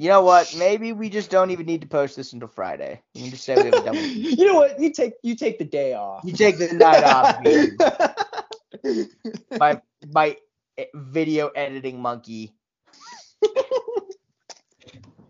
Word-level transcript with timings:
You 0.00 0.08
know 0.08 0.22
what? 0.22 0.56
Maybe 0.56 0.94
we 0.94 1.10
just 1.10 1.30
don't 1.30 1.50
even 1.50 1.66
need 1.66 1.82
to 1.82 1.86
post 1.86 2.16
this 2.16 2.32
until 2.32 2.48
Friday. 2.48 3.02
We 3.14 3.20
can 3.20 3.30
just 3.32 3.44
say 3.44 3.54
we 3.54 3.64
have 3.64 3.74
a 3.74 3.84
double. 3.84 3.98
you 4.00 4.46
know 4.46 4.54
what? 4.54 4.80
You 4.80 4.90
take 4.90 5.12
you 5.22 5.36
take 5.36 5.58
the 5.58 5.66
day 5.66 5.92
off. 5.92 6.24
You 6.24 6.32
take 6.32 6.56
the 6.56 6.72
night 6.72 7.04
off. 7.04 7.36
My 9.58 9.78
my 10.10 10.38
eh, 10.78 10.86
video 10.94 11.48
editing 11.48 12.00
monkey. 12.00 12.54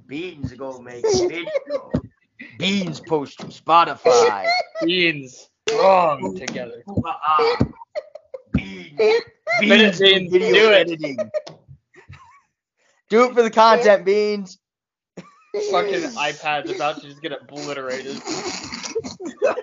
Beans 0.07 0.53
go 0.53 0.79
make 0.79 1.05
video. 1.05 1.91
Beans 2.57 3.01
post 3.01 3.41
to 3.41 3.47
Spotify. 3.47 4.49
Beans 4.85 5.51
strong 5.69 6.37
together. 6.37 6.85
Uh-uh. 6.87 7.65
Beans. 8.53 9.01
Minute 9.63 9.99
Beans 9.99 9.99
Beans, 9.99 10.31
video 10.31 10.53
do 10.53 10.71
it. 10.71 10.75
editing. 10.77 11.19
Do 13.11 13.25
it 13.25 13.35
for 13.35 13.43
the 13.43 13.51
content, 13.51 14.05
Beans. 14.05 14.60
Fucking 15.71 16.01
iPad's 16.17 16.71
about 16.71 17.01
to 17.01 17.09
just 17.09 17.21
get 17.23 17.33
obliterated. 17.33 18.17
there 18.17 19.55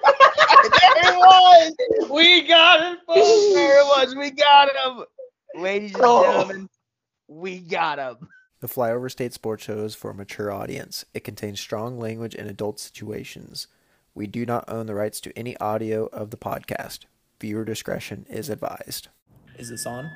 it 1.03 1.17
was. 1.17 1.73
We 2.09 2.41
got 2.47 2.93
it, 2.93 2.99
folks. 3.05 3.53
There 3.53 3.79
it 3.79 3.85
was. 3.85 4.15
We 4.15 4.31
got 4.31 4.69
him. 4.75 5.05
Ladies 5.61 5.93
and 5.95 6.03
Oh. 6.03 6.23
gentlemen, 6.23 6.69
we 7.27 7.59
got 7.59 7.99
him. 7.99 8.27
The 8.59 8.67
Flyover 8.67 9.09
State 9.11 9.33
Sports 9.33 9.63
Show 9.65 9.79
is 9.85 9.95
for 9.95 10.11
a 10.11 10.15
mature 10.15 10.51
audience. 10.51 11.05
It 11.13 11.23
contains 11.23 11.59
strong 11.59 11.99
language 11.99 12.35
and 12.35 12.49
adult 12.49 12.79
situations. 12.79 13.67
We 14.15 14.25
do 14.27 14.45
not 14.45 14.65
own 14.67 14.87
the 14.87 14.95
rights 14.95 15.21
to 15.21 15.37
any 15.37 15.55
audio 15.57 16.07
of 16.07 16.31
the 16.31 16.37
podcast. 16.37 17.01
Viewer 17.39 17.63
discretion 17.65 18.25
is 18.29 18.49
advised. 18.49 19.09
Is 19.59 19.69
this 19.69 19.85
on? 19.85 20.09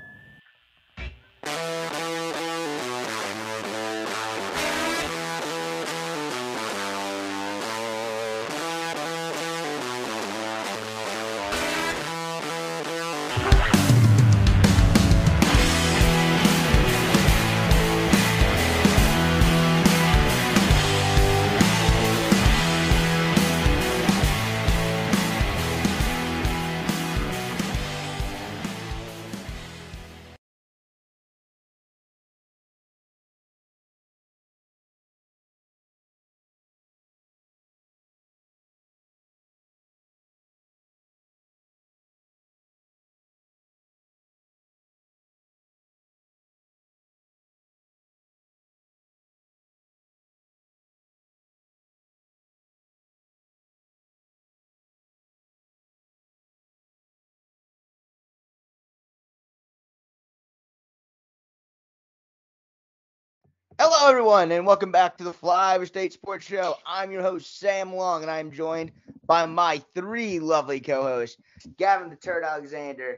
Hello, 63.84 64.08
everyone, 64.08 64.52
and 64.52 64.64
welcome 64.64 64.92
back 64.92 65.18
to 65.18 65.24
the 65.24 65.34
Flyover 65.34 65.88
State 65.88 66.14
Sports 66.14 66.46
Show. 66.46 66.76
I'm 66.86 67.12
your 67.12 67.24
host, 67.24 67.60
Sam 67.60 67.96
Long, 67.96 68.22
and 68.22 68.30
I'm 68.30 68.52
joined 68.52 68.92
by 69.26 69.48
my 69.48 69.82
three 69.96 70.40
lovely 70.40 70.80
co-hosts, 70.80 71.42
Gavin 71.78 72.12
the 72.12 72.16
Turd 72.16 72.44
Alexander, 72.44 73.18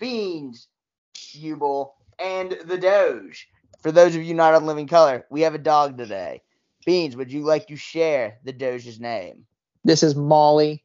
Beans 0.00 0.66
Ubel, 1.14 1.92
and 2.18 2.58
the 2.64 2.76
Doge. 2.76 3.48
For 3.82 3.92
those 3.92 4.16
of 4.16 4.24
you 4.24 4.34
not 4.34 4.52
on 4.52 4.66
Living 4.66 4.88
Color, 4.88 5.26
we 5.30 5.42
have 5.42 5.54
a 5.54 5.58
dog 5.58 5.96
today. 5.96 6.42
Beans, 6.84 7.14
would 7.14 7.30
you 7.30 7.42
like 7.42 7.68
to 7.68 7.76
share 7.76 8.38
the 8.42 8.52
Doge's 8.52 8.98
name? 8.98 9.46
This 9.84 10.02
is 10.02 10.16
Molly. 10.16 10.82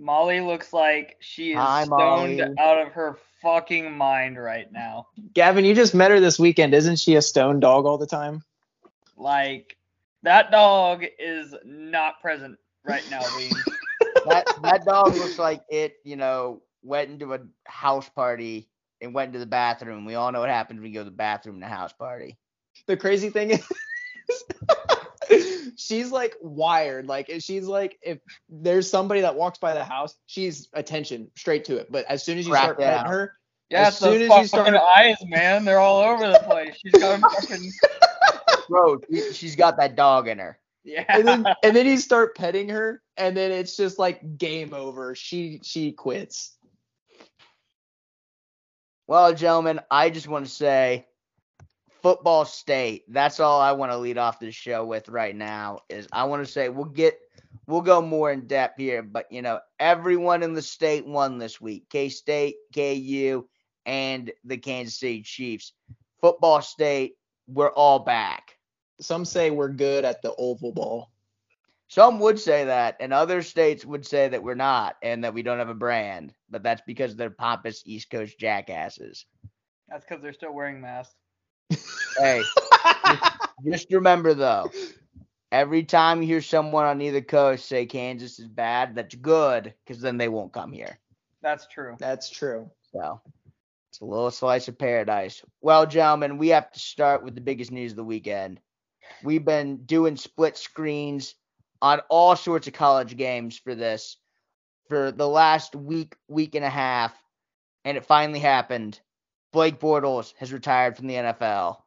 Molly 0.00 0.40
looks 0.40 0.72
like 0.72 1.16
she 1.20 1.52
is 1.52 1.58
Hi, 1.58 1.84
stoned 1.84 2.38
Molly. 2.38 2.54
out 2.58 2.80
of 2.86 2.92
her 2.94 3.18
fucking 3.42 3.96
mind 3.96 4.42
right 4.42 4.70
now. 4.72 5.08
Gavin, 5.34 5.66
you 5.66 5.74
just 5.74 5.94
met 5.94 6.10
her 6.10 6.20
this 6.20 6.38
weekend. 6.38 6.72
Isn't 6.72 6.98
she 6.98 7.16
a 7.16 7.22
stone 7.22 7.60
dog 7.60 7.84
all 7.84 7.98
the 7.98 8.06
time? 8.06 8.42
Like 9.16 9.76
that 10.22 10.50
dog 10.50 11.04
is 11.18 11.54
not 11.64 12.20
present 12.22 12.58
right 12.82 13.04
now, 13.10 13.20
Beans. 13.36 13.54
That 14.26 14.46
that 14.62 14.84
dog 14.86 15.14
looks 15.14 15.38
like 15.38 15.62
it, 15.68 15.96
you 16.02 16.16
know, 16.16 16.62
went 16.82 17.10
into 17.10 17.34
a 17.34 17.40
house 17.66 18.08
party 18.08 18.70
and 19.02 19.12
went 19.12 19.28
into 19.28 19.38
the 19.38 19.46
bathroom. 19.46 20.06
We 20.06 20.14
all 20.14 20.32
know 20.32 20.40
what 20.40 20.48
happens 20.48 20.80
when 20.80 20.88
you 20.88 20.94
go 20.94 21.00
to 21.00 21.10
the 21.10 21.16
bathroom 21.16 21.56
in 21.56 21.62
a 21.62 21.68
house 21.68 21.92
party. 21.92 22.38
The 22.86 22.96
crazy 22.96 23.28
thing 23.28 23.50
is 23.50 23.68
she's 25.76 26.10
like 26.10 26.34
wired. 26.40 27.06
Like 27.06 27.30
she's 27.40 27.66
like 27.66 27.98
if 28.02 28.18
there's 28.48 28.88
somebody 28.90 29.22
that 29.22 29.34
walks 29.36 29.58
by 29.58 29.74
the 29.74 29.84
house, 29.84 30.14
she's 30.26 30.68
attention 30.72 31.30
straight 31.36 31.64
to 31.66 31.76
it. 31.76 31.90
But 31.90 32.04
as 32.06 32.22
soon 32.24 32.38
as 32.38 32.46
you 32.46 32.52
Crack 32.52 32.64
start 32.64 32.78
petting 32.78 33.10
her, 33.10 33.34
Yeah, 33.70 33.82
As 33.82 33.88
it's 33.94 33.98
those 34.00 34.12
soon 34.14 34.22
as 34.22 34.28
you 34.28 34.58
fucking 34.58 34.74
start- 34.74 34.76
eyes, 34.96 35.16
man, 35.26 35.64
they're 35.64 35.78
all 35.78 36.00
over 36.00 36.28
the 36.28 36.40
place. 36.40 36.76
She's 36.82 36.92
got 37.00 37.20
fucking 37.20 37.70
Bro, 38.68 39.00
she- 39.12 39.32
she's 39.32 39.56
got 39.56 39.76
that 39.78 39.96
dog 39.96 40.28
in 40.28 40.38
her. 40.38 40.58
yeah. 40.84 41.04
and 41.08 41.26
then 41.26 41.44
and 41.62 41.74
then 41.76 41.86
you 41.86 41.96
start 41.98 42.36
petting 42.36 42.68
her, 42.70 43.02
and 43.16 43.36
then 43.36 43.50
it's 43.52 43.76
just 43.76 43.98
like 43.98 44.38
game 44.38 44.72
over. 44.74 45.14
She 45.14 45.60
she 45.62 45.92
quits. 45.92 46.56
Well, 49.06 49.34
gentlemen, 49.34 49.80
I 49.90 50.10
just 50.10 50.28
want 50.28 50.46
to 50.46 50.50
say 50.50 51.06
football 52.02 52.44
state. 52.44 53.04
That's 53.08 53.40
all 53.40 53.60
I 53.60 53.72
want 53.72 53.92
to 53.92 53.98
lead 53.98 54.18
off 54.18 54.40
this 54.40 54.54
show 54.54 54.84
with 54.84 55.08
right 55.08 55.34
now 55.34 55.80
is 55.88 56.08
I 56.12 56.24
want 56.24 56.44
to 56.44 56.50
say 56.50 56.68
we'll 56.68 56.84
get 56.86 57.18
we'll 57.66 57.80
go 57.80 58.00
more 58.00 58.32
in 58.32 58.46
depth 58.46 58.78
here, 58.78 59.02
but 59.02 59.30
you 59.30 59.42
know, 59.42 59.60
everyone 59.78 60.42
in 60.42 60.54
the 60.54 60.62
state 60.62 61.06
won 61.06 61.38
this 61.38 61.60
week. 61.60 61.88
K-State, 61.90 62.56
KU, 62.74 63.46
and 63.86 64.30
the 64.44 64.56
Kansas 64.56 64.98
City 64.98 65.22
Chiefs. 65.22 65.72
Football 66.20 66.60
state, 66.62 67.14
we're 67.46 67.72
all 67.72 68.00
back. 68.00 68.56
Some 69.00 69.24
say 69.24 69.50
we're 69.50 69.68
good 69.68 70.04
at 70.04 70.20
the 70.22 70.34
oval 70.36 70.72
ball. 70.72 71.10
Some 71.88 72.20
would 72.20 72.38
say 72.38 72.66
that, 72.66 72.98
and 73.00 73.12
other 73.12 73.42
states 73.42 73.84
would 73.84 74.06
say 74.06 74.28
that 74.28 74.44
we're 74.44 74.54
not, 74.54 74.96
and 75.02 75.24
that 75.24 75.34
we 75.34 75.42
don't 75.42 75.58
have 75.58 75.70
a 75.70 75.74
brand. 75.74 76.32
But 76.48 76.62
that's 76.62 76.82
because 76.86 77.16
they're 77.16 77.30
pompous 77.30 77.82
East 77.84 78.10
Coast 78.10 78.38
jackasses. 78.38 79.26
That's 79.88 80.04
because 80.04 80.22
they're 80.22 80.32
still 80.32 80.54
wearing 80.54 80.80
masks. 80.80 81.16
Hey, 82.18 82.42
just 83.64 83.92
remember 83.92 84.34
though, 84.34 84.70
every 85.52 85.84
time 85.84 86.20
you 86.20 86.28
hear 86.28 86.42
someone 86.42 86.86
on 86.86 87.00
either 87.00 87.20
coast 87.20 87.66
say 87.66 87.86
Kansas 87.86 88.38
is 88.38 88.48
bad, 88.48 88.94
that's 88.94 89.14
good, 89.14 89.74
because 89.84 90.02
then 90.02 90.18
they 90.18 90.28
won't 90.28 90.52
come 90.52 90.72
here. 90.72 90.98
That's 91.42 91.66
true. 91.66 91.96
That's 91.98 92.28
true. 92.28 92.70
So 92.92 93.20
it's 93.90 94.00
a 94.00 94.04
little 94.04 94.30
slice 94.30 94.68
of 94.68 94.78
paradise. 94.78 95.42
Well, 95.60 95.86
gentlemen, 95.86 96.38
we 96.38 96.48
have 96.48 96.70
to 96.72 96.78
start 96.78 97.24
with 97.24 97.34
the 97.34 97.40
biggest 97.40 97.72
news 97.72 97.92
of 97.92 97.96
the 97.96 98.04
weekend. 98.04 98.60
We've 99.24 99.44
been 99.44 99.84
doing 99.84 100.16
split 100.16 100.56
screens 100.56 101.34
on 101.82 102.00
all 102.08 102.36
sorts 102.36 102.66
of 102.66 102.74
college 102.74 103.16
games 103.16 103.58
for 103.58 103.74
this 103.74 104.16
for 104.88 105.12
the 105.12 105.26
last 105.28 105.74
week, 105.74 106.14
week 106.28 106.54
and 106.54 106.64
a 106.64 106.70
half, 106.70 107.14
and 107.84 107.96
it 107.96 108.04
finally 108.04 108.40
happened. 108.40 109.00
Blake 109.52 109.80
Bortles 109.80 110.34
has 110.38 110.52
retired 110.52 110.96
from 110.96 111.06
the 111.06 111.14
NFL. 111.14 111.78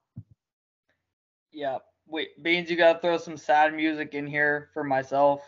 Yeah. 1.51 1.77
Wait, 2.07 2.41
Beans, 2.43 2.69
you 2.69 2.75
gotta 2.75 2.99
throw 2.99 3.17
some 3.17 3.37
sad 3.37 3.73
music 3.73 4.13
in 4.13 4.27
here 4.27 4.69
for 4.73 4.83
myself, 4.83 5.41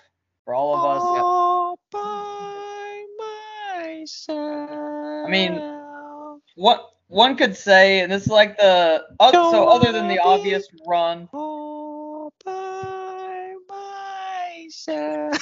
for 0.46 0.54
all 0.54 0.76
of 0.76 0.86
us. 0.96 1.02
All 1.04 1.80
by 1.92 3.06
myself. 3.90 4.70
I 4.70 5.30
mean, 5.30 5.54
What 6.56 6.92
one 7.08 7.36
could 7.36 7.56
say, 7.56 8.00
and 8.00 8.12
this 8.12 8.24
is 8.24 8.30
like 8.30 8.58
the 8.58 9.04
uh, 9.20 9.32
so 9.32 9.68
other 9.68 9.92
than 9.92 10.08
the 10.08 10.20
obvious 10.20 10.68
run, 10.88 11.28
all 11.34 12.34
by 12.44 13.54
myself. 13.70 15.38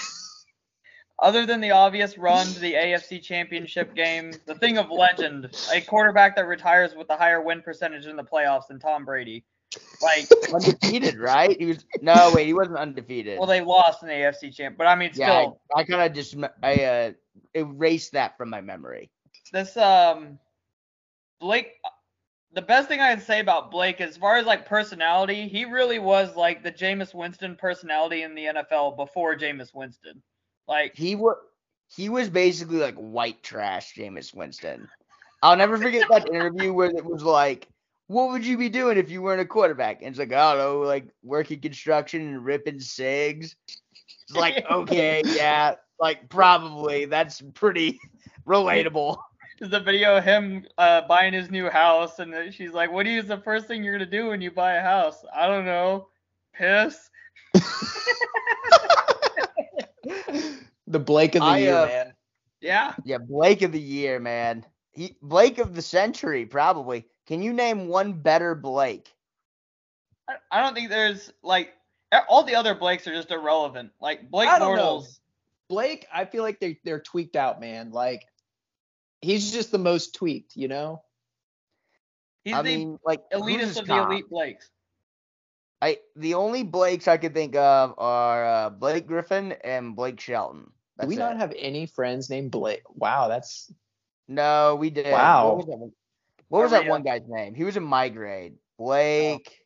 Other 1.23 1.45
than 1.45 1.61
the 1.61 1.71
obvious 1.71 2.17
run 2.17 2.45
to 2.47 2.59
the 2.59 2.73
AFC 2.73 3.23
Championship 3.23 3.95
game, 3.95 4.33
the 4.45 4.55
thing 4.55 4.77
of 4.77 4.91
legend, 4.91 5.55
a 5.73 5.79
quarterback 5.81 6.35
that 6.35 6.45
retires 6.47 6.93
with 6.95 7.09
a 7.09 7.15
higher 7.15 7.41
win 7.41 7.61
percentage 7.61 8.05
in 8.05 8.17
the 8.17 8.23
playoffs 8.23 8.67
than 8.67 8.77
Tom 8.77 9.05
Brady. 9.05 9.45
Like, 10.01 10.27
Undefeated, 10.53 11.17
right? 11.17 11.57
He 11.57 11.65
was 11.65 11.85
no 12.01 12.31
wait, 12.35 12.45
he 12.45 12.53
wasn't 12.53 12.77
undefeated. 12.77 13.39
well, 13.39 13.47
they 13.47 13.61
lost 13.61 14.03
in 14.03 14.09
the 14.09 14.13
AFC 14.13 14.53
champ, 14.53 14.75
but 14.77 14.85
I 14.85 14.95
mean, 14.95 15.11
yeah, 15.15 15.41
still, 15.41 15.61
I, 15.75 15.79
I 15.79 15.83
kind 15.85 16.01
of 16.01 16.13
just 16.13 16.35
I 16.61 16.83
uh 16.83 17.11
erased 17.55 18.11
that 18.11 18.37
from 18.37 18.49
my 18.49 18.61
memory. 18.61 19.09
this 19.51 19.75
um, 19.77 20.37
Blake 21.39 21.71
the 22.53 22.61
best 22.61 22.87
thing 22.87 22.99
I 22.99 23.15
can 23.15 23.23
say 23.23 23.39
about 23.39 23.71
Blake, 23.71 23.99
as 23.99 24.17
far 24.17 24.35
as 24.35 24.45
like 24.45 24.67
personality, 24.67 25.47
he 25.47 25.65
really 25.65 25.97
was 25.97 26.35
like 26.35 26.63
the 26.63 26.71
Jameis 26.71 27.13
Winston 27.13 27.55
personality 27.55 28.21
in 28.21 28.35
the 28.35 28.45
NFL 28.45 28.95
before 28.95 29.35
Jameis 29.35 29.73
Winston. 29.73 30.21
Like 30.67 30.95
He 30.95 31.15
was 31.15 31.37
he 31.95 32.09
was 32.09 32.29
basically 32.29 32.77
like 32.77 32.95
white 32.95 33.43
trash, 33.43 33.93
Jameis 33.95 34.33
Winston. 34.33 34.87
I'll 35.41 35.57
never 35.57 35.77
forget 35.77 36.07
that 36.09 36.29
interview 36.29 36.73
where 36.73 36.89
it 36.89 37.05
was 37.05 37.23
like, 37.23 37.67
"What 38.07 38.31
would 38.31 38.45
you 38.45 38.57
be 38.57 38.69
doing 38.69 38.97
if 38.97 39.11
you 39.11 39.21
weren't 39.21 39.41
a 39.41 39.45
quarterback?" 39.45 40.01
And 40.01 40.09
it's 40.09 40.19
like, 40.19 40.31
I 40.31 40.55
don't 40.55 40.57
know, 40.57 40.79
like 40.79 41.07
working 41.21 41.59
construction 41.59 42.21
and 42.21 42.43
ripping 42.45 42.79
cigs. 42.79 43.55
It's 43.67 44.35
like, 44.35 44.65
okay, 44.71 45.21
yeah, 45.25 45.75
like 45.99 46.29
probably 46.29 47.05
that's 47.05 47.41
pretty 47.53 47.99
relatable. 48.47 49.17
The 49.59 49.79
video 49.79 50.17
of 50.17 50.23
him 50.23 50.65
uh, 50.77 51.01
buying 51.01 51.33
his 51.33 51.51
new 51.51 51.69
house, 51.69 52.19
and 52.19 52.53
she's 52.53 52.71
like, 52.71 52.91
"What 52.91 53.03
do 53.03 53.11
you 53.11 53.19
is 53.19 53.27
the 53.27 53.37
first 53.37 53.67
thing 53.67 53.83
you're 53.83 53.93
gonna 53.93 54.09
do 54.09 54.27
when 54.29 54.41
you 54.41 54.49
buy 54.49 54.73
a 54.73 54.81
house?" 54.81 55.23
I 55.35 55.47
don't 55.47 55.65
know, 55.65 56.07
piss. 56.53 57.09
the 60.93 60.99
Blake 60.99 61.35
of 61.35 61.41
the 61.41 61.47
I, 61.47 61.57
year, 61.57 61.75
uh, 61.75 61.85
man. 61.87 62.13
Yeah. 62.61 62.93
Yeah, 63.03 63.17
Blake 63.17 63.61
of 63.61 63.71
the 63.71 63.81
year, 63.81 64.19
man. 64.19 64.65
He 64.91 65.17
Blake 65.21 65.57
of 65.57 65.75
the 65.75 65.81
century, 65.81 66.45
probably. 66.45 67.05
Can 67.27 67.41
you 67.41 67.51
name 67.51 67.87
one 67.87 68.13
better 68.13 68.55
Blake? 68.55 69.11
I, 70.29 70.35
I 70.51 70.61
don't 70.61 70.73
think 70.73 70.89
there's 70.89 71.31
like 71.41 71.73
all 72.29 72.43
the 72.43 72.55
other 72.55 72.75
Blakes 72.75 73.07
are 73.07 73.13
just 73.13 73.31
irrelevant. 73.31 73.91
Like 73.99 74.29
Blake 74.29 74.49
I 74.49 74.59
don't 74.59 74.77
know. 74.77 74.99
Bortles. 74.99 75.19
Blake, 75.67 76.05
I 76.13 76.25
feel 76.25 76.43
like 76.43 76.59
they 76.59 76.79
they're 76.85 76.99
tweaked 76.99 77.35
out, 77.35 77.59
man. 77.59 77.91
Like 77.91 78.23
he's 79.21 79.51
just 79.51 79.71
the 79.71 79.79
most 79.79 80.15
tweaked, 80.15 80.55
you 80.55 80.67
know. 80.67 81.01
He's 82.43 82.53
I 82.53 82.61
the 82.61 82.77
mean, 82.77 82.99
like 83.05 83.21
elitist 83.33 83.79
of 83.79 83.87
the 83.87 84.03
elite 84.03 84.29
Blakes. 84.29 84.69
I 85.81 85.97
the 86.15 86.35
only 86.35 86.63
Blakes 86.63 87.07
I 87.07 87.17
could 87.17 87.33
think 87.33 87.55
of 87.55 87.95
are 87.97 88.45
uh, 88.45 88.69
Blake 88.69 89.07
Griffin 89.07 89.53
and 89.63 89.95
Blake 89.95 90.19
Shelton. 90.19 90.71
That's 90.97 91.05
Do 91.05 91.09
we 91.09 91.15
it. 91.15 91.19
not 91.19 91.37
have 91.37 91.53
any 91.57 91.85
friends 91.85 92.29
named 92.29 92.51
Blake? 92.51 92.83
Wow, 92.89 93.27
that's 93.27 93.71
No, 94.27 94.75
we 94.75 94.89
did. 94.89 95.11
Wow. 95.11 95.47
What 95.49 95.57
was 95.57 95.65
that, 95.67 95.77
one- 95.77 95.93
what 96.49 96.61
was 96.63 96.71
that 96.71 96.87
one 96.87 97.03
guy's 97.03 97.27
name? 97.27 97.55
He 97.55 97.63
was 97.63 97.77
in 97.77 97.83
my 97.83 98.09
grade. 98.09 98.55
Blake. 98.77 99.57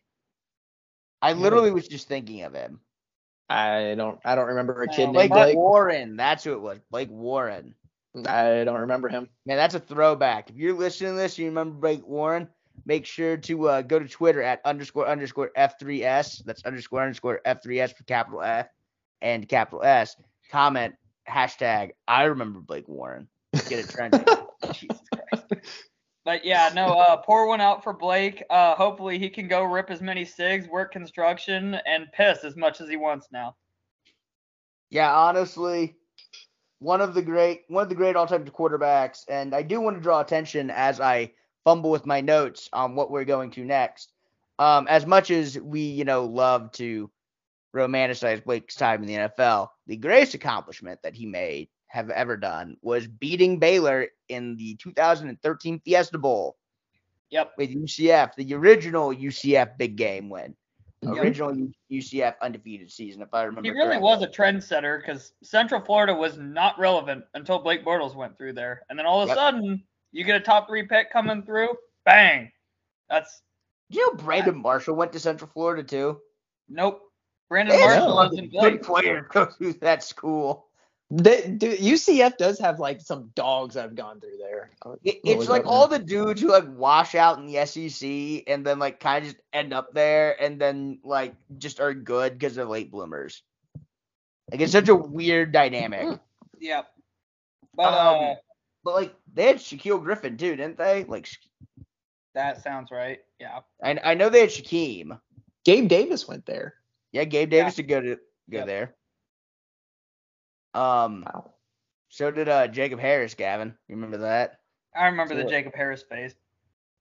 I 1.21 1.33
literally 1.33 1.71
was 1.71 1.87
just 1.87 2.07
thinking 2.07 2.43
of 2.43 2.53
him. 2.53 2.79
I 3.49 3.95
don't 3.95 4.19
I 4.25 4.35
don't 4.35 4.47
remember 4.47 4.81
a 4.83 4.87
kid 4.87 5.03
Oh, 5.09 5.11
named 5.11 5.13
Blake 5.13 5.31
Blake. 5.31 5.55
Warren. 5.55 6.15
That's 6.17 6.43
who 6.43 6.53
it 6.53 6.61
was. 6.61 6.79
Blake 6.91 7.09
Warren. 7.09 7.73
I 8.25 8.63
don't 8.63 8.81
remember 8.81 9.09
him. 9.09 9.29
Man, 9.45 9.57
that's 9.57 9.75
a 9.75 9.79
throwback. 9.79 10.49
If 10.49 10.55
you're 10.57 10.73
listening 10.73 11.11
to 11.13 11.17
this, 11.17 11.33
and 11.33 11.39
you 11.43 11.45
remember 11.49 11.75
Blake 11.79 12.05
Warren. 12.07 12.47
Make 12.85 13.05
sure 13.05 13.37
to 13.37 13.69
uh, 13.69 13.81
go 13.81 13.97
to 13.99 14.07
Twitter 14.07 14.41
at 14.41 14.61
underscore 14.63 15.07
underscore 15.07 15.51
F3S. 15.57 16.43
That's 16.45 16.63
underscore 16.63 17.01
underscore 17.01 17.41
F3S 17.45 17.95
for 17.95 18.03
capital 18.03 18.41
F 18.41 18.67
and 19.21 19.47
capital 19.49 19.83
S. 19.83 20.15
Comment 20.51 20.93
hashtag 21.29 21.91
I 22.07 22.23
remember 22.23 22.59
Blake 22.59 22.87
Warren. 22.87 23.27
Get 23.53 23.79
it 23.79 23.89
trending. 23.89 24.25
Jesus 24.73 25.01
Christ. 25.11 25.45
But 26.27 26.43
yeah, 26.43 26.69
no, 26.75 26.87
uh, 26.87 27.15
pour 27.17 27.47
one 27.47 27.61
out 27.61 27.83
for 27.83 27.93
Blake. 27.93 28.43
Uh, 28.49 28.75
hopefully 28.75 29.17
he 29.17 29.29
can 29.29 29.47
go 29.47 29.63
rip 29.63 29.89
as 29.89 30.01
many 30.01 30.25
cigs, 30.25 30.67
work 30.67 30.91
construction, 30.91 31.75
and 31.85 32.11
piss 32.11 32.43
as 32.43 32.57
much 32.57 32.81
as 32.81 32.89
he 32.89 32.97
wants 32.97 33.29
now. 33.31 33.55
Yeah, 34.89 35.13
honestly, 35.13 35.95
one 36.79 36.99
of 36.99 37.13
the 37.13 37.21
great 37.21 37.61
one 37.69 37.83
of 37.83 37.89
the 37.89 37.95
great 37.95 38.15
all-time 38.15 38.43
quarterbacks, 38.45 39.23
and 39.29 39.55
I 39.55 39.61
do 39.61 39.79
want 39.79 39.95
to 39.95 40.03
draw 40.03 40.19
attention 40.19 40.69
as 40.69 40.99
I 40.99 41.31
fumble 41.63 41.91
with 41.91 42.05
my 42.05 42.21
notes 42.21 42.69
on 42.73 42.95
what 42.95 43.09
we're 43.09 43.25
going 43.25 43.51
to 43.51 43.65
next. 43.65 44.11
Um, 44.59 44.87
as 44.89 45.05
much 45.05 45.31
as 45.31 45.57
we, 45.57 45.81
you 45.81 46.03
know, 46.03 46.25
love 46.25 46.71
to 46.73 47.09
romanticize 47.77 48.43
Blake's 48.43 48.75
time 48.75 49.01
in 49.03 49.07
the 49.07 49.15
NFL, 49.15 49.69
the 49.87 49.97
greatest 49.97 50.33
accomplishment 50.33 50.99
that 51.03 51.13
he 51.15 51.25
made 51.25 51.69
have 51.87 52.09
ever 52.09 52.35
done 52.35 52.75
was 52.81 53.07
beating 53.07 53.59
Baylor 53.59 54.07
in 54.29 54.57
the 54.57 54.75
2013 54.75 55.79
Fiesta 55.85 56.17
Bowl 56.17 56.57
Yep. 57.29 57.53
with 57.57 57.69
UCF, 57.69 58.35
the 58.35 58.53
original 58.53 59.13
UCF 59.13 59.77
big 59.77 59.95
game 59.95 60.29
win, 60.29 60.55
Yep. 61.01 61.13
original 61.17 61.69
UCF 61.91 62.35
undefeated 62.41 62.91
season, 62.91 63.21
if 63.21 63.33
I 63.33 63.43
remember. 63.43 63.63
He 63.67 63.71
really 63.71 63.97
correctly. 63.97 64.03
was 64.03 64.21
a 64.23 64.27
trendsetter 64.27 64.99
because 64.99 65.33
Central 65.43 65.81
Florida 65.81 66.13
was 66.13 66.37
not 66.37 66.77
relevant 66.79 67.23
until 67.33 67.59
Blake 67.59 67.85
Bortles 67.85 68.15
went 68.15 68.37
through 68.37 68.53
there. 68.53 68.81
And 68.89 68.97
then 68.97 69.05
all 69.05 69.21
of 69.21 69.27
a 69.27 69.31
Yep. 69.31 69.37
sudden, 69.37 69.83
you 70.11 70.23
get 70.23 70.35
a 70.35 70.39
top 70.43 70.67
three 70.67 70.87
pick 70.87 71.11
coming 71.11 71.43
through, 71.43 71.69
bang. 72.05 72.51
That's 73.09 73.41
Do 73.89 73.99
you 73.99 74.07
know 74.07 74.21
Brandon 74.23 74.57
Marshall 74.57 74.95
went 74.95 75.13
to 75.13 75.19
Central 75.19 75.49
Florida 75.53 75.83
too? 75.83 76.19
nope. 76.69 77.01
Brandon 77.49 77.75
There's 77.77 77.87
Marshall 77.87 78.07
a 78.07 78.13
lot 78.13 78.29
was 78.31 78.39
of 78.39 78.45
in 78.45 78.49
good 78.49 78.59
Blake. 78.59 78.83
players 78.83 79.25
go 79.31 79.45
through 79.45 79.73
that 79.73 80.03
school. 80.03 80.65
They, 81.09 81.47
dude, 81.47 81.79
UCF 81.79 82.35
does 82.37 82.59
have 82.59 82.79
like 82.79 82.99
some 82.99 83.31
dogs 83.33 83.75
that 83.75 83.83
have 83.83 83.95
gone 83.95 84.19
through 84.19 84.37
there. 84.39 84.71
It, 85.05 85.21
it's 85.23 85.47
like 85.47 85.63
that, 85.63 85.69
all 85.69 85.87
man? 85.87 86.01
the 86.01 86.05
dudes 86.05 86.41
who 86.41 86.49
like 86.51 86.65
wash 86.67 87.15
out 87.15 87.39
in 87.39 87.45
the 87.45 87.65
SEC 87.65 88.43
and 88.47 88.65
then 88.65 88.77
like 88.79 88.99
kind 88.99 89.23
of 89.25 89.31
just 89.31 89.41
end 89.53 89.73
up 89.73 89.93
there 89.93 90.41
and 90.41 90.59
then 90.59 90.99
like 91.05 91.33
just 91.57 91.79
are 91.79 91.93
good 91.93 92.33
because 92.33 92.55
they're 92.55 92.65
late 92.65 92.91
bloomers. 92.91 93.41
Like 94.51 94.59
it's 94.59 94.73
such 94.73 94.89
a 94.89 94.95
weird 94.95 95.53
dynamic. 95.53 96.19
Yep. 96.59 96.87
But 97.73 97.93
Um, 97.93 98.23
uh, 98.23 98.35
But 98.83 98.95
like 98.95 99.15
they 99.33 99.47
had 99.47 99.57
Shaquill 99.57 100.03
Griffin 100.03 100.35
too, 100.35 100.57
didn't 100.57 100.77
they? 100.77 101.05
Like 101.05 101.29
that 102.35 102.61
sounds 102.61 102.91
right. 102.91 103.19
Yeah. 103.39 103.59
I 103.81 103.97
I 104.03 104.13
know 104.15 104.27
they 104.29 104.41
had 104.41 104.49
Shaquem. 104.49 105.17
Gabe 105.63 105.87
Davis 105.87 106.27
went 106.27 106.45
there. 106.45 106.73
Yeah, 107.17 107.25
Gabe 107.25 107.49
Davis 107.49 107.75
to 107.75 107.83
go 107.83 108.01
to 108.01 108.17
go 108.49 108.61
Yep. 108.61 108.65
there. 108.65 108.95
Um, 110.73 111.23
Wow. 111.25 111.53
so 112.09 112.31
did 112.31 112.49
uh 112.49 112.67
Jacob 112.67 112.99
Harris, 112.99 113.35
Gavin. 113.35 113.77
You 113.87 113.95
remember 113.95 114.17
that? 114.17 114.59
I 114.95 115.05
remember 115.07 115.35
the 115.35 115.43
Sure. 115.43 115.49
Jacob 115.49 115.75
Harris 115.75 116.03
phase. 116.03 116.35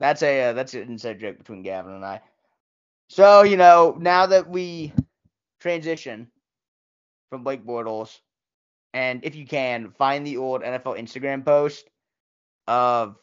That's 0.01 0.23
a 0.23 0.45
uh, 0.51 0.53
that's 0.53 0.75
an 0.75 0.83
inside 0.83 1.21
joke 1.21 1.39
between 1.39 1.63
Gavin 1.63 1.93
and 1.93 2.05
I. 2.05 2.21
So 3.09 3.43
you 3.43 3.57
know, 3.57 3.97
now 3.99 4.27
that 4.27 4.49
we 4.49 4.93
transition 5.61 6.31
from 7.31 7.45
Blake 7.45 7.65
Bortles, 7.67 8.21
and 8.95 9.25
if 9.25 9.37
you 9.37 9.47
can 9.47 9.91
find 9.91 10.27
the 10.27 10.39
old 10.39 10.63
NFL 10.63 10.95
Instagram 10.95 11.45
post 11.45 11.91
of 12.67 13.19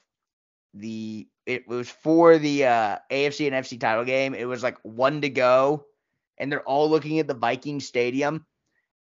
the 0.74 1.28
it 1.46 1.68
was 1.68 1.90
for 1.90 2.38
the 2.38 2.66
uh, 2.66 2.98
AFC 3.12 3.48
and 3.48 3.56
NFC 3.56 3.78
title 3.78 4.06
game. 4.06 4.34
It 4.34 4.46
was 4.46 4.64
like 4.64 4.78
one 4.84 5.22
to 5.22 5.30
go, 5.30 5.86
and 6.38 6.52
they're 6.52 6.64
all 6.64 6.90
looking 6.90 7.20
at 7.20 7.28
the 7.28 7.34
Viking 7.34 7.80
Stadium, 7.80 8.46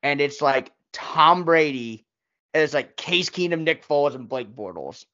and 0.04 0.22
it's 0.22 0.42
like 0.42 0.72
Tom 0.94 1.44
Brady, 1.44 2.06
and 2.54 2.64
it's 2.64 2.74
like 2.74 2.98
Case 2.98 3.30
Keenum, 3.30 3.62
Nick 3.62 3.86
Foles, 3.88 4.16
and 4.16 4.30
Blake 4.30 4.56
Bortles. 4.56 5.06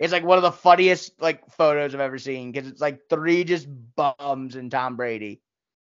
It's 0.00 0.12
like 0.12 0.24
one 0.24 0.38
of 0.38 0.42
the 0.42 0.52
funniest 0.52 1.20
like 1.20 1.48
photos 1.52 1.94
I've 1.94 2.00
ever 2.00 2.18
seen 2.18 2.50
because 2.50 2.68
it's 2.68 2.80
like 2.80 3.08
three 3.08 3.44
just 3.44 3.68
bums 3.96 4.56
and 4.56 4.70
Tom 4.70 4.96
Brady, 4.96 5.40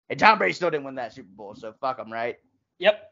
and 0.10 0.20
Tom 0.20 0.38
Brady 0.38 0.54
still 0.54 0.70
didn't 0.70 0.86
win 0.86 0.96
that 0.96 1.14
Super 1.14 1.30
Bowl, 1.32 1.56
so 1.56 1.74
fuck 1.80 2.00
him, 2.00 2.12
right? 2.12 2.38
Yep. 2.80 3.08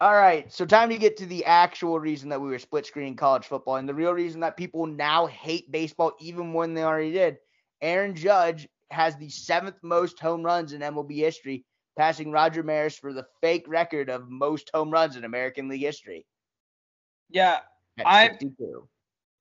All 0.00 0.12
right, 0.12 0.52
so 0.52 0.66
time 0.66 0.90
to 0.90 0.98
get 0.98 1.16
to 1.18 1.26
the 1.26 1.44
actual 1.44 2.00
reason 2.00 2.28
that 2.28 2.40
we 2.40 2.48
were 2.48 2.58
split 2.58 2.84
screening 2.84 3.14
college 3.14 3.46
football 3.46 3.76
and 3.76 3.88
the 3.88 3.94
real 3.94 4.12
reason 4.12 4.40
that 4.40 4.56
people 4.56 4.86
now 4.86 5.26
hate 5.26 5.70
baseball 5.70 6.12
even 6.20 6.48
more 6.48 6.66
than 6.66 6.74
they 6.74 6.82
already 6.82 7.12
did. 7.12 7.38
Aaron 7.80 8.14
Judge 8.16 8.68
has 8.90 9.16
the 9.16 9.28
seventh 9.28 9.76
most 9.82 10.18
home 10.18 10.42
runs 10.42 10.72
in 10.72 10.80
MLB 10.80 11.16
history, 11.16 11.64
passing 11.96 12.30
Roger 12.30 12.62
Maris 12.62 12.96
for 12.96 13.12
the 13.12 13.26
fake 13.40 13.64
record 13.68 14.10
of 14.10 14.28
most 14.28 14.70
home 14.74 14.90
runs 14.90 15.16
in 15.16 15.24
American 15.24 15.68
League 15.68 15.82
history. 15.82 16.26
Yeah. 17.30 17.60
I- 18.04 18.28
62. 18.28 18.88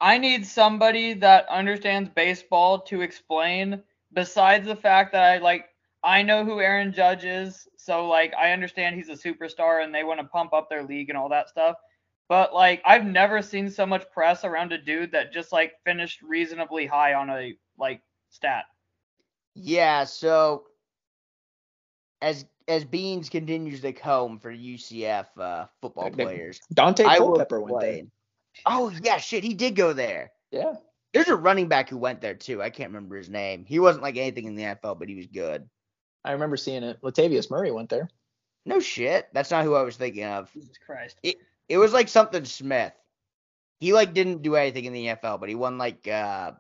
I 0.02 0.18
need 0.18 0.46
somebody 0.46 1.14
that 1.14 1.48
understands 1.48 2.10
baseball 2.14 2.82
to 2.82 3.02
explain 3.02 3.82
besides 4.12 4.68
the 4.68 4.76
fact 4.76 5.14
that 5.14 5.24
I 5.24 5.38
like 5.38 5.70
I 6.04 6.22
know 6.22 6.44
who 6.44 6.60
Aaron 6.60 6.92
Judge 6.92 7.24
is, 7.24 7.70
so 7.78 8.08
like 8.10 8.34
I 8.38 8.52
understand 8.52 8.98
he's 8.98 9.08
a 9.08 9.14
superstar 9.14 9.82
and 9.82 9.96
they 9.96 10.04
want 10.04 10.20
to 10.20 10.26
pump 10.26 10.52
up 10.52 10.70
their 10.70 10.84
league 10.84 11.08
and 11.08 11.18
all 11.18 11.30
that 11.30 11.48
stuff. 11.48 11.78
But 12.28 12.54
like 12.54 12.82
I've 12.86 13.06
never 13.06 13.42
seen 13.42 13.70
so 13.70 13.86
much 13.86 14.04
press 14.12 14.44
around 14.44 14.74
a 14.74 14.78
dude 14.78 15.14
that 15.14 15.32
just 15.32 15.54
like 15.54 15.74
finished 15.86 16.22
reasonably 16.22 16.86
high 16.86 17.14
on 17.14 17.30
a 17.30 17.54
like 17.80 18.02
stat. 18.30 18.66
Yeah, 19.56 20.04
so 20.04 20.66
as 22.24 22.46
as 22.68 22.86
Beans 22.86 23.30
continues 23.30 23.82
to 23.82 23.92
comb 23.92 24.40
for 24.40 24.52
UCF 24.52 25.26
uh, 25.38 25.66
football 25.82 26.10
players, 26.10 26.62
Daunte 26.74 27.06
I 27.06 27.20
will 27.20 27.28
Culpepper 27.28 27.62
went 27.62 27.82
there. 27.82 28.02
Oh 28.66 28.92
yeah, 29.04 29.18
shit, 29.18 29.44
he 29.44 29.54
did 29.54 29.76
go 29.76 29.94
there. 29.94 30.32
Yeah. 30.52 30.76
There's 31.14 31.28
a 31.28 31.36
running 31.36 31.68
back 31.68 31.90
who 31.90 31.98
went 31.98 32.22
there 32.22 32.34
too. 32.34 32.64
I 32.64 32.72
can't 32.72 32.90
remember 32.90 33.18
his 33.18 33.30
name. 33.30 33.66
He 33.68 33.78
wasn't 33.78 34.04
like 34.04 34.18
anything 34.18 34.46
in 34.46 34.56
the 34.56 34.64
NFL, 34.64 34.98
but 34.98 35.10
he 35.10 35.16
was 35.16 35.28
good. 35.28 35.70
I 36.24 36.32
remember 36.32 36.58
seeing 36.58 36.82
it. 36.82 37.00
Latavius 37.02 37.52
Murray 37.52 37.72
went 37.72 37.90
there. 37.90 38.10
No 38.66 38.80
shit. 38.80 39.28
That's 39.34 39.52
not 39.52 39.66
who 39.66 39.76
I 39.76 39.84
was 39.84 39.98
thinking 39.98 40.24
of. 40.24 40.52
Jesus 40.54 40.78
Christ. 40.84 41.18
It 41.22 41.38
it 41.68 41.78
was 41.78 41.94
like 41.94 42.08
something 42.08 42.46
Smith. 42.46 42.94
He 43.80 43.94
like 43.94 44.14
didn't 44.14 44.42
do 44.42 44.56
anything 44.56 44.86
in 44.86 44.94
the 44.94 45.08
NFL, 45.08 45.40
but 45.42 45.50
he 45.50 45.56
won 45.56 45.78
like 45.78 46.08
uh 46.08 46.54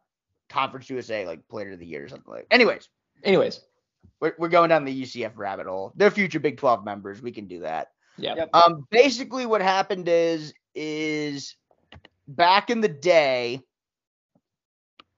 Conference 0.50 0.89
USA 0.89 1.25
like 1.25 1.48
Player 1.48 1.72
of 1.72 1.79
the 1.79 1.88
Year 1.88 2.03
or 2.03 2.10
something 2.10 2.32
like. 2.32 2.48
Anyways, 2.51 2.89
Anyways, 3.24 3.62
we're 4.19 4.33
we're 4.38 4.50
going 4.50 4.69
down 4.69 4.86
the 4.86 5.03
UCF 5.03 5.33
rabbit 5.36 5.67
hole. 5.67 5.93
They're 5.95 6.12
future 6.12 6.39
Big 6.39 6.57
12 6.57 6.86
members. 6.86 7.22
We 7.22 7.31
can 7.31 7.48
do 7.48 7.62
that. 7.62 7.89
yeah. 8.36 8.45
Um, 8.53 8.88
basically, 8.89 9.45
what 9.45 9.62
happened 9.62 10.07
is 10.07 10.53
is 10.75 11.55
back 12.27 12.69
in 12.69 12.81
the 12.81 12.88
day, 12.88 13.62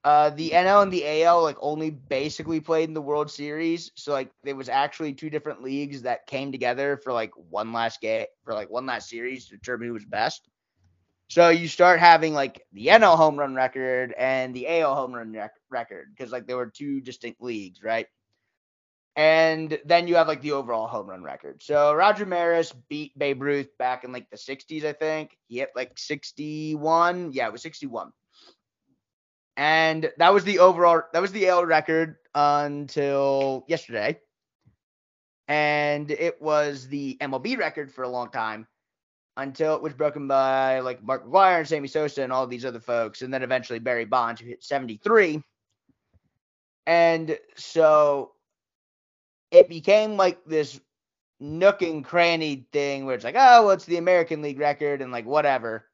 uh, 0.04 0.30
the 0.30 0.52
NL 0.52 0.84
and 0.84 0.92
the 0.92 1.24
AL 1.24 1.42
like 1.44 1.58
only 1.60 1.90
basically 1.90 2.60
played 2.60 2.88
in 2.88 2.94
the 2.94 3.02
World 3.02 3.32
Series. 3.32 3.92
So 3.96 4.12
like 4.12 4.32
there 4.44 4.56
was 4.56 4.70
actually 4.70 5.14
two 5.14 5.30
different 5.30 5.64
leagues 5.64 6.04
that 6.04 6.28
came 6.28 6.52
together 6.52 6.98
for 7.04 7.12
like 7.12 7.32
one 7.50 7.74
last 7.74 8.02
game 8.02 8.26
for 8.44 8.54
like 8.54 8.70
one 8.70 8.86
last 8.86 9.10
series 9.10 9.48
to 9.48 9.58
determine 9.58 9.88
who 9.88 9.94
was 9.94 10.06
best. 10.06 10.48
So 11.28 11.50
you 11.50 11.68
start 11.68 12.00
having 12.00 12.36
like 12.36 12.62
the 12.74 12.88
NL 12.88 13.18
home 13.18 13.38
run 13.38 13.56
record 13.56 14.14
and 14.16 14.54
the 14.54 14.68
AL 14.68 14.94
home 14.94 15.14
run 15.14 15.34
rec- 15.34 15.60
record 15.70 16.14
because 16.16 16.32
like 16.32 16.46
there 16.46 16.58
were 16.58 16.68
two 16.68 17.02
distinct 17.02 17.42
leagues, 17.42 17.82
right? 17.82 18.06
And 19.16 19.80
then 19.86 20.08
you 20.08 20.16
have 20.16 20.28
like 20.28 20.42
the 20.42 20.52
overall 20.52 20.88
home 20.88 21.08
run 21.08 21.24
record. 21.24 21.64
So 21.64 21.94
Roger 21.94 22.26
Maris 22.26 22.74
beat 22.90 23.18
Babe 23.18 23.42
Ruth 23.42 23.70
back 23.78 24.04
in 24.04 24.12
like 24.12 24.30
the 24.30 24.38
60s, 24.38 24.84
I 24.84 24.92
think. 24.92 25.38
He 25.48 25.60
hit 25.60 25.70
like 25.76 25.98
61. 25.98 27.32
Yeah, 27.32 27.48
it 27.48 27.54
was 27.54 27.62
61. 27.62 28.12
And 29.56 30.12
that 30.18 30.34
was 30.34 30.44
the 30.44 30.60
overall, 30.60 31.04
that 31.14 31.22
was 31.22 31.32
the 31.32 31.48
AL 31.48 31.66
record 31.66 32.18
until 32.34 33.64
yesterday. 33.70 34.20
And 35.48 36.12
it 36.12 36.42
was 36.42 36.90
the 36.90 37.18
MLB 37.22 37.58
record 37.58 37.94
for 37.94 38.04
a 38.04 38.10
long 38.10 38.32
time 38.32 38.68
until 39.38 39.76
it 39.76 39.82
was 39.82 39.94
broken 39.94 40.28
by 40.28 40.80
like 40.80 41.02
Mark 41.02 41.26
McGwire 41.26 41.60
and 41.60 41.68
Sammy 41.68 41.88
Sosa 41.88 42.22
and 42.22 42.34
all 42.34 42.48
these 42.48 42.66
other 42.66 42.82
folks. 42.82 43.22
And 43.22 43.34
then 43.34 43.44
eventually 43.44 43.80
Barry 43.80 44.04
Bonds, 44.04 44.42
who 44.42 44.48
hit 44.48 44.62
73. 44.64 45.42
And 46.86 47.38
so 47.56 48.32
it 49.56 49.70
became 49.70 50.18
like 50.18 50.44
this 50.46 50.80
nook 51.40 51.82
and 51.82 52.04
cranny 52.04 52.68
thing 52.74 53.06
where 53.06 53.16
it's 53.16 53.24
like, 53.24 53.36
oh, 53.38 53.64
well, 53.64 53.72
it's 53.72 53.86
the 53.86 53.98
American 53.98 54.42
League 54.42 54.60
record 54.60 55.02
and 55.02 55.12
like 55.12 55.26
whatever. 55.26 55.86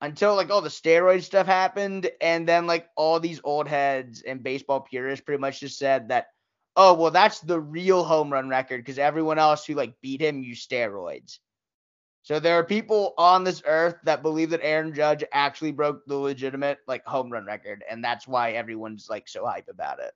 Until 0.00 0.34
like 0.34 0.50
all 0.50 0.60
the 0.60 0.68
steroid 0.68 1.22
stuff 1.22 1.46
happened, 1.46 2.10
and 2.20 2.48
then 2.48 2.66
like 2.66 2.88
all 2.96 3.18
these 3.18 3.40
old 3.42 3.66
heads 3.66 4.22
and 4.22 4.42
baseball 4.42 4.80
purists 4.80 5.24
pretty 5.24 5.40
much 5.40 5.60
just 5.60 5.78
said 5.78 6.08
that, 6.08 6.26
oh, 6.76 6.94
well, 6.94 7.10
that's 7.10 7.40
the 7.40 7.60
real 7.60 8.04
home 8.04 8.32
run 8.32 8.48
record 8.48 8.80
because 8.80 8.98
everyone 8.98 9.38
else 9.38 9.64
who 9.64 9.74
like 9.74 9.94
beat 10.00 10.20
him 10.20 10.42
used 10.42 10.68
steroids. 10.68 11.38
So 12.22 12.38
there 12.38 12.58
are 12.58 12.64
people 12.64 13.14
on 13.16 13.42
this 13.42 13.62
earth 13.64 13.96
that 14.04 14.22
believe 14.22 14.50
that 14.50 14.60
Aaron 14.62 14.94
Judge 14.94 15.24
actually 15.32 15.72
broke 15.72 16.04
the 16.06 16.16
legitimate 16.16 16.78
like 16.86 17.04
home 17.04 17.30
run 17.30 17.46
record, 17.46 17.82
and 17.88 18.02
that's 18.04 18.28
why 18.28 18.52
everyone's 18.52 19.08
like 19.08 19.28
so 19.28 19.46
hype 19.46 19.68
about 19.68 19.98
it. 19.98 20.12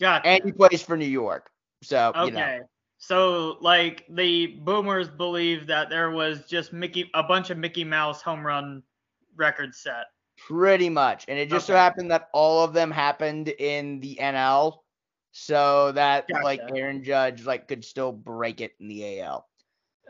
Gotcha. 0.00 0.26
And 0.26 0.44
he 0.44 0.52
plays 0.52 0.82
for 0.82 0.96
New 0.96 1.04
York. 1.04 1.50
So, 1.82 2.12
okay. 2.14 2.26
you 2.26 2.32
know. 2.32 2.60
So 3.02 3.56
like 3.60 4.04
the 4.08 4.58
boomers 4.62 5.08
believe 5.08 5.66
that 5.66 5.90
there 5.90 6.12
was 6.12 6.46
just 6.46 6.72
Mickey 6.72 7.10
a 7.14 7.22
bunch 7.22 7.50
of 7.50 7.58
Mickey 7.58 7.82
Mouse 7.82 8.22
home 8.22 8.46
run 8.46 8.84
records 9.34 9.78
set. 9.78 10.04
Pretty 10.38 10.88
much. 10.88 11.24
And 11.26 11.36
it 11.36 11.50
just 11.50 11.66
so 11.66 11.74
happened 11.74 12.12
that 12.12 12.28
all 12.32 12.62
of 12.62 12.72
them 12.72 12.92
happened 12.92 13.48
in 13.48 13.98
the 13.98 14.18
NL. 14.20 14.78
So 15.32 15.90
that 15.92 16.26
like 16.44 16.60
Aaron 16.76 17.02
Judge 17.02 17.44
like 17.44 17.66
could 17.66 17.84
still 17.84 18.12
break 18.12 18.60
it 18.60 18.72
in 18.78 18.86
the 18.86 19.20
AL. 19.20 19.48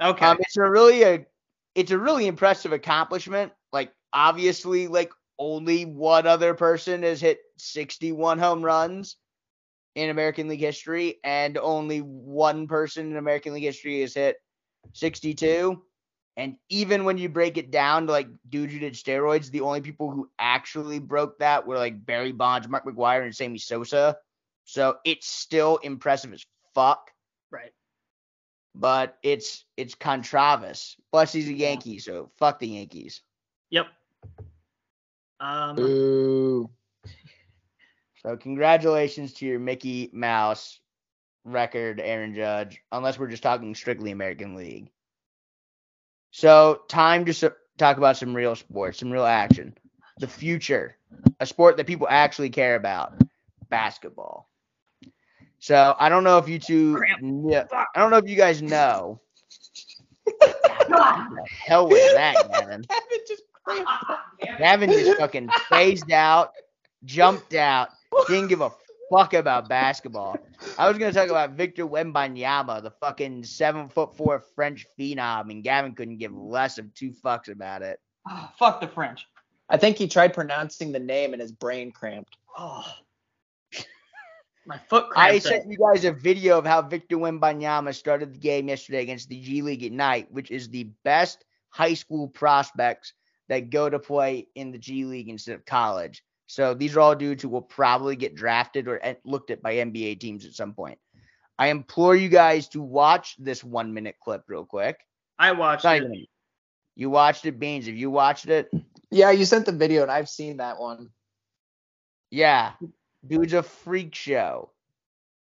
Okay. 0.00 0.26
Um 0.26 0.36
it's 0.40 0.58
a 0.58 0.68
really 0.68 1.02
a 1.02 1.24
it's 1.74 1.92
a 1.92 1.98
really 1.98 2.26
impressive 2.26 2.72
accomplishment. 2.72 3.52
Like 3.72 3.90
obviously 4.12 4.86
like 4.86 5.12
only 5.38 5.86
one 5.86 6.26
other 6.26 6.52
person 6.52 7.04
has 7.04 7.22
hit 7.22 7.38
61 7.56 8.38
home 8.38 8.62
runs 8.62 9.16
in 9.94 10.10
American 10.10 10.48
League 10.48 10.60
history 10.60 11.16
and 11.22 11.58
only 11.58 11.98
one 11.98 12.66
person 12.66 13.10
in 13.10 13.16
American 13.16 13.54
League 13.54 13.64
history 13.64 14.00
has 14.00 14.14
hit 14.14 14.36
62. 14.92 15.82
And 16.36 16.56
even 16.70 17.04
when 17.04 17.18
you 17.18 17.28
break 17.28 17.58
it 17.58 17.70
down 17.70 18.06
to 18.06 18.12
like 18.12 18.28
dudes 18.48 18.72
who 18.72 18.78
did 18.78 18.94
steroids, 18.94 19.50
the 19.50 19.60
only 19.60 19.82
people 19.82 20.10
who 20.10 20.30
actually 20.38 20.98
broke 20.98 21.38
that 21.40 21.66
were 21.66 21.76
like 21.76 22.06
Barry 22.06 22.32
Bonds, 22.32 22.68
Mark 22.68 22.86
McGwire, 22.86 23.24
and 23.24 23.34
Sammy 23.34 23.58
Sosa. 23.58 24.16
So 24.64 24.96
it's 25.04 25.26
still 25.26 25.76
impressive 25.78 26.32
as 26.32 26.46
fuck, 26.74 27.10
right. 27.50 27.72
but 28.74 29.18
it's 29.22 29.64
it's 29.76 29.94
Contravis. 29.94 30.94
Plus 31.10 31.32
he's 31.32 31.48
a 31.48 31.52
Yankee, 31.52 31.98
so 31.98 32.30
fuck 32.38 32.58
the 32.60 32.68
Yankees. 32.68 33.20
Yep. 33.70 33.86
Um. 35.40 35.76
Boo. 35.76 36.70
So 38.24 38.36
congratulations 38.36 39.34
to 39.34 39.46
your 39.46 39.58
Mickey 39.58 40.10
Mouse 40.12 40.80
record, 41.44 42.00
Aaron 42.00 42.34
Judge, 42.34 42.80
unless 42.92 43.18
we're 43.18 43.28
just 43.28 43.42
talking 43.42 43.74
strictly 43.74 44.10
American 44.12 44.54
League. 44.54 44.90
So 46.30 46.82
time 46.88 47.24
to 47.26 47.54
talk 47.78 47.96
about 47.96 48.16
some 48.16 48.34
real 48.34 48.54
sports, 48.54 48.98
some 48.98 49.10
real 49.10 49.24
action. 49.24 49.76
The 50.18 50.28
future, 50.28 50.96
a 51.40 51.46
sport 51.46 51.76
that 51.76 51.86
people 51.86 52.06
actually 52.08 52.50
care 52.50 52.76
about, 52.76 53.14
basketball. 53.68 54.48
So 55.58 55.94
I 55.98 56.08
don't 56.08 56.24
know 56.24 56.38
if 56.38 56.48
you 56.48 56.58
two, 56.58 57.06
kn- 57.20 57.66
I 57.94 58.00
don't 58.00 58.10
know 58.10 58.18
if 58.18 58.28
you 58.28 58.36
guys 58.36 58.62
know. 58.62 59.20
the 60.40 61.46
hell 61.64 61.88
was 61.88 62.08
that, 62.10 62.48
Gavin? 62.48 62.84
Kevin 62.88 63.18
just. 63.26 63.42
Gavin 64.58 64.92
just 64.92 65.14
fucking 65.14 65.52
phased 65.68 66.10
out, 66.10 66.52
jumped 67.04 67.54
out, 67.54 67.90
didn't 68.28 68.48
give 68.48 68.60
a 68.60 68.70
fuck 69.10 69.34
about 69.34 69.68
basketball. 69.68 70.36
I 70.78 70.88
was 70.88 70.98
gonna 70.98 71.12
talk 71.12 71.28
about 71.28 71.50
Victor 71.50 71.86
Wembanyama, 71.86 72.82
the 72.82 72.90
fucking 72.90 73.44
seven 73.44 73.88
foot 73.88 74.16
four 74.16 74.40
French 74.54 74.86
phenom, 74.98 75.50
and 75.50 75.62
Gavin 75.62 75.92
couldn't 75.92 76.18
give 76.18 76.34
less 76.34 76.78
of 76.78 76.92
two 76.94 77.12
fucks 77.12 77.48
about 77.48 77.82
it. 77.82 78.00
Ah, 78.26 78.52
fuck 78.58 78.80
the 78.80 78.88
French. 78.88 79.26
I 79.68 79.76
think 79.76 79.96
he 79.96 80.08
tried 80.08 80.34
pronouncing 80.34 80.92
the 80.92 80.98
name 80.98 81.32
and 81.32 81.40
his 81.40 81.52
brain 81.52 81.92
cramped. 81.92 82.36
Oh. 82.56 82.84
My 84.66 84.78
foot 84.78 85.10
cramped. 85.10 85.34
I 85.34 85.38
sent 85.38 85.66
you 85.68 85.78
guys 85.78 86.04
a 86.04 86.12
video 86.12 86.58
of 86.58 86.66
how 86.66 86.82
Victor 86.82 87.16
Wembanyama 87.16 87.94
started 87.94 88.34
the 88.34 88.38
game 88.38 88.68
yesterday 88.68 89.02
against 89.02 89.28
the 89.28 89.40
G 89.40 89.62
League 89.62 89.82
Ignite, 89.82 90.30
which 90.30 90.50
is 90.50 90.68
the 90.68 90.84
best 91.04 91.44
high 91.70 91.94
school 91.94 92.28
prospects 92.28 93.14
that 93.48 93.70
go 93.70 93.88
to 93.88 93.98
play 93.98 94.46
in 94.54 94.70
the 94.72 94.78
G 94.78 95.04
League 95.04 95.28
instead 95.28 95.54
of 95.54 95.64
college. 95.64 96.22
So 96.52 96.74
these 96.74 96.94
are 96.96 97.00
all 97.00 97.14
dudes 97.14 97.42
who 97.42 97.48
will 97.48 97.62
probably 97.62 98.14
get 98.14 98.34
drafted 98.34 98.86
or 98.86 99.00
looked 99.24 99.50
at 99.50 99.62
by 99.62 99.76
NBA 99.76 100.20
teams 100.20 100.44
at 100.44 100.52
some 100.52 100.74
point. 100.74 100.98
I 101.58 101.68
implore 101.68 102.14
you 102.14 102.28
guys 102.28 102.68
to 102.70 102.82
watch 102.82 103.36
this 103.38 103.64
one 103.64 103.94
minute 103.94 104.16
clip 104.22 104.42
real 104.48 104.66
quick. 104.66 105.00
I 105.38 105.52
It's 105.52 105.58
watched 105.58 105.84
not 105.84 105.96
it. 105.96 106.02
even- 106.02 106.26
You 106.94 107.08
watched 107.08 107.46
it, 107.46 107.58
Beans. 107.58 107.86
Have 107.86 107.96
you 107.96 108.10
watched 108.10 108.48
it? 108.48 108.70
Yeah, 109.10 109.30
you 109.30 109.46
sent 109.46 109.64
the 109.64 109.72
video 109.72 110.02
and 110.02 110.10
I've 110.10 110.28
seen 110.28 110.58
that 110.58 110.78
one. 110.78 111.08
Yeah. 112.30 112.72
Dude's 113.26 113.54
a 113.54 113.62
freak 113.62 114.14
show. 114.14 114.72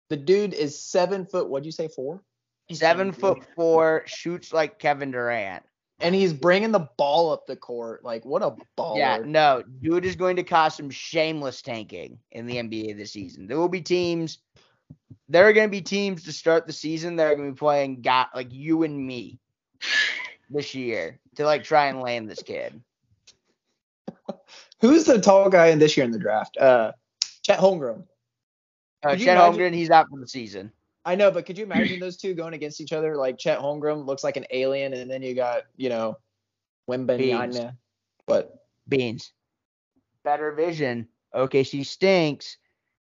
The 0.09 0.17
dude 0.17 0.55
is 0.55 0.79
seven 0.83 1.27
foot. 1.27 1.47
What'd 1.49 1.67
you 1.67 1.71
say, 1.71 1.87
four? 1.87 2.23
Seven 2.71 3.11
foot 3.11 3.45
four, 3.55 4.01
shoots 4.07 4.51
like 4.51 4.79
Kevin 4.79 5.11
Durant. 5.11 5.63
And 6.01 6.13
he's 6.13 6.33
bringing 6.33 6.71
the 6.71 6.89
ball 6.97 7.31
up 7.31 7.47
the 7.47 7.55
court. 7.55 8.03
Like, 8.03 8.25
what 8.25 8.41
a 8.41 8.55
baller. 8.77 8.97
Yeah, 8.97 9.19
no, 9.23 9.63
dude 9.81 10.03
is 10.05 10.15
going 10.17 10.35
to 10.35 10.43
cause 10.43 10.75
some 10.75 10.89
shameless 10.89 11.61
tanking 11.61 12.19
in 12.31 12.45
the 12.45 12.57
NBA 12.57 12.97
this 12.97 13.13
season. 13.13 13.47
There 13.47 13.57
will 13.57 13.69
be 13.69 13.81
teams. 13.81 14.39
There 15.29 15.47
are 15.47 15.53
going 15.53 15.67
to 15.67 15.71
be 15.71 15.81
teams 15.81 16.23
to 16.25 16.33
start 16.33 16.67
the 16.67 16.73
season 16.73 17.15
that 17.15 17.27
are 17.27 17.35
going 17.35 17.47
to 17.47 17.53
be 17.53 17.57
playing 17.59 18.01
got 18.01 18.35
like 18.35 18.51
you 18.51 18.83
and 18.83 19.07
me 19.07 19.39
this 20.49 20.75
year 20.75 21.19
to 21.35 21.45
like 21.45 21.63
try 21.63 21.85
and 21.87 22.01
land 22.01 22.29
this 22.29 22.43
kid. 22.43 22.81
Who's 24.81 25.05
the 25.05 25.19
tall 25.19 25.49
guy 25.49 25.67
in 25.67 25.79
this 25.79 25.95
year 25.95 26.05
in 26.05 26.11
the 26.11 26.19
draft? 26.19 26.57
Uh, 26.57 26.91
Chet 27.41 27.59
Holmgren. 27.59 28.03
Uh, 29.03 29.11
Chet 29.15 29.21
imagine- 29.21 29.59
Holmgren, 29.59 29.73
he's 29.73 29.89
out 29.89 30.07
for 30.09 30.19
the 30.19 30.27
season. 30.27 30.71
I 31.05 31.15
know, 31.15 31.29
but 31.29 31.45
could 31.45 31.57
you 31.57 31.65
imagine 31.65 31.99
those 31.99 32.17
two 32.17 32.33
going 32.33 32.53
against 32.55 32.81
each 32.81 32.91
other? 32.91 33.15
Like 33.15 33.37
Chet 33.37 33.59
Holmgren 33.59 34.05
looks 34.05 34.23
like 34.23 34.37
an 34.37 34.45
alien, 34.51 34.93
and 34.93 35.09
then 35.09 35.21
you 35.21 35.35
got 35.35 35.63
you 35.77 35.89
know 35.89 36.17
Beans. 36.87 37.59
But 38.25 38.65
Beans. 38.87 39.31
Better 40.23 40.51
vision. 40.51 41.07
Okay, 41.33 41.63
she 41.63 41.83
stinks. 41.83 42.57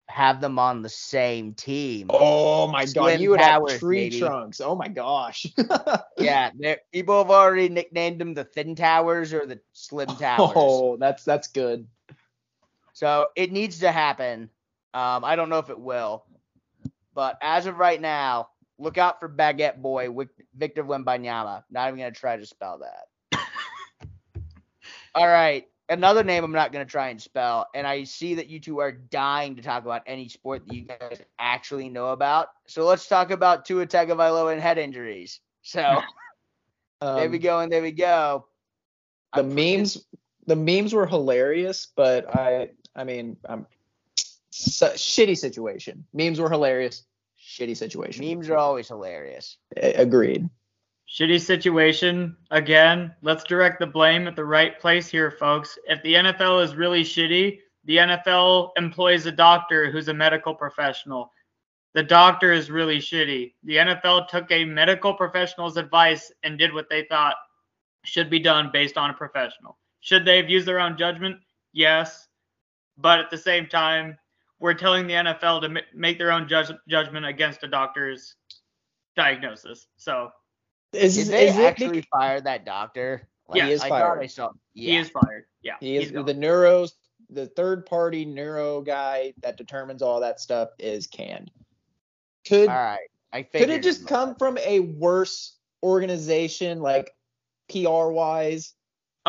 Have 0.10 0.40
them 0.40 0.58
on 0.58 0.82
the 0.82 0.90
same 0.90 1.54
team. 1.54 2.08
oh 2.10 2.68
my 2.68 2.86
god, 2.86 3.20
you 3.20 3.32
would 3.32 3.40
Towers, 3.40 3.74
have 3.74 3.80
tree 3.82 4.10
baby. 4.10 4.20
trunks. 4.20 4.62
Oh 4.62 4.76
my 4.76 4.88
gosh. 4.88 5.46
Yeah, 6.18 6.50
people 6.92 7.18
have 7.20 7.30
already 7.30 7.70
nicknamed 7.70 8.20
them 8.20 8.34
the 8.34 8.44
Thin 8.44 8.76
Towers 8.76 9.34
or 9.34 9.46
the 9.46 9.60
Slim 9.74 10.08
Towers. 10.20 10.54
Oh, 10.56 10.98
that's 10.98 11.24
that's 11.24 11.50
good. 11.50 11.88
So 12.94 13.28
it 13.36 13.52
needs 13.52 13.80
to 13.80 13.92
happen. 13.92 14.50
Um, 14.94 15.24
I 15.24 15.36
don't 15.36 15.50
know 15.50 15.60
if 15.60 15.70
it 15.70 15.80
will, 15.80 16.26
but 17.18 17.36
as 17.42 17.66
of 17.66 17.80
right 17.80 18.00
now, 18.00 18.50
look 18.78 19.00
out 19.00 19.20
for 19.20 19.28
Baguette 19.28 19.82
Boy 19.82 20.08
Victor 20.56 20.84
Wembanyama. 20.84 21.64
Not 21.72 21.88
even 21.88 21.98
gonna 22.00 22.12
try 22.12 22.38
to 22.38 22.46
spell 22.46 22.80
that. 22.80 23.42
All 25.16 25.28
right, 25.28 25.66
another 25.90 26.24
name 26.24 26.44
I'm 26.44 26.52
not 26.52 26.72
going 26.72 26.86
to 26.86 26.92
try 26.92 27.10
and 27.10 27.20
spell, 27.20 27.66
and 27.74 27.88
I 27.88 28.04
see 28.04 28.36
that 28.36 28.48
you 28.48 28.60
two 28.60 28.80
are 28.80 28.92
dying 28.92 29.56
to 29.56 29.64
talk 29.64 29.84
about 29.84 30.04
any 30.06 30.30
sport 30.30 30.68
that 30.68 30.76
you 30.76 30.84
guys 30.84 31.22
actually 31.40 31.90
know 31.90 32.10
about. 32.10 32.50
So 32.68 32.86
let's 32.86 33.08
talk 33.08 33.32
about 33.32 33.66
Tua 33.66 33.88
Tagovailoa 33.88 34.54
and 34.54 34.62
head 34.62 34.78
injuries. 34.78 35.40
So 35.64 35.80
there 37.02 37.30
we 37.30 37.38
Um, 37.38 37.42
go, 37.42 37.60
and 37.62 37.72
there 37.72 37.82
we 37.82 37.92
go. 37.92 38.46
The 39.34 39.40
I'm 39.42 39.52
pretty- 39.54 39.78
memes, 39.78 40.06
the 40.46 40.56
memes 40.56 40.94
were 40.94 41.08
hilarious, 41.08 41.88
but 41.96 42.30
I, 42.36 42.70
I 42.96 43.04
mean, 43.04 43.38
I'm 43.50 43.66
su- 44.58 44.86
shitty 44.86 45.38
situation. 45.38 46.06
Memes 46.14 46.40
were 46.40 46.50
hilarious. 46.50 47.04
Shitty 47.40 47.78
situation. 47.78 48.26
Memes 48.26 48.50
are 48.50 48.58
always 48.58 48.88
hilarious. 48.88 49.58
A- 49.78 49.94
Agreed. 50.02 50.50
Shitty 51.10 51.40
situation. 51.40 52.36
Again, 52.52 53.14
let's 53.22 53.44
direct 53.44 53.80
the 53.80 53.88
blame 53.88 54.28
at 54.28 54.36
the 54.36 54.44
right 54.44 54.80
place 54.80 55.08
here, 55.08 55.32
folks. 55.32 55.78
If 55.88 56.02
the 56.04 56.16
NFL 56.16 56.64
is 56.64 56.76
really 56.76 57.04
shitty, 57.04 57.60
the 57.86 57.98
NFL 57.98 58.72
employs 58.76 59.26
a 59.26 59.32
doctor 59.32 59.90
who's 59.90 60.10
a 60.10 60.14
medical 60.14 60.54
professional. 60.54 61.32
The 61.94 62.04
doctor 62.04 62.52
is 62.52 62.70
really 62.70 62.98
shitty. 62.98 63.54
The 63.64 63.78
NFL 63.78 64.28
took 64.28 64.52
a 64.52 64.66
medical 64.66 65.14
professional's 65.14 65.78
advice 65.78 66.32
and 66.44 66.58
did 66.60 66.74
what 66.74 66.90
they 66.90 67.06
thought 67.10 67.36
should 68.04 68.30
be 68.30 68.40
done 68.40 68.70
based 68.74 68.98
on 68.98 69.10
a 69.10 69.14
professional. 69.14 69.78
Should 70.02 70.26
they 70.26 70.38
have 70.38 70.50
used 70.50 70.68
their 70.68 70.80
own 70.80 70.98
judgment? 70.98 71.38
Yes. 71.74 72.28
But 72.98 73.20
at 73.20 73.30
the 73.30 73.38
same 73.38 73.68
time, 73.68 74.18
we're 74.60 74.74
telling 74.74 75.08
the 75.08 75.14
NFL 75.14 75.62
to 75.62 75.70
ma- 75.70 75.80
make 75.94 76.18
their 76.18 76.32
own 76.32 76.48
judge- 76.48 76.72
judgment 76.88 77.26
against 77.26 77.64
a 77.64 77.68
doctor's 77.68 78.36
diagnosis. 79.16 79.88
So 79.98 80.30
Is, 80.94 81.16
Did 81.16 81.22
is 81.22 81.30
they 81.30 81.50
it 81.50 81.56
actually 81.56 82.06
fire 82.12 82.42
that 82.42 82.66
doctor? 82.66 83.28
Yeah, 83.54 83.66
he 83.66 83.72
is 83.74 83.82
I 83.82 83.90
thought 83.90 84.02
fired. 84.02 84.24
I 84.24 84.28
saw. 84.28 84.50
Yeah. 84.74 84.92
he 84.92 84.98
is 84.98 85.10
fired. 85.10 85.46
Yeah. 85.62 85.76
He 85.80 85.98
is 85.98 86.12
the 86.12 86.34
neuros, 86.34 86.92
the 87.30 87.48
third 87.48 87.86
party 87.86 88.26
neuro 88.26 88.82
guy 88.82 89.34
that 89.42 89.58
determines 89.58 90.02
all 90.02 90.20
that 90.22 90.40
stuff 90.40 90.70
is 90.80 91.08
canned. 91.08 91.52
Could 92.46 92.70
All 92.70 92.76
right. 92.76 93.00
I 93.34 93.44
could 93.44 93.70
it 93.70 93.84
just 93.84 94.08
come 94.08 94.36
from 94.36 94.58
a 94.60 94.80
worse 94.80 95.58
organization, 95.84 96.80
like 96.82 97.14
PR 97.70 98.08
wise? 98.08 98.74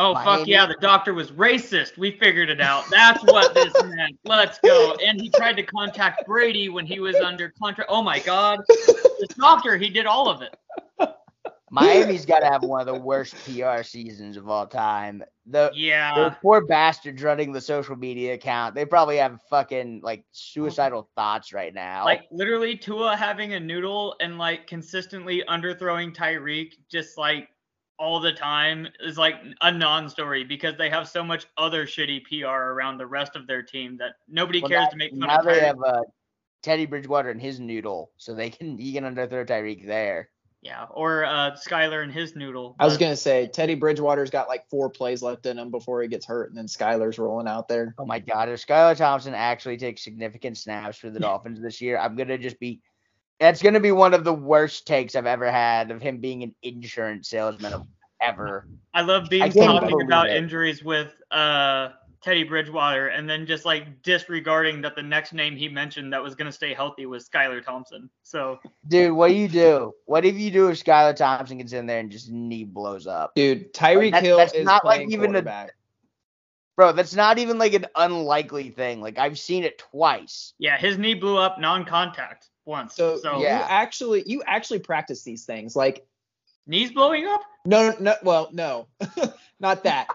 Oh 0.01 0.15
fuck 0.15 0.47
yeah, 0.47 0.65
the 0.65 0.77
doctor 0.79 1.13
was 1.13 1.31
racist. 1.31 1.97
We 1.97 2.11
figured 2.11 2.49
it 2.49 2.61
out. 2.61 2.85
That's 2.89 3.21
what 3.25 3.53
this 3.53 3.73
meant. 3.83 4.17
Let's 4.23 4.57
go. 4.59 4.95
And 5.05 5.19
he 5.19 5.29
tried 5.29 5.57
to 5.57 5.63
contact 5.63 6.25
Brady 6.25 6.69
when 6.69 6.85
he 6.85 7.01
was 7.01 7.17
under 7.17 7.53
contract. 7.61 7.89
Oh 7.91 8.01
my 8.01 8.19
god. 8.19 8.61
This 8.67 9.35
doctor, 9.37 9.75
he 9.77 9.89
did 9.89 10.05
all 10.05 10.29
of 10.29 10.41
it. 10.41 10.55
Miami's 11.71 12.25
got 12.25 12.39
to 12.39 12.47
have 12.47 12.63
one 12.63 12.79
of 12.81 12.87
the 12.87 12.99
worst 12.99 13.35
PR 13.45 13.83
seasons 13.83 14.37
of 14.37 14.49
all 14.49 14.65
time. 14.65 15.21
The 15.45 15.69
Yeah. 15.75 16.15
those 16.15 16.31
poor 16.41 16.65
bastards 16.65 17.21
running 17.21 17.51
the 17.51 17.61
social 17.61 17.95
media 17.95 18.33
account. 18.35 18.73
They 18.75 18.85
probably 18.85 19.17
have 19.17 19.39
fucking 19.49 20.01
like 20.03 20.25
suicidal 20.31 21.09
thoughts 21.15 21.53
right 21.53 21.73
now. 21.73 22.05
Like 22.05 22.23
literally 22.31 22.75
Tua 22.75 23.15
having 23.15 23.53
a 23.53 23.59
noodle 23.59 24.15
and 24.19 24.37
like 24.37 24.65
consistently 24.65 25.43
underthrowing 25.47 26.15
Tyreek 26.15 26.73
just 26.89 27.17
like 27.17 27.49
all 27.99 28.19
the 28.19 28.31
time 28.31 28.87
is 29.01 29.17
like 29.17 29.35
a 29.61 29.71
non-story 29.71 30.43
because 30.45 30.75
they 30.77 30.89
have 30.89 31.07
so 31.07 31.21
much 31.23 31.45
other 31.57 31.85
shitty 31.85 32.21
PR 32.25 32.47
around 32.47 32.97
the 32.97 33.05
rest 33.05 33.35
of 33.35 33.45
their 33.45 33.61
team 33.61 33.97
that 33.97 34.13
nobody 34.27 34.61
Well, 34.61 34.69
cares 34.69 34.85
now- 34.85 34.89
to 34.89 34.97
make 34.97 35.11
fun 35.11 35.19
now 35.19 35.39
of 35.39 35.45
they 35.45 35.59
have 35.59 35.83
uh, 35.85 36.03
Teddy 36.63 36.85
Bridgewater 36.85 37.29
and 37.29 37.41
his 37.41 37.59
noodle, 37.59 38.11
so 38.17 38.33
they 38.33 38.49
can 38.49 38.77
he 38.77 38.93
can 38.93 39.03
underthrow 39.03 39.45
Tyreek 39.45 39.85
there. 39.85 40.29
Yeah, 40.61 40.87
or 40.91 41.23
uh 41.23 41.51
Skylar 41.51 42.03
and 42.03 42.11
his 42.11 42.35
noodle. 42.35 42.75
I 42.79 42.85
was 42.85 42.97
gonna 42.97 43.15
say 43.15 43.47
Teddy 43.47 43.75
Bridgewater's 43.75 44.29
got 44.29 44.49
like 44.49 44.67
four 44.69 44.89
plays 44.89 45.21
left 45.21 45.45
in 45.45 45.57
him 45.57 45.71
before 45.71 46.01
he 46.01 46.07
gets 46.09 46.25
hurt, 46.25 46.49
and 46.49 46.57
then 46.57 46.65
Skylar's 46.65 47.17
rolling 47.17 47.47
out 47.47 47.67
there. 47.69 47.95
Oh 47.97 48.05
my 48.05 48.19
God, 48.19 48.49
if 48.49 48.65
Skylar 48.65 48.95
Thompson 48.97 49.33
actually 49.33 49.77
takes 49.77 50.03
significant 50.03 50.57
snaps 50.57 50.97
for 50.97 51.09
the 51.09 51.19
Dolphins 51.19 51.61
this 51.61 51.79
year, 51.79 51.97
I'm 51.97 52.15
gonna 52.15 52.37
just 52.37 52.59
be. 52.59 52.81
That's 53.39 53.61
gonna 53.61 53.79
be 53.79 53.91
one 53.91 54.13
of 54.13 54.23
the 54.23 54.33
worst 54.33 54.85
takes 54.85 55.15
I've 55.15 55.25
ever 55.25 55.49
had 55.51 55.91
of 55.91 56.01
him 56.01 56.17
being 56.17 56.43
an 56.43 56.53
insurance 56.61 57.29
salesman 57.29 57.73
ever. 58.21 58.67
I 58.93 59.01
love 59.01 59.29
being 59.29 59.43
I 59.43 59.49
talking 59.49 60.01
about 60.01 60.29
it. 60.29 60.35
injuries 60.35 60.83
with 60.83 61.13
uh 61.31 61.89
Teddy 62.21 62.43
Bridgewater 62.43 63.07
and 63.07 63.29
then 63.29 63.45
just 63.45 63.63
like 63.63 64.01
disregarding 64.01 64.81
that 64.81 64.93
the 64.93 65.01
next 65.01 65.31
name 65.31 65.55
he 65.55 65.69
mentioned 65.69 66.11
that 66.11 66.21
was 66.21 66.35
gonna 66.35 66.51
stay 66.51 66.73
healthy 66.73 67.05
was 67.05 67.29
Skylar 67.29 67.63
Thompson. 67.63 68.09
So 68.23 68.59
Dude, 68.89 69.13
what 69.13 69.29
do 69.29 69.35
you 69.35 69.47
do? 69.47 69.93
What 70.05 70.25
if 70.25 70.35
you 70.35 70.51
do 70.51 70.67
if 70.67 70.83
Skylar 70.83 71.15
Thompson 71.15 71.59
gets 71.59 71.71
in 71.71 71.85
there 71.85 71.99
and 71.99 72.11
just 72.11 72.29
knee 72.29 72.65
blows 72.65 73.07
up? 73.07 73.33
Dude, 73.35 73.73
Tyreek 73.73 74.11
That's- 74.11 74.23
Hill 74.23 74.37
that's 74.37 74.53
is 74.53 74.65
not 74.65 74.83
like 74.83 74.97
playing 74.97 75.11
even 75.13 75.29
a- 75.29 75.33
quarterback. 75.33 75.71
Bro, 76.75 76.93
that's 76.93 77.13
not 77.15 77.39
even 77.39 77.57
like 77.57 77.73
an 77.73 77.85
unlikely 77.95 78.69
thing. 78.69 79.01
Like 79.01 79.17
I've 79.17 79.39
seen 79.39 79.63
it 79.63 79.77
twice. 79.77 80.53
yeah, 80.59 80.77
his 80.77 80.97
knee 80.97 81.13
blew 81.13 81.37
up 81.37 81.57
non-contact 81.59 82.49
once. 82.69 82.95
So, 82.95 83.17
So, 83.17 83.41
Yeah. 83.41 83.59
you 83.59 83.65
actually 83.67 84.23
you 84.25 84.43
actually 84.45 84.79
practice 84.79 85.23
these 85.23 85.43
things. 85.45 85.75
Like 85.75 86.05
knees 86.67 86.91
blowing 86.91 87.25
up? 87.25 87.41
no 87.65 87.93
no 87.99 88.15
well 88.23 88.49
no 88.53 88.87
not 89.59 89.83
that. 89.83 90.07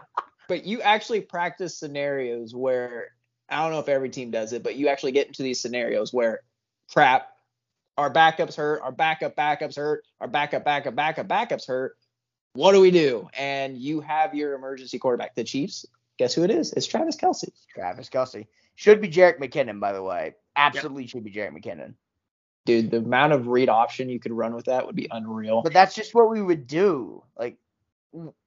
but 0.49 0.65
you 0.65 0.81
actually 0.81 1.21
practice 1.21 1.77
scenarios 1.77 2.55
where 2.55 3.09
I 3.51 3.63
don't 3.63 3.73
know 3.73 3.81
if 3.81 3.89
every 3.89 4.09
team 4.09 4.31
does 4.31 4.53
it, 4.55 4.63
but 4.63 4.77
you 4.77 4.89
actually 4.89 5.13
get 5.13 5.27
into 5.27 5.43
these 5.43 5.61
scenarios 5.61 6.13
where 6.15 6.41
crap, 6.93 7.29
our 7.99 8.11
backups 8.11 8.57
hurt, 8.57 8.81
our 8.83 8.93
backup 8.93 9.37
backups 9.37 9.77
hurt, 9.77 10.05
our 10.21 10.29
backup 10.29 10.65
backup 10.65 10.95
backup 10.95 11.27
backups 11.29 11.67
hurt. 11.67 11.97
What 12.55 12.73
do 12.73 12.81
we 12.81 12.91
do? 12.91 13.29
And 13.37 13.77
you 13.77 14.01
have 14.01 14.35
your 14.35 14.55
emergency 14.55 14.99
quarterback. 14.99 15.35
The 15.35 15.45
Chiefs, 15.45 15.85
guess 16.19 16.35
who 16.35 16.45
it 16.45 16.51
is? 16.51 16.73
It's 16.73 16.87
Travis 16.87 17.17
Kelce. 17.17 17.51
Travis 17.75 18.09
Kelce. 18.09 18.47
Should 18.77 19.01
be 19.01 19.09
Jerick 19.09 19.39
McKinnon, 19.39 19.81
by 19.81 19.93
the 19.93 20.03
way. 20.03 20.35
Absolutely 20.57 21.07
should 21.07 21.25
be 21.25 21.33
Jerick 21.33 21.53
McKinnon. 21.53 21.95
Dude, 22.67 22.91
the 22.91 22.99
amount 22.99 23.33
of 23.35 23.47
read 23.49 23.69
option 23.69 24.09
you 24.09 24.19
could 24.19 24.33
run 24.33 24.55
with 24.55 24.65
that 24.67 24.87
would 24.87 24.97
be 24.97 25.09
unreal. 25.11 25.63
But 25.63 25.73
that's 25.75 25.95
just 25.95 26.15
what 26.15 26.31
we 26.31 26.41
would 26.41 26.67
do. 26.67 27.23
Like, 27.39 27.59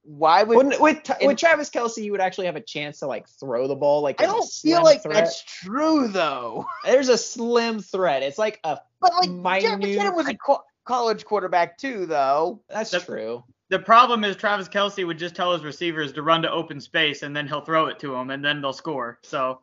why 0.02 0.42
would 0.42 0.56
With, 0.56 0.80
with, 0.80 1.10
in- 1.20 1.26
with 1.28 1.38
Travis 1.38 1.70
Kelce, 1.70 2.02
you 2.02 2.10
would 2.12 2.20
actually 2.20 2.46
have 2.46 2.56
a 2.56 2.60
chance 2.60 3.00
to 3.00 3.06
like 3.06 3.28
throw 3.28 3.68
the 3.68 3.76
ball. 3.76 4.02
Like 4.02 4.20
I 4.20 4.26
don't 4.26 4.50
feel 4.50 4.82
like 4.82 5.02
threat. 5.02 5.14
that's 5.14 5.42
true 5.42 6.08
though. 6.08 6.66
There's 6.84 7.08
a 7.10 7.18
slim 7.18 7.80
threat. 7.80 8.22
It's 8.22 8.38
like 8.38 8.60
a 8.64 8.78
But 9.00 9.12
like 9.14 9.28
Jerick 9.62 9.78
Minute- 9.78 9.98
McKinnon 10.00 10.16
was 10.16 10.28
a 10.28 10.34
co- 10.34 10.62
college 10.84 11.24
quarterback 11.24 11.76
too, 11.78 12.06
though. 12.06 12.60
that's 12.68 12.90
That's- 12.90 13.06
true. 13.06 13.44
The 13.70 13.78
problem 13.78 14.24
is 14.24 14.34
Travis 14.34 14.66
Kelce 14.66 15.06
would 15.06 15.18
just 15.18 15.36
tell 15.36 15.52
his 15.52 15.62
receivers 15.62 16.14
to 16.14 16.22
run 16.22 16.40
to 16.40 16.50
open 16.50 16.80
space 16.80 17.22
and 17.22 17.36
then 17.36 17.46
he'll 17.46 17.60
throw 17.60 17.86
it 17.88 17.98
to 17.98 18.12
them 18.12 18.30
and 18.30 18.42
then 18.42 18.62
they'll 18.62 18.72
score. 18.72 19.18
So 19.22 19.60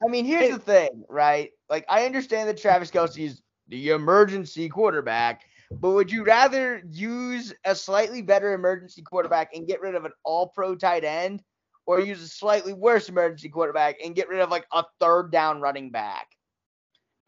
I 0.00 0.08
mean, 0.08 0.24
here's 0.24 0.50
the 0.52 0.60
thing, 0.60 1.02
right? 1.08 1.50
Like, 1.68 1.84
I 1.88 2.06
understand 2.06 2.48
that 2.48 2.56
Travis 2.58 2.92
Kelce 2.92 3.18
is 3.26 3.42
the 3.68 3.90
emergency 3.90 4.68
quarterback, 4.68 5.42
but 5.70 5.90
would 5.90 6.10
you 6.10 6.24
rather 6.24 6.82
use 6.90 7.52
a 7.64 7.74
slightly 7.74 8.22
better 8.22 8.52
emergency 8.54 9.02
quarterback 9.02 9.54
and 9.54 9.66
get 9.66 9.80
rid 9.80 9.94
of 9.94 10.04
an 10.04 10.12
all-pro 10.24 10.74
tight 10.74 11.04
end, 11.04 11.42
or 11.86 12.00
use 12.00 12.22
a 12.22 12.28
slightly 12.28 12.72
worse 12.72 13.08
emergency 13.08 13.48
quarterback 13.48 13.96
and 14.04 14.14
get 14.14 14.28
rid 14.28 14.40
of 14.40 14.50
like 14.50 14.66
a 14.72 14.84
third 15.00 15.30
down 15.30 15.60
running 15.60 15.90
back? 15.90 16.26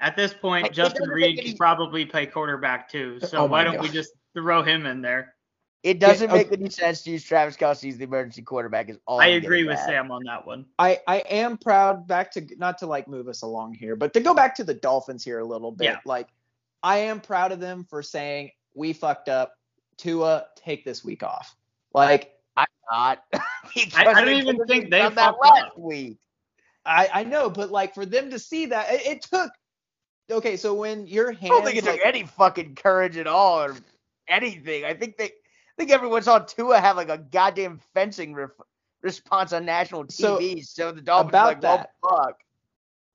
at 0.02 0.16
this 0.16 0.32
point, 0.32 0.62
Like, 0.62 0.72
Justin 0.72 1.10
Reid 1.10 1.38
any- 1.38 1.50
could 1.50 1.58
probably 1.58 2.06
play 2.06 2.24
quarterback 2.24 2.88
too. 2.88 3.18
Oh 3.22 3.26
so 3.26 3.38
Oh 3.40 3.44
why 3.44 3.62
don't 3.64 3.80
we 3.82 3.88
just 3.90 4.12
throw 4.34 4.62
him 4.62 4.86
in 4.86 5.02
there? 5.02 5.34
It 5.82 5.98
doesn't 5.98 6.30
okay. 6.30 6.38
make 6.38 6.52
any 6.52 6.68
sense 6.68 7.02
to 7.02 7.10
use 7.10 7.24
Travis 7.24 7.56
Kelce 7.56 7.88
as 7.88 7.96
the 7.96 8.04
emergency 8.04 8.42
quarterback. 8.42 8.90
Is 8.90 8.98
all 9.06 9.20
I 9.20 9.28
agree 9.28 9.64
with 9.64 9.78
at. 9.78 9.86
Sam 9.86 10.10
on 10.10 10.22
that 10.24 10.46
one. 10.46 10.66
I 10.78 11.00
I 11.06 11.18
am 11.20 11.56
proud 11.56 12.06
back 12.06 12.30
to 12.32 12.46
not 12.58 12.78
to 12.78 12.86
like 12.86 13.08
move 13.08 13.28
us 13.28 13.42
along 13.42 13.74
here, 13.74 13.96
but 13.96 14.12
to 14.12 14.20
go 14.20 14.34
back 14.34 14.54
to 14.56 14.64
the 14.64 14.74
Dolphins 14.74 15.24
here 15.24 15.38
a 15.38 15.44
little 15.44 15.72
bit. 15.72 15.84
Yeah. 15.84 15.96
Like 16.04 16.28
I 16.82 16.98
am 16.98 17.20
proud 17.20 17.52
of 17.52 17.60
them 17.60 17.86
for 17.88 18.02
saying 18.02 18.50
we 18.74 18.92
fucked 18.92 19.30
up. 19.30 19.54
Tua, 19.96 20.46
take 20.54 20.84
this 20.84 21.02
week 21.02 21.22
off. 21.22 21.56
Like 21.94 22.34
I'm 22.58 22.66
Not. 22.90 23.24
because 23.74 23.94
I 23.94 24.24
don't 24.24 24.34
even 24.34 24.58
think 24.66 24.90
they 24.90 24.98
done 24.98 25.14
that 25.14 25.32
fucked 25.32 25.44
last 25.44 25.64
up. 25.64 25.78
week. 25.78 26.18
I 26.84 27.08
I 27.12 27.24
know, 27.24 27.48
but 27.48 27.70
like 27.70 27.94
for 27.94 28.04
them 28.04 28.30
to 28.30 28.38
see 28.38 28.66
that 28.66 28.92
it, 28.92 29.06
it 29.06 29.22
took. 29.22 29.50
Okay, 30.30 30.58
so 30.58 30.74
when 30.74 31.06
your 31.06 31.32
hands 31.32 31.44
I 31.44 31.48
don't 31.48 31.64
think 31.64 31.76
it 31.76 31.84
took 31.84 32.00
any 32.04 32.24
fucking 32.24 32.74
courage 32.74 33.16
at 33.16 33.26
all 33.26 33.60
or 33.62 33.76
anything. 34.30 34.84
I 34.84 34.94
think 34.94 35.16
they, 35.16 35.32
I 35.80 35.82
think 35.82 35.92
everyone 35.92 36.22
saw 36.22 36.40
Tua 36.40 36.78
have 36.78 36.98
like 36.98 37.08
a 37.08 37.16
goddamn 37.16 37.80
fencing 37.94 38.34
ref, 38.34 38.50
response 39.00 39.54
on 39.54 39.64
national 39.64 40.04
TV. 40.04 40.62
So, 40.62 40.92
the 40.92 41.00
Dolphins 41.00 41.30
about 41.30 41.46
like, 41.46 41.60
that- 41.62 41.92
oh 42.02 42.16
fuck. 42.26 42.40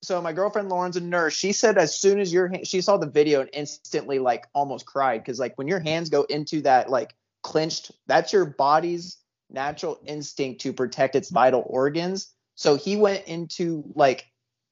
so 0.02 0.20
my 0.20 0.34
girlfriend 0.34 0.70
Lauren's 0.70 0.98
a 0.98 1.02
nurse. 1.02 1.36
She 1.36 1.52
said 1.52 1.78
as 1.78 1.96
soon 1.96 2.20
as 2.20 2.34
your 2.34 2.48
hand, 2.48 2.66
she 2.66 2.82
saw 2.82 2.98
the 2.98 3.06
video 3.06 3.42
and 3.42 3.52
instantly 3.54 4.18
like 4.18 4.48
almost 4.56 4.88
cried 4.88 5.20
because 5.20 5.40
like 5.40 5.56
when 5.60 5.68
your 5.68 5.80
hands 5.80 6.10
go 6.10 6.24
into 6.24 6.62
that 6.62 6.90
like 6.90 7.14
clenched, 7.44 7.92
that's 8.08 8.34
your 8.34 8.46
body's 8.46 9.18
natural 9.52 10.00
instinct 10.08 10.62
to 10.62 10.74
protect 10.74 11.14
its 11.14 11.30
vital 11.30 11.64
organs. 11.68 12.34
So 12.56 12.78
he 12.78 12.98
went 12.98 13.26
into 13.28 13.84
like 13.94 14.26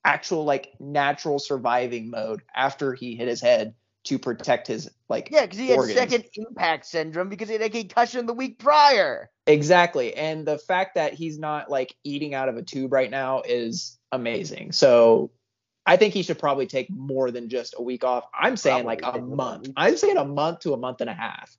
actual 0.04 0.46
like 0.46 0.74
natural 0.80 1.38
surviving 1.38 2.10
mode 2.10 2.42
after 2.56 2.96
he 2.96 3.16
hit 3.16 3.28
his 3.28 3.40
head 3.40 3.76
to 4.06 4.20
protect 4.20 4.68
his 4.68 4.90
like 5.10 5.30
Yeah, 5.32 5.42
because 5.42 5.58
he 5.60 5.70
had 5.70 5.78
organs. 5.80 5.98
second 5.98 6.26
impact 6.36 6.86
syndrome 6.86 7.30
because 7.30 7.48
he 7.48 7.54
had 7.54 7.62
a 7.62 7.70
concussion 7.70 8.26
the 8.26 8.34
week 8.34 8.60
prior. 8.60 9.30
Exactly. 9.48 10.14
And 10.16 10.46
the 10.46 10.58
fact 10.58 10.96
that 10.96 11.14
he's 11.14 11.40
not 11.40 11.70
like 11.70 11.96
eating 12.04 12.34
out 12.34 12.50
of 12.50 12.58
a 12.58 12.62
tube 12.64 12.92
right 12.92 13.10
now 13.10 13.42
is 13.46 13.98
amazing. 14.12 14.72
So 14.74 15.32
I 15.86 15.98
think 15.98 16.14
he 16.14 16.24
should 16.24 16.40
probably 16.40 16.66
take 16.68 16.90
more 16.90 17.32
than 17.32 17.50
just 17.50 17.76
a 17.78 17.82
week 17.82 18.04
off. 18.04 18.26
I'm 18.38 18.56
saying 18.58 18.86
like 18.86 19.00
a 19.00 19.04
Probably 19.04 19.22
take 19.22 19.32
a 19.32 19.36
month. 19.36 19.68
week. 19.68 19.74
I'm 19.78 19.98
saying 19.98 20.18
a 20.18 20.26
month 20.26 20.60
to 20.62 20.74
a 20.74 20.78
month 20.78 21.02
and 21.02 21.10
a 21.10 21.14
half. 21.14 21.58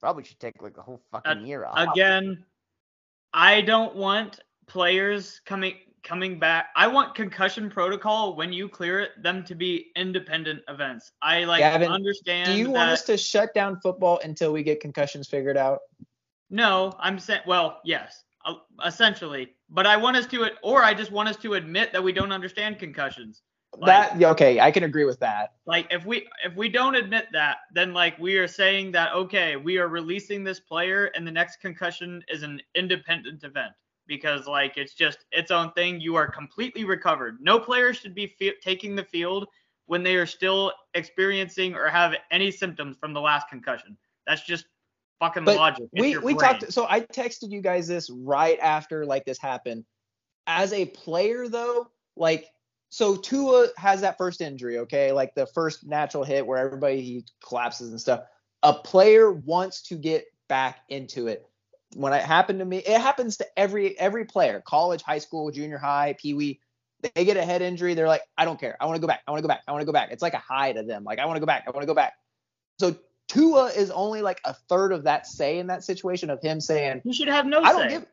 Probably 0.00 0.24
should 0.24 0.40
take 0.40 0.60
like 0.62 0.76
a 0.78 0.82
whole 0.82 1.00
fucking 1.12 1.46
year 1.46 1.64
off. 1.64 1.92
Again, 1.94 2.44
I 3.32 3.60
don't 3.60 3.94
want 3.96 4.40
players 4.66 5.40
coming 5.44 5.74
coming 6.02 6.38
back. 6.38 6.66
I 6.76 6.86
want 6.86 7.14
concussion 7.14 7.70
protocol 7.70 8.36
when 8.36 8.52
you 8.52 8.68
clear 8.68 9.00
it 9.00 9.22
them 9.22 9.44
to 9.44 9.54
be 9.54 9.90
independent 9.96 10.62
events. 10.68 11.12
I 11.22 11.44
like 11.44 11.60
Gavin, 11.60 11.88
understand 11.88 12.46
Do 12.46 12.58
you 12.58 12.66
that, 12.66 12.72
want 12.72 12.90
us 12.90 13.02
to 13.02 13.16
shut 13.16 13.54
down 13.54 13.80
football 13.80 14.20
until 14.24 14.52
we 14.52 14.62
get 14.62 14.80
concussions 14.80 15.28
figured 15.28 15.56
out? 15.56 15.80
No, 16.50 16.92
I'm 16.98 17.18
saying 17.18 17.42
well, 17.46 17.80
yes, 17.84 18.24
uh, 18.44 18.54
essentially. 18.84 19.54
But 19.70 19.86
I 19.86 19.96
want 19.96 20.16
us 20.16 20.26
to 20.26 20.50
or 20.62 20.82
I 20.82 20.94
just 20.94 21.10
want 21.10 21.28
us 21.28 21.36
to 21.38 21.54
admit 21.54 21.92
that 21.92 22.02
we 22.02 22.12
don't 22.12 22.32
understand 22.32 22.78
concussions. 22.78 23.42
Like- 23.78 23.86
that 24.18 24.22
okay, 24.32 24.60
I 24.60 24.70
can 24.70 24.84
agree 24.84 25.06
with 25.06 25.18
that. 25.20 25.54
like 25.64 25.86
if 25.90 26.04
we 26.04 26.28
if 26.44 26.54
we 26.54 26.68
don't 26.68 26.94
admit 26.94 27.28
that 27.32 27.58
then 27.72 27.94
like 27.94 28.18
we 28.18 28.36
are 28.36 28.46
saying 28.46 28.92
that 28.92 29.14
okay 29.14 29.56
we 29.56 29.78
are 29.78 29.88
releasing 29.88 30.44
this 30.44 30.60
player 30.60 31.06
and 31.14 31.26
the 31.26 31.30
next 31.30 31.56
concussion 31.56 32.22
is 32.28 32.42
an 32.42 32.60
independent 32.74 33.44
event 33.44 33.72
because 34.06 34.46
like 34.46 34.76
it's 34.76 34.94
just 34.94 35.24
its 35.32 35.50
own 35.50 35.72
thing 35.72 36.00
you 36.00 36.14
are 36.14 36.26
completely 36.26 36.84
recovered 36.84 37.38
no 37.40 37.58
player 37.58 37.94
should 37.94 38.14
be 38.14 38.34
fe- 38.38 38.54
taking 38.62 38.94
the 38.94 39.04
field 39.04 39.46
when 39.86 40.02
they 40.02 40.16
are 40.16 40.26
still 40.26 40.72
experiencing 40.94 41.74
or 41.74 41.88
have 41.88 42.14
any 42.30 42.50
symptoms 42.50 42.96
from 42.98 43.12
the 43.12 43.20
last 43.20 43.48
concussion 43.48 43.96
that's 44.26 44.42
just 44.44 44.66
fucking 45.22 45.44
But 45.44 45.56
logic 45.56 45.88
It's 45.92 46.22
we 46.24 46.34
we 46.34 46.34
talked 46.34 46.72
so 46.72 46.86
I 46.88 47.00
texted 47.00 47.50
you 47.50 47.60
guys 47.60 47.86
this 47.86 48.10
right 48.10 48.58
after 48.60 49.06
like 49.06 49.24
this 49.24 49.38
happened. 49.38 49.84
As 50.46 50.72
a 50.72 50.86
player 50.86 51.48
though, 51.48 51.88
like 52.16 52.46
so 52.90 53.16
Tua 53.16 53.68
has 53.76 54.02
that 54.02 54.18
first 54.18 54.40
injury, 54.40 54.78
okay? 54.78 55.12
Like 55.12 55.34
the 55.34 55.46
first 55.46 55.86
natural 55.86 56.24
hit 56.24 56.46
where 56.46 56.58
everybody 56.58 57.00
he 57.00 57.24
collapses 57.46 57.90
and 57.90 58.00
stuff. 58.00 58.22
A 58.64 58.74
player 58.74 59.32
wants 59.32 59.82
to 59.82 59.96
get 59.96 60.26
back 60.48 60.80
into 60.88 61.28
it. 61.28 61.48
When 61.94 62.12
it 62.12 62.22
happened 62.22 62.60
to 62.60 62.64
me, 62.64 62.78
it 62.78 63.00
happens 63.00 63.36
to 63.38 63.46
every 63.58 63.98
every 63.98 64.24
player, 64.24 64.62
college, 64.66 65.02
high 65.02 65.18
school, 65.18 65.50
junior 65.50 65.78
high, 65.78 66.16
pee 66.18 66.34
wee. 66.34 66.60
They 67.14 67.24
get 67.24 67.36
a 67.36 67.44
head 67.44 67.62
injury, 67.62 67.94
they're 67.94 68.06
like, 68.06 68.22
I 68.38 68.44
don't 68.44 68.60
care. 68.60 68.76
I 68.80 68.86
want 68.86 68.96
to 68.96 69.00
go 69.00 69.08
back. 69.08 69.22
I 69.26 69.32
want 69.32 69.40
to 69.40 69.42
go 69.42 69.48
back. 69.48 69.62
I 69.66 69.72
want 69.72 69.82
to 69.82 69.86
go 69.86 69.92
back. 69.92 70.10
It's 70.12 70.22
like 70.22 70.34
a 70.34 70.38
high 70.38 70.72
to 70.72 70.82
them. 70.82 71.04
Like 71.04 71.18
I 71.18 71.26
want 71.26 71.36
to 71.36 71.40
go 71.40 71.46
back. 71.46 71.64
I 71.66 71.70
want 71.70 71.82
to 71.82 71.86
go 71.86 71.94
back. 71.94 72.14
So 72.78 72.96
Tua 73.28 73.66
is 73.66 73.90
only 73.90 74.22
like 74.22 74.40
a 74.44 74.54
third 74.54 74.92
of 74.92 75.04
that 75.04 75.26
say 75.26 75.58
in 75.58 75.66
that 75.68 75.84
situation 75.84 76.30
of 76.30 76.40
him 76.40 76.60
saying, 76.60 77.02
you 77.04 77.12
should 77.12 77.28
have 77.28 77.46
no 77.46 77.60
I 77.62 77.72
don't 77.72 77.82
say 77.82 77.88
give 77.88 78.06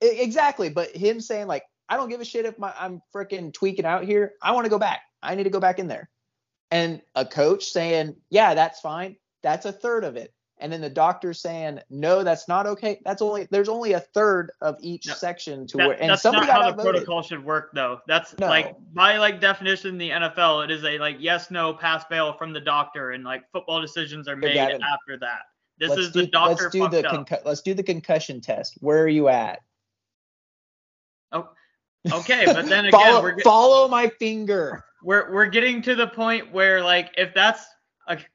exactly, 0.00 0.68
but 0.68 0.94
him 0.94 1.20
saying 1.20 1.46
like, 1.46 1.64
I 1.88 1.96
don't 1.96 2.08
give 2.08 2.20
a 2.20 2.24
shit 2.24 2.44
if 2.44 2.58
my 2.58 2.72
I'm 2.78 3.00
freaking 3.14 3.52
tweaking 3.52 3.84
out 3.84 4.04
here. 4.04 4.34
I 4.42 4.52
want 4.52 4.64
to 4.64 4.70
go 4.70 4.78
back. 4.78 5.02
I 5.22 5.34
need 5.34 5.44
to 5.44 5.50
go 5.50 5.60
back 5.60 5.78
in 5.78 5.88
there. 5.88 6.08
And 6.70 7.00
a 7.14 7.24
coach 7.24 7.64
saying, 7.64 8.16
yeah, 8.28 8.54
that's 8.54 8.80
fine. 8.80 9.16
That's 9.42 9.66
a 9.66 9.72
third 9.72 10.04
of 10.04 10.16
it. 10.16 10.34
And 10.58 10.72
then 10.72 10.80
the 10.80 10.88
doctor 10.88 11.34
saying, 11.34 11.80
no, 11.90 12.22
that's 12.24 12.48
not 12.48 12.66
okay. 12.66 12.98
That's 13.04 13.20
only 13.20 13.46
there's 13.50 13.68
only 13.68 13.92
a 13.92 14.00
third 14.00 14.52
of 14.62 14.76
each 14.80 15.06
No, 15.06 15.12
section 15.12 15.66
to 15.66 15.76
That- 15.76 15.88
where 15.88 16.00
and 16.00 16.10
that's 16.10 16.22
somebody 16.22 16.46
not 16.46 16.52
how 16.54 16.60
the 16.62 16.68
outvoted. 16.68 16.92
protocol 16.92 17.22
should 17.22 17.44
work, 17.44 17.70
though. 17.74 18.00
That's 18.06 18.38
No. 18.38 18.46
like 18.48 18.74
by 18.94 19.18
like 19.18 19.38
definition 19.40 19.90
in 19.90 19.98
the 19.98 20.10
NFL, 20.10 20.64
it 20.64 20.70
is 20.70 20.82
a 20.84 20.98
like 20.98 21.16
yes, 21.20 21.50
no, 21.50 21.74
pass 21.74 22.04
fail 22.06 22.32
from 22.32 22.54
the 22.54 22.60
doctor, 22.60 23.10
and 23.10 23.22
like 23.22 23.42
football 23.52 23.82
decisions 23.82 24.28
are 24.28 24.36
made 24.36 24.56
after 24.56 25.18
that. 25.20 25.40
This 25.78 25.90
let's 25.90 26.00
is 26.02 26.12
do, 26.12 26.20
the 26.22 26.28
doctor 26.28 26.62
let's 26.64 26.72
do 26.72 26.88
the 26.88 27.02
concu- 27.02 27.44
let's 27.44 27.60
do 27.60 27.74
the 27.74 27.82
concussion 27.82 28.40
test. 28.40 28.78
Where 28.80 29.02
are 29.02 29.08
you 29.08 29.28
at? 29.28 29.60
Oh 31.32 31.50
okay, 32.12 32.44
but 32.46 32.66
then 32.66 32.86
again, 32.86 32.92
follow, 32.92 33.22
we're, 33.22 33.32
get- 33.32 33.44
follow 33.44 33.88
my 33.88 34.08
finger. 34.18 34.84
we're 35.02 35.30
we're 35.34 35.46
getting 35.46 35.82
to 35.82 35.94
the 35.94 36.06
point 36.06 36.50
where 36.50 36.82
like 36.82 37.12
if 37.18 37.34
that's 37.34 37.66
like 38.08 38.30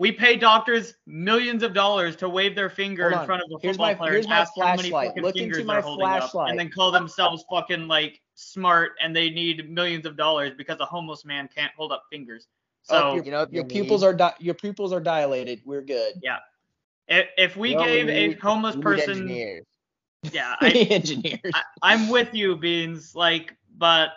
we 0.00 0.10
pay 0.10 0.34
doctors 0.34 0.94
millions 1.06 1.62
of 1.62 1.74
dollars 1.74 2.16
to 2.16 2.28
wave 2.28 2.56
their 2.56 2.70
finger 2.70 3.10
in 3.10 3.26
front 3.26 3.42
of 3.42 3.50
a 3.54 3.60
Here's 3.60 3.76
football 3.76 3.86
my- 3.88 3.94
player 3.94 4.12
here's 4.12 4.24
and 4.24 4.30
my 4.30 4.38
ask 4.38 4.52
how 4.58 4.74
many 4.74 4.90
fucking 4.90 5.22
Look 5.22 5.36
fingers 5.36 5.58
into 5.58 5.66
they're 5.68 5.76
my 5.76 5.80
holding 5.82 6.06
up, 6.06 6.20
flashlight. 6.20 6.50
and 6.50 6.58
then 6.58 6.70
call 6.70 6.90
themselves 6.90 7.44
fucking 7.50 7.86
like 7.86 8.20
smart 8.34 8.92
and 9.02 9.14
they 9.14 9.28
need 9.28 9.70
millions 9.70 10.06
of 10.06 10.16
dollars 10.16 10.52
because 10.56 10.80
a 10.80 10.86
homeless 10.86 11.24
man 11.26 11.48
can't 11.54 11.70
hold 11.76 11.92
up 11.92 12.04
fingers. 12.10 12.48
Oh, 12.88 12.94
so 12.94 13.02
Oh, 13.10 13.14
your, 13.16 13.24
You 13.24 13.30
know 13.30 13.46
your 13.50 13.64
pupils 13.64 14.02
are 14.02 14.14
di- 14.14 14.34
your 14.40 14.54
pupils 14.54 14.92
are 14.94 15.00
dilated. 15.00 15.60
We're 15.66 15.82
good. 15.82 16.14
Yeah. 16.22 16.38
If, 17.06 17.26
if 17.36 17.56
we 17.58 17.72
You 17.72 17.84
gave 17.84 18.06
we 18.06 18.12
a 18.12 18.32
homeless 18.38 18.76
person 18.76 19.10
engineers. 19.22 19.66
yeah 20.32 20.54
I, 20.62 20.70
engineers. 20.70 21.40
I, 21.52 21.62
I'm 21.82 22.08
with 22.08 22.32
you, 22.32 22.56
Beans. 22.56 23.14
Like, 23.14 23.54
but 23.76 24.12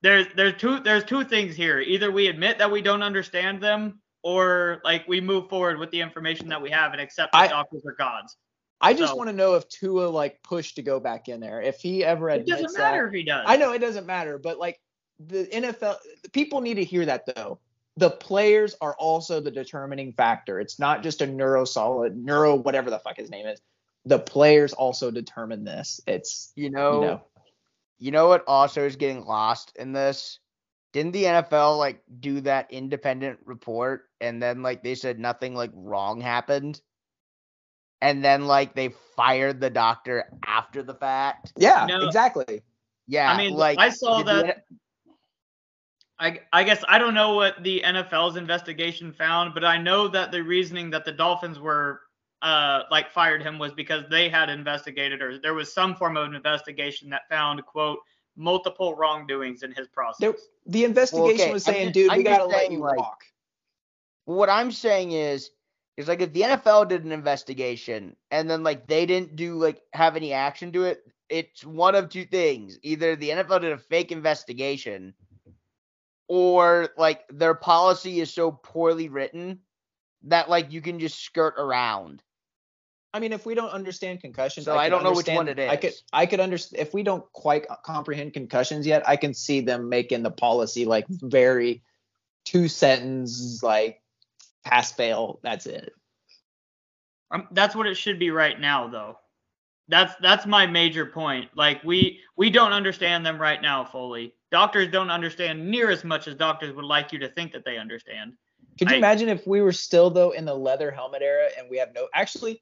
there's 0.00 0.26
there's 0.34 0.54
two 0.58 0.80
there's 0.80 1.04
two 1.04 1.24
things 1.24 1.54
here. 1.54 1.80
Either 1.80 2.10
we 2.10 2.28
admit 2.28 2.56
that 2.56 2.70
we 2.70 2.80
don't 2.80 3.02
understand 3.02 3.60
them, 3.62 4.00
or 4.26 4.80
like 4.82 5.06
we 5.06 5.20
move 5.20 5.48
forward 5.48 5.78
with 5.78 5.88
the 5.92 6.00
information 6.00 6.48
that 6.48 6.60
we 6.60 6.68
have 6.68 6.90
and 6.90 7.00
accept 7.00 7.32
that 7.32 7.38
I- 7.38 7.46
doctors 7.46 7.82
are 7.86 7.92
gods. 7.92 8.36
I 8.80 8.92
just 8.92 9.12
so- 9.12 9.16
want 9.16 9.30
to 9.30 9.32
know 9.36 9.54
if 9.54 9.68
Tua 9.68 10.08
like 10.08 10.42
pushed 10.42 10.74
to 10.76 10.82
go 10.82 10.98
back 10.98 11.28
in 11.28 11.38
there. 11.38 11.62
If 11.62 11.76
he 11.78 12.04
ever 12.04 12.28
had 12.28 12.40
It 12.40 12.48
doesn't 12.48 12.76
matter 12.76 13.02
that. 13.04 13.08
if 13.08 13.14
he 13.14 13.22
does. 13.22 13.44
I 13.46 13.56
know 13.56 13.72
it 13.72 13.78
doesn't 13.78 14.04
matter, 14.04 14.36
but 14.36 14.58
like 14.58 14.80
the 15.20 15.46
NFL, 15.46 15.96
the 16.24 16.28
people 16.30 16.60
need 16.60 16.74
to 16.74 16.84
hear 16.84 17.06
that 17.06 17.24
though. 17.36 17.60
The 17.98 18.10
players 18.10 18.74
are 18.80 18.96
also 18.98 19.40
the 19.40 19.52
determining 19.52 20.12
factor. 20.12 20.58
It's 20.58 20.80
not 20.80 21.04
just 21.04 21.22
a 21.22 21.26
neuro 21.28 21.64
solid, 21.64 22.16
neuro 22.16 22.56
whatever 22.56 22.90
the 22.90 22.98
fuck 22.98 23.16
his 23.16 23.30
name 23.30 23.46
is. 23.46 23.60
The 24.06 24.18
players 24.18 24.72
also 24.72 25.12
determine 25.12 25.62
this. 25.62 26.00
It's 26.08 26.50
You 26.56 26.70
know, 26.70 26.94
you 26.94 27.00
know 27.06 27.22
you 27.98 28.10
know 28.10 28.26
what 28.26 28.42
also 28.48 28.84
is 28.84 28.96
getting 28.96 29.24
lost 29.24 29.72
in 29.76 29.92
this? 29.92 30.40
Didn't 30.92 31.12
the 31.12 31.24
NFL 31.24 31.78
like 31.78 32.02
do 32.20 32.40
that 32.42 32.72
independent 32.72 33.38
report 33.44 34.05
and 34.20 34.42
then 34.42 34.62
like 34.62 34.82
they 34.82 34.94
said 34.94 35.18
nothing 35.18 35.54
like 35.54 35.70
wrong 35.74 36.20
happened? 36.20 36.80
And 38.00 38.24
then 38.24 38.46
like 38.46 38.74
they 38.74 38.90
fired 39.16 39.60
the 39.60 39.70
doctor 39.70 40.30
after 40.46 40.82
the 40.82 40.94
fact? 40.94 41.52
yeah, 41.56 41.86
No. 41.86 42.06
exactly. 42.06 42.62
Yeah, 43.06 43.30
I 43.30 43.36
mean, 43.36 43.54
like 43.54 43.78
I 43.78 43.88
saw 43.88 44.22
that. 44.22 44.64
I, 46.18 46.40
I 46.52 46.64
guess 46.64 46.82
I 46.88 46.98
don't 46.98 47.14
know 47.14 47.34
what 47.34 47.62
the 47.62 47.82
NFL's 47.84 48.36
investigation 48.36 49.12
found, 49.12 49.52
but 49.52 49.64
I 49.64 49.76
know 49.76 50.08
that 50.08 50.32
the 50.32 50.42
reasoning 50.42 50.90
that 50.90 51.04
the 51.04 51.12
Dolphins 51.12 51.58
were 51.58 52.00
uh 52.42 52.82
like 52.90 53.10
fired 53.10 53.42
him 53.42 53.58
was 53.58 53.72
because 53.72 54.04
they 54.10 54.28
had 54.28 54.50
investigated 54.50 55.22
or 55.22 55.38
there 55.38 55.54
was 55.54 55.72
some 55.72 55.94
form 55.94 56.18
of 56.18 56.28
an 56.28 56.34
investigation 56.34 57.08
that 57.10 57.22
found 57.30 57.64
quote 57.64 57.98
multiple 58.36 58.94
wrongdoings 58.94 59.62
in 59.62 59.72
his 59.72 59.88
process. 59.88 60.20
There, 60.20 60.34
the 60.66 60.84
investigation 60.84 61.34
okay, 61.34 61.52
was 61.52 61.66
I'm 61.66 61.74
saying, 61.74 61.84
just- 61.86 61.94
dude, 61.94 62.10
I'm 62.10 62.18
we 62.18 62.24
gotta 62.24 62.44
let 62.44 62.70
you 62.70 62.78
like, 62.78 62.98
walk. 62.98 63.24
What 64.26 64.50
I'm 64.50 64.70
saying 64.70 65.12
is, 65.12 65.50
is 65.96 66.08
like 66.08 66.20
if 66.20 66.32
the 66.34 66.42
NFL 66.42 66.88
did 66.88 67.04
an 67.04 67.12
investigation 67.12 68.16
and 68.30 68.50
then 68.50 68.62
like 68.62 68.86
they 68.86 69.06
didn't 69.06 69.34
do 69.34 69.54
like 69.54 69.80
have 69.94 70.14
any 70.16 70.34
action 70.34 70.72
to 70.72 70.84
it, 70.84 71.02
it's 71.30 71.64
one 71.64 71.94
of 71.94 72.10
two 72.10 72.24
things. 72.24 72.78
Either 72.82 73.16
the 73.16 73.30
NFL 73.30 73.62
did 73.62 73.72
a 73.72 73.78
fake 73.78 74.12
investigation, 74.12 75.14
or 76.28 76.90
like 76.98 77.24
their 77.30 77.54
policy 77.54 78.20
is 78.20 78.32
so 78.32 78.52
poorly 78.52 79.08
written 79.08 79.60
that 80.24 80.50
like 80.50 80.72
you 80.72 80.80
can 80.80 80.98
just 80.98 81.22
skirt 81.22 81.54
around. 81.56 82.22
I 83.14 83.20
mean, 83.20 83.32
if 83.32 83.46
we 83.46 83.54
don't 83.54 83.70
understand 83.70 84.20
concussions, 84.20 84.66
So 84.66 84.76
I, 84.76 84.84
I 84.84 84.88
don't 84.90 85.02
know 85.02 85.12
which 85.12 85.28
one 85.28 85.48
it 85.48 85.58
I 85.58 85.76
could. 85.76 85.94
I 86.12 86.26
could 86.26 86.40
understand 86.40 86.82
if 86.82 86.92
we 86.92 87.02
don't 87.02 87.24
quite 87.32 87.66
comprehend 87.84 88.34
concussions 88.34 88.86
yet. 88.86 89.08
I 89.08 89.16
can 89.16 89.32
see 89.32 89.60
them 89.60 89.88
making 89.88 90.22
the 90.22 90.30
policy 90.30 90.84
like 90.84 91.06
very 91.08 91.82
two 92.44 92.68
sentence, 92.68 93.62
like 93.62 94.02
pass 94.66 94.92
fail. 94.92 95.38
That's 95.42 95.66
it. 95.66 95.92
Um, 97.30 97.48
that's 97.52 97.74
what 97.74 97.86
it 97.86 97.96
should 97.96 98.18
be 98.18 98.30
right 98.30 98.60
now, 98.60 98.88
though. 98.88 99.18
That's 99.88 100.14
that's 100.20 100.46
my 100.46 100.66
major 100.66 101.06
point. 101.06 101.48
Like 101.54 101.82
we 101.84 102.20
we 102.36 102.50
don't 102.50 102.72
understand 102.72 103.24
them 103.24 103.40
right 103.40 103.62
now 103.62 103.84
fully. 103.84 104.34
Doctors 104.50 104.90
don't 104.90 105.10
understand 105.10 105.70
near 105.70 105.90
as 105.90 106.02
much 106.02 106.26
as 106.26 106.34
doctors 106.34 106.74
would 106.74 106.84
like 106.84 107.12
you 107.12 107.20
to 107.20 107.28
think 107.28 107.52
that 107.52 107.64
they 107.64 107.78
understand. 107.78 108.32
Could 108.78 108.90
you 108.90 108.96
I- 108.96 108.98
imagine 108.98 109.28
if 109.28 109.46
we 109.46 109.60
were 109.60 109.72
still 109.72 110.10
though 110.10 110.32
in 110.32 110.44
the 110.44 110.54
leather 110.54 110.90
helmet 110.90 111.22
era 111.22 111.48
and 111.56 111.70
we 111.70 111.78
have 111.78 111.94
no? 111.94 112.08
Actually, 112.14 112.60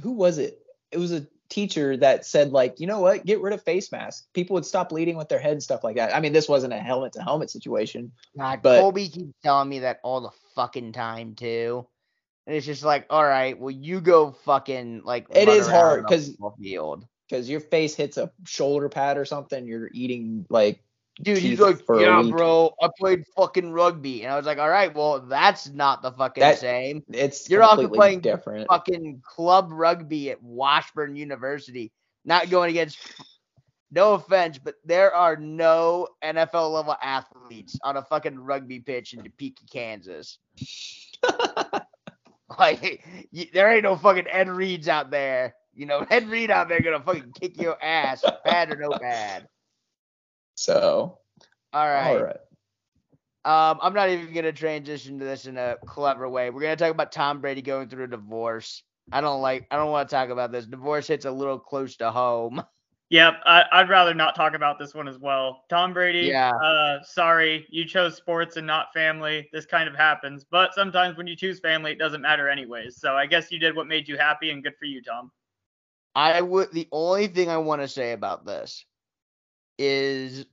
who 0.00 0.12
was 0.12 0.38
it? 0.38 0.60
It 0.90 0.98
was 0.98 1.12
a 1.12 1.26
teacher 1.52 1.96
that 1.98 2.24
said 2.24 2.50
like, 2.50 2.80
you 2.80 2.86
know 2.86 3.00
what? 3.00 3.24
Get 3.26 3.40
rid 3.40 3.52
of 3.52 3.62
face 3.62 3.92
masks. 3.92 4.26
People 4.32 4.54
would 4.54 4.64
stop 4.66 4.90
leading 4.90 5.16
with 5.16 5.28
their 5.28 5.38
head 5.38 5.52
and 5.52 5.62
stuff 5.62 5.84
like 5.84 5.96
that. 5.96 6.14
I 6.14 6.20
mean, 6.20 6.32
this 6.32 6.48
wasn't 6.48 6.72
a 6.72 6.78
helmet 6.78 7.12
to 7.12 7.22
helmet 7.22 7.50
situation. 7.50 8.12
God, 8.36 8.60
But- 8.62 8.80
Colby 8.80 9.08
keeps 9.08 9.34
telling 9.42 9.68
me 9.68 9.80
that 9.80 10.00
all 10.02 10.20
the 10.22 10.30
fucking 10.54 10.92
time 10.92 11.34
too. 11.34 11.86
And 12.46 12.56
it's 12.56 12.66
just 12.66 12.82
like, 12.82 13.06
all 13.10 13.22
right, 13.24 13.56
well, 13.58 13.70
you 13.70 14.00
go 14.00 14.32
fucking 14.32 15.02
like. 15.04 15.26
It 15.30 15.48
is 15.48 15.68
hard 15.68 16.00
on 16.00 16.04
a 16.06 16.08
'cause- 16.08 16.28
football 16.30 16.56
field. 16.60 17.06
because 17.28 17.48
your 17.48 17.60
face 17.60 17.94
hits 17.94 18.16
a 18.18 18.30
shoulder 18.46 18.88
pad 18.88 19.16
or 19.16 19.24
something, 19.24 19.66
you're 19.66 19.88
eating 19.94 20.44
like 20.50 20.82
Dude, 21.20 21.38
he's 21.38 21.60
like, 21.60 21.78
yeah, 21.98 22.22
bro, 22.22 22.74
I 22.82 22.88
played 22.98 23.24
fucking 23.36 23.70
rugby, 23.70 24.22
and 24.24 24.32
I 24.32 24.36
was 24.36 24.46
like, 24.46 24.58
all 24.58 24.70
right, 24.70 24.94
well, 24.94 25.20
that's 25.20 25.68
not 25.68 26.00
the 26.02 26.10
fucking 26.12 26.40
That- 26.40 26.58
same. 26.58 27.02
It's 27.12 27.50
You're 27.50 27.62
also 27.62 27.82
completely 27.82 27.98
playing 27.98 28.20
different. 28.20 28.68
Fucking 28.68 29.22
club 29.24 29.68
rugby 29.72 30.30
at 30.30 30.42
Washburn 30.42 31.14
University, 31.14 31.92
not 32.24 32.48
going 32.50 32.70
against. 32.70 32.98
No 33.94 34.14
offense, 34.14 34.56
but 34.58 34.76
there 34.86 35.14
are 35.14 35.36
no 35.36 36.08
NFL 36.24 36.72
level 36.72 36.96
athletes 37.02 37.78
on 37.84 37.98
a 37.98 38.02
fucking 38.02 38.38
rugby 38.38 38.80
pitch 38.80 39.12
in 39.12 39.22
Topeka, 39.22 39.62
Kansas. 39.70 40.38
Like, 42.58 43.02
y- 43.32 43.48
there 43.52 43.72
ain't 43.72 43.84
no 43.84 43.96
fucking 43.96 44.26
Ed 44.28 44.48
Reeds 44.48 44.88
out 44.88 45.10
there. 45.10 45.54
You 45.74 45.86
know, 45.86 46.06
Ed 46.10 46.28
Reed 46.28 46.50
out 46.50 46.68
there 46.68 46.80
gonna 46.80 47.00
fucking 47.00 47.32
kick 47.40 47.60
your 47.60 47.82
ass, 47.82 48.22
bad 48.44 48.70
or 48.70 48.76
no 48.76 48.90
bad. 48.90 49.48
So, 50.54 51.18
All 51.72 51.88
right. 51.88 52.16
all 52.16 52.22
right. 52.22 52.36
Um, 53.44 53.78
I'm 53.82 53.92
not 53.94 54.08
even 54.08 54.32
gonna 54.32 54.52
transition 54.52 55.18
to 55.18 55.24
this 55.24 55.46
in 55.46 55.56
a 55.56 55.76
clever 55.84 56.28
way. 56.28 56.50
We're 56.50 56.60
gonna 56.60 56.76
talk 56.76 56.92
about 56.92 57.10
Tom 57.10 57.40
Brady 57.40 57.62
going 57.62 57.88
through 57.88 58.04
a 58.04 58.08
divorce. 58.08 58.84
I 59.10 59.20
don't 59.20 59.42
like. 59.42 59.66
I 59.70 59.76
don't 59.76 59.90
want 59.90 60.08
to 60.08 60.14
talk 60.14 60.28
about 60.28 60.52
this. 60.52 60.66
Divorce 60.66 61.08
hits 61.08 61.24
a 61.24 61.30
little 61.30 61.58
close 61.58 61.96
to 61.96 62.10
home. 62.10 62.62
Yep, 63.10 63.42
I, 63.44 63.64
I'd 63.72 63.90
rather 63.90 64.14
not 64.14 64.34
talk 64.34 64.54
about 64.54 64.78
this 64.78 64.94
one 64.94 65.06
as 65.06 65.18
well. 65.18 65.64
Tom 65.68 65.92
Brady, 65.92 66.28
Yeah. 66.28 66.50
uh, 66.50 67.02
sorry, 67.02 67.66
you 67.68 67.84
chose 67.84 68.16
sports 68.16 68.56
and 68.56 68.66
not 68.66 68.90
family. 68.94 69.50
This 69.52 69.66
kind 69.66 69.86
of 69.86 69.94
happens, 69.94 70.44
but 70.50 70.72
sometimes 70.72 71.18
when 71.18 71.26
you 71.26 71.36
choose 71.36 71.60
family, 71.60 71.92
it 71.92 71.98
doesn't 71.98 72.22
matter 72.22 72.48
anyways. 72.48 72.96
So 72.96 73.14
I 73.14 73.26
guess 73.26 73.52
you 73.52 73.58
did 73.58 73.76
what 73.76 73.86
made 73.86 74.08
you 74.08 74.16
happy, 74.16 74.48
and 74.50 74.62
good 74.62 74.78
for 74.78 74.86
you, 74.86 75.02
Tom. 75.02 75.30
I 76.14 76.40
would. 76.40 76.72
The 76.72 76.88
only 76.90 77.26
thing 77.26 77.50
I 77.50 77.58
want 77.58 77.82
to 77.82 77.88
say 77.88 78.12
about 78.12 78.46
this 78.46 78.86
is, 79.82 80.46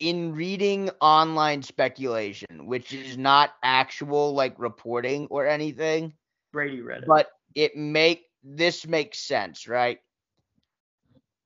in 0.00 0.34
reading 0.34 0.90
online 1.00 1.62
speculation, 1.62 2.66
which 2.66 2.92
is 2.92 3.16
not 3.16 3.50
actual 3.62 4.32
like 4.34 4.58
reporting 4.58 5.26
or 5.30 5.46
anything, 5.46 6.14
Brady 6.52 6.80
read 6.80 7.04
it. 7.04 7.08
but 7.08 7.30
it 7.54 7.76
make 7.76 8.24
this 8.42 8.86
makes 8.86 9.18
sense, 9.18 9.66
right? 9.68 9.98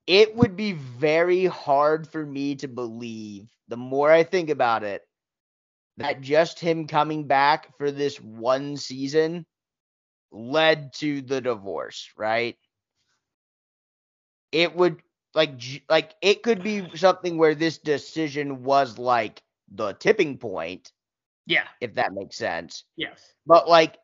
It 0.06 0.34
would 0.36 0.56
be 0.56 0.72
very 0.72 1.46
hard 1.46 2.08
for 2.08 2.24
me 2.24 2.56
to 2.56 2.68
believe, 2.68 3.48
the 3.68 3.76
more 3.76 4.10
I 4.10 4.24
think 4.24 4.50
about 4.50 4.82
it, 4.84 5.02
that 5.98 6.20
just 6.20 6.60
him 6.60 6.86
coming 6.86 7.26
back 7.26 7.76
for 7.78 7.90
this 7.90 8.20
one 8.20 8.76
season 8.76 9.46
led 10.32 10.92
to 10.94 11.22
the 11.22 11.40
divorce, 11.40 12.10
right? 12.16 12.56
It 14.52 14.74
would 14.76 15.02
like 15.34 15.52
like 15.88 16.14
it 16.20 16.42
could 16.42 16.62
be 16.62 16.86
something 16.94 17.38
where 17.38 17.54
this 17.54 17.78
decision 17.78 18.62
was 18.64 18.98
like 18.98 19.42
the 19.72 19.92
tipping 19.94 20.38
point, 20.38 20.92
yeah, 21.46 21.64
if 21.80 21.94
that 21.94 22.12
makes 22.12 22.36
sense. 22.36 22.84
yes. 22.96 23.32
But 23.46 23.68
like, 23.68 23.96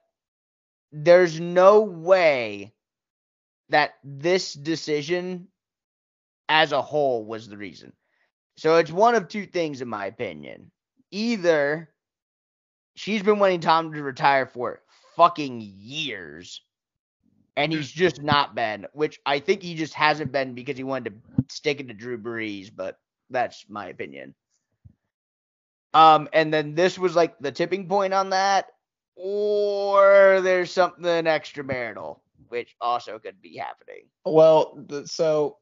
there's 0.93 1.39
no 1.39 1.83
way 1.83 2.73
that 3.69 3.95
this 4.03 4.55
decision 4.55 5.49
as 6.49 6.73
a 6.73 6.83
whole 6.83 7.25
was 7.25 7.49
the 7.49 7.57
reason. 7.59 7.93
So 8.57 8.77
it's 8.77 8.91
one 8.91 9.15
of 9.15 9.29
two 9.29 9.47
things, 9.47 9.83
in 9.83 9.89
my 9.89 10.07
opinion. 10.07 10.71
Either 11.11 11.91
she's 12.97 13.23
been 13.23 13.39
wanting 13.39 13.61
Tom 13.61 13.93
to 13.93 14.03
retire 14.03 14.47
for 14.47 14.81
fucking 15.15 15.61
years, 15.61 16.63
and 17.59 17.73
he's 17.73 17.91
just 17.91 18.23
not 18.23 18.55
been, 18.55 18.87
which 18.93 19.19
I 19.27 19.41
think 19.41 19.63
he 19.63 19.75
just 19.75 19.93
hasn't 19.93 20.31
been 20.31 20.55
because 20.55 20.77
he 20.77 20.85
wanted 20.85 21.11
to 21.11 21.45
stick 21.49 21.81
it 21.81 21.89
to 21.89 21.95
Drew 21.95 22.17
Brees, 22.17 22.71
but 22.75 22.97
that's 23.31 23.67
my 23.69 23.89
opinion. 23.89 24.37
Um, 25.93 26.29
and 26.33 26.55
then 26.55 26.77
this 26.77 26.97
was 26.99 27.17
like 27.17 27.37
the 27.41 27.51
tipping 27.51 27.89
point 27.89 28.15
on 28.15 28.31
that, 28.31 28.67
or 29.17 30.41
there's 30.41 30.71
something 30.71 31.03
extramarital, 31.03 32.21
which 32.49 32.77
also 32.81 33.19
could 33.19 33.43
be 33.43 33.57
happening. 33.57 34.05
Well, 34.25 34.79
so 35.07 35.57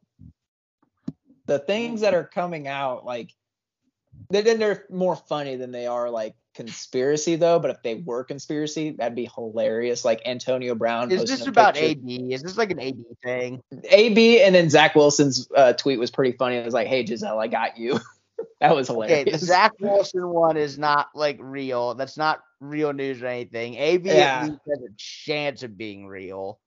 the 1.47 1.61
things 1.61 2.03
that 2.03 2.13
are 2.13 2.25
coming 2.25 2.69
out, 2.69 3.07
like, 3.07 3.33
they're, 4.29 4.43
they're 4.43 4.85
more 4.91 5.17
funny 5.17 5.57
than 5.57 5.73
they 5.73 5.87
are 5.87 6.11
like 6.11 6.35
conspiracy, 6.57 7.37
though. 7.37 7.59
But 7.59 7.71
if 7.71 7.83
they 7.83 7.97
were 7.97 8.25
conspiracy, 8.25 8.91
that'd 8.93 9.15
be 9.15 9.31
hilarious. 9.35 10.05
Like 10.05 10.23
Antonio 10.27 10.75
Brown. 10.75 11.13
Is 11.13 11.25
this 11.25 11.47
about 11.47 11.75
picture- 11.75 11.91
AB? 12.01 12.33
Is 12.33 12.43
this 12.43 12.57
like 12.57 12.71
an 12.71 12.81
AB 12.81 13.05
thing? 13.23 13.63
AB, 13.91 14.43
and 14.43 14.55
then 14.55 14.71
Zach 14.71 14.95
Wilson's 14.95 15.47
uh, 15.55 15.75
tweet 15.75 15.99
was 15.99 16.11
pretty 16.11 16.33
funny. 16.37 16.57
It 16.57 16.65
was 16.65 16.75
like, 16.75 16.89
"Hey 16.89 17.05
Gisele, 17.05 17.39
I 17.39 17.47
got 17.47 17.79
you." 17.79 18.01
that 18.61 18.75
was 18.75 18.89
hilarious. 18.89 19.21
Okay, 19.21 19.31
the 19.31 19.39
Zach 19.39 19.73
Wilson 19.79 20.29
one 20.29 20.57
is 20.57 20.79
not 20.79 21.11
like 21.15 21.39
real. 21.41 21.95
That's 21.95 22.17
not 22.17 22.41
real 22.61 22.93
news 22.93 23.23
or 23.23 23.27
anything. 23.27 23.75
AB 23.75 24.09
Yeah. 24.09 24.41
at 24.43 24.49
least 24.49 24.61
has 24.69 24.79
a 24.81 24.95
chance 24.97 25.63
of 25.63 25.77
being 25.77 26.07
real. 26.07 26.59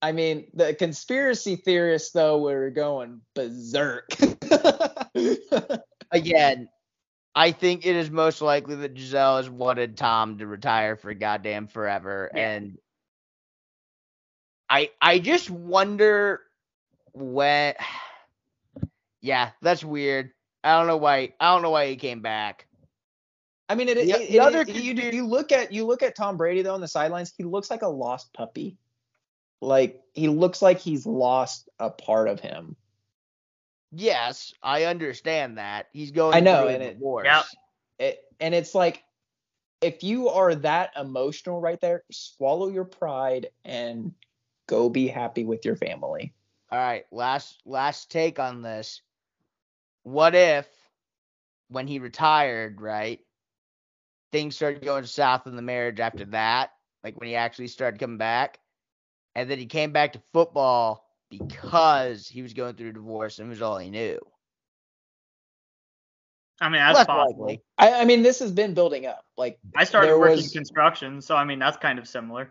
I 0.00 0.12
mean, 0.12 0.46
the 0.54 0.74
conspiracy 0.74 1.56
theorists 1.56 2.12
though 2.12 2.38
were 2.38 2.70
going 2.70 3.20
berserk. 3.34 4.08
Again, 6.10 6.68
I 7.34 7.52
think 7.52 7.86
it 7.86 7.94
is 7.96 8.10
most 8.10 8.40
likely 8.42 8.74
that 8.76 8.94
Gisele 8.94 9.36
has 9.36 9.48
wanted 9.50 9.96
Tom 9.96 10.38
to 10.38 10.46
retire 10.46 10.96
for 10.96 11.14
goddamn 11.14 11.68
forever, 11.68 12.30
Yeah. 12.34 12.50
and 12.50 12.78
I 14.68 14.90
I 15.00 15.18
just 15.18 15.50
wonder 15.50 16.42
when. 17.12 17.74
Yeah, 19.20 19.50
that's 19.62 19.82
weird. 19.82 20.30
I 20.62 20.78
don't 20.78 20.86
know 20.86 20.96
why. 20.96 21.34
I 21.40 21.52
don't 21.52 21.62
know 21.62 21.70
why 21.70 21.88
he 21.88 21.96
came 21.96 22.22
back. 22.22 22.68
I 23.68 23.74
mean, 23.74 23.88
it, 23.88 23.96
The- 23.96 24.02
it, 24.02 24.28
the 24.30 24.36
it- 24.36 24.40
other 24.40 24.60
it- 24.60 24.68
you, 24.68 24.94
you 24.94 25.26
look 25.26 25.50
at 25.50 25.72
you 25.72 25.84
look 25.86 26.04
at 26.04 26.14
Tom 26.14 26.36
Brady 26.36 26.62
though 26.62 26.74
on 26.74 26.80
the 26.80 26.86
sidelines. 26.86 27.34
He 27.36 27.42
looks 27.42 27.68
like 27.68 27.82
a 27.82 27.88
lost 27.88 28.32
puppy. 28.32 28.76
Like 29.60 30.00
he 30.14 30.28
looks 30.28 30.62
like 30.62 30.78
he's 30.78 31.04
lost 31.04 31.68
a 31.80 31.90
part 31.90 32.28
of 32.28 32.38
him. 32.38 32.76
Yes, 33.92 34.52
I 34.62 34.84
understand 34.84 35.58
that 35.58 35.86
he's 35.92 36.10
going. 36.10 36.34
I 36.34 36.40
know, 36.40 36.68
and 36.68 36.82
it- 36.82 36.94
divorce. 36.94 37.26
Yep. 37.26 37.44
It, 37.98 38.24
and 38.40 38.54
it's 38.54 38.74
like 38.74 39.02
if 39.80 40.02
you 40.02 40.28
are 40.28 40.54
that 40.56 40.92
emotional 40.96 41.60
right 41.60 41.80
there, 41.80 42.04
swallow 42.10 42.68
your 42.68 42.84
pride 42.84 43.50
and 43.64 44.12
go 44.66 44.88
be 44.88 45.08
happy 45.08 45.44
with 45.44 45.64
your 45.64 45.76
family. 45.76 46.32
All 46.70 46.78
right, 46.78 47.04
last 47.10 47.60
last 47.64 48.10
take 48.10 48.38
on 48.38 48.62
this. 48.62 49.00
What 50.02 50.34
if 50.34 50.66
when 51.68 51.86
he 51.86 51.98
retired, 51.98 52.80
right? 52.80 53.20
Things 54.32 54.56
started 54.56 54.84
going 54.84 55.06
south 55.06 55.46
in 55.46 55.56
the 55.56 55.62
marriage 55.62 56.00
after 56.00 56.26
that, 56.26 56.72
like 57.02 57.18
when 57.18 57.28
he 57.28 57.34
actually 57.34 57.68
started 57.68 57.98
coming 57.98 58.18
back. 58.18 58.58
And 59.34 59.48
then 59.48 59.58
he 59.58 59.66
came 59.66 59.92
back 59.92 60.12
to 60.12 60.22
football 60.32 61.07
because 61.30 62.26
he 62.26 62.42
was 62.42 62.54
going 62.54 62.74
through 62.74 62.90
a 62.90 62.92
divorce 62.92 63.38
and 63.38 63.46
it 63.46 63.50
was 63.50 63.62
all 63.62 63.78
he 63.78 63.90
knew. 63.90 64.18
I 66.60 66.68
mean, 66.68 66.80
that's 66.80 66.96
Less 66.96 67.06
possible. 67.06 67.46
likely. 67.46 67.62
I, 67.78 68.00
I 68.00 68.04
mean, 68.04 68.22
this 68.22 68.40
has 68.40 68.50
been 68.50 68.74
building 68.74 69.06
up. 69.06 69.24
Like 69.36 69.58
I 69.76 69.84
started 69.84 70.18
working 70.18 70.36
was- 70.36 70.52
construction, 70.52 71.20
so 71.20 71.36
I 71.36 71.44
mean 71.44 71.58
that's 71.60 71.76
kind 71.76 71.98
of 71.98 72.08
similar. 72.08 72.50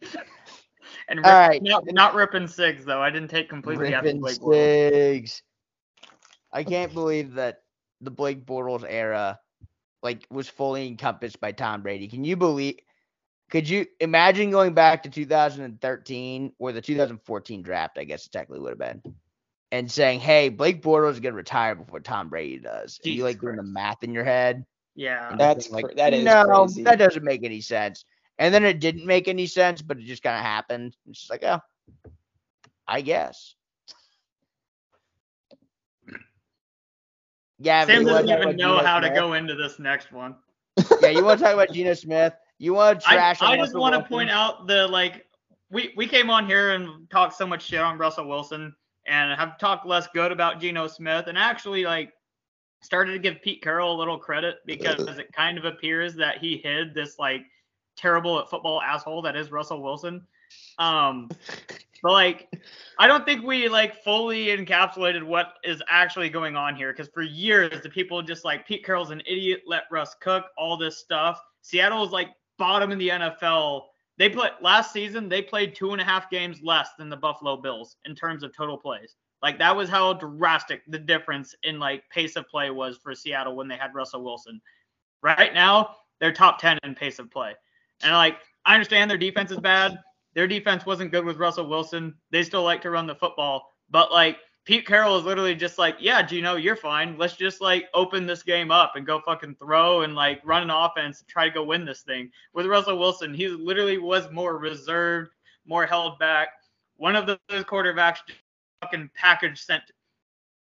and 1.08 1.18
rip, 1.18 1.26
All 1.26 1.32
right. 1.32 1.62
not, 1.62 1.84
not 1.92 2.14
ripping 2.14 2.46
cigs 2.48 2.84
though. 2.84 3.00
I 3.02 3.10
didn't 3.10 3.28
take 3.28 3.48
completely 3.50 3.92
after 3.94 4.06
Ripping 4.08 4.20
Blake 4.22 4.38
Bortles. 4.38 4.92
Sigs. 4.92 5.42
I 6.52 6.64
can't 6.64 6.92
believe 6.94 7.34
that 7.34 7.62
the 8.00 8.10
Blake 8.10 8.46
Bortles 8.46 8.84
era 8.88 9.38
like 10.02 10.26
was 10.30 10.48
fully 10.48 10.86
encompassed 10.86 11.40
by 11.40 11.52
Tom 11.52 11.82
Brady. 11.82 12.08
Can 12.08 12.24
you 12.24 12.36
believe 12.36 12.78
could 13.52 13.68
you 13.68 13.84
imagine 14.00 14.50
going 14.50 14.72
back 14.72 15.02
to 15.02 15.10
2013 15.10 16.52
or 16.58 16.72
the 16.72 16.80
2014 16.80 17.60
draft, 17.60 17.98
I 17.98 18.04
guess 18.04 18.24
it 18.24 18.32
technically 18.32 18.60
would 18.60 18.70
have 18.70 18.78
been, 18.78 19.14
and 19.70 19.92
saying, 19.92 20.20
Hey, 20.20 20.48
Blake 20.48 20.82
Bortles 20.82 21.12
is 21.12 21.20
gonna 21.20 21.36
retire 21.36 21.74
before 21.74 22.00
Tom 22.00 22.30
Brady 22.30 22.60
does. 22.60 22.98
And 23.04 23.12
you 23.12 23.24
like 23.24 23.42
doing 23.42 23.56
the 23.56 23.62
math 23.62 24.04
in 24.04 24.14
your 24.14 24.24
head. 24.24 24.64
Yeah. 24.96 25.36
That's 25.36 25.66
thinking, 25.66 25.88
cr- 25.90 25.96
that 25.96 26.14
is 26.14 26.24
no, 26.24 26.64
crazy. 26.64 26.82
that 26.84 26.98
doesn't 26.98 27.22
make 27.22 27.44
any 27.44 27.60
sense. 27.60 28.06
And 28.38 28.54
then 28.54 28.64
it 28.64 28.80
didn't 28.80 29.04
make 29.04 29.28
any 29.28 29.44
sense, 29.44 29.82
but 29.82 29.98
it 29.98 30.06
just 30.06 30.22
kind 30.22 30.36
of 30.36 30.42
happened. 30.42 30.96
It's 31.10 31.18
just 31.20 31.30
like, 31.30 31.44
oh, 31.44 31.60
I 32.88 33.02
guess. 33.02 33.54
Yeah, 37.58 37.84
Sam 37.84 38.06
doesn't 38.06 38.30
even 38.30 38.56
know 38.56 38.76
Geno 38.76 38.82
how 38.82 38.98
to 38.98 39.10
go 39.10 39.34
into 39.34 39.54
this 39.54 39.78
next 39.78 40.10
one. 40.10 40.36
Yeah, 41.02 41.10
you 41.10 41.22
want 41.22 41.38
to 41.38 41.44
talk 41.44 41.52
about 41.52 41.70
Geno 41.70 41.92
Smith? 41.92 42.32
You 42.62 42.74
want 42.74 43.00
to 43.00 43.08
I, 43.08 43.14
trash? 43.14 43.42
on 43.42 43.50
I 43.50 43.56
just 43.56 43.74
want 43.74 43.92
to 43.92 44.08
point 44.08 44.30
out 44.30 44.68
the 44.68 44.86
like 44.86 45.26
we 45.72 45.92
we 45.96 46.06
came 46.06 46.30
on 46.30 46.46
here 46.46 46.70
and 46.70 47.10
talked 47.10 47.34
so 47.34 47.44
much 47.44 47.64
shit 47.64 47.80
on 47.80 47.98
Russell 47.98 48.28
Wilson 48.28 48.72
and 49.08 49.36
have 49.36 49.58
talked 49.58 49.84
less 49.84 50.06
good 50.14 50.30
about 50.30 50.60
Geno 50.60 50.86
Smith 50.86 51.26
and 51.26 51.36
actually 51.36 51.84
like 51.84 52.12
started 52.80 53.14
to 53.14 53.18
give 53.18 53.42
Pete 53.42 53.62
Carroll 53.62 53.96
a 53.96 53.98
little 53.98 54.16
credit 54.16 54.58
because 54.64 55.08
it 55.18 55.32
kind 55.32 55.58
of 55.58 55.64
appears 55.64 56.14
that 56.14 56.38
he 56.38 56.56
hid 56.56 56.94
this 56.94 57.18
like 57.18 57.42
terrible 57.96 58.38
at 58.38 58.48
football 58.48 58.80
asshole 58.80 59.22
that 59.22 59.34
is 59.34 59.50
Russell 59.50 59.82
Wilson. 59.82 60.24
Um 60.78 61.30
But 62.00 62.12
like, 62.12 62.48
I 62.98 63.08
don't 63.08 63.24
think 63.24 63.44
we 63.44 63.68
like 63.68 64.04
fully 64.04 64.46
encapsulated 64.46 65.24
what 65.24 65.54
is 65.64 65.82
actually 65.88 66.28
going 66.30 66.54
on 66.54 66.76
here. 66.76 66.92
Because 66.92 67.08
for 67.12 67.22
years, 67.22 67.82
the 67.82 67.88
people 67.88 68.22
just 68.22 68.44
like 68.44 68.66
Pete 68.68 68.84
Carroll's 68.84 69.10
an 69.10 69.22
idiot, 69.26 69.62
let 69.66 69.84
Russ 69.90 70.14
cook, 70.20 70.44
all 70.56 70.76
this 70.76 70.98
stuff. 70.98 71.40
Seattle 71.62 72.00
was 72.00 72.10
like 72.10 72.28
bottom 72.58 72.90
in 72.90 72.98
the 72.98 73.08
NFL. 73.08 73.82
They 74.18 74.28
played 74.28 74.52
last 74.60 74.92
season. 74.92 75.28
They 75.28 75.42
played 75.42 75.74
two 75.74 75.92
and 75.92 76.00
a 76.00 76.04
half 76.04 76.30
games 76.30 76.60
less 76.62 76.90
than 76.98 77.08
the 77.08 77.16
Buffalo 77.16 77.56
Bills 77.56 77.96
in 78.04 78.14
terms 78.14 78.42
of 78.42 78.54
total 78.54 78.76
plays. 78.76 79.16
Like 79.42 79.58
that 79.58 79.74
was 79.74 79.88
how 79.88 80.12
drastic 80.12 80.82
the 80.86 80.98
difference 80.98 81.54
in 81.64 81.78
like 81.78 82.08
pace 82.10 82.36
of 82.36 82.48
play 82.48 82.70
was 82.70 82.98
for 82.98 83.14
Seattle 83.14 83.56
when 83.56 83.68
they 83.68 83.76
had 83.76 83.94
Russell 83.94 84.22
Wilson. 84.22 84.60
Right 85.22 85.52
now, 85.54 85.96
they're 86.20 86.32
top 86.32 86.60
10 86.60 86.78
in 86.84 86.94
pace 86.94 87.18
of 87.18 87.30
play. 87.30 87.54
And 88.02 88.12
like 88.12 88.38
I 88.64 88.74
understand 88.74 89.10
their 89.10 89.18
defense 89.18 89.50
is 89.50 89.58
bad. 89.58 89.98
Their 90.34 90.46
defense 90.46 90.86
wasn't 90.86 91.10
good 91.10 91.24
with 91.24 91.36
Russell 91.36 91.68
Wilson. 91.68 92.14
They 92.30 92.42
still 92.42 92.62
like 92.62 92.80
to 92.82 92.90
run 92.90 93.06
the 93.06 93.14
football, 93.14 93.66
but 93.90 94.12
like 94.12 94.38
Pete 94.64 94.86
Carroll 94.86 95.18
is 95.18 95.24
literally 95.24 95.56
just 95.56 95.76
like, 95.76 95.96
yeah, 95.98 96.22
Geno, 96.22 96.54
you're 96.54 96.76
fine. 96.76 97.18
Let's 97.18 97.36
just 97.36 97.60
like 97.60 97.88
open 97.94 98.26
this 98.26 98.44
game 98.44 98.70
up 98.70 98.92
and 98.94 99.04
go 99.04 99.20
fucking 99.20 99.56
throw 99.56 100.02
and 100.02 100.14
like 100.14 100.40
run 100.44 100.62
an 100.62 100.70
offense 100.70 101.20
and 101.20 101.28
try 101.28 101.48
to 101.48 101.54
go 101.54 101.64
win 101.64 101.84
this 101.84 102.02
thing. 102.02 102.30
With 102.54 102.66
Russell 102.66 102.98
Wilson, 102.98 103.34
he 103.34 103.48
literally 103.48 103.98
was 103.98 104.30
more 104.30 104.58
reserved, 104.58 105.32
more 105.66 105.84
held 105.84 106.18
back. 106.20 106.50
One 106.96 107.16
of 107.16 107.26
those 107.26 107.64
quarterbacks 107.64 108.18
just 108.26 108.38
fucking 108.80 109.10
package 109.14 109.60
sent 109.60 109.82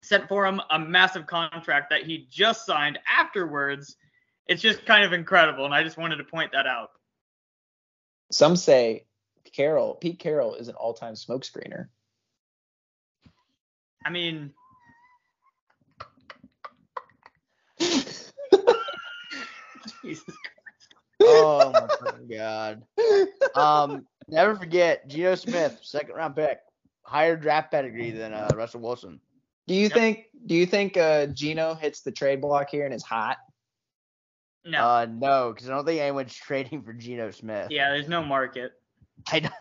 sent 0.02 0.28
for 0.28 0.46
him 0.46 0.62
a 0.70 0.80
massive 0.80 1.26
contract 1.26 1.90
that 1.90 2.04
he 2.04 2.28
just 2.30 2.66
signed 2.66 3.00
afterwards. 3.10 3.96
It's 4.48 4.62
just 4.62 4.86
kind 4.86 5.04
of 5.04 5.12
incredible, 5.12 5.66
and 5.66 5.74
I 5.74 5.84
just 5.84 5.98
wanted 5.98 6.18
to 6.18 6.24
point 6.24 6.52
that 6.54 6.68
out. 6.68 6.92
Some 8.32 8.56
say 8.56 9.06
Carroll, 9.52 9.96
Pete 9.96 10.20
Carroll, 10.20 10.56
is 10.56 10.68
an 10.68 10.76
all-time 10.76 11.16
smoke 11.16 11.44
screener. 11.44 11.88
I 14.08 14.10
mean, 14.10 14.54
Jesus 20.02 20.34
Oh 21.28 21.90
my 22.00 22.36
god. 22.38 22.84
Um, 23.54 24.08
never 24.30 24.56
forget 24.56 25.10
Geno 25.10 25.36
Smith, 25.36 25.78
second 25.82 26.16
round 26.16 26.38
pick, 26.38 26.60
higher 27.02 27.36
draft 27.36 27.70
pedigree 27.72 28.12
than 28.12 28.32
uh, 28.34 28.48
Russell 28.56 28.80
Wilson. 28.80 29.20
Do 29.68 29.76
you 29.76 29.84
Yep. 29.90 29.92
think? 29.92 30.26
Do 30.46 30.56
you 30.56 30.66
think 30.66 30.96
uh, 30.96 31.26
Geno 31.26 31.74
hits 31.76 32.00
the 32.00 32.12
trade 32.14 32.40
block 32.40 32.70
here 32.70 32.86
and 32.86 32.94
is 32.94 33.04
hot? 33.04 33.36
no. 34.64 34.78
Uh, 34.86 35.06
no, 35.10 35.52
because 35.52 35.70
I 35.70 35.74
don't 35.74 35.86
think 35.86 36.00
anyone's 36.00 36.34
trading 36.34 36.82
for 36.82 36.94
Geno 36.94 37.30
Smith. 37.32 37.68
yeah, 37.72 37.90
there's 37.90 38.08
no 38.08 38.24
market. 38.24 38.72
I 39.30 39.42
don't, 39.42 39.54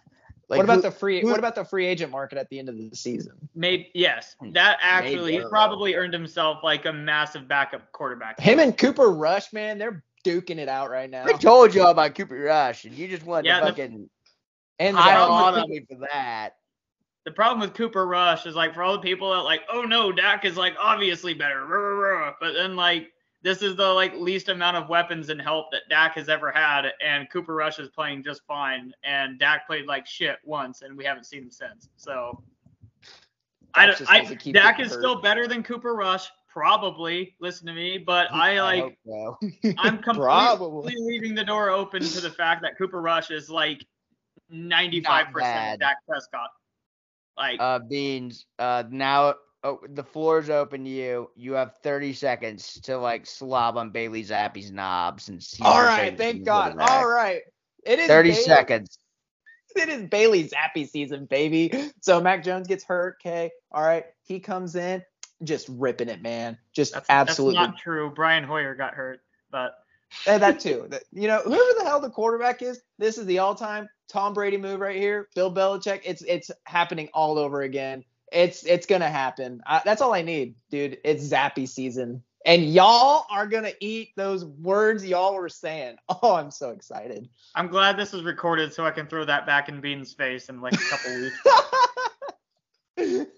like, 0.48 0.58
what 0.58 0.64
about 0.64 0.76
who- 0.76 0.82
the 0.82 0.90
free? 0.90 1.20
who- 1.20 1.28
What 1.28 1.38
about 1.38 1.54
the 1.54 1.64
free 1.64 1.86
agent 1.86 2.12
market 2.12 2.38
at 2.38 2.48
the 2.48 2.58
end 2.58 2.68
of 2.68 2.76
the 2.76 2.90
season? 2.94 3.32
Maybe 3.54 3.90
yes, 3.94 4.36
that 4.52 4.78
actually 4.80 5.32
Maybe. 5.32 5.42
he's 5.42 5.48
probably 5.48 5.94
earned 5.94 6.12
himself 6.12 6.62
like 6.62 6.86
a 6.86 6.92
massive 6.92 7.48
backup 7.48 7.90
quarterback. 7.92 8.38
Him 8.38 8.60
and 8.60 8.76
Cooper 8.76 9.10
Rush, 9.10 9.52
man, 9.52 9.78
they're 9.78 10.04
duking 10.24 10.58
it 10.58 10.68
out 10.68 10.90
right 10.90 11.10
now. 11.10 11.24
I 11.24 11.32
told 11.32 11.74
you 11.74 11.82
all 11.82 11.90
about 11.90 12.14
Cooper 12.14 12.36
Rush, 12.36 12.84
and 12.84 12.94
you 12.94 13.08
just 13.08 13.24
wanted 13.24 13.46
Yeah, 13.46 13.60
to 13.60 13.66
fucking 13.66 14.08
And 14.78 14.96
the 14.96 15.00
pile 15.00 15.26
problem 15.26 15.54
on 15.54 15.70
with 15.70 15.70
me 15.70 15.86
for 15.88 16.06
that. 16.12 16.56
The 17.24 17.32
problem 17.32 17.60
with 17.60 17.74
Cooper 17.74 18.06
Rush 18.06 18.46
is 18.46 18.54
like 18.54 18.72
for 18.72 18.82
all 18.82 18.92
the 18.92 19.00
people 19.00 19.32
that 19.32 19.40
like, 19.40 19.62
oh 19.68 19.82
no, 19.82 20.12
Dak 20.12 20.44
is 20.44 20.56
like 20.56 20.74
obviously 20.78 21.34
better, 21.34 21.66
but 22.40 22.52
then 22.52 22.76
like 22.76 23.10
this 23.46 23.62
is 23.62 23.76
the 23.76 23.86
like 23.88 24.12
least 24.16 24.48
amount 24.48 24.76
of 24.76 24.88
weapons 24.88 25.28
and 25.28 25.40
help 25.40 25.70
that 25.70 25.82
Dak 25.88 26.16
has 26.16 26.28
ever 26.28 26.50
had, 26.50 26.86
and 27.00 27.30
Cooper 27.30 27.54
Rush 27.54 27.78
is 27.78 27.88
playing 27.88 28.24
just 28.24 28.42
fine, 28.44 28.92
and 29.04 29.38
Dak 29.38 29.68
played 29.68 29.86
like 29.86 30.04
shit 30.04 30.38
once, 30.42 30.82
and 30.82 30.96
we 30.96 31.04
haven't 31.04 31.26
seen 31.26 31.44
him 31.44 31.50
since. 31.52 31.88
So 31.96 32.42
I, 33.72 33.94
I 34.08 34.34
Dak 34.50 34.80
is 34.80 34.90
hurt. 34.90 34.98
still 34.98 35.20
better 35.22 35.46
than 35.46 35.62
Cooper 35.62 35.94
Rush, 35.94 36.28
probably. 36.48 37.36
Listen 37.38 37.68
to 37.68 37.72
me, 37.72 37.98
but 37.98 38.26
I 38.32 38.60
like 38.60 38.82
hope 38.82 39.38
so. 39.62 39.72
I'm 39.78 40.02
completely 40.02 40.94
leaving 40.98 41.36
the 41.36 41.44
door 41.44 41.70
open 41.70 42.02
to 42.02 42.20
the 42.20 42.30
fact 42.30 42.62
that 42.62 42.76
Cooper 42.76 43.00
Rush 43.00 43.30
is 43.30 43.48
like 43.48 43.86
95% 44.52 45.78
Dak 45.78 45.98
Prescott. 46.08 46.50
Like, 47.38 47.60
Uh, 47.60 47.78
Beans. 47.78 48.46
Uh, 48.58 48.82
now 48.90 49.34
oh, 49.66 49.80
the 49.88 50.02
floor 50.04 50.38
is 50.38 50.50
open 50.50 50.84
to 50.84 50.90
you. 50.90 51.30
You 51.34 51.52
have 51.54 51.76
30 51.82 52.12
seconds 52.12 52.80
to 52.82 52.96
like 52.98 53.26
slob 53.26 53.76
on 53.76 53.90
Bailey 53.90 54.24
Zappe's 54.24 54.70
knobs 54.70 55.28
and 55.28 55.38
he's 55.38 55.58
All 55.60 55.74
your 55.76 55.84
right, 55.86 55.98
favorite 56.10 56.18
thank 56.18 56.44
God. 56.44 56.76
All 56.78 57.08
right, 57.08 57.42
it 57.84 57.98
is 57.98 58.06
30 58.08 58.30
Bailey- 58.30 58.42
seconds. 58.42 58.98
It 59.74 59.90
is 59.90 60.04
Bailey 60.04 60.48
Zappe 60.48 60.88
season, 60.88 61.26
baby. 61.26 61.90
So 62.00 62.18
Mac 62.20 62.42
Jones 62.42 62.66
gets 62.66 62.82
hurt. 62.84 63.16
Okay, 63.20 63.50
all 63.72 63.82
right, 63.82 64.06
he 64.22 64.40
comes 64.40 64.74
in, 64.74 65.02
just 65.42 65.68
ripping 65.68 66.08
it, 66.08 66.22
man. 66.22 66.56
Just 66.72 66.94
that's, 66.94 67.10
absolutely. 67.10 67.56
that's 67.58 67.72
not 67.72 67.78
true. 67.78 68.10
Brian 68.14 68.42
Hoyer 68.44 68.74
got 68.74 68.94
hurt, 68.94 69.20
but 69.50 69.74
And 70.26 70.42
that 70.42 70.60
too. 70.60 70.86
That- 70.88 71.02
you 71.12 71.28
know, 71.28 71.40
whoever 71.44 71.78
the 71.78 71.84
hell 71.84 72.00
the 72.00 72.08
quarterback 72.08 72.62
is, 72.62 72.80
this 72.98 73.18
is 73.18 73.26
the 73.26 73.40
all-time 73.40 73.86
Tom 74.08 74.32
Brady 74.32 74.56
move 74.56 74.80
right 74.80 74.96
here. 74.96 75.28
Bill 75.34 75.52
Belichick. 75.52 76.00
It's 76.04 76.22
it's 76.22 76.50
happening 76.64 77.08
all 77.12 77.36
over 77.38 77.60
again. 77.62 78.02
It's 78.32 78.64
it's 78.64 78.86
gonna 78.86 79.08
happen. 79.08 79.62
I, 79.66 79.82
that's 79.84 80.02
all 80.02 80.12
I 80.12 80.22
need, 80.22 80.56
dude. 80.70 80.98
It's 81.04 81.24
Zappe 81.28 81.68
season, 81.68 82.22
and 82.44 82.64
y'all 82.72 83.24
are 83.30 83.46
gonna 83.46 83.72
eat 83.80 84.10
those 84.16 84.44
words 84.44 85.04
y'all 85.06 85.34
were 85.34 85.48
saying. 85.48 85.96
Oh, 86.22 86.34
I'm 86.34 86.50
so 86.50 86.70
excited. 86.70 87.28
I'm 87.54 87.68
glad 87.68 87.96
this 87.96 88.14
is 88.14 88.22
recorded 88.24 88.72
so 88.72 88.84
I 88.84 88.90
can 88.90 89.06
throw 89.06 89.24
that 89.24 89.46
back 89.46 89.68
in 89.68 89.80
Bean's 89.80 90.12
face 90.12 90.48
in 90.48 90.60
like 90.60 90.74
a 90.74 90.76
couple 90.76 91.12
weeks. 92.96 93.26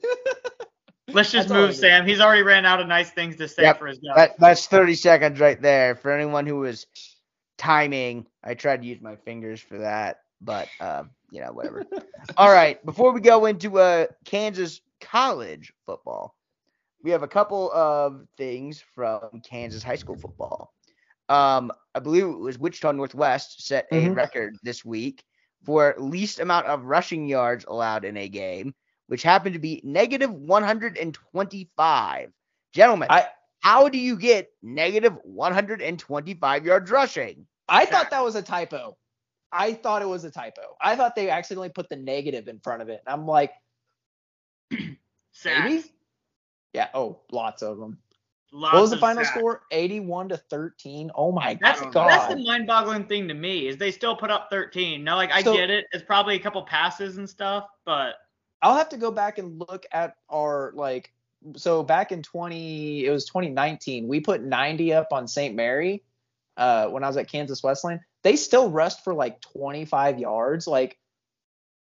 Let's 1.08 1.32
just 1.32 1.48
That's 1.48 1.50
move. 1.68 1.74
Sam. 1.74 2.06
He's 2.06 2.20
already 2.20 2.42
ran 2.42 2.66
out 2.66 2.80
of 2.80 2.86
nice 2.86 3.10
things 3.10 3.36
to 3.36 3.48
say 3.48 3.62
Yep, 3.62 3.78
for 3.78 3.86
his 3.86 3.98
job. 3.98 4.16
That, 4.16 4.38
that's 4.38 4.66
30 4.66 4.94
seconds 4.94 5.40
right 5.40 5.60
there. 5.60 5.94
For 5.94 6.12
anyone 6.12 6.46
who 6.46 6.56
was 6.56 6.86
timing, 7.56 8.26
I 8.44 8.54
tried 8.54 8.82
to 8.82 8.86
use 8.88 9.00
my 9.00 9.16
fingers 9.16 9.60
for 9.60 9.78
that, 9.78 10.20
but 10.42 10.68
um, 10.80 11.10
you 11.30 11.40
know, 11.40 11.52
whatever. 11.52 11.84
All 12.36 12.50
right, 12.50 12.84
before 12.84 13.12
we 13.12 13.20
go 13.20 13.46
into 13.46 13.78
uh 13.78 14.06
Kansas 14.24 14.80
college 15.00 15.72
football, 15.86 16.34
we 17.02 17.10
have 17.12 17.22
a 17.22 17.28
couple 17.28 17.70
of 17.72 18.26
things 18.36 18.82
from 18.94 19.40
Kansas 19.42 19.82
high 19.82 19.96
school 19.96 20.16
football. 20.16 20.72
Um, 21.28 21.70
I 21.94 22.00
believe 22.00 22.24
it 22.24 22.38
was 22.38 22.58
Wichita 22.58 22.92
Northwest 22.92 23.66
set 23.66 23.86
a 23.92 24.08
Mhm. 24.08 24.10
record 24.10 24.56
this 24.62 24.84
week 24.84 25.24
for 25.64 25.94
least 25.98 26.40
amount 26.40 26.66
of 26.66 26.84
rushing 26.84 27.28
yards 27.28 27.64
allowed 27.66 28.04
in 28.04 28.16
a 28.16 28.28
game, 28.28 28.74
which 29.08 29.22
happened 29.22 29.54
to 29.54 29.60
be 29.60 29.80
negative 29.84 30.32
125. 30.32 32.32
Gentlemen, 32.72 33.08
I 33.10 33.28
how 33.60 33.88
do 33.88 33.98
you 33.98 34.16
get 34.16 34.50
negative 34.62 35.14
125 35.24 36.66
yards 36.66 36.90
rushing? 36.90 37.46
I 37.68 37.86
thought 37.86 38.10
that 38.10 38.24
was 38.24 38.36
a 38.36 38.42
typo. 38.42 38.97
I 39.52 39.72
thought 39.74 40.02
it 40.02 40.08
was 40.08 40.24
a 40.24 40.30
typo. 40.30 40.62
I 40.80 40.94
thought 40.96 41.14
they 41.16 41.30
accidentally 41.30 41.70
put 41.70 41.88
the 41.88 41.96
negative 41.96 42.48
in 42.48 42.58
front 42.60 42.82
of 42.82 42.88
it. 42.88 43.02
And 43.06 43.12
I'm 43.20 43.26
like, 43.26 43.52
Sacks. 45.32 45.68
maybe? 45.68 45.84
Yeah. 46.74 46.88
Oh, 46.94 47.20
lots 47.32 47.62
of 47.62 47.78
them. 47.78 47.98
Lots 48.50 48.74
what 48.74 48.80
was 48.80 48.90
the 48.90 48.96
final 48.98 49.24
sacks. 49.24 49.36
score? 49.38 49.62
81 49.70 50.30
to 50.30 50.36
13. 50.36 51.10
Oh 51.14 51.32
my 51.32 51.58
That's 51.60 51.80
god. 51.82 52.08
that's 52.08 52.32
the 52.34 52.42
mind-boggling 52.42 53.04
thing 53.06 53.28
to 53.28 53.34
me 53.34 53.66
is 53.68 53.76
they 53.76 53.90
still 53.90 54.16
put 54.16 54.30
up 54.30 54.48
13. 54.50 55.04
Now, 55.04 55.16
like 55.16 55.30
I 55.32 55.42
So- 55.42 55.54
get 55.54 55.70
it, 55.70 55.86
it's 55.92 56.04
probably 56.04 56.36
a 56.36 56.38
couple 56.38 56.62
passes 56.62 57.18
and 57.18 57.28
stuff, 57.28 57.68
but 57.84 58.14
I'll 58.62 58.76
have 58.76 58.88
to 58.90 58.96
go 58.96 59.10
back 59.10 59.38
and 59.38 59.58
look 59.60 59.84
at 59.92 60.16
our 60.30 60.72
like 60.74 61.12
so 61.56 61.82
back 61.84 62.10
in 62.10 62.20
20 62.22 63.04
it 63.04 63.10
was 63.10 63.24
2019 63.26 64.08
we 64.08 64.18
put 64.18 64.42
90 64.42 64.92
up 64.92 65.06
on 65.12 65.28
St. 65.28 65.54
Mary 65.54 66.02
uh 66.56 66.88
when 66.88 67.04
I 67.04 67.06
was 67.06 67.16
at 67.16 67.30
Kansas 67.30 67.62
Westland 67.62 68.00
they 68.24 68.36
still 68.36 68.70
rushed 68.70 69.04
for 69.04 69.14
like 69.14 69.40
25 69.40 70.18
yards 70.18 70.66
like 70.66 70.98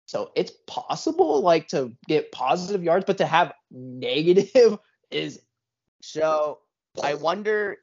so 0.06 0.32
it's 0.34 0.52
possible 0.66 1.40
like 1.40 1.68
to 1.68 1.92
get 2.08 2.32
positive 2.32 2.82
yards 2.82 3.04
but 3.06 3.18
to 3.18 3.26
have 3.26 3.52
negative 3.70 4.78
is 5.10 5.40
So 6.02 6.58
I 7.02 7.14
wonder. 7.14 7.78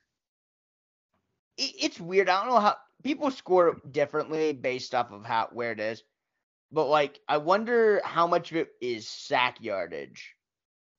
It's 1.57 1.99
weird. 1.99 2.29
I 2.29 2.41
don't 2.41 2.53
know 2.53 2.59
how 2.59 2.75
people 3.03 3.31
score 3.31 3.77
differently 3.89 4.53
based 4.53 4.93
off 4.93 5.11
of 5.11 5.25
how 5.25 5.49
where 5.51 5.71
it 5.71 5.79
is, 5.79 6.03
but 6.71 6.87
like 6.87 7.19
I 7.27 7.37
wonder 7.37 8.01
how 8.03 8.27
much 8.27 8.51
of 8.51 8.57
it 8.57 8.69
is 8.81 9.07
sack 9.07 9.57
yardage. 9.61 10.35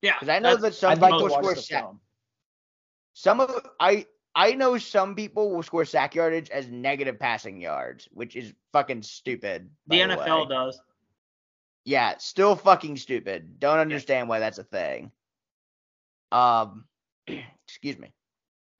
yeah. 0.02 0.14
Because 0.14 0.28
I 0.28 0.38
know 0.40 0.56
that 0.56 0.74
some 0.74 0.92
I'd 0.92 1.00
like 1.00 1.12
people 1.12 1.28
watch 1.28 1.44
score 1.44 1.56
sack. 1.56 1.84
Some 3.14 3.40
of 3.40 3.66
I 3.78 4.06
I 4.34 4.52
know 4.52 4.78
some 4.78 5.14
people 5.14 5.50
will 5.50 5.62
score 5.62 5.84
sack 5.84 6.14
yardage 6.14 6.50
as 6.50 6.68
negative 6.68 7.18
passing 7.18 7.60
yards, 7.60 8.08
which 8.12 8.36
is 8.36 8.52
fucking 8.72 9.02
stupid. 9.02 9.70
the 9.86 10.02
by 10.06 10.14
NFL 10.16 10.48
way. 10.48 10.54
does. 10.54 10.80
Yeah, 11.84 12.14
still 12.18 12.54
fucking 12.54 12.96
stupid. 12.98 13.58
Don't 13.58 13.78
understand 13.78 14.28
why 14.28 14.38
that's 14.40 14.58
a 14.58 14.64
thing. 14.64 15.10
Um, 16.30 16.84
excuse 17.66 17.98
me. 17.98 18.12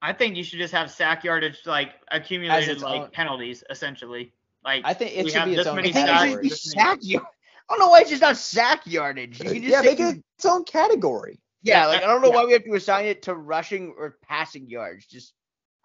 I 0.01 0.13
think 0.13 0.37
you 0.37 0.43
should 0.43 0.59
just 0.59 0.73
have 0.73 0.89
sack 0.91 1.23
yardage 1.23 1.59
like 1.65 1.93
accumulated 2.11 2.81
like 2.81 3.01
own- 3.01 3.09
penalties 3.11 3.63
essentially. 3.69 4.31
Like 4.63 4.83
I 4.85 4.93
think 4.93 5.11
it 5.17 5.25
should 5.27 5.35
have 5.35 5.47
be 5.49 5.55
its 5.55 5.67
own 5.67 5.75
many 5.77 5.89
I 5.89 5.93
think 5.93 6.07
it 6.09 6.31
should 6.31 6.41
be 6.41 6.49
sack 6.49 6.99
yard. 7.01 7.25
I 7.69 7.73
don't 7.73 7.79
know 7.79 7.89
why 7.89 8.01
it's 8.01 8.09
just 8.09 8.21
not 8.21 8.37
sack 8.37 8.85
yardage. 8.85 9.39
You 9.39 9.45
can 9.51 9.61
just 9.61 9.67
yeah, 9.71 9.81
say 9.81 9.87
make 9.87 9.99
it 9.99 10.23
its 10.37 10.45
own 10.45 10.63
category. 10.63 11.39
Yeah, 11.61 11.85
like 11.87 12.01
I 12.03 12.07
don't 12.07 12.21
know 12.21 12.29
Yeah. 12.29 12.35
why 12.35 12.45
we 12.45 12.53
have 12.53 12.63
to 12.63 12.73
assign 12.75 13.05
it 13.05 13.23
to 13.23 13.35
rushing 13.35 13.93
or 13.97 14.17
passing 14.21 14.69
yards. 14.69 15.05
Just 15.05 15.33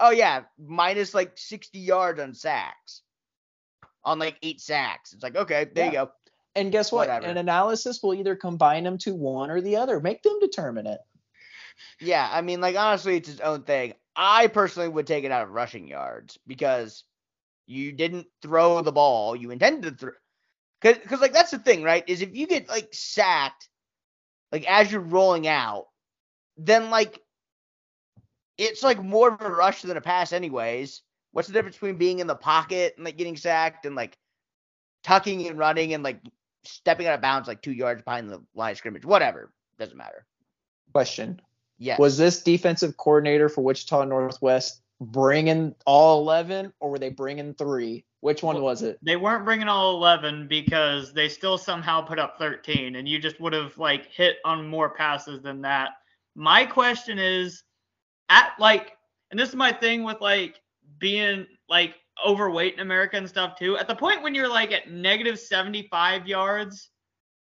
oh 0.01 0.11
yeah, 0.11 0.43
minus 0.59 1.15
like 1.15 1.33
60 1.37 1.79
yards 1.79 2.21
on 2.21 2.35
sacks. 2.35 3.03
On 4.05 4.19
like 4.19 4.37
eight 4.43 4.61
sacks. 4.61 5.13
It's 5.13 5.23
like, 5.23 5.37
okay, 5.37 5.67
there 5.73 5.87
you 5.87 5.93
go. 5.93 6.11
And 6.55 6.71
guess 6.71 6.93
what? 6.93 7.09
Whatever. 7.09 7.27
An 7.27 7.37
analysis 7.37 8.03
will 8.03 8.15
either 8.15 8.37
combine 8.37 8.85
them 8.85 8.99
to 8.99 9.15
one 9.15 9.51
or 9.51 9.61
the 9.61 9.77
other. 9.77 9.99
Make 9.99 10.23
them 10.23 10.39
determine 10.41 10.87
it. 10.87 11.01
Yeah, 12.01 12.29
I 12.31 12.43
mean, 12.43 12.61
like 12.61 12.77
honestly, 12.77 13.17
it's 13.17 13.29
its 13.29 13.41
own 13.41 13.63
thing. 13.63 13.95
I 14.15 14.47
personally 14.47 14.89
would 14.89 15.07
take 15.07 15.25
it 15.25 15.33
out 15.33 15.43
of 15.43 15.51
rushing 15.51 15.89
yards 15.89 16.39
because 16.47 17.03
you 17.67 17.93
didn't 17.93 18.27
throw 18.43 18.81
the 18.83 18.93
ball. 18.93 19.35
You 19.35 19.51
intended 19.51 19.83
to 19.83 19.97
throw. 19.97 20.13
Cause, 20.81 20.97
cause 21.09 21.21
like 21.21 21.33
that's 21.33 21.51
the 21.51 21.59
thing, 21.59 21.83
right? 21.83 22.05
Is 22.07 22.21
if 22.21 22.37
you 22.37 22.47
get 22.47 22.69
like 22.69 22.89
sacked, 22.93 23.69
like 24.53 24.71
as 24.71 24.93
you're 24.93 25.01
rolling 25.01 25.49
out, 25.49 25.87
then 26.57 26.91
like 26.91 27.21
it's 28.59 28.83
like 28.83 29.03
more 29.03 29.33
of 29.33 29.41
a 29.41 29.51
rush 29.51 29.83
than 29.83 29.97
a 29.97 30.01
pass, 30.01 30.33
anyways. 30.33 31.03
What's 31.33 31.49
the 31.49 31.55
difference 31.55 31.77
between 31.77 31.97
being 31.97 32.21
in 32.21 32.27
the 32.27 32.35
pocket 32.35 32.95
and 32.97 33.05
like 33.05 33.17
getting 33.17 33.37
sacked 33.37 33.87
and 33.87 33.97
like 33.97 34.17
tucking 35.03 35.47
and 35.49 35.59
running 35.59 35.95
and 35.95 36.05
like 36.05 36.21
stepping 36.63 37.07
out 37.07 37.15
of 37.15 37.21
bounds 37.21 37.49
like 37.49 37.61
two 37.61 37.73
yards 37.73 38.03
behind 38.03 38.31
the 38.31 38.43
line 38.55 38.73
of 38.73 38.79
scrimmage? 38.79 39.05
Whatever, 39.05 39.53
doesn't 39.79 39.97
matter. 39.97 40.27
Question: 40.93 41.41
Yeah. 41.79 41.97
Was 41.99 42.17
this 42.17 42.43
defensive 42.43 42.97
coordinator 42.97 43.49
for 43.49 43.63
Wichita 43.63 44.05
Northwest 44.05 44.81
bringing 45.01 45.75
all 45.87 46.21
11, 46.21 46.73
or 46.81 46.91
were 46.91 46.99
they 46.99 47.11
bringing 47.11 47.55
three? 47.55 48.05
Which 48.21 48.43
one 48.43 48.55
Well, 48.55 48.65
was 48.65 48.83
it? 48.83 48.99
They 49.03 49.17
weren't 49.17 49.45
bringing 49.45 49.69
all 49.69 49.97
11 49.97 50.49
because 50.49 51.13
they 51.13 51.29
still 51.29 51.59
somehow 51.59 52.01
put 52.01 52.19
up 52.19 52.39
13, 52.39 52.97
and 52.97 53.07
you 53.09 53.19
just 53.19 53.41
would 53.41 53.53
have 53.53 53.77
like 53.77 54.07
hit 54.07 54.37
on 54.45 54.67
more 54.67 54.91
passes 54.91 55.43
than 55.43 55.61
that. 55.63 55.91
My 56.35 56.65
question 56.65 57.19
is, 57.19 57.64
at 58.29 58.53
like, 58.59 58.97
and 59.31 59.39
this 59.39 59.49
is 59.49 59.55
my 59.55 59.73
thing 59.73 60.05
with 60.05 60.21
like 60.21 60.61
being 60.99 61.47
like 61.69 61.97
overweight 62.25 62.75
in 62.75 62.81
America 62.81 63.17
and 63.17 63.29
stuff 63.29 63.59
too. 63.59 63.77
At 63.77 63.89
the 63.89 63.95
point 63.95 64.23
when 64.23 64.35
you're 64.35 64.49
like 64.49 64.73
at 64.73 64.91
negative 64.91 65.39
75 65.39 66.27
yards, 66.27 66.91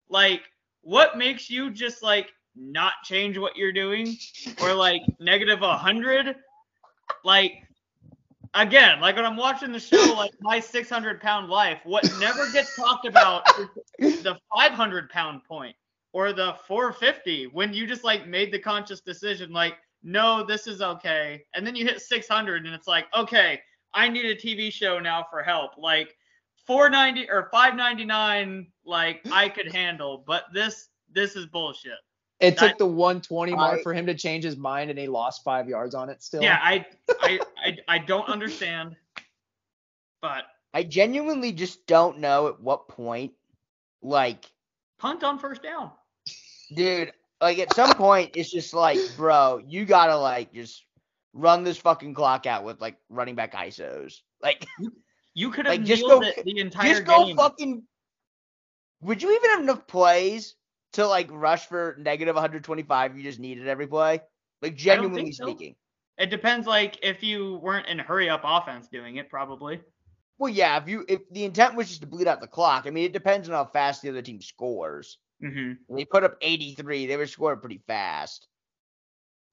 like, 0.10 0.42
what 0.82 1.18
makes 1.18 1.50
you 1.50 1.72
just 1.72 2.02
like 2.04 2.32
not 2.56 2.94
change 3.04 3.38
what 3.38 3.56
you're 3.56 3.72
doing, 3.72 4.16
or 4.62 4.74
like 4.74 5.02
negative 5.20 5.62
100? 5.62 6.36
Like, 7.24 7.54
again, 8.54 9.00
like 9.00 9.16
when 9.16 9.26
I'm 9.26 9.38
watching 9.38 9.72
the 9.72 9.80
show, 9.80 10.14
like 10.18 10.32
my 10.42 10.60
600 10.60 11.22
pound 11.22 11.50
life, 11.50 11.80
what 11.84 12.04
never 12.20 12.50
gets 12.52 12.76
talked 12.76 13.06
about 13.06 13.44
is 14.00 14.24
the 14.24 14.38
500 14.54 15.10
pound 15.10 15.44
point 15.44 15.76
or 16.14 16.34
the 16.34 16.56
450 16.68 17.48
when 17.48 17.74
you 17.74 17.88
just 17.88 18.04
like 18.04 18.28
made 18.28 18.52
the 18.52 18.60
conscious 18.60 19.02
decision, 19.02 19.52
like, 19.52 19.76
no, 20.04 20.44
this 20.46 20.68
is 20.68 20.82
okay. 20.82 21.44
And 21.56 21.66
then 21.66 21.76
you 21.76 21.86
hit 21.86 22.02
600 22.02 22.66
and 22.66 22.74
it's 22.74 22.88
like, 22.88 23.06
okay, 23.16 23.60
I 23.94 24.10
need 24.10 24.26
a 24.26 24.36
TV 24.36 24.72
show 24.72 25.00
now 25.00 25.26
for 25.30 25.44
help. 25.44 25.72
Like 25.78 26.16
490 26.66 27.30
or 27.30 27.50
599, 27.52 28.68
like 28.86 29.22
I 29.32 29.50
could 29.50 29.72
handle, 29.76 30.24
but 30.26 30.46
this, 30.54 30.90
this 31.12 31.36
is 31.36 31.46
bullshit. 31.46 31.94
It 32.40 32.58
took 32.58 32.78
the 32.80 32.88
120 32.88 33.54
mark 33.54 33.80
I- 33.80 33.84
for 33.84 33.94
him 33.94 34.08
to 34.08 34.16
change 34.16 34.44
his 34.44 34.58
mind, 34.58 34.90
and 34.90 34.98
he 34.98 35.08
lost 35.08 35.44
five 35.44 35.70
yards 35.70 35.94
on 35.94 36.10
it. 36.10 36.24
Still, 36.24 36.42
Yeah, 36.42 36.60
I, 36.62 36.86
I, 37.22 37.40
I, 37.58 37.78
I 37.88 37.98
don't 38.00 38.28
understand, 38.28 38.96
but 40.24 40.46
I 40.74 40.82
genuinely 40.84 41.52
just 41.52 41.86
don't 41.86 42.18
know 42.18 42.48
at 42.48 42.60
what 42.60 42.88
point, 42.88 43.34
like, 44.02 44.50
punt 44.98 45.24
on 45.24 45.38
first 45.38 45.62
down. 45.62 45.92
dude, 46.74 47.12
like 47.42 47.60
at 47.60 47.74
some 47.74 47.94
point 47.96 48.32
it's 48.36 48.52
just 48.52 48.74
like, 48.74 49.00
bro, 49.18 49.62
you 49.68 49.86
gotta 49.86 50.16
like 50.16 50.54
just 50.54 50.86
run 51.34 51.64
this 51.64 51.78
fucking 51.78 52.14
clock 52.14 52.46
out 52.46 52.64
with 52.64 52.80
like 52.82 52.98
running 53.10 53.36
back 53.36 53.54
ISOs. 53.54 54.22
Like, 54.42 54.66
You 55.34 55.50
could 55.50 55.66
have 55.66 55.76
Like, 55.78 55.84
just 55.86 56.04
go- 56.04 56.22
it 56.22 56.44
the 56.44 56.60
entire 56.60 56.90
just 56.90 57.06
go 57.06 57.26
game. 57.26 57.38
fucking. 57.38 57.84
Would 59.02 59.22
you 59.24 59.34
even 59.36 59.50
have 59.52 59.60
enough 59.62 59.88
plays 59.88 60.56
to 60.94 61.08
like 61.08 61.28
rush 61.32 61.68
for 61.68 61.96
negative 62.00 62.36
125? 62.36 63.12
if 63.12 63.18
You 63.18 63.24
just 63.24 63.40
needed 63.40 63.68
every 63.68 63.88
play. 63.88 64.22
Like 64.62 64.76
genuinely 64.76 65.32
so. 65.32 65.46
speaking. 65.46 65.76
It 66.18 66.30
depends, 66.30 66.68
like 66.68 67.00
if 67.02 67.24
you 67.24 67.58
weren't 67.64 67.88
in 67.88 67.98
hurry 67.98 68.30
up 68.30 68.42
offense 68.44 68.88
doing 68.88 69.16
it, 69.16 69.30
probably. 69.30 69.82
Well, 70.38 70.52
yeah. 70.52 70.78
If 70.78 70.88
you 70.88 71.06
if 71.08 71.22
the 71.32 71.46
intent 71.46 71.76
was 71.76 71.88
just 71.88 72.02
to 72.02 72.08
bleed 72.08 72.28
out 72.28 72.42
the 72.42 72.48
clock, 72.48 72.84
I 72.86 72.90
mean, 72.90 73.06
it 73.06 73.14
depends 73.14 73.48
on 73.48 73.56
how 73.56 73.66
fast 73.66 74.02
the 74.02 74.10
other 74.10 74.22
team 74.22 74.42
scores. 74.42 75.18
Hmm 75.42 75.74
They 75.90 76.06
put 76.06 76.24
up 76.24 76.38
83. 76.42 77.08
They 77.08 77.18
were 77.18 77.28
scoring 77.28 77.60
pretty 77.60 77.82
fast. 77.88 78.48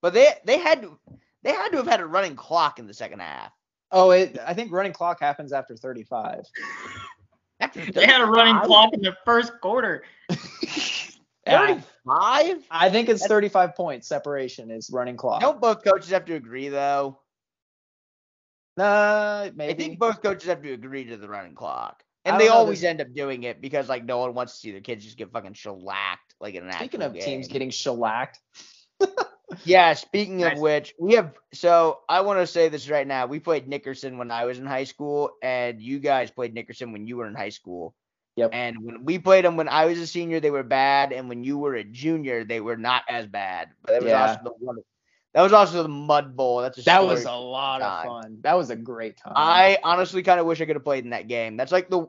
But 0.03 0.15
they 0.15 0.29
they 0.45 0.59
had 0.59 0.83
to 0.83 0.99
they 1.43 1.53
had 1.53 1.71
to 1.71 1.79
have 1.79 1.87
had 1.87 2.01
a 2.01 2.07
running 2.07 2.37
clock 2.37 2.79
in 2.79 2.87
the 2.87 2.95
second 2.95 3.21
half. 3.21 3.53
Oh, 3.91 4.11
it. 4.11 4.39
I 4.47 4.55
think 4.55 4.71
running 4.71 4.93
clock 4.93 5.19
happens 5.21 5.53
after 5.53 5.77
35. 5.77 6.45
After 7.61 7.85
They 7.91 8.07
had 8.07 8.21
a 8.21 8.27
running 8.27 8.61
clock 8.61 8.93
in 8.93 9.01
the 9.01 9.17
first 9.25 9.53
quarter. 9.61 10.05
35? 11.45 11.85
I 12.71 12.91
think 12.91 13.09
it's 13.09 13.23
That's- 13.23 13.29
35 13.29 13.75
points 13.75 14.07
separation 14.07 14.71
is 14.71 14.91
running 14.93 15.17
clock. 15.17 15.41
Don't 15.41 15.61
both 15.61 15.83
coaches 15.83 16.11
have 16.11 16.25
to 16.27 16.35
agree 16.35 16.69
though? 16.69 17.19
Nah, 18.77 19.51
maybe. 19.57 19.73
I 19.73 19.77
think 19.77 19.99
both 19.99 20.23
coaches 20.23 20.49
have 20.49 20.63
to 20.63 20.73
agree 20.73 21.07
to 21.07 21.17
the 21.17 21.29
running 21.29 21.55
clock. 21.57 22.05
And 22.29 22.41
they 22.41 22.49
always 22.49 22.85
end 22.85 23.01
up 23.01 23.13
doing 23.15 23.43
it 23.45 23.61
because 23.61 23.89
like 23.89 24.05
no 24.05 24.19
one 24.19 24.35
wants 24.35 24.55
to 24.55 24.59
see 24.59 24.73
their 24.73 24.81
kids 24.81 25.05
just 25.05 25.17
get 25.17 25.33
fucking 25.33 25.55
shellacked 25.55 26.35
like 26.41 26.55
in 26.55 26.65
an 26.65 26.73
Speaking 26.73 27.03
of 27.03 27.19
teams 27.19 27.49
getting 27.49 27.71
shellacked, 27.71 28.39
Yeah, 29.65 29.95
speaking 29.95 30.45
of 30.45 30.59
which, 30.59 30.95
we 30.99 31.15
have 31.15 31.33
so 31.55 32.01
I 32.09 32.21
want 32.21 32.41
to 32.41 32.47
say 32.47 32.69
this 32.69 32.91
right 32.91 33.07
now. 33.07 33.27
We 33.27 33.41
played 33.41 33.67
Nickerson 33.67 34.19
when 34.19 34.31
I 34.31 34.45
was 34.45 34.59
in 34.59 34.67
high 34.67 34.85
school, 34.85 35.31
and 35.43 35.81
you 35.81 35.99
guys 36.01 36.31
played 36.31 36.55
Nickerson 36.55 36.93
when 36.93 37.07
you 37.07 37.17
were 37.17 37.27
in 37.27 37.35
high 37.35 37.49
school. 37.49 37.95
Yep. 38.37 38.51
And 38.53 38.77
when 38.83 39.05
we 39.05 39.19
played 39.19 39.45
them 39.45 39.57
when 39.57 39.69
I 39.69 39.87
was 39.87 39.99
a 39.99 40.07
senior, 40.07 40.41
they 40.41 40.51
were 40.51 40.63
bad, 40.63 41.13
and 41.13 41.29
when 41.29 41.45
you 41.45 41.59
were 41.59 41.75
a 41.75 41.85
junior, 41.85 42.45
they 42.45 42.61
were 42.61 42.77
not 42.77 43.03
as 43.09 43.27
bad. 43.27 43.71
But 43.83 43.93
that 43.93 44.03
was 44.03 44.11
Yeah. 44.11 44.27
also 44.27 44.41
the 44.45 44.51
one. 44.65 44.77
That 45.35 45.43
was 45.43 45.53
also 45.53 45.83
the 45.83 45.89
Mud 45.89 46.37
Bowl. 46.37 46.61
That's 46.61 46.79
a 46.79 46.83
that 46.83 47.07
was 47.07 47.25
a 47.25 47.33
lot 47.33 47.81
of 47.81 48.05
fun. 48.05 48.39
That 48.43 48.57
was 48.57 48.71
a 48.71 48.77
great 48.77 49.17
time. 49.17 49.33
I 49.37 49.79
honestly 49.83 50.23
kind 50.23 50.41
of 50.41 50.47
wish 50.47 50.61
I 50.61 50.67
could 50.67 50.77
have 50.77 50.85
played 50.85 51.05
in 51.05 51.11
that 51.11 51.27
game. 51.27 51.57
That's 51.57 51.73
like 51.73 51.89
the 51.89 52.07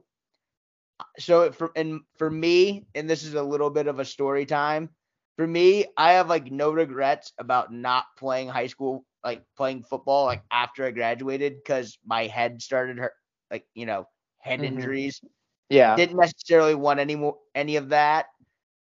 so 1.17 1.51
for 1.51 1.71
and 1.75 2.01
for 2.17 2.29
me, 2.29 2.85
and 2.95 3.09
this 3.09 3.23
is 3.23 3.33
a 3.33 3.43
little 3.43 3.69
bit 3.69 3.87
of 3.87 3.99
a 3.99 4.05
story 4.05 4.45
time. 4.45 4.89
For 5.37 5.47
me, 5.47 5.85
I 5.97 6.13
have 6.13 6.29
like 6.29 6.51
no 6.51 6.71
regrets 6.71 7.33
about 7.37 7.71
not 7.73 8.05
playing 8.17 8.49
high 8.49 8.67
school, 8.67 9.05
like 9.23 9.43
playing 9.55 9.83
football, 9.83 10.25
like 10.25 10.43
after 10.51 10.85
I 10.85 10.91
graduated, 10.91 11.55
because 11.55 11.97
my 12.05 12.27
head 12.27 12.61
started 12.61 12.97
hurt, 12.99 13.13
like 13.49 13.65
you 13.73 13.85
know, 13.85 14.07
head 14.39 14.59
Mhm. 14.59 14.65
injuries. 14.65 15.21
yeah. 15.69 15.95
Didn't 15.95 16.17
necessarily 16.17 16.75
want 16.75 16.99
any 16.99 17.15
more 17.15 17.37
any 17.55 17.75
of 17.77 17.89
that, 17.89 18.27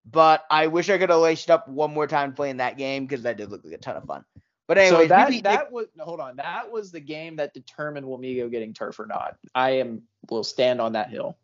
but 0.06 0.44
I 0.50 0.68
wish 0.68 0.90
I 0.90 0.98
could 0.98 1.10
have 1.10 1.20
laced 1.20 1.50
up 1.52 1.68
one 1.68 1.94
more 1.94 2.08
time 2.08 2.34
playing 2.34 2.58
that 2.58 2.78
game 2.78 3.06
because 3.06 3.24
that 3.24 3.38
did 3.38 3.50
look 3.50 3.64
like 3.64 3.74
a 3.74 3.78
ton 3.78 3.96
of 3.96 4.06
fun. 4.06 4.26
But 4.68 4.78
anyway, 4.78 5.04
so 5.04 5.08
that 5.10 5.44
that 5.44 5.72
was 5.72 5.88
hold 6.00 6.20
on. 6.20 6.38
That 6.38 6.72
was 6.72 6.92
the 6.92 7.00
game 7.00 7.38
that 7.38 7.54
determined 7.54 8.06
Wamego 8.06 8.50
getting 8.50 8.74
turf 8.74 9.00
or 9.00 9.06
not. 9.06 9.38
I 9.54 9.72
am 9.72 10.04
will 10.30 10.44
stand 10.44 10.82
on 10.82 10.94
that 10.94 11.10
hill. 11.10 11.38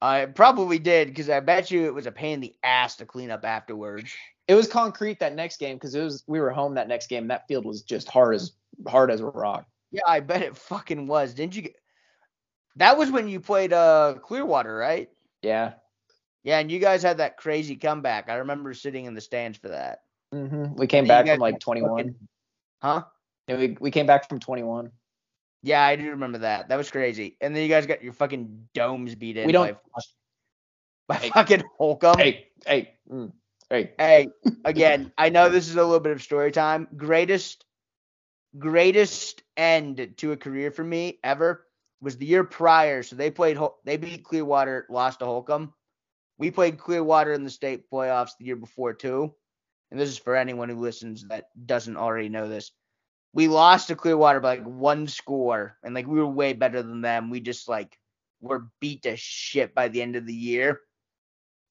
I 0.00 0.26
probably 0.26 0.78
did 0.78 1.08
because 1.08 1.30
I 1.30 1.40
bet 1.40 1.70
you 1.70 1.86
it 1.86 1.94
was 1.94 2.06
a 2.06 2.12
pain 2.12 2.34
in 2.34 2.40
the 2.40 2.54
ass 2.62 2.96
to 2.96 3.06
clean 3.06 3.30
up 3.30 3.44
afterwards. 3.44 4.12
It 4.46 4.54
was 4.54 4.68
concrete 4.68 5.18
that 5.20 5.34
next 5.34 5.58
game 5.58 5.76
because 5.76 5.94
it 5.94 6.02
was 6.02 6.22
we 6.26 6.38
were 6.40 6.50
home 6.50 6.74
that 6.74 6.88
next 6.88 7.08
game. 7.08 7.24
And 7.24 7.30
that 7.30 7.48
field 7.48 7.64
was 7.64 7.82
just 7.82 8.08
hard 8.08 8.34
as 8.34 8.52
hard 8.86 9.10
as 9.10 9.20
a 9.20 9.26
rock. 9.26 9.66
Yeah, 9.90 10.02
I 10.06 10.20
bet 10.20 10.42
it 10.42 10.56
fucking 10.56 11.06
was. 11.06 11.34
Didn't 11.34 11.56
you? 11.56 11.62
Get... 11.62 11.76
That 12.76 12.98
was 12.98 13.10
when 13.10 13.28
you 13.28 13.40
played 13.40 13.72
uh 13.72 14.14
Clearwater, 14.22 14.76
right? 14.76 15.08
Yeah. 15.42 15.74
Yeah, 16.44 16.58
and 16.60 16.70
you 16.70 16.78
guys 16.78 17.02
had 17.02 17.18
that 17.18 17.38
crazy 17.38 17.74
comeback. 17.74 18.28
I 18.28 18.34
remember 18.36 18.72
sitting 18.72 19.06
in 19.06 19.14
the 19.14 19.20
stands 19.20 19.58
for 19.58 19.68
that. 19.68 20.02
hmm 20.30 20.74
We 20.74 20.86
came 20.86 21.06
back 21.06 21.26
from 21.26 21.40
like 21.40 21.58
21. 21.58 21.90
fucking- 21.96 22.14
Huh? 22.82 23.02
Yeah, 23.48 23.56
we 23.56 23.76
we 23.80 23.90
came 23.90 24.06
back 24.06 24.28
from 24.28 24.38
21. 24.38 24.92
Yeah, 25.66 25.82
I 25.82 25.96
do 25.96 26.10
remember 26.10 26.38
that. 26.38 26.68
That 26.68 26.76
was 26.76 26.92
crazy. 26.92 27.36
And 27.40 27.54
then 27.54 27.64
you 27.64 27.68
guys 27.68 27.86
got 27.86 28.00
your 28.00 28.12
fucking 28.12 28.68
domes 28.72 29.16
beat 29.16 29.36
in 29.36 29.46
We 29.46 29.52
don't- 29.52 29.74
by, 29.74 30.00
by 31.08 31.14
Hey. 31.16 31.30
fucking 31.30 31.64
Holcomb. 31.76 32.20
Hey, 32.20 32.46
hey, 32.64 32.94
mm, 33.10 33.32
hey. 33.68 33.90
Hey, 33.98 34.28
again, 34.64 35.12
I 35.18 35.30
know 35.30 35.48
this 35.48 35.68
is 35.68 35.74
a 35.74 35.82
little 35.82 35.98
bit 35.98 36.12
of 36.12 36.22
story 36.22 36.52
time. 36.52 36.86
Greatest, 36.96 37.64
greatest 38.56 39.42
end 39.56 40.14
to 40.18 40.30
a 40.30 40.36
career 40.36 40.70
for 40.70 40.84
me 40.84 41.18
ever 41.24 41.66
was 42.00 42.16
the 42.16 42.26
year 42.26 42.44
prior. 42.44 43.02
So 43.02 43.16
they 43.16 43.32
played, 43.32 43.58
they 43.84 43.96
beat 43.96 44.22
Clearwater, 44.22 44.86
lost 44.88 45.18
to 45.18 45.24
Holcomb. 45.24 45.74
We 46.38 46.52
played 46.52 46.78
Clearwater 46.78 47.32
in 47.32 47.42
the 47.42 47.50
state 47.50 47.90
playoffs 47.90 48.36
the 48.38 48.44
year 48.44 48.56
before 48.56 48.94
too. 48.94 49.34
And 49.90 49.98
this 49.98 50.10
is 50.10 50.18
for 50.18 50.36
anyone 50.36 50.68
who 50.68 50.78
listens 50.78 51.26
that 51.26 51.46
doesn't 51.66 51.96
already 51.96 52.28
know 52.28 52.48
this. 52.48 52.70
We 53.36 53.48
lost 53.48 53.88
to 53.88 53.96
Clearwater 53.96 54.40
by 54.40 54.56
like 54.56 54.64
one 54.64 55.06
score, 55.06 55.76
and 55.84 55.94
like 55.94 56.06
we 56.06 56.18
were 56.18 56.26
way 56.26 56.54
better 56.54 56.82
than 56.82 57.02
them. 57.02 57.28
We 57.28 57.40
just 57.40 57.68
like 57.68 57.98
were 58.40 58.68
beat 58.80 59.02
to 59.02 59.16
shit 59.16 59.74
by 59.74 59.88
the 59.88 60.00
end 60.00 60.16
of 60.16 60.26
the 60.26 60.32
year. 60.34 60.80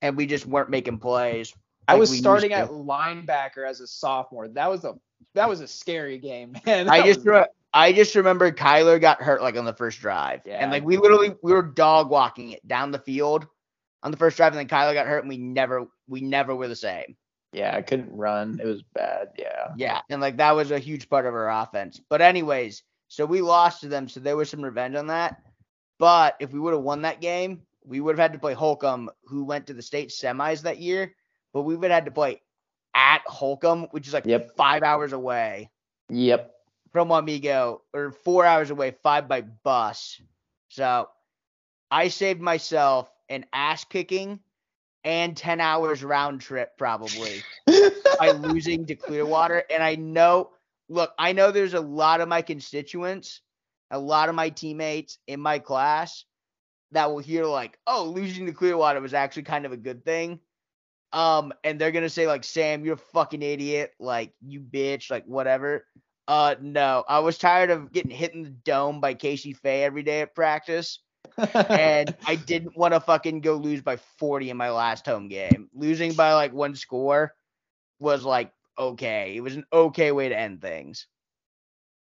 and 0.01 0.15
we 0.15 0.27
just 0.27 0.45
weren't 0.45 0.69
making 0.69 0.99
plays. 0.99 1.53
I 1.87 1.95
was 1.95 2.15
starting 2.15 2.53
at 2.53 2.69
linebacker 2.69 3.67
as 3.67 3.79
a 3.81 3.87
sophomore. 3.87 4.47
That 4.47 4.69
was 4.69 4.83
a 4.85 4.93
that 5.33 5.49
was 5.49 5.59
a 5.61 5.67
scary 5.67 6.19
game, 6.19 6.55
man. 6.65 6.87
I 6.87 7.01
just 7.03 7.25
re- 7.25 7.45
I 7.73 7.91
just 7.93 8.13
remember 8.15 8.51
Kyler 8.51 9.01
got 9.01 9.21
hurt 9.21 9.41
like 9.41 9.57
on 9.57 9.65
the 9.65 9.73
first 9.73 9.99
drive, 9.99 10.41
Yeah. 10.45 10.57
and 10.59 10.71
like 10.71 10.83
we 10.83 10.97
literally 10.97 11.35
we 11.41 11.51
were 11.51 11.63
dog 11.63 12.09
walking 12.11 12.51
it 12.51 12.67
down 12.67 12.91
the 12.91 12.99
field 12.99 13.47
on 14.03 14.11
the 14.11 14.17
first 14.17 14.37
drive, 14.37 14.53
and 14.53 14.59
then 14.59 14.67
Kyler 14.67 14.93
got 14.93 15.07
hurt, 15.07 15.19
and 15.23 15.29
we 15.29 15.37
never 15.37 15.87
we 16.07 16.21
never 16.21 16.55
were 16.55 16.67
the 16.67 16.75
same. 16.75 17.15
Yeah, 17.55 17.75
I 17.75 17.81
couldn't 17.81 18.15
run. 18.15 18.59
It 18.61 18.65
was 18.65 18.83
bad. 18.93 19.29
Yeah. 19.37 19.69
Yeah, 19.77 20.01
and 20.09 20.19
like 20.21 20.37
that 20.37 20.55
was 20.55 20.71
a 20.71 20.79
huge 20.79 21.09
part 21.09 21.25
of 21.25 21.33
our 21.33 21.49
offense. 21.49 22.01
But 22.09 22.21
anyways, 22.21 22.83
so 23.07 23.25
we 23.25 23.41
lost 23.41 23.81
to 23.81 23.87
them, 23.87 24.09
so 24.09 24.19
there 24.19 24.35
was 24.35 24.49
some 24.49 24.61
revenge 24.61 24.95
on 24.95 25.07
that. 25.07 25.41
But 25.97 26.35
if 26.41 26.51
we 26.51 26.59
would 26.59 26.73
have 26.73 26.83
won 26.83 27.03
that 27.03 27.21
game, 27.21 27.61
we 27.85 28.01
would 28.01 28.17
have 28.17 28.21
had 28.21 28.33
to 28.33 28.39
play 28.39 28.53
Holcomb, 28.53 29.09
who 29.25 29.45
went 29.45 29.67
to 29.67 29.73
the 29.73 29.81
state 29.81 30.09
semis 30.09 30.63
that 30.63 30.79
year. 30.79 31.15
But 31.53 31.61
we 31.61 31.75
would 31.75 31.89
have 31.89 32.03
had 32.03 32.05
to 32.05 32.11
play 32.11 32.41
at 32.93 33.21
Holcomb, 33.25 33.83
which 33.91 34.07
is 34.07 34.13
like 34.13 34.25
Yep. 34.25 34.55
five 34.57 34.83
hours 34.83 35.13
away 35.13 35.69
Yep. 36.09 36.53
from 36.91 37.07
Wamego, 37.07 37.79
or 37.93 38.11
four 38.11 38.45
hours 38.45 38.69
away, 38.69 38.91
five 39.01 39.29
by 39.29 39.41
bus. 39.41 40.19
So 40.69 41.07
I 41.89 42.09
saved 42.09 42.41
myself 42.41 43.09
an 43.29 43.45
ass 43.53 43.85
kicking 43.85 44.41
and 45.05 45.37
10 45.37 45.61
hours 45.61 46.03
round 46.03 46.41
trip 46.41 46.71
probably 46.77 47.43
by 48.19 48.31
losing 48.31 48.87
to 48.87 48.95
Clearwater. 48.95 49.63
And 49.69 49.83
I 49.83 49.95
know, 49.95 50.49
look, 50.89 51.13
I 51.19 51.31
know 51.31 51.51
there's 51.51 51.75
a 51.75 51.79
lot 51.79 52.21
of 52.21 52.27
my 52.27 52.41
constituents, 52.41 53.41
a 53.91 53.99
lot 53.99 54.29
of 54.29 54.35
my 54.35 54.49
teammates 54.49 55.19
in 55.27 55.39
my 55.39 55.59
class 55.59 56.25
that 56.91 57.11
will 57.11 57.19
hear 57.19 57.45
like, 57.45 57.77
oh, 57.85 58.05
losing 58.05 58.47
to 58.47 58.51
Clearwater 58.51 58.99
was 58.99 59.13
actually 59.13 59.43
kind 59.43 59.65
of 59.65 59.71
a 59.71 59.77
good 59.77 60.03
thing. 60.03 60.39
Um, 61.13 61.53
and 61.63 61.79
they're 61.79 61.91
gonna 61.91 62.09
say 62.09 62.25
like, 62.25 62.43
Sam, 62.43 62.83
you're 62.83 62.95
a 62.95 62.97
fucking 62.97 63.43
idiot, 63.43 63.91
like 63.99 64.33
you 64.45 64.59
bitch, 64.59 65.11
like 65.11 65.25
whatever. 65.25 65.85
Uh, 66.27 66.55
no, 66.59 67.03
I 67.07 67.19
was 67.19 67.37
tired 67.37 67.69
of 67.69 67.91
getting 67.91 68.11
hit 68.11 68.33
in 68.33 68.41
the 68.41 68.49
dome 68.49 68.99
by 68.99 69.13
Casey 69.13 69.53
Fay 69.53 69.83
every 69.83 70.01
day 70.01 70.21
at 70.21 70.33
practice 70.33 70.99
and 71.67 72.15
I 72.25 72.35
didn't 72.35 72.77
want 72.77 72.93
to 72.93 72.99
fucking 72.99 73.41
go 73.41 73.55
lose 73.55 73.81
by 73.81 73.97
40 73.97 74.49
in 74.49 74.57
my 74.57 74.71
last 74.71 75.05
home 75.05 75.27
game. 75.27 75.69
Losing 75.73 76.13
by 76.13 76.33
like 76.33 76.53
one 76.53 76.75
score 76.75 77.33
was 77.99 78.23
like 78.23 78.51
okay. 78.77 79.35
It 79.35 79.41
was 79.41 79.55
an 79.55 79.65
okay 79.71 80.11
way 80.11 80.29
to 80.29 80.37
end 80.37 80.61
things. 80.61 81.07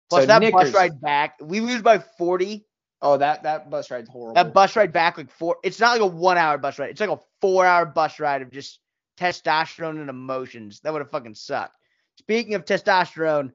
Plus 0.09 0.23
So 0.23 0.27
that 0.27 0.49
bus 0.51 0.73
ride 0.73 0.99
back, 1.01 1.35
we 1.41 1.59
lose 1.61 1.81
by 1.81 1.99
40. 1.99 2.65
oh, 3.01 3.17
that 3.17 3.43
that 3.43 3.69
bus 3.69 3.91
ride's 3.91 4.09
horrible. 4.09 4.35
That 4.35 4.53
bus 4.53 4.75
ride 4.75 4.93
back 4.93 5.17
like 5.17 5.29
four. 5.31 5.57
It's 5.63 5.79
not 5.79 5.91
like 5.91 6.01
a 6.01 6.05
one 6.07 6.37
hour 6.37 6.57
bus 6.57 6.79
ride. 6.79 6.89
It's 6.91 7.01
like 7.01 7.09
a 7.09 7.19
four 7.41 7.65
hour 7.65 7.85
bus 7.85 8.19
ride 8.19 8.41
of 8.41 8.51
just 8.51 8.79
testosterone 9.17 9.99
and 9.99 10.09
emotions. 10.09 10.79
That 10.81 10.93
would 10.93 11.01
have 11.01 11.11
fucking 11.11 11.35
sucked. 11.35 11.75
Speaking 12.17 12.55
of 12.55 12.65
testosterone, 12.65 13.51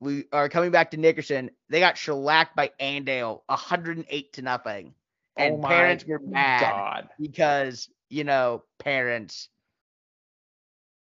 we 0.00 0.24
are 0.32 0.48
coming 0.48 0.70
back 0.70 0.90
to 0.90 0.96
Nickerson. 0.96 1.50
They 1.68 1.80
got 1.80 1.96
shellacked 1.96 2.56
by 2.56 2.70
Andale, 2.80 3.40
108 3.46 4.32
to 4.34 4.42
nothing, 4.42 4.94
oh 5.38 5.42
and 5.42 5.54
Oh 5.54 5.58
my 5.58 5.68
parents 5.68 6.04
were 6.06 6.20
mad 6.20 6.60
God. 6.60 7.08
because 7.18 7.88
you 8.08 8.24
know 8.24 8.62
parents. 8.78 9.48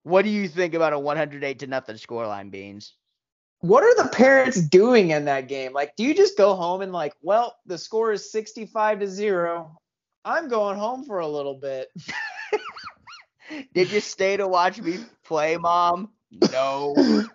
What 0.04 0.24
do 0.24 0.30
you 0.30 0.48
think 0.48 0.76
about 0.76 0.94
a 0.94 1.00
108 1.00 1.60
to 1.60 1.68
nothing 1.68 1.96
scoreline, 1.96 2.52
Beans? 2.52 2.94
What 3.62 3.84
are 3.84 4.04
the 4.04 4.10
parents 4.10 4.62
doing 4.62 5.10
in 5.10 5.26
that 5.26 5.48
game? 5.48 5.74
Like, 5.74 5.96
do 5.96 6.04
you 6.04 6.14
just 6.14 6.38
go 6.38 6.54
home 6.54 6.82
and 6.82 6.92
like, 6.92 7.14
well, 7.24 7.56
the 7.66 7.80
score 7.80 8.12
is 8.12 8.32
65 8.32 9.00
to 9.00 9.08
0. 9.08 9.76
I'm 10.24 10.48
going 10.48 10.78
home 10.78 11.06
for 11.06 11.20
a 11.20 11.28
little 11.28 11.56
bit. 11.56 11.88
Did 13.74 13.92
you 13.92 14.02
stay 14.02 14.38
to 14.38 14.48
watch 14.48 14.80
me 14.80 15.00
play, 15.24 15.58
mom? 15.58 16.12
No. 16.52 16.96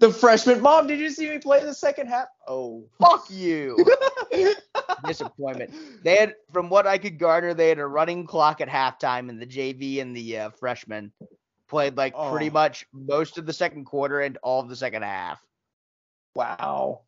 The 0.00 0.12
freshman 0.12 0.60
mom, 0.60 0.86
did 0.86 0.98
you 0.98 1.10
see 1.10 1.28
me 1.30 1.38
play 1.38 1.62
the 1.64 1.74
second 1.74 2.08
half? 2.08 2.28
Oh. 2.48 2.84
Fuck 3.00 3.26
you. 3.30 3.76
Disappointment. 5.06 5.72
They 6.02 6.16
had, 6.16 6.34
from 6.52 6.68
what 6.68 6.86
I 6.86 6.98
could 6.98 7.18
garner, 7.18 7.54
they 7.54 7.68
had 7.68 7.78
a 7.78 7.86
running 7.86 8.26
clock 8.26 8.60
at 8.60 8.68
halftime, 8.68 9.28
and 9.28 9.40
the 9.40 9.46
JV 9.46 10.00
and 10.00 10.16
the 10.16 10.38
uh, 10.38 10.50
freshmen 10.50 11.12
played 11.68 11.96
like 11.96 12.14
pretty 12.30 12.48
Oh. 12.50 12.52
much 12.52 12.86
most 12.92 13.38
of 13.38 13.46
the 13.46 13.52
second 13.52 13.84
quarter 13.84 14.20
and 14.20 14.36
all 14.42 14.60
of 14.60 14.68
the 14.68 14.76
second 14.76 15.02
half. 15.02 15.40
wow. 16.34 17.00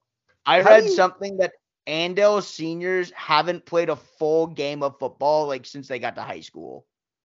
I 0.46 0.62
How 0.62 0.70
read 0.70 0.84
you- 0.84 0.90
something 0.90 1.36
that 1.38 1.52
Andale 1.86 2.42
seniors 2.42 3.10
haven't 3.12 3.66
played 3.66 3.88
a 3.90 3.96
full 3.96 4.46
game 4.46 4.82
of 4.82 4.98
football 4.98 5.46
like 5.46 5.66
since 5.66 5.88
they 5.88 5.98
got 5.98 6.14
to 6.16 6.22
high 6.22 6.40
school. 6.40 6.86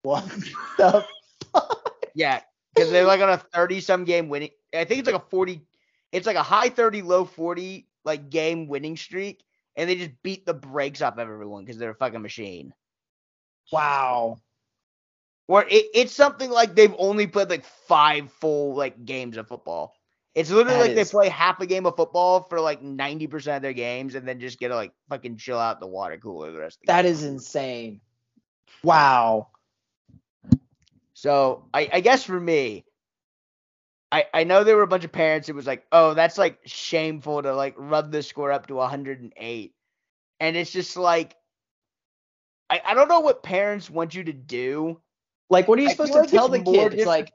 What 0.04 0.28
the 0.78 1.06
Yeah, 2.16 2.42
because 2.74 2.92
they're 2.92 3.06
like 3.06 3.22
on 3.22 3.30
a 3.30 3.38
30 3.54 3.82
some 3.82 4.04
game 4.06 4.30
winning. 4.30 4.50
I 4.74 4.86
think 4.86 5.00
it's 5.00 5.08
like 5.12 5.22
a 5.22 5.26
40, 5.30 5.62
it's 6.12 6.28
like 6.28 6.36
a 6.36 6.44
high 6.44 6.70
30, 6.70 7.02
low 7.02 7.26
40 7.26 7.88
like 8.06 8.30
game 8.30 8.68
winning 8.68 8.98
streak, 8.98 9.44
and 9.76 9.90
they 9.90 9.96
just 9.96 10.12
beat 10.24 10.46
the 10.46 10.54
brakes 10.54 11.02
off 11.02 11.18
everyone 11.18 11.64
because 11.66 11.78
they're 11.78 11.92
a 11.92 11.96
fucking 11.96 12.22
machine. 12.22 12.74
Wow. 13.72 14.38
Or 15.48 15.64
it, 15.64 15.86
it's 15.94 16.14
something 16.14 16.50
like 16.50 16.76
they've 16.76 16.96
only 16.98 17.28
played 17.28 17.50
like 17.50 17.66
five 17.66 18.32
full 18.34 18.76
like 18.76 19.06
games 19.06 19.38
of 19.38 19.48
football. 19.48 19.96
It's 20.36 20.50
literally 20.50 20.80
That 20.80 20.80
like 20.80 20.96
they 20.96 21.06
play 21.06 21.30
half 21.30 21.60
a 21.62 21.66
game 21.68 21.86
of 21.86 21.96
football 21.96 22.44
for 22.44 22.60
like 22.60 22.82
90% 22.82 23.58
of 23.58 23.62
their 23.62 23.74
games 23.74 24.16
and 24.16 24.28
then 24.28 24.40
just 24.40 24.60
get 24.60 24.70
to 24.70 24.76
like 24.76 24.94
fucking 25.10 25.38
chill 25.38 25.60
out 25.60 25.80
the 25.80 25.88
water 25.88 26.18
cooler 26.18 26.52
the 26.52 26.60
rest 26.60 26.78
of 26.78 26.82
the 26.82 26.88
That 26.88 27.04
game. 27.04 27.06
is 27.06 27.24
insane. 27.24 28.02
Wow. 28.84 29.50
So 31.24 31.64
I, 31.74 31.90
I 31.94 32.00
guess 32.02 32.26
for 32.26 32.38
me, 32.38 32.84
I, 34.12 34.26
I 34.34 34.44
know 34.44 34.66
there 34.66 34.76
were 34.76 34.84
a 34.84 34.88
bunch 34.88 35.06
of 35.06 35.14
parents. 35.14 35.48
It 35.48 35.56
was 35.56 35.66
like, 35.66 35.86
oh, 35.94 36.14
that's 36.14 36.38
like 36.38 36.60
shameful 36.66 37.42
to 37.42 37.56
like 37.56 37.76
run 37.78 38.12
the 38.12 38.22
score 38.22 38.52
up 38.52 38.68
to 38.68 38.76
108, 38.76 39.74
and 40.42 40.58
it's 40.58 40.72
just 40.72 40.98
like, 40.98 41.38
I, 42.70 42.82
I 42.86 42.94
don't 42.94 43.08
know 43.08 43.22
what 43.22 43.42
parents 43.42 43.90
want 43.90 44.14
you 44.14 44.26
to 44.26 44.34
do. 44.34 45.00
Like, 45.50 45.70
what 45.70 45.80
are 45.80 45.84
you 45.84 45.88
I 45.88 45.94
supposed 45.94 46.12
to 46.12 46.28
tell 46.28 46.50
the 46.50 46.60
it's 46.60 46.70
kids? 46.70 46.96
different- 46.96 47.08
Like, 47.08 47.32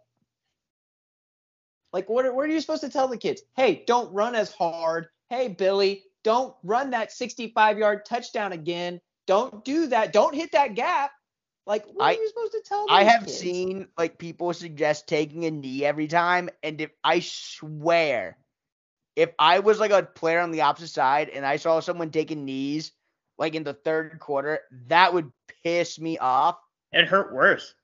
like 1.94 2.08
what? 2.10 2.34
What 2.34 2.44
are 2.46 2.52
you 2.52 2.60
supposed 2.60 2.82
to 2.82 2.90
tell 2.90 3.08
the 3.08 3.16
kids? 3.16 3.40
Hey, 3.56 3.84
don't 3.86 4.12
run 4.12 4.34
as 4.34 4.52
hard. 4.52 5.06
Hey, 5.30 5.48
Billy, 5.48 6.04
don't 6.24 6.54
run 6.62 6.90
that 6.90 7.08
65-yard 7.08 8.04
touchdown 8.04 8.52
again. 8.52 9.00
Don't 9.26 9.64
do 9.64 9.86
that. 9.86 10.12
Don't 10.12 10.34
hit 10.34 10.52
that 10.52 10.74
gap. 10.74 11.10
Like, 11.68 11.84
what 11.86 12.02
I- 12.02 12.14
are 12.14 12.18
you 12.18 12.28
supposed 12.28 12.52
to 12.52 12.62
tell? 12.64 12.86
Me? 12.86 12.94
I 12.94 13.02
have 13.04 13.26
kids? 13.26 13.38
seen 13.38 13.88
like 13.98 14.16
people 14.18 14.52
suggest 14.54 15.06
taking 15.06 15.44
a 15.44 15.50
knee 15.50 15.84
every 15.84 16.08
time, 16.08 16.48
and 16.62 16.80
if 16.80 16.90
I 17.04 17.20
swear, 17.20 18.38
if 19.14 19.30
I 19.38 19.58
was 19.58 19.78
like 19.78 19.90
a 19.90 20.02
player 20.02 20.40
on 20.40 20.50
the 20.50 20.62
opposite 20.62 20.88
side 20.88 21.28
and 21.28 21.44
I 21.44 21.56
saw 21.58 21.80
someone 21.80 22.10
taking 22.10 22.46
knees 22.46 22.92
like 23.36 23.54
in 23.54 23.64
the 23.64 23.74
third 23.74 24.18
quarter, 24.18 24.60
that 24.86 25.12
would 25.12 25.30
piss 25.62 26.00
me 26.00 26.16
off. 26.16 26.58
It 26.90 27.06
hurt 27.06 27.34
worse. 27.34 27.74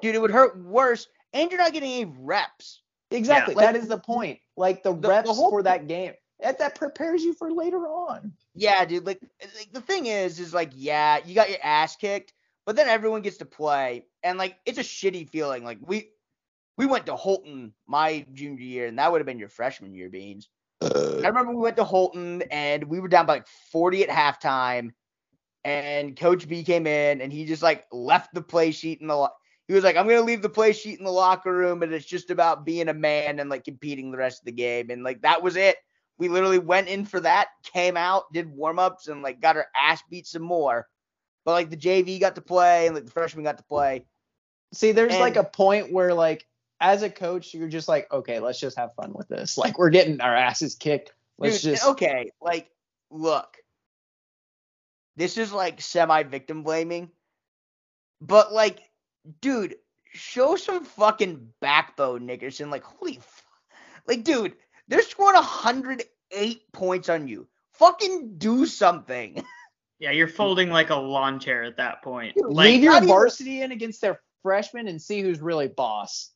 Dude, 0.00 0.14
it 0.14 0.20
would 0.20 0.30
hurt 0.30 0.56
worse, 0.56 1.08
and 1.32 1.50
you're 1.50 1.60
not 1.60 1.72
getting 1.72 1.90
any 1.92 2.14
reps. 2.20 2.80
Exactly. 3.10 3.54
Yeah. 3.56 3.72
that 3.72 3.76
is 3.76 3.88
the 3.88 3.98
point. 3.98 4.38
Like 4.56 4.84
the, 4.84 4.92
The- 4.94 5.00
the 5.00 5.08
reps 5.08 5.28
whole 5.30 5.50
for 5.50 5.64
that 5.64 5.88
game. 5.88 6.12
That 6.40 6.58
that 6.60 6.76
prepares 6.76 7.22
you 7.24 7.34
for 7.34 7.52
later 7.52 7.78
on. 7.88 8.32
Yeah, 8.54 8.84
dude. 8.84 9.04
Like, 9.06 9.20
like 9.56 9.72
the 9.72 9.80
thing 9.80 10.06
is, 10.06 10.38
is 10.40 10.54
like, 10.54 10.70
yeah, 10.74 11.18
you 11.24 11.34
got 11.34 11.50
your 11.50 11.58
ass 11.62 11.94
kicked, 11.96 12.32
but 12.66 12.76
then 12.76 12.88
everyone 12.88 13.22
gets 13.22 13.38
to 13.38 13.44
play, 13.44 14.06
and 14.22 14.38
like, 14.38 14.56
it's 14.64 14.78
a 14.78 14.82
shitty 14.82 15.28
feeling. 15.28 15.64
Like 15.64 15.78
we, 15.80 16.10
we 16.76 16.86
went 16.86 17.06
to 17.06 17.16
Holton 17.16 17.72
my 17.86 18.26
junior 18.32 18.62
year, 18.62 18.86
and 18.86 18.98
that 18.98 19.10
would 19.10 19.20
have 19.20 19.26
been 19.26 19.38
your 19.38 19.48
freshman 19.48 19.94
year, 19.94 20.08
Beans. 20.08 20.48
I 20.82 20.86
uh, 20.86 21.28
remember 21.28 21.52
we 21.52 21.62
went 21.62 21.76
to 21.76 21.84
Holton, 21.84 22.42
and 22.50 22.84
we 22.84 23.00
were 23.00 23.08
down 23.08 23.26
by 23.26 23.34
like 23.34 23.46
40 23.70 24.04
at 24.04 24.08
halftime, 24.08 24.90
and 25.64 26.18
Coach 26.18 26.48
B 26.48 26.64
came 26.64 26.86
in, 26.86 27.20
and 27.20 27.32
he 27.32 27.44
just 27.44 27.62
like 27.62 27.86
left 27.92 28.34
the 28.34 28.42
play 28.42 28.70
sheet 28.70 29.00
in 29.00 29.06
the. 29.06 29.16
Lo- 29.16 29.28
he 29.68 29.74
was 29.74 29.84
like, 29.84 29.96
"I'm 29.96 30.08
gonna 30.08 30.22
leave 30.22 30.42
the 30.42 30.48
play 30.48 30.72
sheet 30.72 30.98
in 30.98 31.04
the 31.04 31.10
locker 31.10 31.52
room, 31.52 31.82
and 31.82 31.92
it's 31.92 32.06
just 32.06 32.30
about 32.30 32.64
being 32.64 32.88
a 32.88 32.94
man 32.94 33.38
and 33.38 33.48
like 33.48 33.64
competing 33.64 34.10
the 34.10 34.18
rest 34.18 34.40
of 34.40 34.46
the 34.46 34.52
game." 34.52 34.90
And 34.90 35.04
like 35.04 35.22
that 35.22 35.42
was 35.42 35.56
it. 35.56 35.76
We 36.18 36.28
literally 36.28 36.58
went 36.58 36.88
in 36.88 37.04
for 37.04 37.20
that, 37.20 37.48
came 37.62 37.96
out, 37.96 38.32
did 38.32 38.50
warm 38.50 38.78
ups, 38.78 39.08
and 39.08 39.22
like 39.22 39.40
got 39.40 39.56
our 39.56 39.66
ass 39.76 40.02
beat 40.10 40.26
some 40.26 40.42
more. 40.42 40.88
But 41.44 41.52
like 41.52 41.70
the 41.70 41.76
JV 41.76 42.20
got 42.20 42.36
to 42.36 42.40
play, 42.40 42.86
and 42.86 42.94
like 42.94 43.04
the 43.04 43.10
freshman 43.10 43.44
got 43.44 43.58
to 43.58 43.64
play. 43.64 44.04
See, 44.72 44.92
there's 44.92 45.18
like 45.18 45.36
a 45.36 45.44
point 45.44 45.92
where 45.92 46.14
like 46.14 46.46
as 46.80 47.02
a 47.02 47.10
coach, 47.10 47.54
you're 47.54 47.68
just 47.68 47.88
like, 47.88 48.12
okay, 48.12 48.40
let's 48.40 48.58
just 48.58 48.76
have 48.76 48.94
fun 48.94 49.12
with 49.14 49.28
this. 49.28 49.56
Like 49.62 49.78
we're 49.78 49.90
getting 49.90 50.20
our 50.20 50.34
asses 50.34 50.74
kicked. 50.74 51.12
Let's 51.38 51.62
Dude, 51.62 51.72
just 51.72 51.86
okay, 51.90 52.30
like 52.40 52.70
look. 53.10 53.56
This 55.16 55.36
is 55.36 55.52
like 55.52 55.80
semi 55.80 56.22
victim 56.22 56.62
blaming. 56.62 57.10
But 58.20 58.52
like, 58.52 58.80
dude, 59.40 59.76
show 60.12 60.56
some 60.56 60.84
fucking 60.84 61.48
backbone, 61.60 62.26
Nickerson. 62.26 62.70
Like, 62.70 62.84
holy 62.84 63.18
f- 63.18 63.44
like, 64.06 64.24
dude, 64.24 64.54
they're 64.88 65.02
scoring 65.02 65.34
108 65.34 66.72
points 66.72 67.08
on 67.08 67.28
you. 67.28 67.48
Fucking 67.74 68.38
do 68.38 68.66
something. 68.66 69.44
Yeah, 70.02 70.10
you're 70.10 70.26
folding 70.26 70.68
like 70.68 70.90
a 70.90 70.96
lawn 70.96 71.38
chair 71.38 71.62
at 71.62 71.76
that 71.76 72.02
point. 72.02 72.34
Dude, 72.34 72.46
Like, 72.46 72.66
Leave 72.70 72.82
your 72.82 72.92
not 72.94 73.04
even- 73.04 73.08
varsity 73.14 73.62
in 73.62 73.70
against 73.70 74.00
their 74.00 74.20
freshmen 74.42 74.88
and 74.88 75.00
see 75.00 75.22
who's 75.22 75.40
really 75.40 75.68
boss. 75.68 76.30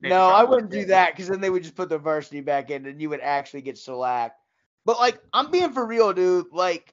they 0.00 0.08
No, 0.08 0.26
I 0.26 0.42
wouldn't 0.42 0.72
do 0.72 0.84
that 0.86 1.12
because 1.12 1.28
then 1.28 1.40
they 1.40 1.48
would 1.48 1.62
just 1.62 1.76
put 1.76 1.88
the 1.88 1.96
varsity 1.96 2.40
back 2.40 2.72
in 2.72 2.84
and 2.86 3.00
you 3.00 3.08
would 3.10 3.20
actually 3.20 3.62
get 3.62 3.78
shellacked. 3.78 4.40
But 4.84 4.98
like, 4.98 5.20
I'm 5.32 5.52
being 5.52 5.70
for 5.72 5.86
real, 5.86 6.12
dude. 6.12 6.46
Like, 6.50 6.92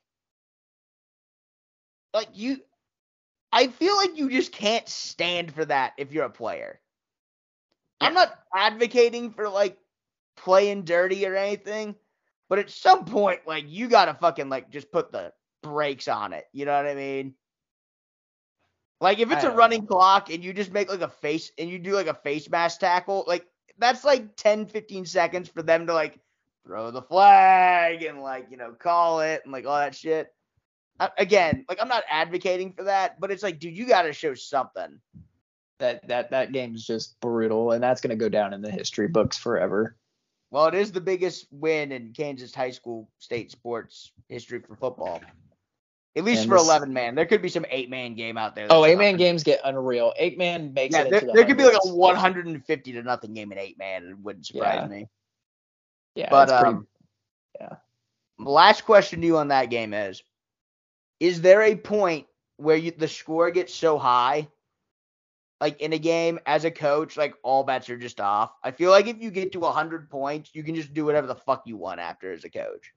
like 2.14 2.28
you, 2.34 2.62
I 3.52 3.70
feel 3.70 3.96
like 3.98 4.16
you 4.16 4.30
just 4.30 4.52
can't 4.52 4.88
stand 4.88 5.52
for 5.52 5.66
that 5.66 5.94
if 5.98 6.12
you're 6.12 6.26
a 6.26 6.30
player. 6.30 6.80
I'm 8.00 8.14
not 8.14 8.38
advocating 8.56 9.32
for 9.32 9.50
like 9.50 9.76
playing 10.38 10.84
dirty 10.84 11.26
or 11.26 11.36
anything, 11.36 11.96
but 12.48 12.60
at 12.60 12.70
some 12.70 13.06
point, 13.06 13.40
like 13.48 13.66
you 13.68 13.88
gotta 13.88 14.14
fucking 14.14 14.50
like 14.50 14.70
just 14.70 14.92
put 14.92 15.12
the 15.12 15.34
brakes 15.62 16.08
on 16.08 16.34
it. 16.34 16.46
You 16.54 16.66
know 16.66 16.76
what 16.76 16.86
I 16.88 16.96
mean? 16.96 17.36
Like 19.00 19.20
if 19.20 19.32
it's 19.32 19.44
a 19.44 19.52
running 19.52 19.88
clock 19.88 20.30
and 20.30 20.44
you 20.44 20.54
just 20.54 20.72
make 20.72 20.90
like 20.90 21.02
a 21.02 21.08
face 21.10 21.52
and 21.58 21.70
you 21.70 21.80
do 21.80 21.94
like 21.94 22.08
a 22.08 22.14
face 22.14 22.50
mask 22.50 22.80
tackle, 22.80 23.24
like 23.28 23.46
that's 23.78 24.04
like 24.04 24.36
10, 24.36 24.68
15 24.68 25.06
seconds 25.06 25.50
for 25.50 25.64
them 25.64 25.88
to 25.88 25.94
like 25.94 26.20
throw 26.66 26.92
the 26.92 27.02
flag 27.02 28.04
and 28.04 28.22
like, 28.22 28.48
you 28.52 28.58
know, 28.58 28.72
call 28.74 29.22
it 29.22 29.42
and 29.44 29.52
like 29.52 29.66
all 29.66 29.78
that 29.78 29.96
shit. 29.96 30.32
I- 31.00 31.10
Again, 31.18 31.66
like 31.68 31.80
I'm 31.82 31.88
not 31.88 32.04
advocating 32.12 32.74
for 32.74 32.84
that, 32.84 33.20
but 33.20 33.32
it's 33.32 33.42
like, 33.42 33.60
dude, 33.60 33.76
you 33.76 33.88
got 33.88 34.04
to 34.04 34.14
show 34.14 34.36
something. 34.36 35.00
That 35.80 36.08
that 36.10 36.30
that 36.30 36.52
game's 36.52 36.86
just 36.86 37.20
brutal, 37.22 37.72
and 37.72 37.82
that's 37.82 38.02
gonna 38.02 38.16
go 38.16 38.30
down 38.30 38.54
in 38.54 38.62
the 38.62 38.70
history 38.70 39.08
books 39.08 39.36
forever. 39.36 39.96
Well, 40.52 40.68
it 40.68 40.76
is 40.76 40.92
the 40.92 41.02
biggest 41.02 41.48
win 41.50 41.92
in 41.92 42.14
Kansas 42.14 42.54
high 42.54 42.70
school 42.70 43.10
state 43.18 43.50
sports 43.50 44.12
history 44.30 44.60
for 44.60 44.76
football. 44.76 45.22
At 46.18 46.26
least 46.26 46.42
And 46.42 46.50
for 46.50 46.58
this- 46.58 46.66
11 46.68 46.92
man. 46.92 47.16
There 47.16 47.26
could 47.26 47.42
be 47.42 47.48
some 47.50 47.66
eight 47.70 47.90
man 47.90 48.16
game 48.16 48.38
out 48.38 48.54
there. 48.54 48.68
Oh, 48.70 48.84
eight 48.86 48.98
man 48.98 49.16
games 49.16 49.44
get 49.44 49.62
unreal. 49.64 50.14
Eight 50.18 50.38
man 50.38 50.74
makes 50.74 50.94
Yeah, 50.94 51.04
it 51.04 51.10
there, 51.10 51.20
into 51.20 51.28
the 51.28 51.34
there 51.34 51.46
could 51.46 51.58
be 51.58 51.64
like 51.64 51.78
a 51.86 51.88
150 51.94 52.92
to 52.94 53.04
nothing 53.04 53.34
game 53.34 53.52
in 53.54 53.58
eight 53.58 53.78
man. 53.78 54.06
It 54.10 54.20
wouldn't 54.20 54.46
surprise 54.46 54.80
Yeah. 54.82 54.88
me. 54.88 55.08
Yeah, 56.16 56.30
But 56.30 56.50
it's 56.50 56.60
pretty- 56.60 56.76
um, 56.76 56.88
last 58.40 58.84
question 58.84 59.22
to 59.22 59.28
you 59.28 59.38
on 59.38 59.48
that 59.50 59.70
game 59.70 59.94
is: 59.94 60.22
Is 61.22 61.40
there 61.42 61.62
a 61.62 61.76
point 61.76 62.28
where 62.58 62.76
you, 62.76 62.92
the 62.92 63.08
score 63.08 63.50
gets 63.52 63.74
so 63.74 63.98
high, 63.98 64.50
like 65.62 65.80
in 65.80 65.94
a 65.94 66.00
game 66.00 66.40
as 66.46 66.66
a 66.66 66.72
coach, 66.72 67.16
like 67.16 67.36
all 67.44 67.64
bets 67.64 67.90
are 67.90 67.98
just 67.98 68.20
off? 68.20 68.52
I 68.64 68.72
feel 68.72 68.92
like 68.92 69.08
if 69.08 69.22
you 69.22 69.32
get 69.32 69.54
to 69.54 69.60
100 69.62 70.10
points, 70.10 70.50
you 70.54 70.64
can 70.64 70.76
just 70.76 70.94
do 70.94 71.06
whatever 71.06 71.28
the 71.28 71.36
fuck 71.36 71.64
you 71.66 71.78
want 71.78 72.02
after 72.02 72.34
as 72.34 72.44
a 72.44 72.50
coach. 72.50 72.92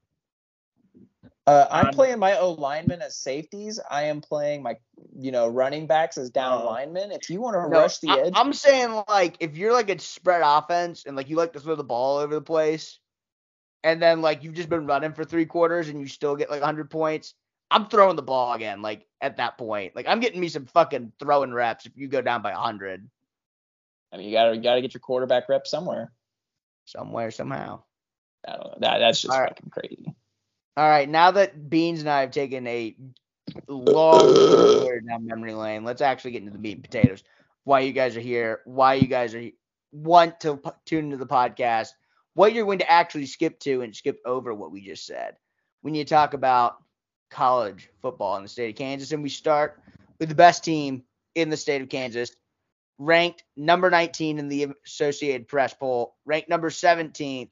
Uh, 1.46 1.66
I'm 1.70 1.88
Um, 1.88 1.94
playing 1.94 2.18
my 2.18 2.38
O 2.38 2.52
linemen 2.52 3.02
as 3.02 3.16
safeties. 3.16 3.78
I 3.90 4.04
am 4.04 4.22
playing 4.22 4.62
my, 4.62 4.76
you 5.18 5.30
know, 5.30 5.46
running 5.46 5.86
backs 5.86 6.16
as 6.16 6.30
down 6.30 6.62
Oh. 6.62 6.66
linemen. 6.66 7.12
If 7.12 7.28
you 7.28 7.40
want 7.42 7.54
to 7.54 7.68
No, 7.68 7.80
rush 7.82 7.98
the 7.98 8.08
I, 8.08 8.16
edge, 8.22 8.32
I'm 8.34 8.52
saying 8.54 9.02
like 9.08 9.36
if 9.40 9.56
you're 9.56 9.72
like 9.72 9.90
a 9.90 9.98
spread 9.98 10.40
offense 10.42 11.04
and 11.04 11.16
like 11.16 11.28
you 11.28 11.36
like 11.36 11.52
to 11.52 11.60
throw 11.60 11.74
the 11.74 11.84
ball 11.84 12.18
over 12.18 12.34
the 12.34 12.40
place, 12.40 12.98
and 13.82 14.00
then 14.00 14.22
like 14.22 14.42
you've 14.42 14.54
just 14.54 14.70
been 14.70 14.86
running 14.86 15.12
for 15.12 15.24
three 15.24 15.44
quarters 15.44 15.88
and 15.90 16.00
you 16.00 16.06
still 16.06 16.34
get 16.34 16.50
like 16.50 16.62
100 16.62 16.90
points, 16.90 17.34
I'm 17.70 17.88
throwing 17.88 18.16
the 18.16 18.22
ball 18.22 18.54
again. 18.54 18.80
Like 18.80 19.06
at 19.20 19.36
that 19.36 19.58
point, 19.58 19.94
like 19.94 20.06
I'm 20.08 20.20
getting 20.20 20.40
me 20.40 20.48
some 20.48 20.64
fucking 20.64 21.12
throwing 21.18 21.52
reps 21.52 21.84
if 21.84 21.92
you 21.94 22.08
go 22.08 22.22
down 22.22 22.40
by 22.40 22.52
100 22.52 23.06
I 24.12 24.16
mean, 24.16 24.26
you 24.28 24.32
gotta 24.32 24.56
you 24.56 24.62
gotta 24.62 24.80
get 24.80 24.94
your 24.94 25.00
quarterback 25.00 25.48
rep 25.50 25.66
somewhere. 25.66 26.10
somewhere 26.86 27.30
somehow. 27.30 27.82
I 28.46 28.52
don't 28.52 28.66
know. 28.66 28.74
That 28.80 28.98
that's 28.98 29.20
just 29.20 29.34
All 29.34 29.40
right. 29.40 29.50
fucking 29.50 29.70
crazy. 29.70 30.14
All 30.76 30.88
right, 30.88 31.08
now 31.08 31.30
that 31.32 31.68
Beans 31.70 32.00
and 32.00 32.08
I 32.10 32.20
have 32.20 32.30
taken 32.30 32.66
a 32.66 32.96
long 33.68 34.40
down 35.08 35.26
memory 35.26 35.54
lane, 35.54 35.84
let's 35.84 36.02
actually 36.02 36.32
get 36.32 36.42
into 36.42 36.52
the 36.52 36.58
meat 36.58 36.74
and 36.76 36.82
potatoes. 36.84 37.22
Why 37.64 37.80
you 37.80 37.92
guys 37.92 38.16
are 38.16 38.20
here? 38.20 38.60
Why 38.64 38.94
you 38.94 39.06
guys 39.06 39.34
are 39.34 39.44
want 39.92 40.40
to 40.40 40.56
p- 40.56 40.70
tune 40.84 41.06
into 41.06 41.16
the 41.16 41.26
podcast? 41.26 41.90
What 42.34 42.52
you're 42.52 42.64
going 42.66 42.80
to 42.80 42.90
actually 42.90 43.26
skip 43.26 43.60
to 43.60 43.82
and 43.82 43.94
skip 43.94 44.20
over 44.26 44.52
what 44.52 44.72
we 44.72 44.80
just 44.84 45.06
said 45.06 45.36
when 45.82 45.94
you 45.94 46.04
talk 46.04 46.34
about 46.34 46.76
college 47.30 47.90
football 48.00 48.36
in 48.36 48.42
the 48.42 48.48
state 48.48 48.70
of 48.70 48.76
Kansas, 48.76 49.12
and 49.12 49.22
we 49.22 49.28
start 49.28 49.80
with 50.18 50.28
the 50.28 50.34
best 50.34 50.64
team 50.64 51.04
in 51.34 51.50
the 51.50 51.56
state 51.56 51.82
of 51.82 51.88
Kansas, 51.88 52.34
ranked 52.98 53.44
number 53.56 53.90
19 53.90 54.38
in 54.38 54.48
the 54.48 54.68
Associated 54.86 55.48
Press 55.48 55.74
poll, 55.74 56.16
ranked 56.24 56.48
number 56.48 56.70
17th 56.70 57.50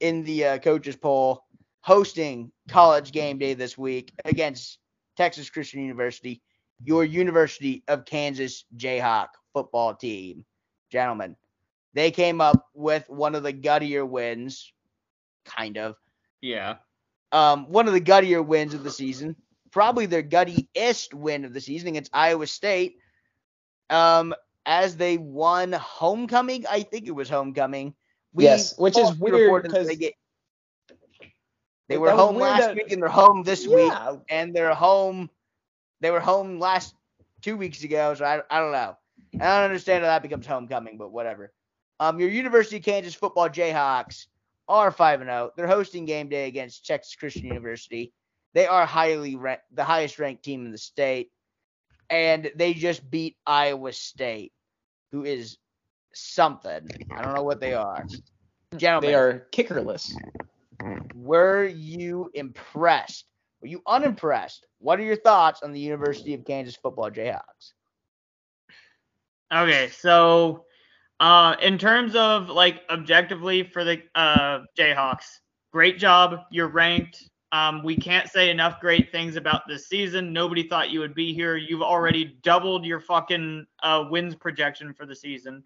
in 0.00 0.24
the 0.24 0.44
uh, 0.44 0.58
coaches 0.58 0.96
poll 0.96 1.44
hosting 1.84 2.50
college 2.66 3.12
game 3.12 3.36
day 3.36 3.52
this 3.52 3.76
week 3.76 4.10
against 4.24 4.78
Texas 5.18 5.50
Christian 5.50 5.82
University, 5.82 6.40
your 6.82 7.04
University 7.04 7.84
of 7.88 8.06
Kansas 8.06 8.64
Jayhawk 8.74 9.28
football 9.52 9.94
team. 9.94 10.46
Gentlemen, 10.90 11.36
they 11.92 12.10
came 12.10 12.40
up 12.40 12.68
with 12.72 13.04
one 13.10 13.34
of 13.34 13.42
the 13.42 13.52
guttier 13.52 14.08
wins, 14.08 14.72
kind 15.44 15.76
of. 15.76 15.96
Yeah. 16.40 16.76
Um, 17.32 17.70
one 17.70 17.86
of 17.86 17.92
the 17.92 18.00
guttier 18.00 18.44
wins 18.44 18.72
of 18.72 18.82
the 18.82 18.90
season, 18.90 19.36
probably 19.70 20.06
their 20.06 20.22
guttiest 20.22 21.12
win 21.12 21.44
of 21.44 21.52
the 21.52 21.60
season 21.60 21.88
against 21.88 22.10
Iowa 22.14 22.46
State. 22.46 22.96
Um, 23.90 24.34
as 24.64 24.96
they 24.96 25.18
won 25.18 25.72
homecoming, 25.72 26.64
I 26.66 26.80
think 26.80 27.06
it 27.06 27.14
was 27.14 27.28
homecoming. 27.28 27.94
Yes, 28.34 28.74
which 28.78 28.96
is 28.96 29.14
weird 29.18 29.64
because 29.64 29.86
they 29.86 29.96
get 29.96 30.14
they 31.88 31.98
were 31.98 32.10
home 32.10 32.36
weird 32.36 32.48
last 32.48 32.60
that- 32.60 32.76
week 32.76 32.92
and 32.92 33.02
they're 33.02 33.08
home 33.08 33.42
this 33.42 33.66
week 33.66 33.92
and 34.28 34.54
they're 34.54 34.74
home 34.74 35.30
they 36.00 36.10
were 36.10 36.20
home 36.20 36.58
last 36.58 36.94
two 37.42 37.56
weeks 37.56 37.82
ago 37.84 38.14
so 38.14 38.24
I, 38.24 38.40
I 38.50 38.60
don't 38.60 38.72
know. 38.72 38.96
I 39.34 39.38
don't 39.38 39.64
understand 39.64 40.04
how 40.04 40.10
that 40.10 40.22
becomes 40.22 40.46
homecoming 40.46 40.98
but 40.98 41.12
whatever. 41.12 41.52
Um 42.00 42.18
your 42.18 42.28
university 42.28 42.76
of 42.78 42.82
kansas 42.84 43.14
football 43.14 43.48
jayhawks 43.48 44.26
are 44.68 44.90
5 44.90 45.20
and 45.20 45.28
0 45.28 45.50
they're 45.56 45.66
hosting 45.66 46.06
game 46.06 46.28
day 46.28 46.46
against 46.48 46.86
texas 46.86 47.14
christian 47.14 47.46
university. 47.46 48.12
They 48.54 48.66
are 48.66 48.86
highly 48.86 49.36
ranked 49.36 49.64
the 49.72 49.84
highest 49.84 50.18
ranked 50.18 50.44
team 50.44 50.64
in 50.64 50.72
the 50.72 50.78
state 50.78 51.30
and 52.10 52.50
they 52.56 52.74
just 52.74 53.08
beat 53.10 53.36
iowa 53.46 53.92
state 53.92 54.52
who 55.12 55.24
is 55.24 55.58
something. 56.14 56.88
I 57.10 57.22
don't 57.22 57.34
know 57.34 57.42
what 57.42 57.60
they 57.60 57.74
are. 57.74 58.06
Gentlemen. 58.76 59.10
they 59.10 59.14
are 59.14 59.46
kickerless. 59.52 60.12
Were 61.14 61.64
you 61.66 62.30
impressed? 62.34 63.26
Were 63.60 63.68
you 63.68 63.82
unimpressed? 63.86 64.66
What 64.78 64.98
are 65.00 65.04
your 65.04 65.16
thoughts 65.16 65.62
on 65.62 65.72
the 65.72 65.80
University 65.80 66.34
of 66.34 66.44
Kansas 66.44 66.76
football 66.76 67.10
Jayhawks? 67.10 67.72
Okay, 69.52 69.88
so 69.88 70.64
uh, 71.20 71.56
in 71.62 71.78
terms 71.78 72.16
of 72.16 72.48
like 72.50 72.82
objectively 72.90 73.62
for 73.62 73.84
the 73.84 74.02
uh, 74.14 74.60
Jayhawks, 74.76 75.38
great 75.72 75.98
job. 75.98 76.40
You're 76.50 76.68
ranked. 76.68 77.30
Um, 77.52 77.84
we 77.84 77.96
can't 77.96 78.28
say 78.28 78.50
enough 78.50 78.80
great 78.80 79.12
things 79.12 79.36
about 79.36 79.62
this 79.68 79.86
season. 79.86 80.32
Nobody 80.32 80.66
thought 80.66 80.90
you 80.90 80.98
would 80.98 81.14
be 81.14 81.32
here. 81.32 81.56
You've 81.56 81.82
already 81.82 82.36
doubled 82.42 82.84
your 82.84 82.98
fucking 82.98 83.64
uh, 83.82 84.06
wins 84.10 84.34
projection 84.34 84.92
for 84.92 85.06
the 85.06 85.14
season. 85.14 85.62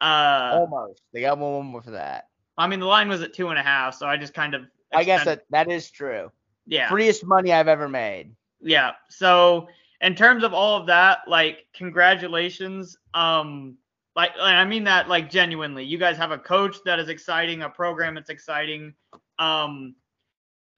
Uh, 0.00 0.50
Almost. 0.52 1.00
They 1.12 1.22
got 1.22 1.38
one 1.38 1.66
more 1.66 1.82
for 1.82 1.92
that. 1.92 2.26
I 2.58 2.66
mean, 2.66 2.80
the 2.80 2.86
line 2.86 3.08
was 3.08 3.22
at 3.22 3.32
two 3.32 3.48
and 3.48 3.58
a 3.58 3.62
half, 3.62 3.94
so 3.94 4.06
I 4.06 4.16
just 4.16 4.34
kind 4.34 4.54
of. 4.54 4.62
I 4.92 5.04
guess 5.04 5.24
that 5.24 5.44
that 5.50 5.70
is 5.70 5.90
true. 5.90 6.30
Yeah. 6.66 6.88
Freest 6.88 7.24
money 7.24 7.52
I've 7.52 7.68
ever 7.68 7.88
made. 7.88 8.34
Yeah. 8.60 8.92
So 9.08 9.68
in 10.00 10.14
terms 10.14 10.44
of 10.44 10.52
all 10.54 10.80
of 10.80 10.86
that, 10.86 11.20
like 11.26 11.66
congratulations. 11.74 12.96
Um 13.14 13.76
like 14.14 14.32
and 14.38 14.56
I 14.56 14.64
mean 14.64 14.84
that 14.84 15.08
like 15.08 15.30
genuinely. 15.30 15.84
You 15.84 15.98
guys 15.98 16.16
have 16.16 16.30
a 16.30 16.38
coach 16.38 16.76
that 16.84 16.98
is 16.98 17.08
exciting, 17.08 17.62
a 17.62 17.68
program 17.68 18.14
that's 18.14 18.30
exciting. 18.30 18.94
Um 19.38 19.94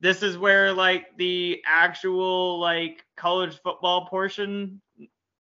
this 0.01 0.23
is 0.23 0.37
where 0.39 0.73
like 0.73 1.17
the 1.17 1.63
actual 1.67 2.59
like 2.59 3.05
college 3.17 3.61
football 3.63 4.07
portion 4.07 4.81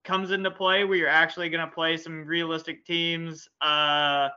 comes 0.05 0.31
into 0.31 0.51
play 0.51 0.85
where 0.85 0.97
you're 0.97 1.09
actually 1.09 1.51
going 1.51 1.67
to 1.67 1.75
play 1.75 1.97
some 1.97 2.25
realistic 2.25 2.85
teams. 2.85 3.49
Uh 3.61 4.29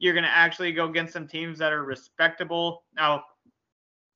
you're 0.00 0.14
going 0.14 0.24
to 0.24 0.30
actually 0.30 0.72
go 0.72 0.88
against 0.88 1.12
some 1.12 1.28
teams 1.28 1.58
that 1.58 1.72
are 1.72 1.84
respectable. 1.84 2.82
Now 2.96 3.22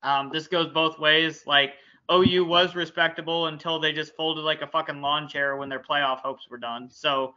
um, 0.03 0.31
this 0.33 0.49
goes 0.49 0.73
both 0.73 0.99
ways. 0.99 1.45
Like 1.47 1.75
OU 2.11 2.45
was 2.47 2.75
respectable 2.75 3.47
until 3.47 3.79
they 3.79 3.93
just 3.93 4.17
folded 4.17 4.43
like 4.43 4.63
a 4.63 4.67
fucking 4.67 5.01
lawn 5.01 5.29
chair 5.29 5.57
when 5.57 5.69
their 5.69 5.81
playoff 5.81 6.19
hopes 6.19 6.49
were 6.51 6.59
done. 6.59 6.89
So 6.91 7.35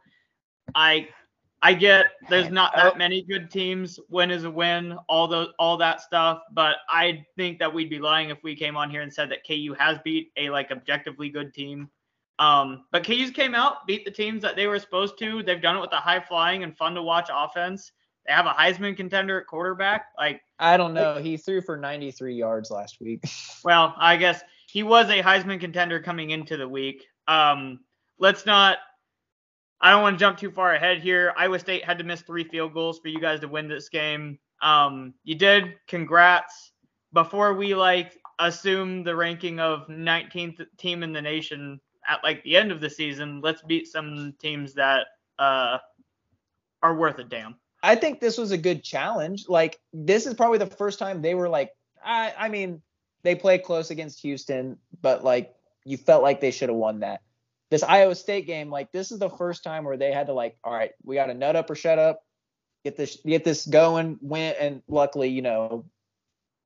I 0.74 1.08
I 1.60 1.74
get 1.74 2.06
there's 2.28 2.50
not 2.50 2.74
that 2.76 2.96
many 2.98 3.22
good 3.22 3.50
teams. 3.50 3.98
Win 4.08 4.30
is 4.30 4.44
a 4.44 4.50
win, 4.50 4.96
all 5.08 5.26
those 5.26 5.48
all 5.58 5.76
that 5.78 6.00
stuff. 6.00 6.42
But 6.52 6.76
I 6.88 7.26
think 7.36 7.58
that 7.58 7.72
we'd 7.72 7.90
be 7.90 7.98
lying 7.98 8.30
if 8.30 8.38
we 8.42 8.54
came 8.54 8.76
on 8.76 8.90
here 8.90 9.02
and 9.02 9.12
said 9.12 9.30
that 9.30 9.46
KU 9.46 9.74
has 9.78 9.98
beat 10.04 10.32
a 10.36 10.50
like 10.50 10.70
objectively 10.70 11.28
good 11.28 11.52
team. 11.52 11.90
Um, 12.38 12.84
but 12.92 13.04
KU's 13.04 13.32
came 13.32 13.54
out, 13.54 13.86
beat 13.86 14.04
the 14.04 14.12
teams 14.12 14.42
that 14.42 14.54
they 14.54 14.68
were 14.68 14.78
supposed 14.78 15.18
to. 15.18 15.42
They've 15.42 15.60
done 15.60 15.76
it 15.76 15.80
with 15.80 15.92
a 15.92 15.96
high 15.96 16.20
flying 16.20 16.62
and 16.62 16.76
fun 16.76 16.94
to 16.94 17.02
watch 17.02 17.28
offense. 17.32 17.90
They 18.28 18.34
have 18.34 18.46
a 18.46 18.50
Heisman 18.50 18.96
contender 18.96 19.40
at 19.40 19.46
quarterback. 19.48 20.08
Like 20.16 20.42
I 20.60 20.76
don't 20.76 20.94
know. 20.94 21.16
He 21.16 21.36
threw 21.36 21.62
for 21.62 21.76
93 21.76 22.34
yards 22.34 22.70
last 22.70 23.00
week. 23.00 23.24
Well, 23.64 23.92
I 23.98 24.16
guess 24.16 24.40
he 24.40 24.78
he 24.78 24.84
was 24.84 25.10
a 25.10 25.20
Heisman 25.20 25.60
contender 25.60 26.00
coming 26.00 26.30
into 26.30 26.56
the 26.56 26.68
week. 26.68 27.04
Um, 27.26 27.80
let's 28.18 28.46
not. 28.46 28.78
I 29.80 29.90
don't 29.90 30.02
want 30.02 30.14
to 30.14 30.20
jump 30.20 30.38
too 30.38 30.52
far 30.52 30.74
ahead 30.74 31.02
here. 31.02 31.34
Iowa 31.36 31.58
State 31.58 31.84
had 31.84 31.98
to 31.98 32.04
miss 32.04 32.20
three 32.20 32.44
field 32.44 32.74
goals 32.74 33.00
for 33.00 33.08
you 33.08 33.20
guys 33.20 33.40
to 33.40 33.48
win 33.48 33.66
this 33.66 33.88
game. 33.88 34.38
Um, 34.62 35.14
you 35.24 35.34
did. 35.34 35.74
Congrats. 35.88 36.72
Before 37.12 37.54
we 37.54 37.74
like 37.74 38.18
assume 38.38 39.02
the 39.02 39.16
ranking 39.16 39.58
of 39.58 39.88
19th 39.88 40.64
team 40.76 41.02
in 41.02 41.12
the 41.12 41.22
nation 41.22 41.80
at 42.08 42.22
like 42.22 42.44
the 42.44 42.56
end 42.56 42.70
of 42.70 42.80
the 42.80 42.90
season, 42.90 43.40
let's 43.40 43.62
beat 43.62 43.88
some 43.88 44.34
teams 44.40 44.74
that 44.74 45.06
uh, 45.40 45.78
are 46.82 46.94
worth 46.94 47.18
a 47.18 47.24
damn. 47.24 47.56
I 47.82 47.94
think 47.94 48.20
this 48.20 48.38
was 48.38 48.50
a 48.50 48.58
good 48.58 48.82
challenge. 48.82 49.48
Like 49.48 49.78
this 49.92 50.26
is 50.26 50.34
probably 50.34 50.58
the 50.58 50.66
first 50.66 50.98
time 50.98 51.22
they 51.22 51.34
were 51.34 51.48
like, 51.48 51.70
I, 52.04 52.32
I 52.36 52.48
mean, 52.48 52.82
they 53.22 53.34
played 53.34 53.62
close 53.62 53.90
against 53.90 54.20
Houston, 54.22 54.78
but 55.00 55.24
like 55.24 55.54
you 55.84 55.96
felt 55.96 56.22
like 56.22 56.40
they 56.40 56.50
should 56.50 56.68
have 56.68 56.78
won 56.78 57.00
that. 57.00 57.22
This 57.70 57.82
Iowa 57.82 58.14
State 58.14 58.46
game, 58.46 58.70
like 58.70 58.92
this 58.92 59.12
is 59.12 59.18
the 59.18 59.30
first 59.30 59.62
time 59.62 59.84
where 59.84 59.96
they 59.96 60.12
had 60.12 60.26
to 60.26 60.32
like, 60.32 60.56
all 60.64 60.72
right, 60.72 60.92
we 61.04 61.16
got 61.16 61.26
to 61.26 61.34
nut 61.34 61.56
up 61.56 61.68
or 61.68 61.74
shut 61.74 61.98
up, 61.98 62.24
get 62.84 62.96
this 62.96 63.18
get 63.26 63.44
this 63.44 63.66
going, 63.66 64.18
win, 64.22 64.54
and 64.58 64.82
luckily, 64.88 65.28
you 65.28 65.42
know, 65.42 65.84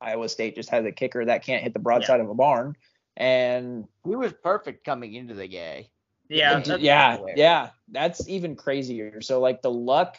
Iowa 0.00 0.28
State 0.28 0.54
just 0.54 0.70
has 0.70 0.84
a 0.84 0.92
kicker 0.92 1.24
that 1.24 1.44
can't 1.44 1.62
hit 1.62 1.72
the 1.72 1.80
broadside 1.80 2.20
of 2.20 2.30
a 2.30 2.34
barn, 2.34 2.76
and 3.16 3.86
He 4.04 4.14
was 4.14 4.32
perfect 4.32 4.84
coming 4.84 5.14
into 5.14 5.34
the 5.34 5.48
game. 5.48 5.86
Yeah, 6.28 6.62
yeah, 6.78 7.18
yeah, 7.34 7.70
that's 7.90 8.28
even 8.28 8.56
crazier. 8.56 9.20
So 9.20 9.40
like 9.40 9.60
the 9.60 9.70
luck, 9.70 10.16
what? 10.16 10.18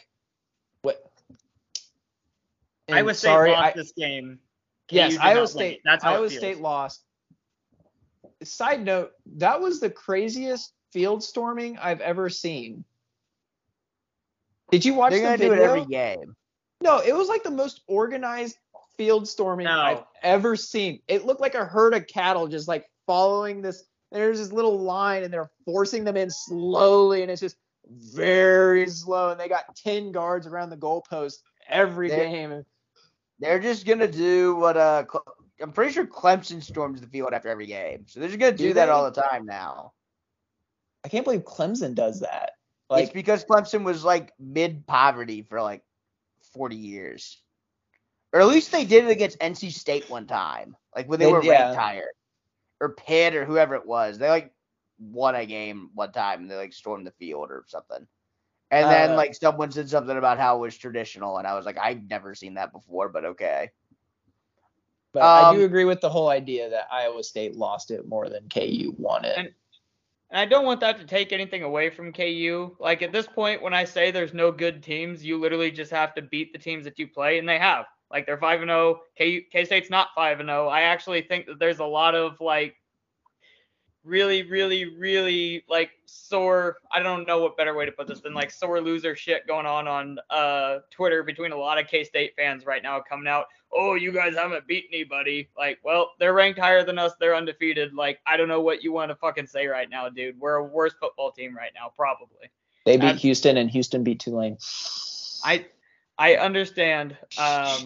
And 2.88 2.96
Iowa 2.98 3.14
State 3.14 3.28
sorry, 3.28 3.50
lost 3.52 3.62
I- 3.64 3.72
this 3.76 3.92
game. 3.92 4.38
Yes, 4.90 5.12
KU 5.12 5.18
did 5.18 5.26
Iowa 5.26 5.46
State. 5.48 5.80
That's 5.84 6.04
how 6.04 6.12
it 6.12 6.16
Iowa 6.16 6.28
feels. 6.28 6.38
State 6.40 6.60
lost. 6.60 7.04
Side 8.42 8.84
note: 8.84 9.12
That 9.36 9.60
was 9.60 9.80
the 9.80 9.90
craziest 9.90 10.72
field 10.92 11.22
storming 11.24 11.78
I've 11.78 12.00
ever 12.00 12.28
seen. 12.28 12.84
Did 14.70 14.84
you 14.84 14.94
watch 14.94 15.12
They're 15.12 15.20
the 15.20 15.24
gonna 15.26 15.38
video? 15.38 15.54
do 15.56 15.62
it 15.62 15.64
every 15.64 15.84
game. 15.86 16.36
No, 16.80 16.98
it 16.98 17.14
was 17.14 17.28
like 17.28 17.42
the 17.42 17.50
most 17.50 17.80
organized 17.86 18.58
field 18.96 19.26
storming 19.26 19.64
No. 19.64 19.80
I've 19.80 20.04
ever 20.22 20.56
seen. 20.56 21.00
It 21.08 21.24
looked 21.24 21.40
like 21.40 21.54
a 21.54 21.64
herd 21.64 21.94
of 21.94 22.06
cattle 22.06 22.46
just 22.46 22.68
like 22.68 22.86
following 23.06 23.62
this. 23.62 23.84
There's 24.12 24.38
this 24.38 24.52
little 24.52 24.78
line, 24.78 25.24
and 25.24 25.32
they're 25.32 25.50
forcing 25.64 26.04
them 26.04 26.16
in 26.16 26.30
slowly, 26.30 27.22
and 27.22 27.30
it's 27.30 27.40
just 27.40 27.56
very 27.88 28.86
slow. 28.88 29.30
And 29.30 29.40
they 29.40 29.48
got 29.48 29.74
ten 29.76 30.12
guards 30.12 30.46
around 30.46 30.70
the 30.70 30.76
goalpost 30.76 31.38
every 31.68 32.08
They- 32.10 32.16
game. 32.30 32.64
They're 33.44 33.60
just 33.60 33.86
gonna 33.86 34.08
do 34.10 34.56
what 34.56 34.76
uh 34.76 35.04
Cle- 35.04 35.24
I'm 35.60 35.72
pretty 35.72 35.92
sure 35.92 36.06
Clemson 36.06 36.62
storms 36.62 37.00
the 37.00 37.06
field 37.06 37.32
after 37.32 37.48
every 37.48 37.66
game. 37.66 38.04
So 38.06 38.18
they're 38.20 38.28
just 38.28 38.40
gonna 38.40 38.52
do, 38.56 38.68
Do 38.68 38.74
that 38.74 38.88
all 38.88 39.04
the 39.10 39.20
time 39.22 39.46
now. 39.46 39.92
I 41.04 41.08
can't 41.08 41.24
believe 41.24 41.44
Clemson 41.44 41.94
does 41.94 42.20
that. 42.20 42.52
it's 42.90 43.12
because 43.12 43.44
Clemson 43.44 43.84
was 43.84 44.02
like 44.04 44.32
mid 44.38 44.86
poverty 44.86 45.42
for 45.42 45.60
like 45.60 45.82
40 46.54 46.76
years. 46.76 47.40
Or 48.32 48.40
at 48.40 48.46
least 48.48 48.72
they 48.72 48.84
did 48.84 49.04
it 49.04 49.10
against 49.10 49.38
NC 49.38 49.72
State 49.72 50.08
one 50.10 50.26
time. 50.26 50.74
Like 50.96 51.08
when 51.08 51.18
they, 51.20 51.26
They- 51.26 51.32
were 51.32 51.42
yeah. 51.42 51.64
ranked 51.66 51.78
higher. 51.80 52.08
Or 52.80 52.90
Pitt 52.94 53.34
or 53.36 53.44
whoever 53.44 53.74
it 53.76 53.86
was. 53.86 54.18
They 54.18 54.28
like 54.28 54.52
won 54.98 55.34
a 55.34 55.44
game 55.46 55.90
one 55.94 56.12
time 56.12 56.40
and 56.42 56.50
they 56.50 56.56
like 56.56 56.72
stormed 56.72 57.06
the 57.06 57.12
field 57.12 57.50
or 57.50 57.64
something. 57.68 58.06
And 58.74 58.90
then 58.90 59.10
Uh, 59.12 59.16
like 59.16 59.34
someone 59.34 59.70
said 59.70 59.88
something 59.88 60.16
about 60.16 60.38
how 60.38 60.56
it 60.56 60.60
was 60.60 60.76
traditional 60.76 61.38
and 61.38 61.46
I 61.46 61.54
was 61.54 61.64
like, 61.66 61.78
I've 61.78 62.08
never 62.08 62.34
seen 62.34 62.54
that 62.54 62.72
before, 62.72 63.08
but 63.08 63.24
okay. 63.24 63.70
But 65.12 65.22
I 65.22 65.52
do 65.52 65.58
Um, 65.60 65.64
agree 65.64 65.84
with 65.84 66.00
the 66.00 66.08
whole 66.10 66.28
idea 66.28 66.68
that 66.70 66.88
Iowa 66.90 67.22
State 67.22 67.54
lost 67.56 67.90
it 67.90 68.06
more 68.08 68.28
than 68.28 68.48
KU 68.48 68.94
won 68.98 69.24
it. 69.24 69.36
And- 69.38 69.54
And 70.30 70.40
I 70.40 70.46
don't 70.46 70.64
want 70.64 70.80
that 70.80 70.98
to 70.98 71.04
take 71.04 71.32
anything 71.32 71.62
away 71.62 71.90
from 71.90 72.12
KU. 72.12 72.76
Like 72.80 73.02
at 73.02 73.12
this 73.12 73.26
point, 73.26 73.62
when 73.62 73.72
I 73.74 73.84
say 73.84 74.10
there's 74.10 74.34
no 74.34 74.50
good 74.50 74.82
teams, 74.82 75.24
you 75.24 75.38
literally 75.38 75.70
just 75.70 75.92
have 75.92 76.12
to 76.16 76.22
beat 76.22 76.52
the 76.52 76.58
teams 76.58 76.82
that 76.84 76.98
you 76.98 77.06
play, 77.06 77.38
and 77.38 77.48
they 77.48 77.58
have. 77.58 77.84
Like 78.10 78.26
they're 78.26 78.38
five 78.38 78.60
and 78.60 78.68
zero. 78.68 79.02
K 79.16 79.42
K 79.42 79.64
State's 79.64 79.90
not 79.90 80.08
five 80.14 80.40
and 80.40 80.48
zero. 80.48 80.66
I 80.66 80.82
actually 80.82 81.22
think 81.22 81.46
that 81.46 81.60
there's 81.60 81.78
a 81.78 81.84
lot 81.84 82.16
of 82.16 82.40
like 82.40 82.74
really, 84.04 84.42
really, 84.42 84.84
really 84.96 85.64
like 85.68 85.90
sore. 86.06 86.76
I 86.92 87.00
don't 87.00 87.26
know 87.26 87.38
what 87.42 87.56
better 87.56 87.74
way 87.74 87.86
to 87.86 87.92
put 87.92 88.06
this 88.06 88.20
than 88.20 88.34
like 88.34 88.50
sore 88.50 88.80
loser 88.80 89.16
shit 89.16 89.46
going 89.46 89.66
on 89.66 89.88
on 89.88 90.18
uh 90.30 90.78
Twitter 90.90 91.22
between 91.22 91.52
a 91.52 91.56
lot 91.56 91.78
of 91.78 91.86
K 91.86 92.04
State 92.04 92.34
fans 92.36 92.66
right 92.66 92.82
now 92.82 93.00
coming 93.00 93.26
out. 93.26 93.46
Oh, 93.72 93.94
you 93.94 94.12
guys 94.12 94.34
haven't 94.36 94.66
beat 94.68 94.84
anybody. 94.92 95.48
Like, 95.56 95.78
well, 95.82 96.12
they're 96.20 96.34
ranked 96.34 96.58
higher 96.60 96.84
than 96.84 96.98
us. 96.98 97.12
They're 97.18 97.34
undefeated. 97.34 97.92
Like, 97.94 98.20
I 98.26 98.36
don't 98.36 98.46
know 98.48 98.60
what 98.60 98.82
you 98.84 98.92
want 98.92 99.10
to 99.10 99.16
fucking 99.16 99.46
say 99.46 99.66
right 99.66 99.90
now, 99.90 100.08
dude. 100.08 100.38
We're 100.38 100.56
a 100.56 100.64
worse 100.64 100.94
football 101.00 101.32
team 101.32 101.56
right 101.56 101.72
now, 101.74 101.90
probably. 101.96 102.50
They 102.86 102.96
beat 102.98 103.06
I've- 103.06 103.18
Houston 103.18 103.56
and 103.56 103.70
Houston 103.70 104.04
beat 104.04 104.20
Tulane. 104.20 104.58
I 105.44 105.66
I 106.18 106.36
understand. 106.36 107.16
Um, 107.38 107.84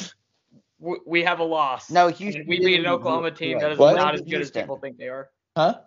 w- 0.80 1.02
we 1.06 1.24
have 1.24 1.40
a 1.40 1.44
loss. 1.44 1.90
No, 1.90 2.08
Houston. 2.08 2.46
we 2.46 2.60
beat 2.60 2.78
an 2.78 2.86
Oklahoma 2.86 3.30
team 3.30 3.52
yeah. 3.52 3.58
that 3.60 3.72
is 3.72 3.78
What? 3.78 3.96
not 3.96 4.14
as 4.14 4.20
good 4.22 4.40
as 4.40 4.50
people 4.50 4.76
think 4.76 4.98
they 4.98 5.08
are. 5.08 5.30
Huh? 5.56 5.80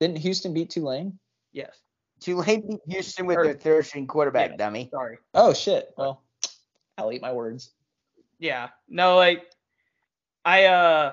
Didn't 0.00 0.16
Houston 0.18 0.54
beat 0.54 0.70
Tulane? 0.70 1.18
Yes. 1.52 1.78
Tulane 2.20 2.66
beat 2.66 2.80
Houston 2.88 3.26
with 3.26 3.36
Or- 3.36 3.44
their 3.44 3.54
third 3.54 3.84
string 3.84 4.06
quarterback, 4.06 4.52
Yeah. 4.52 4.56
dummy. 4.56 4.88
Sorry. 4.90 5.18
Oh 5.34 5.52
shit. 5.52 5.92
Well, 5.98 6.22
I'll 6.96 7.12
eat 7.12 7.20
my 7.20 7.32
words. 7.32 7.72
Yeah. 8.38 8.70
No, 8.88 9.16
like 9.16 9.44
I 10.44 10.64
uh 10.64 11.12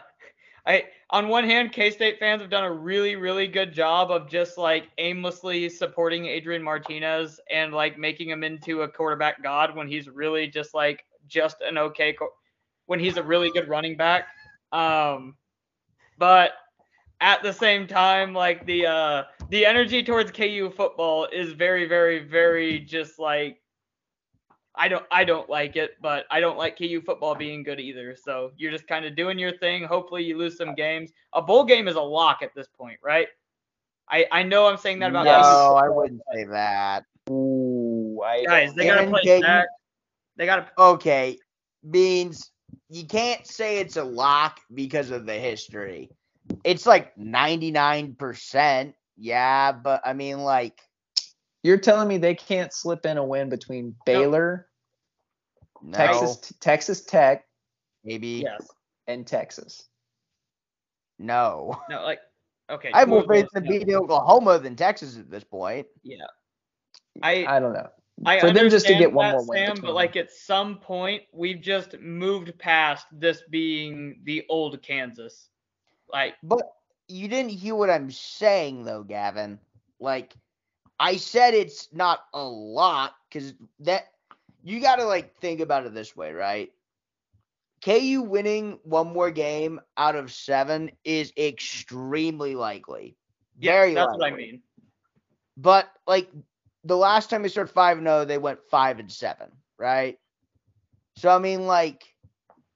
I 0.65 0.85
on 1.09 1.27
one 1.27 1.43
hand, 1.43 1.73
K-State 1.73 2.19
fans 2.19 2.41
have 2.41 2.49
done 2.49 2.63
a 2.63 2.71
really, 2.71 3.15
really 3.17 3.47
good 3.47 3.73
job 3.73 4.09
of 4.09 4.29
just 4.29 4.57
like 4.57 4.89
aimlessly 4.97 5.67
supporting 5.69 6.25
Adrian 6.25 6.63
Martinez 6.63 7.39
and 7.51 7.73
like 7.73 7.97
making 7.99 8.29
him 8.29 8.43
into 8.45 8.81
a 8.83 8.87
quarterback 8.87 9.43
god 9.43 9.75
when 9.75 9.87
he's 9.89 10.07
really 10.09 10.47
just 10.47 10.73
like 10.73 11.03
just 11.27 11.59
an 11.61 11.77
okay 11.77 12.13
co- 12.13 12.31
when 12.85 12.99
he's 12.99 13.17
a 13.17 13.23
really 13.23 13.49
good 13.51 13.67
running 13.67 13.97
back. 13.97 14.27
Um 14.71 15.35
but 16.17 16.53
at 17.23 17.41
the 17.41 17.53
same 17.53 17.87
time, 17.87 18.33
like 18.33 18.65
the 18.65 18.85
uh 18.85 19.23
the 19.49 19.65
energy 19.65 20.03
towards 20.03 20.29
KU 20.29 20.69
football 20.75 21.25
is 21.31 21.53
very, 21.53 21.87
very, 21.87 22.19
very 22.19 22.79
just 22.79 23.17
like 23.17 23.61
I 24.75 24.89
don't 24.89 25.05
I 25.09 25.23
don't 25.23 25.49
like 25.49 25.77
it, 25.77 25.91
but 26.01 26.25
I 26.29 26.41
don't 26.41 26.57
like 26.57 26.77
KU 26.77 27.01
football 27.01 27.33
being 27.33 27.63
good 27.63 27.79
either. 27.79 28.15
So 28.15 28.51
you're 28.57 28.71
just 28.71 28.87
kind 28.87 29.05
of 29.05 29.15
doing 29.15 29.39
your 29.39 29.57
thing. 29.57 29.85
Hopefully 29.85 30.23
you 30.23 30.37
lose 30.37 30.57
some 30.57 30.75
games. 30.75 31.11
A 31.31 31.41
bowl 31.41 31.63
game 31.63 31.87
is 31.87 31.95
a 31.95 32.01
lock 32.01 32.41
at 32.41 32.53
this 32.53 32.67
point, 32.67 32.99
right? 33.01 33.27
I 34.09 34.25
I 34.31 34.43
know 34.43 34.67
I'm 34.67 34.77
saying 34.77 34.99
that 34.99 35.11
about. 35.11 35.23
No, 35.23 35.75
I 35.77 35.87
wouldn't 35.87 36.21
say 36.33 36.43
that. 36.43 37.05
Ooh, 37.29 38.21
I 38.21 38.43
guys. 38.43 38.73
They 38.73 38.85
gotta 38.85 39.07
play 39.07 39.39
back. 39.41 39.67
They 40.35 40.45
gotta 40.45 40.69
Okay, 40.77 41.37
means 41.83 42.51
you 42.89 43.05
can't 43.05 43.47
say 43.47 43.77
it's 43.77 43.95
a 43.95 44.03
lock 44.03 44.59
because 44.73 45.09
of 45.09 45.25
the 45.25 45.35
history. 45.35 46.09
It's 46.63 46.85
like 46.85 47.15
99%. 47.15 48.93
Yeah, 49.17 49.71
but 49.71 50.01
I 50.05 50.13
mean, 50.13 50.39
like, 50.39 50.81
You're 51.63 51.77
telling 51.77 52.07
me 52.07 52.17
they 52.17 52.35
can't 52.35 52.73
slip 52.73 53.05
in 53.05 53.17
a 53.17 53.23
win 53.23 53.49
between 53.49 53.95
Baylor, 54.05 54.67
no, 55.81 55.97
Texas, 55.97 56.53
Texas 56.59 57.01
Tech, 57.05 57.45
maybe, 58.03 58.43
yes. 58.43 58.67
and 59.07 59.25
Texas? 59.25 59.87
no. 61.19 61.79
No, 61.89 62.03
like 62.03 62.19
okay. 62.69 62.91
I 62.93 62.99
have 62.99 63.09
more 63.09 63.21
of 63.21 63.27
faith 63.27 63.47
those, 63.53 63.63
in 63.63 63.69
beating 63.69 63.95
Oklahoma 63.95 64.59
than 64.59 64.75
Texas 64.75 65.17
at 65.17 65.29
this 65.29 65.43
point. 65.43 65.87
Yeah. 66.03 66.25
I 67.21 67.45
I 67.47 67.59
don't 67.59 67.73
know. 67.73 67.87
I 68.25 68.39
For 68.39 68.51
them 68.51 68.69
just 68.69 68.85
to 68.87 68.95
get 68.95 69.11
one 69.11 69.31
more 69.31 69.45
win 69.45 69.67
Sam, 69.67 69.77
but 69.81 69.93
like 69.93 70.15
at 70.15 70.31
some 70.31 70.77
point 70.77 71.23
we've 71.31 71.61
just 71.61 71.99
moved 71.99 72.57
past 72.59 73.07
this 73.11 73.43
being 73.49 74.21
the 74.23 74.45
old 74.49 74.81
Kansas. 74.81 75.49
Like 76.13 76.35
But 76.43 76.61
you 77.07 77.27
didn't 77.27 77.51
hear 77.51 77.75
what 77.75 77.89
I'm 77.89 78.11
saying, 78.11 78.85
though, 78.85 79.03
Gavin. 79.03 79.59
Like, 79.99 80.35
I 80.99 81.17
said 81.17 81.53
it's 81.53 81.93
not 81.93 82.19
a 82.33 82.43
lot 82.43 83.13
because 83.29 83.53
that 83.81 84.05
you 84.63 84.81
got 84.81 84.97
to 84.97 85.05
like 85.05 85.35
think 85.37 85.59
about 85.59 85.85
it 85.85 85.93
this 85.93 86.15
way, 86.15 86.33
right? 86.33 86.71
KU 87.81 88.21
winning 88.21 88.79
one 88.83 89.07
more 89.13 89.31
game 89.31 89.81
out 89.97 90.15
of 90.15 90.31
seven 90.31 90.91
is 91.03 91.33
extremely 91.37 92.55
likely. 92.55 93.17
yeah, 93.59 93.73
Very 93.73 93.93
that's 93.93 94.17
what 94.17 94.31
I 94.31 94.35
mean. 94.35 94.61
But 95.57 95.91
like 96.07 96.29
the 96.83 96.97
last 96.97 97.29
time 97.29 97.43
they 97.43 97.49
started 97.49 97.73
five 97.73 97.97
and 97.97 98.07
zero, 98.07 98.25
they 98.25 98.37
went 98.37 98.63
five 98.69 98.99
and 98.99 99.11
seven, 99.11 99.51
right? 99.77 100.19
So 101.17 101.29
I 101.29 101.39
mean, 101.39 101.67
like, 101.67 102.03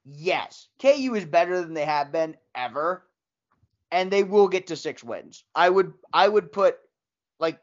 yes, 0.04 0.68
KU 0.80 1.14
is 1.14 1.24
better 1.26 1.60
than 1.60 1.74
they 1.74 1.84
have 1.86 2.12
been 2.12 2.36
ever, 2.54 3.07
and 3.90 4.10
they 4.10 4.24
will 4.24 4.48
get 4.48 4.68
to 4.68 4.76
six 4.76 5.02
wins. 5.04 5.44
I 5.54 5.68
would 5.68 5.92
I 6.12 6.28
would 6.28 6.52
put 6.52 6.76
like 7.40 7.60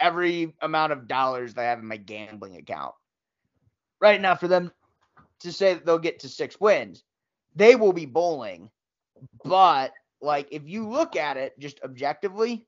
every 0.00 0.54
amount 0.60 0.92
of 0.92 1.08
dollars 1.08 1.54
that 1.54 1.62
I 1.62 1.70
have 1.70 1.78
in 1.80 1.86
my 1.86 1.96
gambling 1.96 2.56
account 2.56 2.94
right 4.00 4.20
now 4.20 4.34
for 4.34 4.48
them 4.48 4.72
to 5.40 5.52
say 5.52 5.74
that 5.74 5.84
they'll 5.86 5.98
get 5.98 6.20
to 6.20 6.28
six 6.28 6.60
wins. 6.60 7.04
They 7.54 7.76
will 7.76 7.92
be 7.92 8.06
bowling 8.06 8.70
But 9.44 9.92
like 10.20 10.48
if 10.50 10.68
you 10.68 10.88
look 10.88 11.16
at 11.16 11.36
it 11.36 11.58
just 11.58 11.80
objectively 11.82 12.66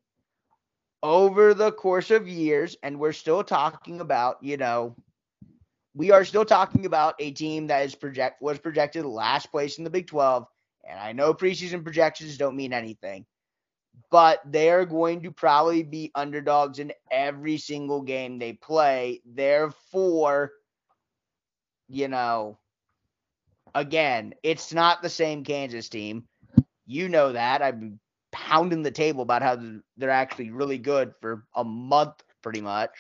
over 1.02 1.54
the 1.54 1.72
course 1.72 2.10
of 2.10 2.28
years, 2.28 2.76
and 2.82 2.98
we're 2.98 3.12
still 3.12 3.44
talking 3.44 4.00
about, 4.00 4.36
you 4.42 4.56
know, 4.56 4.96
we 5.94 6.10
are 6.10 6.24
still 6.24 6.44
talking 6.44 6.86
about 6.86 7.14
a 7.18 7.30
team 7.32 7.66
that 7.68 7.84
is 7.84 7.94
project 7.94 8.42
was 8.42 8.58
projected 8.58 9.04
last 9.04 9.50
place 9.50 9.78
in 9.78 9.84
the 9.84 9.90
Big 9.90 10.06
12. 10.06 10.46
And 10.88 10.98
I 10.98 11.12
know 11.12 11.34
preseason 11.34 11.82
projections 11.82 12.36
don't 12.36 12.56
mean 12.56 12.72
anything, 12.72 13.26
but 14.10 14.40
they're 14.44 14.84
going 14.84 15.22
to 15.22 15.30
probably 15.30 15.82
be 15.82 16.10
underdogs 16.14 16.78
in 16.78 16.92
every 17.10 17.58
single 17.58 18.02
game 18.02 18.38
they 18.38 18.52
play. 18.52 19.20
Therefore, 19.24 20.52
you 21.88 22.08
know, 22.08 22.58
again, 23.74 24.34
it's 24.42 24.72
not 24.72 25.02
the 25.02 25.10
same 25.10 25.44
Kansas 25.44 25.88
team. 25.88 26.24
You 26.86 27.08
know 27.08 27.32
that. 27.32 27.62
I've 27.62 27.80
been 27.80 27.98
pounding 28.30 28.82
the 28.82 28.90
table 28.90 29.22
about 29.22 29.42
how 29.42 29.58
they're 29.96 30.10
actually 30.10 30.50
really 30.50 30.78
good 30.78 31.14
for 31.20 31.44
a 31.54 31.64
month, 31.64 32.22
pretty 32.42 32.60
much. 32.60 32.90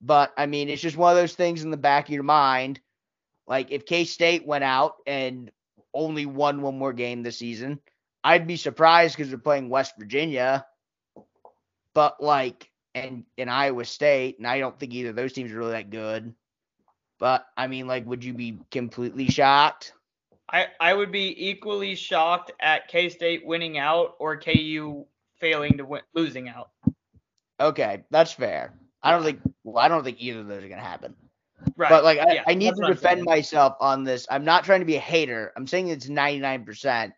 But 0.00 0.32
I 0.36 0.46
mean, 0.46 0.68
it's 0.68 0.82
just 0.82 0.96
one 0.96 1.12
of 1.12 1.16
those 1.16 1.34
things 1.34 1.62
in 1.62 1.70
the 1.70 1.76
back 1.76 2.08
of 2.08 2.14
your 2.14 2.24
mind. 2.24 2.80
Like 3.46 3.70
if 3.70 3.86
K 3.86 4.04
State 4.04 4.46
went 4.46 4.64
out 4.64 4.96
and 5.06 5.50
only 5.94 6.26
won 6.26 6.62
one 6.62 6.78
more 6.78 6.92
game 6.92 7.22
this 7.22 7.38
season, 7.38 7.80
I'd 8.22 8.46
be 8.46 8.56
surprised 8.56 9.16
because 9.16 9.30
they're 9.30 9.38
playing 9.38 9.68
West 9.68 9.94
Virginia. 9.98 10.66
But 11.94 12.22
like, 12.22 12.70
and 12.94 13.24
in 13.36 13.48
Iowa 13.48 13.84
State, 13.84 14.38
and 14.38 14.46
I 14.46 14.58
don't 14.58 14.78
think 14.78 14.92
either 14.94 15.10
of 15.10 15.16
those 15.16 15.32
teams 15.32 15.52
are 15.52 15.58
really 15.58 15.72
that 15.72 15.90
good. 15.90 16.34
But 17.18 17.46
I 17.56 17.66
mean, 17.68 17.86
like, 17.86 18.06
would 18.06 18.24
you 18.24 18.34
be 18.34 18.58
completely 18.70 19.26
shocked? 19.28 19.92
I, 20.50 20.66
I 20.78 20.92
would 20.92 21.10
be 21.10 21.48
equally 21.48 21.94
shocked 21.94 22.52
at 22.60 22.88
K 22.88 23.08
State 23.08 23.46
winning 23.46 23.78
out 23.78 24.14
or 24.18 24.38
KU 24.38 25.04
failing 25.40 25.78
to 25.78 25.84
win, 25.84 26.02
losing 26.14 26.48
out. 26.48 26.70
Okay, 27.60 28.04
that's 28.10 28.32
fair. 28.32 28.74
I 29.02 29.12
don't 29.12 29.22
think 29.22 29.40
well, 29.62 29.84
I 29.84 29.88
don't 29.88 30.04
think 30.04 30.20
either 30.20 30.40
of 30.40 30.48
those 30.48 30.64
are 30.64 30.68
gonna 30.68 30.82
happen. 30.82 31.14
Right. 31.76 31.88
But 31.88 32.04
like, 32.04 32.18
I, 32.18 32.34
Yeah, 32.34 32.44
I 32.46 32.54
need 32.54 32.74
to 32.74 32.86
defend 32.86 33.24
myself 33.24 33.76
on 33.80 34.04
this. 34.04 34.26
I'm 34.30 34.44
not 34.44 34.64
trying 34.64 34.80
to 34.80 34.86
be 34.86 34.96
a 34.96 35.00
hater. 35.00 35.52
I'm 35.56 35.66
saying 35.66 35.88
it's 35.88 36.08
99%. 36.08 37.12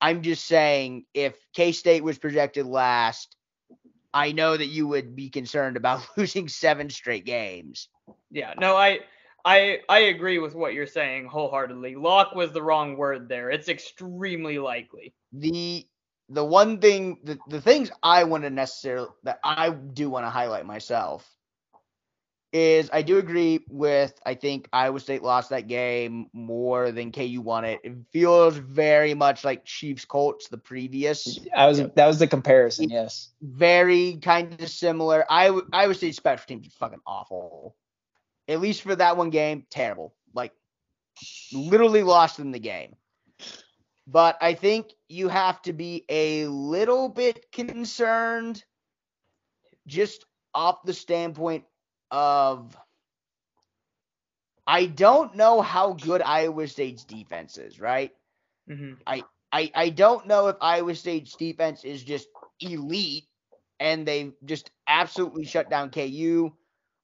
I'm 0.00 0.22
just 0.22 0.46
saying 0.46 1.04
if 1.12 1.34
K 1.54 1.72
State 1.72 2.02
was 2.02 2.18
projected 2.18 2.66
last, 2.66 3.36
I 4.14 4.32
know 4.32 4.56
that 4.56 4.66
you 4.66 4.88
would 4.88 5.14
be 5.14 5.28
concerned 5.28 5.76
about 5.76 6.06
losing 6.16 6.48
seven 6.48 6.90
straight 6.90 7.24
games. 7.24 7.88
Yeah, 8.30 8.54
no, 8.58 8.76
I 8.76 9.00
I 9.44 9.80
I 9.88 9.98
agree 10.00 10.38
with 10.38 10.54
what 10.54 10.74
you're 10.74 10.86
saying 10.86 11.26
wholeheartedly. 11.26 11.96
Lock 11.96 12.34
was 12.34 12.52
the 12.52 12.62
wrong 12.62 12.96
word 12.96 13.28
there. 13.28 13.50
It's 13.50 13.68
extremely 13.68 14.58
likely. 14.58 15.14
the 15.32 15.86
the 16.28 16.44
one 16.44 16.78
thing 16.78 17.18
the, 17.24 17.38
the 17.48 17.60
things 17.60 17.90
I 18.02 18.24
want 18.24 18.44
to 18.44 18.50
necessarily 18.50 19.08
that 19.24 19.40
I 19.44 19.70
do 19.70 20.08
want 20.10 20.26
to 20.26 20.30
highlight 20.30 20.66
myself 20.66 21.28
is 22.52 22.90
I 22.92 23.02
do 23.02 23.18
agree 23.18 23.64
with 23.68 24.18
I 24.26 24.34
think 24.34 24.68
Iowa 24.72 24.98
State 25.00 25.22
lost 25.22 25.50
that 25.50 25.68
game 25.68 26.28
more 26.32 26.90
than 26.90 27.12
KU 27.12 27.40
won 27.40 27.64
it. 27.64 27.80
It 27.84 27.94
feels 28.12 28.56
very 28.56 29.14
much 29.14 29.44
like 29.44 29.64
Chiefs 29.64 30.04
Colts 30.04 30.48
the 30.48 30.58
previous. 30.58 31.38
I 31.54 31.66
was 31.66 31.78
that 31.78 32.06
was 32.06 32.18
the 32.18 32.26
comparison. 32.26 32.88
Yes. 32.88 33.30
Very 33.40 34.18
kind 34.20 34.60
of 34.60 34.68
similar. 34.68 35.24
I 35.30 35.58
Iowa 35.72 35.94
State 35.94 36.16
special 36.16 36.46
teams 36.46 36.66
is 36.66 36.74
fucking 36.74 37.00
awful. 37.06 37.76
At 38.48 38.60
least 38.60 38.82
for 38.82 38.96
that 38.96 39.16
one 39.16 39.30
game, 39.30 39.64
terrible. 39.70 40.14
Like 40.34 40.52
literally 41.52 42.02
lost 42.02 42.40
in 42.40 42.50
the 42.50 42.58
game. 42.58 42.96
But 44.06 44.38
I 44.40 44.54
think 44.54 44.92
you 45.08 45.28
have 45.28 45.62
to 45.62 45.72
be 45.72 46.04
a 46.08 46.46
little 46.46 47.08
bit 47.08 47.52
concerned 47.52 48.64
just 49.86 50.24
off 50.52 50.82
the 50.82 50.92
standpoint 50.92 51.64
of 52.10 52.76
I 54.66 54.86
don't 54.86 55.34
know 55.36 55.60
how 55.60 55.92
good 55.94 56.22
Iowa 56.22 56.66
State's 56.68 57.04
defense 57.04 57.58
is, 57.58 57.80
right? 57.80 58.12
hmm 58.68 58.94
I, 59.52 59.70
I 59.74 59.88
don't 59.90 60.26
know 60.26 60.48
if 60.48 60.56
Iowa 60.60 60.94
State's 60.94 61.34
defense 61.36 61.84
is 61.84 62.02
just 62.02 62.28
elite 62.60 63.24
and 63.80 64.06
they 64.06 64.32
just 64.44 64.70
absolutely 64.86 65.44
shut 65.44 65.70
down 65.70 65.90
KU, 65.90 66.52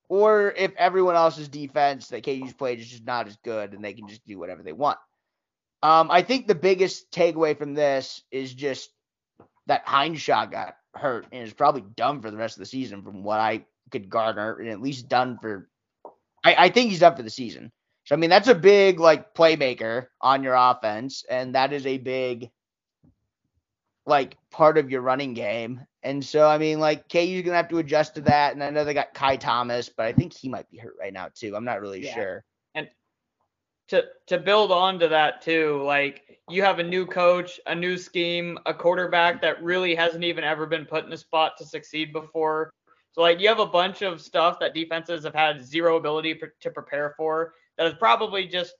or 0.09 0.53
if 0.57 0.73
everyone 0.77 1.17
else's 1.17 1.49
defense 1.49 2.09
that 2.09 2.25
KU's 2.25 2.53
played 2.55 2.79
is 2.81 2.89
just 2.89 3.05
not 3.05 3.27
as 3.27 3.37
good 3.37 3.73
and 3.75 3.85
they 3.85 3.95
can 3.95 4.07
just 4.07 4.25
do 4.27 4.39
whatever 4.39 4.63
they 4.63 4.73
want. 4.73 4.99
Um, 5.83 6.11
I 6.11 6.23
think 6.23 6.47
the 6.47 6.55
biggest 6.55 7.11
takeaway 7.13 7.57
from 7.57 7.75
this 7.75 8.23
is 8.31 8.55
just 8.55 8.91
that 9.67 9.87
Hindshot 9.87 10.51
got 10.51 10.77
hurt 10.95 11.27
and 11.33 11.43
is 11.47 11.55
probably 11.55 11.83
done 11.83 12.21
for 12.23 12.31
the 12.31 12.37
rest 12.37 12.57
of 12.57 12.61
the 12.61 12.67
season, 12.67 13.03
from 13.03 13.23
what 13.23 13.41
I 13.41 13.67
could 13.91 14.09
garner, 14.09 14.59
and 14.59 14.69
at 14.69 14.81
least 14.81 15.09
done 15.09 15.39
for. 15.41 15.69
I, 16.45 16.55
I 16.67 16.69
think 16.69 16.91
he's 16.91 17.01
done 17.01 17.17
for 17.17 17.23
the 17.23 17.31
season. 17.31 17.73
So 18.05 18.15
I 18.15 18.19
mean, 18.19 18.31
that's 18.31 18.49
a 18.49 18.55
big 18.55 19.01
like 19.01 19.35
playmaker 19.35 20.07
on 20.21 20.43
your 20.43 20.55
offense, 20.55 21.25
and 21.29 21.55
that 21.55 21.73
is 21.73 21.87
a 21.87 21.99
big 21.99 22.51
like 24.07 24.37
part 24.51 24.79
of 24.79 24.91
your 24.91 25.01
running 25.01 25.35
game. 25.35 25.81
And 26.03 26.25
so 26.25 26.49
I 26.49 26.59
mean, 26.59 26.79
like 26.79 27.09
KU's 27.09 27.43
gonna 27.43 27.57
have 27.57 27.69
to 27.69 27.79
adjust 27.79 28.15
to 28.15 28.21
that. 28.23 28.55
And 28.55 28.63
I 28.63 28.71
know 28.71 28.85
they 28.85 28.95
got 28.95 29.15
Ky 29.15 29.37
Thomas, 29.37 29.89
but 29.89 30.07
I 30.07 30.13
think 30.13 30.33
he 30.33 30.49
might 30.49 30.71
be 30.71 30.79
hurt 30.79 30.95
right 31.01 31.13
now 31.13 31.29
too. 31.35 31.57
I'm 31.57 31.65
not 31.65 31.81
really 31.81 32.03
Yeah. 32.03 32.15
sure. 32.15 32.45
And 32.75 32.89
to 33.89 34.05
to 34.27 34.39
build 34.39 34.71
on 34.71 34.99
to 35.01 35.09
that 35.09 35.43
too, 35.43 35.83
like 35.85 36.41
you 36.49 36.63
have 36.63 36.79
a 36.79 36.85
new 36.85 37.07
coach, 37.07 37.61
a 37.67 37.75
new 37.75 37.97
scheme, 37.97 38.59
a 38.67 38.75
quarterback 38.75 39.41
that 39.43 39.63
really 39.63 39.95
hasn't 39.95 40.25
even 40.25 40.45
ever 40.45 40.67
been 40.67 40.87
put 40.87 41.05
in 41.05 41.13
a 41.13 41.17
spot 41.17 41.57
to 41.59 41.65
succeed 41.65 42.13
before. 42.13 42.71
So 43.17 43.23
like 43.23 43.41
you 43.41 43.49
have 43.49 43.61
a 43.61 43.67
bunch 43.67 44.03
of 44.03 44.21
stuff 44.21 44.61
that 44.61 44.75
defenses 44.75 45.25
have 45.25 45.35
had 45.35 45.65
zero 45.65 45.97
ability 45.97 46.35
pr- 46.35 46.47
to 46.61 46.71
prepare 46.71 47.15
for. 47.17 47.55
That 47.79 47.87
is 47.87 47.95
probably 47.95 48.47
just 48.47 48.75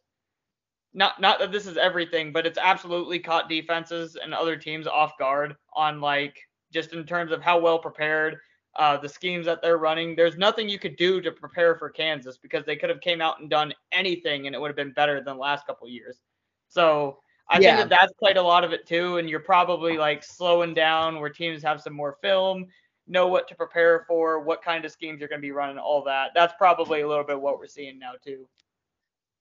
not 0.93 1.21
not 1.21 1.39
that 1.39 1.53
this 1.53 1.67
is 1.67 1.79
everything, 1.79 2.33
but 2.33 2.47
it's 2.47 2.59
absolutely 2.59 3.19
caught 3.19 3.49
defenses 3.49 4.17
and 4.23 4.35
other 4.35 4.57
teams 4.57 4.87
off 4.87 5.17
guard 5.19 5.57
on 5.75 6.01
like 6.03 6.39
just 6.73 6.93
in 6.93 7.05
terms 7.07 7.33
of 7.33 7.43
how 7.43 7.59
well 7.59 7.79
prepared 7.79 8.37
uh, 8.77 8.99
the 8.99 9.09
schemes 9.09 9.47
that 9.47 9.63
they're 9.63 9.79
running. 9.79 10.15
There's 10.15 10.37
nothing 10.37 10.69
you 10.69 10.79
could 10.79 10.97
do 10.97 11.23
to 11.23 11.33
prepare 11.33 11.77
for 11.77 11.89
Kansas 11.89 12.37
because 12.37 12.65
they 12.67 12.77
could 12.77 12.91
have 12.91 13.01
came 13.01 13.23
out 13.23 13.41
and 13.41 13.49
done 13.49 13.73
anything 13.93 14.47
and 14.47 14.55
it 14.55 14.61
would 14.61 14.69
have 14.69 14.77
been 14.77 14.93
better 14.93 15.17
than 15.17 15.37
the 15.37 15.41
last 15.43 15.67
couple 15.67 15.89
years. 15.89 16.21
So 16.69 17.23
I 17.49 17.59
Yeah. 17.61 17.77
think 17.77 17.79
that 17.79 17.89
that's 17.89 18.13
played 18.15 18.37
a 18.37 18.43
lot 18.43 18.65
of 18.65 18.73
it 18.75 18.87
too, 18.87 19.17
and 19.17 19.31
you're 19.31 19.41
probably 19.41 19.97
like 19.97 20.23
slowing 20.23 20.75
down 20.75 21.21
where 21.21 21.31
teams 21.31 21.63
have 21.63 21.81
some 21.81 21.95
more 21.95 22.19
film, 22.21 22.67
know 23.07 23.29
what 23.29 23.49
to 23.49 23.55
prepare 23.55 24.05
for, 24.07 24.41
what 24.41 24.63
kind 24.63 24.85
of 24.85 24.93
schemes 24.93 25.21
you're 25.21 25.29
going 25.29 25.41
to 25.41 25.47
be 25.47 25.53
running, 25.53 25.79
all 25.79 26.05
that. 26.05 26.33
That's 26.35 26.55
probably 26.59 27.03
a 27.03 27.09
little 27.09 27.25
bit 27.25 27.41
what 27.41 27.59
we're 27.59 27.67
seeing 27.67 27.99
now 27.99 28.13
too. 28.25 28.49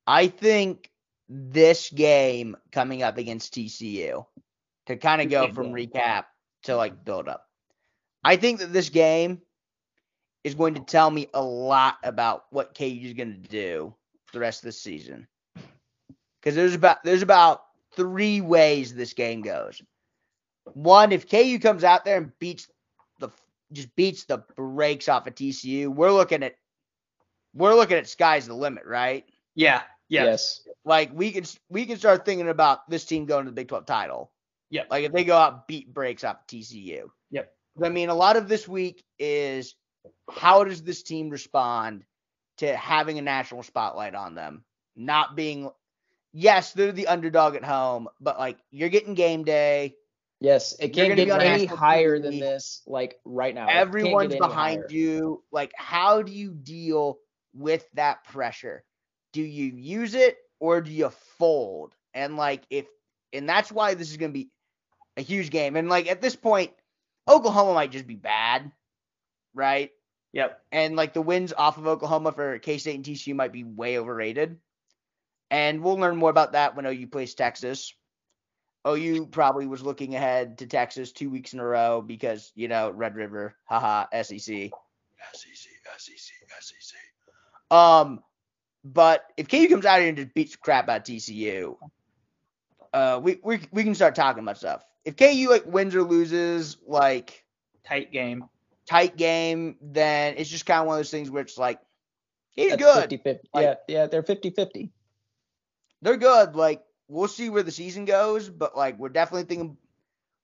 I 0.05 0.27
think 0.27 0.91
this 1.27 1.89
game 1.89 2.55
coming 2.71 3.01
up 3.01 3.17
against 3.17 3.53
TCU 3.53 4.25
to 4.85 4.95
kind 4.97 5.21
of 5.21 5.29
go 5.29 5.51
from 5.51 5.73
recap 5.73 6.25
to 6.63 6.75
like 6.75 7.03
build 7.03 7.27
up. 7.27 7.47
I 8.23 8.35
think 8.37 8.59
that 8.59 8.73
this 8.73 8.89
game 8.89 9.41
is 10.43 10.55
going 10.55 10.75
to 10.75 10.81
tell 10.81 11.09
me 11.09 11.27
a 11.33 11.41
lot 11.41 11.97
about 12.03 12.45
what 12.51 12.77
KU 12.77 12.83
is 12.83 13.13
going 13.13 13.41
to 13.41 13.49
do 13.49 13.95
the 14.33 14.39
rest 14.39 14.61
of 14.61 14.65
the 14.65 14.71
season. 14.71 15.27
Because 16.39 16.55
there's 16.55 16.75
about 16.75 17.03
there's 17.03 17.23
about 17.23 17.63
three 17.95 18.41
ways 18.41 18.93
this 18.93 19.13
game 19.13 19.41
goes. 19.41 19.81
One, 20.73 21.11
if 21.11 21.29
KU 21.29 21.57
comes 21.59 21.83
out 21.83 22.05
there 22.05 22.17
and 22.17 22.37
beats 22.39 22.67
just 23.75 23.95
beats 23.95 24.25
the 24.25 24.39
brakes 24.55 25.07
off 25.07 25.27
of 25.27 25.35
TCU, 25.35 25.87
we're 25.87 26.11
looking 26.11 26.43
at 26.43 26.55
we're 27.53 27.75
looking 27.75 27.97
at 27.97 28.07
sky's 28.07 28.47
the 28.47 28.53
limit, 28.53 28.85
right? 28.85 29.25
Yeah. 29.55 29.83
Yeah. 30.09 30.25
Yes. 30.25 30.61
like 30.83 31.11
we 31.13 31.31
can 31.31 31.45
we 31.69 31.85
can 31.85 31.97
start 31.97 32.25
thinking 32.25 32.49
about 32.49 32.89
this 32.89 33.05
team 33.05 33.25
going 33.25 33.45
to 33.45 33.51
the 33.51 33.55
Big 33.55 33.67
12 33.67 33.85
title. 33.85 34.31
Yep. 34.69 34.87
Like 34.89 35.05
if 35.05 35.11
they 35.11 35.23
go 35.23 35.37
out 35.37 35.67
beat 35.67 35.93
breaks 35.93 36.23
off 36.23 36.45
TCU. 36.47 37.09
Yep. 37.31 37.51
I 37.83 37.89
mean, 37.89 38.09
a 38.09 38.15
lot 38.15 38.37
of 38.37 38.47
this 38.47 38.67
week 38.67 39.03
is 39.19 39.75
how 40.29 40.63
does 40.63 40.81
this 40.81 41.03
team 41.03 41.29
respond 41.29 42.03
to 42.57 42.75
having 42.75 43.17
a 43.17 43.21
national 43.21 43.63
spotlight 43.63 44.15
on 44.15 44.35
them? 44.35 44.63
Not 44.95 45.35
being 45.35 45.69
yes, 46.33 46.73
they're 46.73 46.91
the 46.91 47.07
underdog 47.07 47.55
at 47.55 47.63
home, 47.63 48.07
but 48.19 48.37
like 48.37 48.57
you're 48.71 48.89
getting 48.89 49.13
game 49.13 49.43
day. 49.43 49.95
Yes. 50.39 50.75
It 50.79 50.89
can't 50.89 51.09
gonna 51.09 51.25
get 51.25 51.41
any 51.41 51.65
higher 51.65 52.19
TV. 52.19 52.23
than 52.23 52.39
this, 52.39 52.81
like 52.85 53.19
right 53.25 53.55
now. 53.55 53.67
Everyone's 53.67 54.35
behind 54.35 54.81
higher. 54.81 54.87
you. 54.89 55.43
Like, 55.51 55.73
how 55.75 56.21
do 56.21 56.31
you 56.31 56.51
deal 56.51 57.19
with 57.53 57.85
that 57.93 58.23
pressure? 58.25 58.83
Do 59.33 59.41
you 59.41 59.65
use 59.65 60.13
it 60.13 60.37
or 60.59 60.81
do 60.81 60.91
you 60.91 61.09
fold? 61.37 61.95
And 62.13 62.37
like, 62.37 62.63
if 62.69 62.85
and 63.33 63.47
that's 63.47 63.71
why 63.71 63.93
this 63.93 64.11
is 64.11 64.17
gonna 64.17 64.33
be 64.33 64.49
a 65.17 65.21
huge 65.21 65.49
game. 65.49 65.75
And 65.75 65.89
like 65.89 66.07
at 66.07 66.21
this 66.21 66.35
point, 66.35 66.71
Oklahoma 67.27 67.73
might 67.73 67.91
just 67.91 68.07
be 68.07 68.15
bad, 68.15 68.71
right? 69.53 69.91
Yep. 70.33 70.61
And 70.71 70.95
like 70.95 71.13
the 71.13 71.21
wins 71.21 71.53
off 71.57 71.77
of 71.77 71.87
Oklahoma 71.87 72.31
for 72.33 72.59
K 72.59 72.77
State 72.77 72.95
and 72.95 73.05
TCU 73.05 73.35
might 73.35 73.53
be 73.53 73.63
way 73.63 73.97
overrated. 73.97 74.57
And 75.49 75.81
we'll 75.81 75.97
learn 75.97 76.17
more 76.17 76.29
about 76.29 76.53
that 76.53 76.75
when 76.75 76.85
OU 76.85 77.07
plays 77.07 77.35
Texas. 77.35 77.93
OU 78.87 79.27
probably 79.27 79.65
was 79.67 79.81
looking 79.81 80.15
ahead 80.15 80.59
to 80.59 80.67
Texas 80.67 81.11
two 81.11 81.29
weeks 81.29 81.53
in 81.53 81.59
a 81.59 81.65
row 81.65 82.01
because, 82.01 82.51
you 82.55 82.67
know, 82.67 82.91
Red 82.91 83.15
River, 83.15 83.55
haha, 83.65 84.05
SEC. 84.21 84.37
SEC, 84.37 84.71
SEC, 85.97 86.33
SEC. 86.59 86.97
Um, 87.71 88.21
but 88.83 89.25
if 89.37 89.47
KU 89.47 89.67
comes 89.67 89.85
out 89.85 89.99
here 89.99 90.09
and 90.09 90.17
just 90.17 90.33
beats 90.33 90.51
the 90.51 90.57
crap 90.59 90.87
out 90.87 90.97
of 90.97 91.03
TCU, 91.03 91.75
uh, 92.93 93.19
we, 93.23 93.39
we, 93.43 93.59
we 93.71 93.83
can 93.83 93.95
start 93.95 94.13
talking 94.15 94.43
about 94.43 94.57
stuff. 94.57 94.83
If 95.03 95.17
KU 95.17 95.47
like 95.49 95.65
wins 95.65 95.95
or 95.95 96.03
loses, 96.03 96.77
like 96.87 97.43
Tight 97.87 98.11
game. 98.11 98.45
tight 98.87 99.17
game, 99.17 99.77
then 99.81 100.35
it's 100.37 100.49
just 100.49 100.65
kind 100.65 100.81
of 100.81 100.87
one 100.87 100.95
of 100.95 100.99
those 100.99 101.11
things 101.11 101.29
where 101.31 101.41
it's 101.41 101.57
like, 101.57 101.79
he's 102.51 102.75
good. 102.75 103.09
50-50. 103.09 103.39
Like- 103.53 103.63
yeah, 103.63 103.75
yeah, 103.87 104.05
they're 104.07 104.23
50-50. 104.23 104.89
they're 106.01 106.17
good. 106.17 106.55
Like 106.55 106.83
we'll 107.07 107.27
see 107.27 107.49
where 107.49 107.63
the 107.63 107.71
season 107.71 108.05
goes, 108.05 108.49
but 108.49 108.75
like 108.77 108.97
we're 108.99 109.09
definitely 109.09 109.45
thinking 109.45 109.77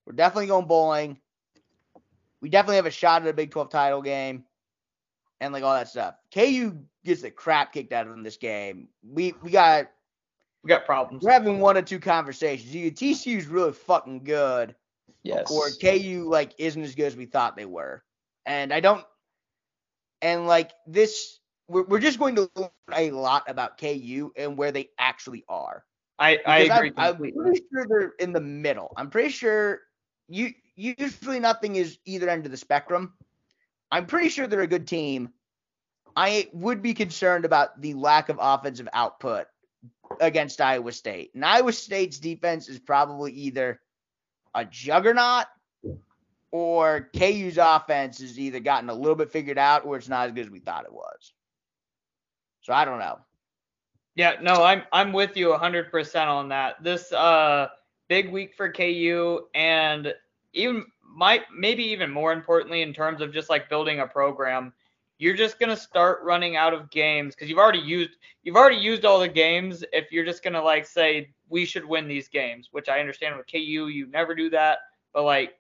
we're 0.06 0.14
definitely 0.14 0.48
going 0.48 0.68
bowling. 0.68 1.20
We 2.42 2.50
definitely 2.50 2.78
have 2.78 2.86
a 2.88 2.92
shot 2.92 3.22
at 3.22 3.28
a 3.28 3.34
Big 3.34 3.52
12 3.52 3.70
title 3.70 4.02
game 4.02 4.46
and 5.40 5.54
like 5.54 5.64
all 5.64 5.74
that 5.76 5.90
stuff. 5.90 6.16
KU 6.34 6.78
gets 7.06 7.22
the 7.22 7.32
crap 7.32 7.74
kicked 7.74 7.94
out 7.94 8.06
of 8.08 8.12
them 8.12 8.24
this 8.24 8.38
game. 8.38 8.90
We 9.04 9.34
we 9.42 9.52
got 9.52 9.90
We 10.64 10.70
got 10.70 10.86
problems. 10.86 11.24
we're 11.24 11.32
having 11.32 11.60
one 11.60 11.78
or 11.78 11.82
two 11.82 12.00
conversations. 12.00 12.72
TCU's 12.74 13.48
really 13.48 13.74
fucking 13.74 14.24
good 14.24 14.76
Yes. 15.24 15.52
or 15.52 15.70
KU 15.82 16.28
like 16.30 16.54
isn't 16.58 16.82
as 16.84 16.96
good 16.96 17.06
as 17.06 17.16
we 17.16 17.26
thought 17.26 17.56
they 17.56 17.66
were. 17.66 18.04
And 18.46 18.74
I 18.74 18.80
don't 18.80 19.06
and 20.22 20.48
like 20.48 20.72
this 20.88 21.40
we're, 21.68 21.84
we're 21.84 22.00
just 22.00 22.20
going 22.20 22.36
to 22.36 22.50
learn 22.56 22.70
a 22.94 23.12
lot 23.12 23.44
about 23.50 23.78
KU 23.78 24.32
and 24.36 24.58
where 24.58 24.72
they 24.72 24.90
actually 25.00 25.46
are. 25.48 25.86
I, 26.22 26.40
I 26.46 26.58
agree 26.60 26.92
I'm, 26.98 27.16
I'm 27.16 27.34
pretty 27.34 27.64
sure 27.74 27.88
they're 27.88 28.14
in 28.20 28.32
the 28.32 28.42
middle. 28.42 28.94
I'm 28.96 29.10
pretty 29.10 29.30
sure 29.30 29.82
you 30.28 30.54
usually 30.76 31.40
nothing 31.40 31.76
is 31.78 31.98
either 32.06 32.30
end 32.30 32.46
of 32.46 32.52
the 32.52 32.58
spectrum. 32.58 33.14
I'm 33.92 34.06
pretty 34.06 34.30
sure 34.30 34.46
they're 34.46 34.62
a 34.62 34.68
good 34.68 34.88
team. 34.88 35.30
I 36.16 36.48
would 36.54 36.84
be 36.84 36.94
concerned 36.94 37.44
about 37.44 37.82
the 37.82 37.96
lack 37.96 38.30
of 38.30 38.38
offensive 38.40 38.88
output 38.94 39.48
against 40.20 40.62
Iowa 40.62 40.92
State. 40.92 41.32
And 41.34 41.44
Iowa 41.44 41.74
State's 41.74 42.20
defense 42.20 42.70
is 42.70 42.78
probably 42.78 43.32
either 43.32 43.82
a 44.54 44.64
juggernaut 44.64 45.46
or 46.52 47.10
KU's 47.18 47.58
offense 47.58 48.20
has 48.20 48.38
either 48.38 48.60
gotten 48.60 48.90
a 48.90 48.94
little 48.94 49.16
bit 49.16 49.32
figured 49.32 49.58
out 49.58 49.86
or 49.86 49.98
it's 49.98 50.10
not 50.10 50.28
as 50.28 50.34
good 50.34 50.46
as 50.46 50.52
we 50.52 50.60
thought 50.60 50.86
it 50.86 50.94
was. 50.94 51.34
So 52.62 52.74
I 52.74 52.86
don't 52.86 53.00
know. 53.00 53.20
Yeah, 54.16 54.36
no, 54.42 54.64
I'm 54.64 54.84
I'm 54.92 55.14
with 55.14 55.38
you 55.38 55.54
100% 55.54 56.28
on 56.28 56.50
that. 56.50 56.84
This 56.84 57.12
uh 57.14 57.70
big 58.10 58.32
week 58.32 58.54
for 58.56 58.72
KU 58.72 59.42
and 59.56 60.14
even 60.54 60.86
might 61.04 61.44
maybe 61.56 61.84
even 61.84 62.12
more 62.12 62.34
importantly 62.34 62.82
in 62.82 62.94
terms 62.94 63.22
of 63.22 63.34
just 63.34 63.50
like 63.50 63.70
building 63.70 64.00
a 64.02 64.08
program, 64.08 64.74
you're 65.18 65.36
just 65.36 65.60
going 65.60 65.70
to 65.70 65.78
start 65.78 66.20
running 66.24 66.56
out 66.58 66.74
of 66.74 66.90
games 66.92 67.36
cuz 67.36 67.48
you've 67.50 67.60
already 67.60 67.80
used 67.80 68.12
you've 68.44 68.58
already 68.58 68.76
used 68.78 69.06
all 69.06 69.20
the 69.20 69.28
games 69.28 69.84
if 69.94 70.12
you're 70.12 70.26
just 70.26 70.44
going 70.44 70.54
to 70.54 70.62
like 70.62 70.86
say 70.86 71.30
we 71.48 71.66
should 71.66 71.86
win 71.86 72.08
these 72.08 72.28
games, 72.28 72.70
which 72.72 72.90
I 72.90 73.00
understand 73.00 73.38
with 73.38 73.48
KU 73.50 73.88
you 73.88 74.08
never 74.08 74.36
do 74.36 74.50
that, 74.50 74.80
but 75.14 75.24
like 75.24 75.58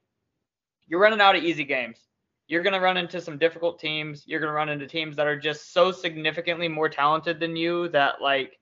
you're 0.87 0.99
running 0.99 1.21
out 1.21 1.35
of 1.37 1.43
easy 1.43 1.63
games. 1.63 2.10
You're 2.51 2.63
going 2.63 2.73
to 2.73 2.81
run 2.81 2.97
into 2.97 3.21
some 3.21 3.37
difficult 3.37 3.79
teams. 3.79 4.27
You're 4.27 4.41
going 4.41 4.49
to 4.49 4.53
run 4.53 4.67
into 4.67 4.85
teams 4.85 5.15
that 5.15 5.25
are 5.25 5.39
just 5.39 5.71
so 5.71 5.89
significantly 5.89 6.67
more 6.67 6.89
talented 6.89 7.39
than 7.39 7.55
you 7.55 7.87
that 7.89 8.21
like 8.21 8.59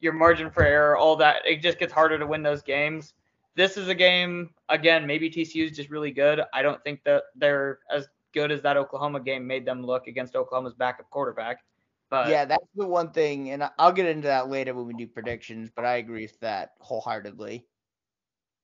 your 0.00 0.14
margin 0.14 0.50
for 0.50 0.64
error, 0.64 0.96
all 0.96 1.16
that, 1.16 1.42
it 1.44 1.60
just 1.60 1.78
gets 1.78 1.92
harder 1.92 2.18
to 2.18 2.26
win 2.26 2.42
those 2.42 2.62
games. 2.62 3.12
This 3.56 3.76
is 3.76 3.88
a 3.88 3.94
game 3.94 4.54
again, 4.70 5.06
maybe 5.06 5.28
TCU 5.28 5.70
is 5.70 5.76
just 5.76 5.90
really 5.90 6.12
good. 6.12 6.40
I 6.54 6.62
don't 6.62 6.82
think 6.82 7.04
that 7.04 7.24
they're 7.36 7.80
as 7.90 8.08
good 8.32 8.50
as 8.50 8.62
that 8.62 8.78
Oklahoma 8.78 9.20
game 9.20 9.46
made 9.46 9.66
them 9.66 9.84
look 9.84 10.06
against 10.06 10.34
Oklahoma's 10.34 10.72
backup 10.72 11.10
quarterback. 11.10 11.62
But 12.08 12.30
yeah, 12.30 12.46
that's 12.46 12.64
the 12.74 12.86
one 12.86 13.10
thing, 13.10 13.50
and 13.50 13.62
I- 13.62 13.70
I'll 13.78 13.92
get 13.92 14.06
into 14.06 14.28
that 14.28 14.48
later 14.48 14.72
when 14.72 14.86
we 14.86 14.94
do 14.94 15.06
predictions. 15.06 15.68
But 15.68 15.84
I 15.84 15.96
agree 15.96 16.22
with 16.22 16.40
that 16.40 16.70
wholeheartedly. 16.80 17.66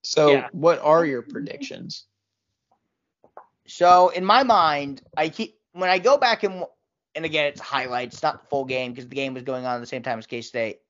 So, 0.03 0.33
Yeah. 0.33 0.49
what 0.53 0.79
are 0.79 1.05
your 1.05 1.21
predictions? 1.21 2.07
So 3.67 4.09
in 4.11 4.25
my 4.25 4.43
mind, 4.43 5.03
I 5.17 5.29
keep 5.29 5.59
when 5.73 5.91
I 5.91 5.99
go 5.99 6.17
back 6.19 6.43
and 6.43 6.65
and 7.15 7.25
again 7.25 7.47
it's 7.47 7.61
highlights, 7.61 8.23
not 8.23 8.43
the 8.43 8.49
full 8.49 8.65
game 8.65 8.93
because 8.93 9.09
the 9.09 9.15
game 9.15 9.35
was 9.35 9.43
going 9.43 9.67
on 9.67 9.77
at 9.77 9.81
the 9.81 9.87
same 9.87 10.03
time 10.03 10.19
as 10.19 10.27
K 10.27 10.41
State. 10.41 10.81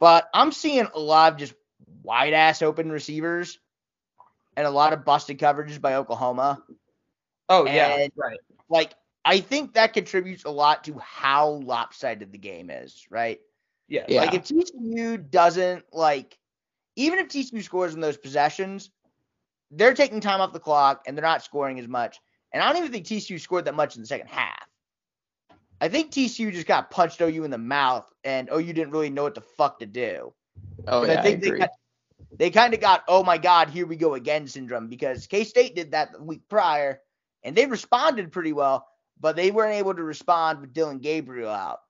But 0.00 0.28
I'm 0.32 0.52
seeing 0.52 0.86
a 0.94 0.98
lot 0.98 1.32
of 1.32 1.38
just 1.38 1.54
wide 2.02 2.32
ass 2.32 2.62
open 2.62 2.90
receivers 2.90 3.58
and 4.56 4.66
a 4.66 4.70
lot 4.70 4.92
of 4.92 5.04
busted 5.04 5.38
coverages 5.38 5.80
by 5.80 5.94
Oklahoma. 5.94 6.62
oh 7.48 7.66
yeah, 7.66 8.06
right. 8.16 8.38
Like 8.68 8.94
I 9.24 9.40
think 9.40 9.74
that 9.74 9.94
contributes 9.94 10.44
a 10.44 10.50
lot 10.50 10.84
to 10.84 10.98
how 10.98 11.48
lopsided 11.48 12.30
the 12.32 12.38
game 12.38 12.70
is, 12.70 13.06
right? 13.10 13.40
Yeah. 13.88 14.04
Yeah. 14.08 14.20
Like 14.20 14.34
if 14.34 14.44
TCU 14.44 15.30
doesn't 15.30 15.84
like, 15.92 16.38
even 16.96 17.18
if 17.18 17.28
TCU 17.28 17.62
scores 17.62 17.94
in 17.94 18.00
those 18.00 18.16
possessions, 18.16 18.90
they're 19.76 19.94
taking 19.94 20.20
time 20.20 20.40
off 20.40 20.52
the 20.52 20.60
clock 20.60 21.02
and 21.06 21.16
they're 21.16 21.22
not 21.22 21.42
scoring 21.42 21.78
as 21.78 21.88
much. 21.88 22.18
And 22.52 22.62
I 22.62 22.68
don't 22.68 22.78
even 22.78 22.92
think 22.92 23.06
TCU 23.06 23.40
scored 23.40 23.64
that 23.64 23.74
much 23.74 23.96
in 23.96 24.02
the 24.02 24.06
second 24.06 24.28
half. 24.28 24.66
I 25.80 25.88
think 25.88 26.12
TCU 26.12 26.52
just 26.52 26.66
got 26.66 26.90
punched 26.90 27.20
OU 27.20 27.44
in 27.44 27.50
the 27.50 27.58
mouth 27.58 28.08
and 28.22 28.48
OU 28.52 28.72
didn't 28.72 28.90
really 28.90 29.10
know 29.10 29.24
what 29.24 29.34
the 29.34 29.40
fuck 29.40 29.80
to 29.80 29.86
do. 29.86 30.32
Oh, 30.86 31.04
yeah, 31.04 31.20
I, 31.20 31.22
think 31.22 31.40
they 31.40 31.48
agree. 31.48 31.58
got- 31.60 31.70
they 32.36 32.50
kind 32.50 32.74
of 32.74 32.80
got, 32.80 33.04
oh 33.08 33.22
my 33.22 33.38
God, 33.38 33.70
here 33.70 33.86
we 33.86 33.96
go 33.96 34.14
again 34.14 34.46
syndrome 34.46 34.88
because 34.88 35.26
K 35.26 35.44
State 35.44 35.74
did 35.74 35.92
that 35.92 36.12
the 36.12 36.22
week 36.22 36.42
prior 36.48 37.00
and 37.42 37.54
they 37.54 37.66
responded 37.66 38.32
pretty 38.32 38.52
well, 38.52 38.86
but 39.20 39.36
they 39.36 39.50
weren't 39.50 39.74
able 39.74 39.94
to 39.94 40.02
respond 40.02 40.60
with 40.60 40.72
Dillon 40.72 40.98
Gabriel 40.98 41.50
out. 41.50 41.80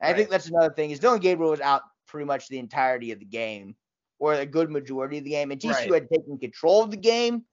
And 0.00 0.12
I 0.12 0.16
think 0.16 0.30
that's 0.30 0.48
another 0.48 0.74
thing 0.74 0.90
is 0.90 0.98
Dillon 0.98 1.20
Gabriel 1.20 1.50
was 1.50 1.60
out 1.60 1.82
pretty 2.06 2.26
much 2.26 2.48
the 2.48 2.58
entirety 2.58 3.12
of 3.12 3.20
the 3.20 3.24
game 3.24 3.76
or 4.22 4.34
a 4.34 4.46
good 4.46 4.70
majority 4.70 5.18
of 5.18 5.24
the 5.24 5.30
game. 5.30 5.50
And 5.50 5.60
TCU 5.60 5.90
Right. 5.90 6.02
had 6.02 6.08
taken 6.08 6.38
control 6.38 6.84
of 6.84 6.92
the 6.92 6.96
game 6.96 7.44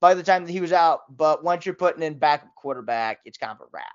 by 0.00 0.14
the 0.14 0.22
time 0.22 0.46
that 0.46 0.52
he 0.52 0.62
was 0.62 0.72
out. 0.72 1.00
But 1.14 1.44
once 1.44 1.66
you're 1.66 1.74
putting 1.74 2.02
in 2.02 2.18
backup 2.18 2.54
quarterback, 2.56 3.20
it's 3.26 3.36
kind 3.36 3.52
of 3.52 3.60
a 3.60 3.68
wrap. 3.70 3.92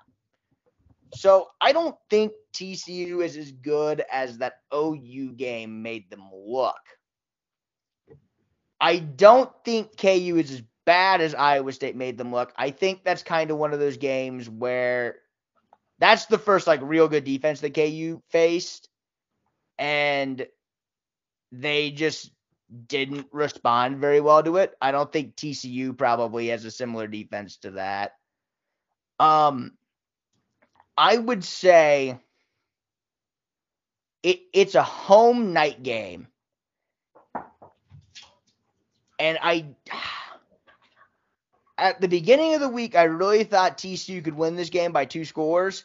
So 1.14 1.48
I 1.60 1.72
don't 1.72 1.96
think 2.08 2.32
TCU 2.54 3.24
is 3.24 3.36
as 3.36 3.50
good 3.50 4.04
as 4.10 4.38
that 4.38 4.60
OU 4.72 5.32
game 5.32 5.82
made 5.82 6.08
them 6.10 6.30
look. 6.32 6.78
I 8.80 8.98
don't 8.98 9.50
think 9.64 9.96
KU 9.96 10.36
is 10.38 10.52
as 10.52 10.62
bad 10.86 11.20
as 11.20 11.34
Iowa 11.34 11.72
State 11.72 11.96
made 11.96 12.18
them 12.18 12.30
look. 12.30 12.52
I 12.56 12.70
think 12.70 13.02
that's 13.02 13.24
kind 13.24 13.50
of 13.50 13.56
one 13.58 13.72
of 13.72 13.80
those 13.80 13.96
games 13.96 14.48
where 14.48 15.16
that's 15.98 16.26
the 16.26 16.38
first 16.38 16.68
like 16.68 16.80
real 16.82 17.08
good 17.08 17.24
defense 17.24 17.60
that 17.60 17.74
KU 17.74 18.22
faced, 18.30 18.88
and 19.76 20.46
they 21.52 21.90
just 21.90 22.32
didn't 22.88 23.26
respond 23.30 23.98
very 23.98 24.20
well 24.20 24.42
to 24.42 24.56
it. 24.56 24.74
I 24.80 24.90
don't 24.90 25.12
think 25.12 25.36
TCU 25.36 25.96
probably 25.96 26.48
has 26.48 26.64
a 26.64 26.70
similar 26.70 27.06
defense 27.06 27.58
to 27.58 27.72
that. 27.72 28.16
Um, 29.20 29.72
I 30.96 31.16
would 31.16 31.44
say 31.44 32.18
it 34.22 34.40
it's 34.52 34.74
a 34.74 34.82
home 34.82 35.52
night 35.52 35.82
game. 35.82 36.28
And 39.18 39.38
I 39.40 39.66
at 41.78 42.00
the 42.00 42.08
beginning 42.08 42.54
of 42.54 42.60
the 42.60 42.68
week 42.68 42.96
I 42.96 43.04
really 43.04 43.44
thought 43.44 43.78
TCU 43.78 44.24
could 44.24 44.34
win 44.34 44.56
this 44.56 44.70
game 44.70 44.92
by 44.92 45.04
two 45.04 45.26
scores 45.26 45.84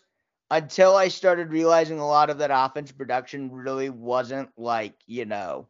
until 0.49 0.95
I 0.95 1.09
started 1.09 1.49
realizing 1.49 1.99
a 1.99 2.07
lot 2.07 2.29
of 2.29 2.37
that 2.39 2.51
offense 2.53 2.91
production 2.91 3.51
really 3.51 3.89
wasn't 3.89 4.49
like, 4.57 4.95
you 5.05 5.25
know, 5.25 5.67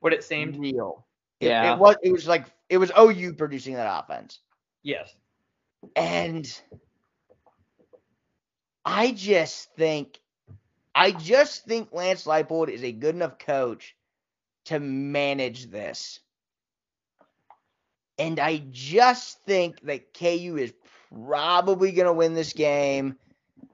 What 0.00 0.12
it 0.12 0.22
seemed. 0.24 0.56
real. 0.58 1.06
It, 1.40 1.48
Yeah. 1.48 1.74
it 1.74 1.78
was 1.78 1.96
it 2.02 2.12
was 2.12 2.26
like 2.28 2.46
it 2.68 2.78
was 2.78 2.92
OU 2.98 3.34
producing 3.34 3.74
that 3.74 4.02
offense. 4.04 4.40
Yes. 4.82 5.14
And 5.96 6.60
I 8.84 9.12
just 9.12 9.72
think, 9.74 10.20
I 10.94 11.12
just 11.12 11.64
think 11.64 11.92
Lance 11.92 12.24
Leipold 12.24 12.68
is 12.68 12.82
a 12.82 12.92
good 12.92 13.14
enough 13.14 13.38
coach 13.38 13.94
to 14.66 14.80
manage 14.80 15.66
this. 15.70 16.20
And 18.18 18.40
I 18.40 18.62
just 18.70 19.40
think 19.44 19.80
that 19.82 20.12
KU 20.12 20.56
is 20.58 20.72
probably 21.12 21.92
going 21.92 22.06
to 22.06 22.12
win 22.12 22.34
this 22.34 22.52
game 22.52 23.16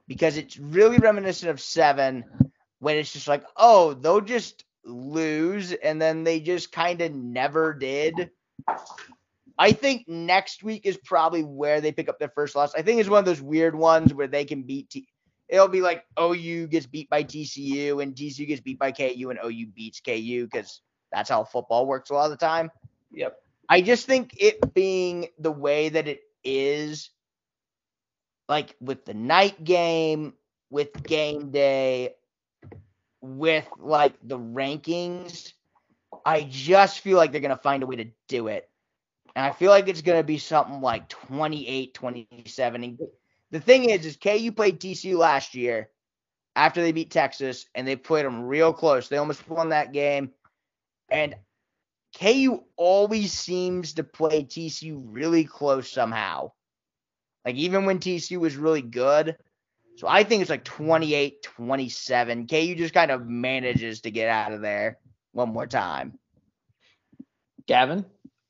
because 0.09 0.36
it's 0.36 0.59
really 0.59 0.98
reminiscent 0.98 1.50
of 1.50 1.61
seven 1.61 2.24
when 2.80 2.96
it's 2.96 3.12
just 3.12 3.28
like, 3.28 3.44
oh, 3.57 3.94
they'll 3.94 4.20
just 4.20 4.64
lose. 4.84 5.72
And 5.72 6.00
then 6.00 6.24
they 6.24 6.40
just 6.40 6.72
kind 6.72 7.00
of 7.00 7.12
never 7.12 7.72
did. 7.74 8.30
I 9.59 9.72
think 9.72 10.09
next 10.09 10.62
week 10.62 10.86
is 10.86 10.96
probably 10.96 11.42
where 11.42 11.80
they 11.80 11.92
pick 11.92 12.09
up 12.09 12.18
their 12.18 12.28
first 12.28 12.55
loss. 12.57 12.74
I 12.74 12.82
think 12.82 13.00
it's 13.00 13.09
one 13.09 13.20
of 13.20 13.24
those 13.24 13.40
weird 13.42 13.74
ones 13.74 14.12
where 14.12 14.26
they 14.26 14.44
can 14.44 14.62
beat. 14.62 14.90
T- 14.90 15.07
It'll 15.48 15.68
be 15.68 15.80
like 15.82 16.05
OU 16.18 16.68
gets 16.68 16.86
beat 16.86 17.09
by 17.11 17.22
TCU 17.22 18.02
and 18.02 18.14
TCU 18.14 18.46
gets 18.46 18.61
beat 18.61 18.78
by 18.78 18.92
KU 18.92 19.30
and 19.30 19.38
OU 19.44 19.68
beats 19.74 20.00
KU 20.00 20.46
because 20.50 20.80
That's 21.12 21.28
how 21.30 21.44
football 21.44 21.86
works 21.86 22.11
a 22.11 22.14
lot 22.14 22.24
of 22.26 22.30
the 22.30 22.36
time. 22.36 22.70
Yep. 23.12 23.36
I 23.68 23.80
just 23.82 24.07
think 24.07 24.34
it 24.38 24.74
being 24.74 25.28
the 25.38 25.52
way 25.52 25.88
that 25.88 26.07
it 26.09 26.20
is, 26.44 27.11
like 28.49 28.76
with 28.80 29.05
the 29.05 29.14
night 29.14 29.62
game, 29.64 30.34
with 30.70 31.03
game 31.03 31.51
day, 31.51 32.14
with 33.20 33.66
like 33.78 34.14
the 34.22 34.38
rankings, 34.38 35.53
I 36.24 36.47
just 36.49 37.01
feel 37.01 37.16
like 37.16 37.32
they're 37.32 37.40
going 37.40 37.57
to 37.57 37.62
find 37.62 37.82
a 37.82 37.86
way 37.86 37.97
to 37.97 38.07
do 38.28 38.49
it. 38.49 38.68
And 39.36 39.45
I 39.45 39.51
feel 39.53 39.70
like 39.70 39.88
it's 39.88 40.03
going 40.03 40.18
to 40.18 40.24
be 40.26 40.38
something 40.38 40.80
like 40.80 41.09
28 41.09 41.95
27. 41.95 42.84
And 42.84 42.99
the 43.51 43.61
thing 43.61 43.90
is, 43.90 44.07
is 44.07 44.16
KU 44.16 44.53
played 44.53 44.80
TCU 44.80 45.16
last 45.16 45.55
year 45.55 45.88
after 46.57 46.82
they 46.82 46.92
beat 46.92 47.11
Texas, 47.11 47.66
and 47.74 47.86
they 47.86 47.97
played 47.97 48.24
them 48.24 48.45
real 48.45 48.72
close. 48.72 49.09
They 49.09 49.16
almost 49.16 49.49
won 49.49 49.70
that 49.70 49.92
game. 49.92 50.30
And 51.11 51.34
KU 52.18 52.62
always 52.76 53.32
seems 53.32 53.95
to 53.95 54.05
play 54.05 54.45
TCU 54.45 55.01
really 55.05 55.45
close 55.45 55.90
somehow. 55.90 56.53
Like 57.45 57.57
even 57.57 57.84
when 57.84 57.99
TCU 57.99 58.38
was 58.38 58.57
really 58.57 58.82
good. 58.82 59.36
So 59.97 60.09
I 60.09 60.24
think 60.24 60.40
it's 60.40 60.51
like 60.51 60.64
28 60.64 61.42
27. 61.42 62.47
KU 62.47 62.74
just 62.74 62.95
kind 62.95 63.11
of 63.11 63.26
manages 63.26 64.01
to 64.03 64.11
get 64.11 64.28
out 64.28 64.53
of 64.53 64.61
there 64.61 64.99
one 65.32 65.51
more 65.51 65.66
time. 65.66 66.18
Gavin? 67.66 68.05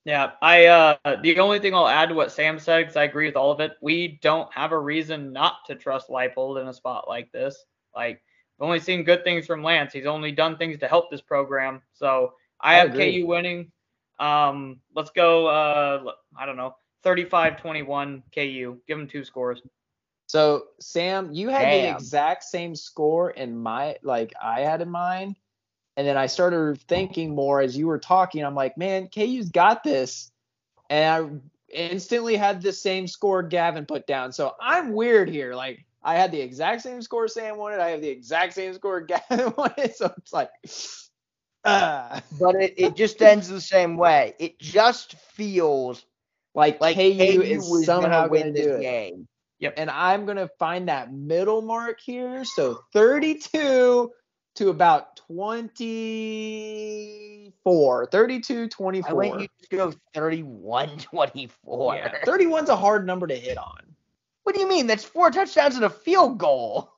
Yeah, 0.05 0.33
I 0.43 0.67
uh 0.67 0.97
the 1.23 1.39
only 1.39 1.61
thing 1.61 1.75
I'll 1.75 1.89
add 1.89 2.11
to 2.11 2.15
what 2.15 2.33
Sam 2.33 2.59
said 2.59 2.81
because 2.81 2.97
I 2.97 3.05
agree 3.05 3.27
with 3.27 3.37
all 3.37 3.51
of 3.51 3.61
it. 3.61 3.73
We 3.81 4.19
don't 4.23 4.53
have 4.53 4.73
a 4.73 4.79
reason 4.79 5.33
not 5.33 5.65
to 5.67 5.75
trust 5.75 6.11
Leipold 6.11 6.61
in 6.61 6.69
a 6.69 6.75
spot 6.75 7.09
like 7.09 7.33
this. 7.33 7.65
Like 7.95 8.23
I've 8.61 8.67
only 8.67 8.81
seen 8.81 9.03
good 9.05 9.25
things 9.25 9.47
from 9.47 9.63
Lance. 9.63 9.93
He's 9.93 10.07
only 10.07 10.31
done 10.31 10.57
things 10.57 10.79
to 10.79 10.89
help 10.89 11.11
this 11.11 11.23
program. 11.23 11.83
So 11.95 12.35
I, 12.61 12.75
I 12.75 12.79
have 12.79 12.89
agree. 12.89 13.21
KU 13.21 13.27
winning. 13.27 13.73
Um, 14.19 14.81
let's 14.95 15.11
go. 15.11 15.47
Uh, 15.47 16.13
I 16.39 16.47
don't 16.47 16.57
know, 16.57 16.77
35-21 17.05 18.23
KU. 18.35 18.79
Give 18.87 18.99
them 18.99 19.07
two 19.07 19.25
scores. 19.25 19.61
So 20.27 20.65
Sam, 20.81 21.33
you 21.33 21.49
had 21.49 21.67
the 21.67 21.91
exact 21.91 22.45
same 22.45 22.75
score 22.75 23.31
in 23.31 23.57
my 23.57 23.97
like 24.03 24.33
I 24.43 24.61
had 24.61 24.81
in 24.81 24.91
mind. 24.91 25.37
And 25.97 26.07
then 26.07 26.17
I 26.17 26.27
started 26.27 26.81
thinking 26.89 27.35
more 27.35 27.61
as 27.61 27.77
you 27.77 27.87
were 27.87 28.01
talking. 28.01 28.45
I'm 28.45 28.55
like, 28.55 28.77
man, 28.77 29.09
KU's 29.15 29.51
got 29.51 29.85
this. 29.85 30.33
And 30.91 31.43
I 31.73 31.77
instantly 31.77 32.37
had 32.37 32.63
the 32.63 32.73
same 32.73 33.07
score 33.07 33.43
Gavin 33.43 33.87
put 33.87 34.07
down. 34.07 34.33
So 34.33 34.55
I'm 34.61 34.93
weird 34.93 35.29
here. 35.29 35.55
Like 35.55 35.85
I 36.03 36.17
had 36.17 36.33
the 36.33 36.41
exact 36.41 36.83
same 36.83 37.01
score 37.01 37.29
Sam 37.29 37.59
wanted. 37.59 37.81
I 37.81 37.91
have 37.91 38.01
the 38.01 38.09
exact 38.09 38.55
same 38.55 38.75
score 38.75 39.01
Gavin 39.31 39.53
wanted. 39.57 39.95
So 39.95 40.13
it's 40.19 40.33
like 40.33 40.51
uh, 41.65 42.21
But 42.41 42.57
it, 42.57 42.75
it 42.77 42.97
just 42.97 43.21
ends 43.23 43.49
the 43.49 43.61
same 43.61 43.97
way. 43.97 44.35
It 44.39 44.59
just 44.59 45.15
feels 45.15 46.05
like, 46.55 46.81
like 46.81 46.97
KU, 46.97 47.17
KU 47.17 47.43
is 47.43 47.85
somehow 47.87 48.23
gonna 48.27 48.31
win 48.31 48.53
do 48.55 48.63
this 48.63 48.67
it. 48.79 48.81
game. 48.81 49.29
Yep. 49.61 49.75
And 49.77 49.91
I'm 49.91 50.25
going 50.27 50.37
to 50.37 50.49
find 50.59 50.89
that 50.89 51.13
middle 51.13 51.63
mark 51.63 52.01
here. 52.01 52.45
So 52.45 52.81
32 52.93 54.11
to 54.57 54.69
about 54.69 55.17
24. 55.17 58.07
32, 58.07 58.63
I 58.65 58.69
24. 58.69 59.15
went 59.15 59.41
you 59.41 59.49
to 59.71 59.77
go 59.77 59.93
31 60.15 60.99
24. 60.99 61.95
Yeah. 61.97 62.13
31's 62.27 62.69
a 62.69 62.77
hard 62.77 63.07
number 63.07 63.27
to 63.27 63.35
hit 63.37 63.59
on. 63.59 63.81
What 64.43 64.55
do 64.55 64.61
you 64.61 64.69
mean? 64.69 64.87
That's 64.87 65.05
four 65.05 65.31
touchdowns 65.31 65.77
and 65.77 65.85
a 65.85 65.91
field 65.91 66.39
goal. 66.39 66.91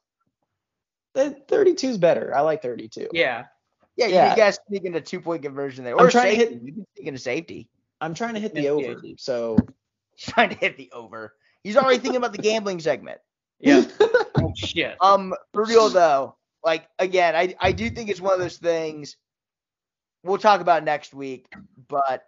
The 1.15 1.31
32 1.49 1.89
is 1.89 1.99
better. 1.99 2.35
I 2.35 2.41
like 2.41 2.63
32. 2.63 3.09
Yeah. 3.13 3.45
Yeah, 3.97 4.07
Yeah. 4.09 4.31
you 4.31 4.37
guys 4.37 4.59
sneak 4.69 4.85
into 4.85 5.01
two 5.01 5.21
point 5.21 5.43
conversion 5.43 5.85
there. 5.85 5.99
I'm 5.99 6.07
Or 6.07 6.11
trying 6.11 6.31
to 6.33 6.37
hit- 6.37 6.53
You 6.63 6.73
can 6.73 6.87
sneak 6.97 7.09
into 7.09 7.21
safety. 7.21 7.69
I'm 8.01 8.15
trying 8.15 8.35
to 8.35 8.41
hit 8.41 8.55
the 8.55 8.63
Yeah, 8.63 8.71
over. 8.71 9.03
So 9.17 9.59
He's 10.17 10.27
trying 10.35 10.51
to 10.51 10.57
hit 10.57 10.77
the 10.77 10.91
over. 10.93 11.35
He's 11.63 11.77
already 11.77 11.99
thinking 11.99 12.17
about 12.17 12.33
the 12.33 12.39
gambling 12.39 12.81
segment. 12.81 13.21
Yeah. 13.61 13.85
oh 14.01 14.53
shit. 14.57 14.97
Um, 15.01 15.35
for 15.53 15.65
real 15.65 15.89
though, 15.89 16.37
like 16.65 16.89
again, 16.99 17.35
I 17.35 17.55
I 17.61 17.73
do 17.73 17.89
think 17.91 18.11
it's 18.11 18.21
one 18.21 18.35
of 18.35 18.41
those 18.41 18.59
things 18.59 19.17
we'll 20.23 20.39
talk 20.39 20.61
about 20.61 20.85
next 20.85 21.15
week, 21.15 21.49
but 21.89 22.25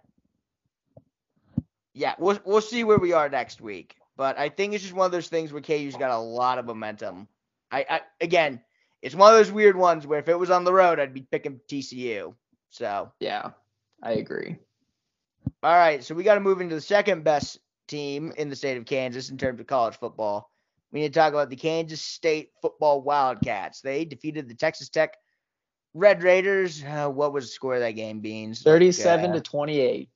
yeah, 1.93 2.15
we'll 2.19 2.39
we'll 2.45 2.61
see 2.61 2.85
where 2.85 2.99
we 2.99 3.13
are 3.13 3.29
next 3.29 3.61
week. 3.61 3.97
But 4.17 4.39
I 4.39 4.49
think 4.49 4.75
it's 4.75 4.83
just 4.83 4.95
one 4.95 5.07
of 5.07 5.13
those 5.13 5.29
things 5.29 5.53
where 5.53 5.63
KU's 5.63 5.97
got 5.97 6.11
a 6.11 6.19
lot 6.19 6.59
of 6.59 6.67
momentum. 6.67 7.29
I, 7.71 7.87
I 7.89 8.01
again, 8.21 8.61
it's 9.03 9.15
one 9.15 9.33
of 9.33 9.39
those 9.39 9.53
weird 9.53 9.77
ones 9.77 10.07
where 10.07 10.19
if 10.19 10.29
it 10.29 10.39
was 10.39 10.51
on 10.51 10.65
the 10.65 10.73
road, 10.73 10.99
I'd 10.99 11.15
be 11.15 11.23
picking 11.23 11.61
TCU. 11.69 12.35
So 12.71 13.13
yeah, 13.21 13.51
I 14.03 14.13
agree. 14.13 14.57
All 15.63 15.75
right, 15.75 16.03
so 16.03 16.15
we 16.15 16.23
got 16.23 16.35
to 16.35 16.41
move 16.41 16.61
into 16.61 16.75
the 16.75 16.81
second 16.81 17.25
best 17.25 17.59
team 17.87 18.33
in 18.37 18.49
the 18.49 18.57
state 18.57 18.77
of 18.77 18.85
Kansas 18.85 19.31
in 19.31 19.39
terms 19.39 19.61
of 19.61 19.67
college 19.67 19.97
football. 19.97 20.51
We 20.93 21.01
need 21.01 21.13
to 21.13 21.19
talk 21.19 21.33
about 21.33 21.51
the 21.51 21.57
Kansas 21.57 22.01
State 22.01 22.51
Football 22.63 23.03
Wildcats. 23.03 23.81
They 23.81 24.05
defeated 24.05 24.49
the 24.49 24.55
Texas 24.55 24.89
Tech 24.89 25.17
Red 25.95 26.23
Raiders. 26.23 26.83
Uh, 26.83 27.09
what 27.09 27.33
was 27.33 27.45
the 27.45 27.51
score 27.51 27.75
of 27.75 27.81
that 27.81 27.93
game, 27.93 28.21
Beans? 28.21 28.65
Like, 28.65 28.75
37 28.75 29.31
uh, 29.31 29.35
to 29.35 29.41
28. 29.41 30.09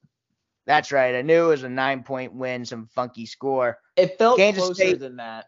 That's 0.66 0.92
right. 0.92 1.14
I 1.14 1.22
knew 1.22 1.46
it 1.46 1.48
was 1.48 1.62
a 1.64 1.68
nine 1.68 2.04
point 2.04 2.32
win, 2.34 2.64
some 2.64 2.86
funky 2.86 3.26
score. 3.26 3.78
It 3.96 4.16
felt 4.18 4.38
Kansas 4.38 4.62
closer 4.62 4.74
State- 4.74 5.00
than 5.00 5.16
that. 5.16 5.46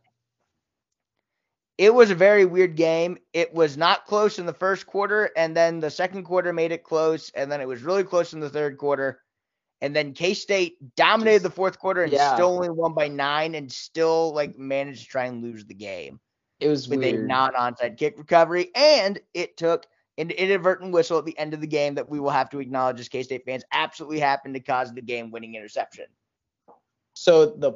It 1.76 1.92
was 1.92 2.10
a 2.10 2.14
very 2.14 2.44
weird 2.44 2.76
game. 2.76 3.18
It 3.32 3.52
was 3.52 3.76
not 3.76 4.06
close 4.06 4.38
in 4.38 4.46
the 4.46 4.52
first 4.52 4.86
quarter, 4.86 5.30
and 5.36 5.56
then 5.56 5.80
the 5.80 5.90
second 5.90 6.22
quarter 6.22 6.52
made 6.52 6.70
it 6.70 6.84
close, 6.84 7.30
and 7.34 7.50
then 7.50 7.60
it 7.60 7.66
was 7.66 7.82
really 7.82 8.04
close 8.04 8.32
in 8.32 8.38
the 8.38 8.48
third 8.48 8.78
quarter. 8.78 9.20
And 9.84 9.94
then 9.94 10.14
K 10.14 10.32
State 10.32 10.78
dominated 10.96 11.42
the 11.42 11.50
fourth 11.50 11.78
quarter 11.78 12.02
and 12.02 12.10
Yeah. 12.10 12.34
still 12.34 12.46
only 12.48 12.70
won 12.70 12.94
by 12.94 13.06
nine 13.06 13.54
and 13.54 13.70
still 13.70 14.32
like 14.32 14.56
managed 14.56 15.02
to 15.02 15.08
try 15.08 15.26
and 15.26 15.42
lose 15.42 15.66
the 15.66 15.74
game 15.74 16.20
It 16.58 16.68
was 16.68 16.88
with 16.88 17.04
a 17.04 17.12
non 17.12 17.52
onside 17.52 17.98
kick 17.98 18.16
recovery. 18.16 18.70
And 18.74 19.20
it 19.34 19.58
took 19.58 19.86
an 20.16 20.30
inadvertent 20.30 20.92
whistle 20.92 21.18
at 21.18 21.26
the 21.26 21.36
end 21.36 21.52
of 21.52 21.60
the 21.60 21.66
game 21.66 21.96
that 21.96 22.08
we 22.08 22.18
will 22.18 22.30
have 22.30 22.48
to 22.50 22.60
acknowledge 22.60 22.98
as 22.98 23.10
K 23.10 23.22
State 23.24 23.44
fans 23.44 23.62
absolutely 23.72 24.20
happened 24.20 24.54
to 24.54 24.60
cause 24.60 24.90
the 24.94 25.02
game 25.02 25.30
winning 25.30 25.54
interception. 25.54 26.06
So 27.12 27.44
the 27.44 27.74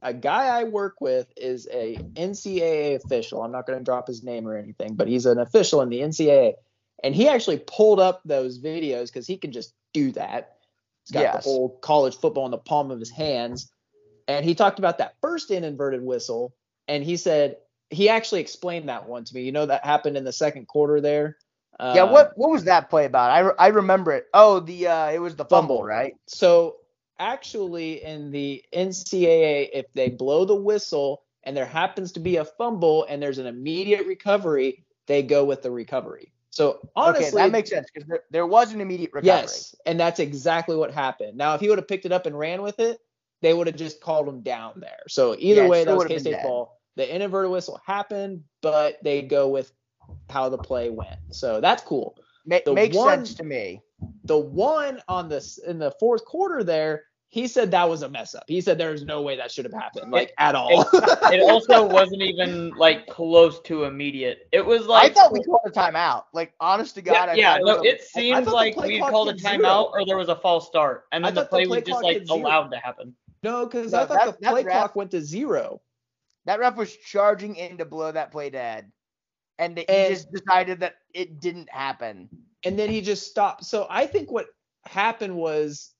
a 0.00 0.14
guy 0.14 0.46
I 0.46 0.64
work 0.64 1.02
with 1.02 1.30
is 1.36 1.68
a 1.70 1.96
NCAA 2.14 2.94
official. 2.96 3.42
I'm 3.42 3.52
not 3.52 3.66
going 3.66 3.78
to 3.78 3.84
drop 3.84 4.08
his 4.08 4.22
name 4.22 4.48
or 4.48 4.56
anything, 4.56 4.94
but 4.94 5.06
he's 5.06 5.26
an 5.26 5.38
official 5.38 5.82
in 5.82 5.90
the 5.90 6.00
NCAA, 6.00 6.54
and 7.04 7.14
he 7.14 7.28
actually 7.28 7.58
pulled 7.58 8.00
up 8.00 8.22
those 8.24 8.58
videos 8.58 9.08
because 9.08 9.26
he 9.26 9.36
can 9.36 9.52
just 9.52 9.74
do 9.92 10.12
that. 10.12 10.56
He's 11.04 11.12
got 11.12 11.32
Yes. 11.32 11.32
the 11.32 11.38
whole 11.38 11.78
college 11.80 12.16
football 12.16 12.46
in 12.46 12.50
the 12.52 12.58
palm 12.58 12.90
of 12.90 13.00
his 13.00 13.10
hands, 13.10 13.72
and 14.28 14.44
he 14.44 14.54
talked 14.54 14.78
about 14.78 14.98
that 14.98 15.16
first 15.22 15.50
in 15.50 15.64
inverted 15.64 16.02
whistle, 16.02 16.54
and 16.88 17.04
he 17.04 17.16
said 17.16 17.56
he 17.90 18.08
actually 18.08 18.40
explained 18.40 18.88
that 18.88 19.08
one 19.08 19.24
to 19.24 19.34
me. 19.34 19.42
You 19.42 19.52
know 19.52 19.66
that 19.66 19.84
happened 19.84 20.16
in 20.16 20.24
the 20.24 20.32
second 20.32 20.66
quarter 20.68 21.00
there. 21.00 21.36
yeah, 21.92 22.04
Uh, 22.04 22.04
what 22.04 22.32
what 22.36 22.50
was 22.50 22.64
that 22.64 22.90
play 22.90 23.04
about? 23.06 23.30
I, 23.30 23.38
re- 23.40 23.54
I 23.58 23.68
remember 23.68 24.12
it. 24.12 24.26
Oh, 24.34 24.60
the 24.60 24.88
uh 24.88 25.10
it 25.10 25.18
was 25.20 25.36
the 25.36 25.44
fumble, 25.44 25.82
Fumble. 25.82 25.84
right? 25.84 26.14
So 26.26 26.76
actually, 27.18 28.02
in 28.04 28.30
the 28.30 28.64
NCAA, 28.72 29.70
if 29.72 29.92
they 29.94 30.10
blow 30.10 30.44
the 30.44 30.54
whistle 30.56 31.22
and 31.44 31.56
there 31.56 31.66
happens 31.66 32.12
to 32.12 32.20
be 32.20 32.36
a 32.36 32.44
fumble 32.44 33.04
and 33.08 33.22
there's 33.22 33.38
an 33.38 33.46
immediate 33.46 34.06
recovery, 34.06 34.84
they 35.06 35.22
go 35.22 35.44
with 35.44 35.62
the 35.62 35.70
recovery. 35.70 36.32
So 36.52 36.80
honestly, 36.94 37.24
okay, 37.26 37.36
that 37.36 37.50
makes 37.50 37.70
sense 37.70 37.88
because 37.92 38.08
there, 38.08 38.20
there 38.30 38.46
was 38.46 38.72
an 38.72 38.80
immediate 38.80 39.12
recovery. 39.12 39.42
yes, 39.42 39.74
and 39.86 39.98
that's 39.98 40.20
exactly 40.20 40.76
what 40.76 40.92
happened. 40.92 41.36
Now, 41.36 41.54
if 41.54 41.60
he 41.60 41.68
would 41.68 41.78
have 41.78 41.88
picked 41.88 42.06
it 42.06 42.12
up 42.12 42.26
and 42.26 42.38
ran 42.38 42.62
with 42.62 42.78
it, 42.78 42.98
they 43.40 43.52
would 43.54 43.66
have 43.66 43.76
just 43.76 44.00
called 44.00 44.28
him 44.28 44.42
down 44.42 44.74
there. 44.76 45.00
So 45.08 45.34
either 45.38 45.62
Yeah, 45.62 45.68
way, 45.68 45.84
that 45.84 45.94
was 45.96 46.04
K 46.04 46.18
State 46.18 46.42
ball. 46.42 46.78
The 46.96 47.14
inverted 47.14 47.50
whistle 47.50 47.80
happened, 47.86 48.44
but 48.60 48.98
they 49.02 49.22
go 49.22 49.48
with 49.48 49.72
how 50.28 50.50
the 50.50 50.58
play 50.58 50.90
went. 50.90 51.16
So 51.30 51.60
that's 51.60 51.82
cool 51.82 52.16
Ma- 52.46 52.58
makes 52.66 52.96
one- 52.96 53.18
sense 53.24 53.34
to 53.34 53.44
me. 53.44 53.80
the 54.24 54.38
one 54.38 55.00
on 55.08 55.28
this 55.28 55.58
in 55.58 55.78
the 55.78 55.90
fourth 55.98 56.24
quarter 56.24 56.62
there, 56.62 57.04
he 57.32 57.46
said 57.48 57.70
that 57.70 57.88
was 57.88 58.02
a 58.02 58.08
mess 58.10 58.34
up. 58.34 58.44
He 58.46 58.60
said 58.60 58.76
there's 58.76 59.04
no 59.06 59.22
way 59.22 59.36
that 59.36 59.50
should 59.50 59.64
have 59.64 59.72
happened, 59.72 60.12
like 60.12 60.34
at 60.38 60.54
all. 60.54 60.84
It 61.32 61.40
also 61.50 61.86
wasn't 61.86 62.20
even 62.20 62.70
like 62.76 63.06
close 63.06 63.58
to 63.62 63.84
immediate. 63.84 64.48
It 64.52 64.64
was 64.64 64.86
like 64.86 65.10
I 65.10 65.14
thought 65.14 65.32
we 65.32 65.42
called 65.42 65.62
a 65.66 65.70
timeout. 65.70 66.24
Like 66.34 66.52
honest 66.60 66.94
to 66.96 67.02
God, 67.02 67.14
yeah, 67.14 67.32
I 67.32 67.34
yeah 67.34 67.52
thought 67.54 67.64
no, 67.64 67.76
was 67.78 67.86
a- 67.86 67.88
it 67.88 68.02
seemed 68.02 68.44
thought 68.44 68.54
like 68.54 68.76
we 68.76 68.98
clock 68.98 69.10
called 69.10 69.28
a 69.30 69.32
did 69.32 69.40
zero. 69.40 69.56
timeout 69.58 69.90
or 69.92 70.04
there 70.06 70.18
was 70.18 70.28
a 70.28 70.36
false 70.36 70.66
start, 70.66 71.04
and 71.12 71.24
then 71.24 71.34
the 71.34 71.40
thought 71.42 71.50
the 71.50 71.56
play 71.56 71.66
play 71.66 71.78
was 71.78 71.88
just 71.88 72.02
like 72.02 72.22
allowed 72.28 72.68
to 72.68 72.76
happen. 72.76 73.14
no, 73.42 73.64
because 73.64 73.92
No, 73.92 74.02
I 74.02 74.06
thought 74.06 74.26
that- 74.26 74.34
the 74.36 74.38
that 74.42 74.50
play 74.52 74.64
ref- 74.64 74.72
clock 74.76 74.94
went 74.96 75.10
to 75.12 75.20
zero. 75.22 75.80
that 76.44 76.60
ref 76.60 76.76
was 76.76 76.94
charging 76.96 77.56
in 77.56 77.78
to 77.78 77.86
blow 77.86 78.12
that 78.12 78.30
play 78.30 78.50
dead, 78.50 78.92
and 79.58 79.78
he 79.78 79.84
just 79.86 80.30
decided 80.30 80.80
that 80.80 80.96
it 81.14 81.40
didn't 81.40 81.70
happen. 81.70 82.28
and 82.66 82.78
then 82.78 82.90
he 82.90 83.00
just 83.00 83.26
stopped. 83.26 83.64
So 83.64 83.86
I 83.88 84.06
think 84.06 84.30
what 84.30 84.46
happened 84.84 85.34
was 85.34 85.91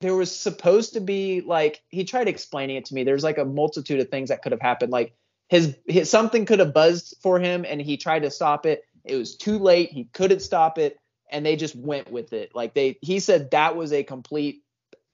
there 0.00 0.14
was 0.14 0.34
supposed 0.36 0.92
to 0.94 1.00
be 1.00 1.40
like 1.40 1.82
he 1.88 2.04
tried 2.04 2.28
explaining 2.28 2.76
it 2.76 2.84
to 2.86 2.94
me. 2.94 3.04
There's 3.04 3.24
like 3.24 3.38
a 3.38 3.44
multitude 3.44 4.00
of 4.00 4.08
things 4.08 4.28
that 4.28 4.42
could 4.42 4.52
have 4.52 4.60
happened. 4.60 4.92
Like 4.92 5.14
his, 5.48 5.76
his 5.86 6.08
something 6.10 6.44
could 6.46 6.58
have 6.60 6.74
buzzed 6.74 7.16
for 7.22 7.40
him 7.40 7.64
and 7.68 7.80
he 7.80 7.96
tried 7.96 8.22
to 8.22 8.30
stop 8.30 8.66
it. 8.66 8.84
It 9.04 9.16
was 9.16 9.36
too 9.36 9.58
late. 9.58 9.90
He 9.90 10.04
couldn't 10.12 10.40
stop 10.40 10.78
it. 10.78 10.98
and 11.30 11.44
they 11.44 11.56
just 11.56 11.74
went 11.76 12.10
with 12.10 12.32
it. 12.32 12.54
Like 12.54 12.74
they, 12.74 12.98
he 13.02 13.18
said 13.20 13.50
that 13.50 13.76
was 13.76 13.92
a 13.92 14.02
complete 14.04 14.62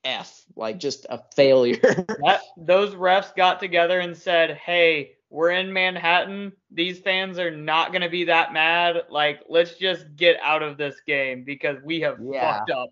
f, 0.05 0.43
like 0.55 0.79
just 0.79 1.07
a 1.09 1.21
failure. 1.35 1.81
That, 2.25 2.41
those 2.57 2.95
refs 2.95 3.35
got 3.35 3.59
together 3.61 4.01
and 4.01 4.17
said, 4.17 4.51
"Hey, 4.59 5.13
we're 5.31 5.51
in 5.51 5.73
Manhattan. 5.73 6.53
These 6.71 7.01
fans 7.01 7.39
are 7.39 7.51
not 7.51 7.91
going 7.93 8.03
to 8.03 8.09
be 8.11 8.25
that 8.25 8.53
mad. 8.53 9.03
Like, 9.11 9.41
let's 9.49 9.75
just 9.77 10.15
get 10.17 10.37
out 10.43 10.63
of 10.63 10.77
this 10.77 11.01
game 11.07 11.43
because 11.45 11.79
we 11.83 12.01
have 12.03 12.19
Yeah. 12.23 12.59
fucked 12.59 12.71
up." 12.71 12.91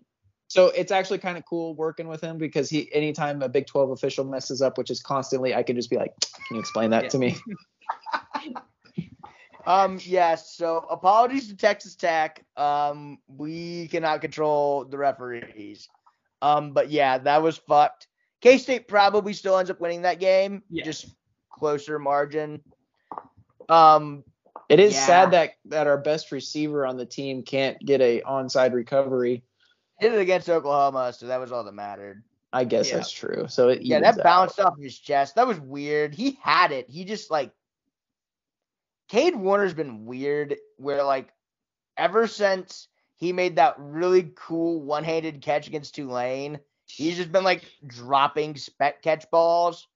So 0.53 0.67
it's 0.67 0.91
actually 0.91 1.17
kind 1.17 1.35
of 1.35 1.45
cool 1.45 1.73
working 1.73 2.07
with 2.07 2.21
him 2.21 2.37
because 2.37 2.69
he, 2.69 2.87
anytime 2.93 3.41
a 3.41 3.49
Big 3.49 3.65
12 3.65 3.89
official 3.89 4.23
messes 4.23 4.61
up, 4.61 4.77
which 4.77 4.91
is 4.91 5.01
constantly, 5.01 5.55
I 5.55 5.63
can 5.63 5.75
just 5.75 5.89
be 5.89 5.97
like, 5.97 6.13
can 6.19 6.55
you 6.55 6.59
explain 6.59 6.91
that 6.91 7.05
Yeah. 7.05 7.09
to 7.09 7.17
me? 7.17 7.37
Um, 9.65 9.97
yes. 10.03 10.57
So 10.57 10.85
apologies 10.89 11.47
to 11.47 11.55
Texas 11.55 11.95
Tech. 11.95 12.45
Um, 12.57 13.19
we 13.27 13.87
cannot 13.87 14.19
control 14.19 14.83
the 14.83 14.97
referees. 14.97 15.87
Um, 16.41 16.73
but 16.73 16.89
yeah, 16.89 17.17
that 17.19 17.41
was 17.41 17.57
fucked. 17.59 18.07
K 18.41 18.57
State 18.57 18.89
probably 18.89 19.31
still 19.31 19.57
ends 19.57 19.71
up 19.71 19.79
winning 19.79 20.01
that 20.01 20.19
game. 20.19 20.63
Yeah. 20.69 20.83
Just 20.83 21.15
closer 21.49 21.97
margin. 21.97 22.61
Um, 23.69 24.25
It 24.67 24.81
is 24.81 24.93
Yeah. 24.95 25.05
sad 25.05 25.31
that 25.31 25.51
that 25.65 25.87
our 25.87 25.97
best 25.97 26.33
receiver 26.33 26.85
on 26.85 26.97
the 26.97 27.05
team 27.05 27.41
can't 27.43 27.79
get 27.79 28.01
a 28.01 28.19
onside 28.21 28.73
recovery. 28.73 29.43
Hit 30.03 30.13
it 30.13 30.19
against 30.19 30.49
Oklahoma, 30.49 31.13
so 31.13 31.27
that 31.27 31.39
was 31.39 31.53
all 31.53 31.63
that 31.63 31.73
mattered. 31.73 32.23
I 32.51 32.65
guess 32.65 32.89
Yeah. 32.89 32.97
that's 32.97 33.09
true. 33.11 33.45
So 33.47 33.69
it 33.69 33.83
Yeah, 33.83 34.01
that 34.01 34.17
out. 34.19 34.23
bounced 34.23 34.59
off 34.59 34.77
his 34.77 34.99
chest. 34.99 35.35
That 35.35 35.47
was 35.47 35.59
weird. 35.61 36.13
He 36.13 36.37
had 36.41 36.73
it. 36.73 36.89
He 36.89 37.05
just 37.05 37.31
like 37.31 37.51
Kade 39.09 39.35
Warner's 39.35 39.73
been 39.73 40.05
weird 40.05 40.57
where 40.77 41.03
like 41.03 41.31
ever 41.97 42.27
since 42.27 42.89
he 43.15 43.31
made 43.31 43.55
that 43.55 43.75
really 43.77 44.33
cool 44.35 44.81
one-handed 44.81 45.41
catch 45.41 45.67
against 45.67 45.95
Tulane, 45.95 46.59
he's 46.85 47.15
just 47.15 47.31
been 47.31 47.43
like 47.45 47.63
dropping 47.87 48.57
spec 48.57 49.01
catch 49.03 49.29
balls. 49.31 49.87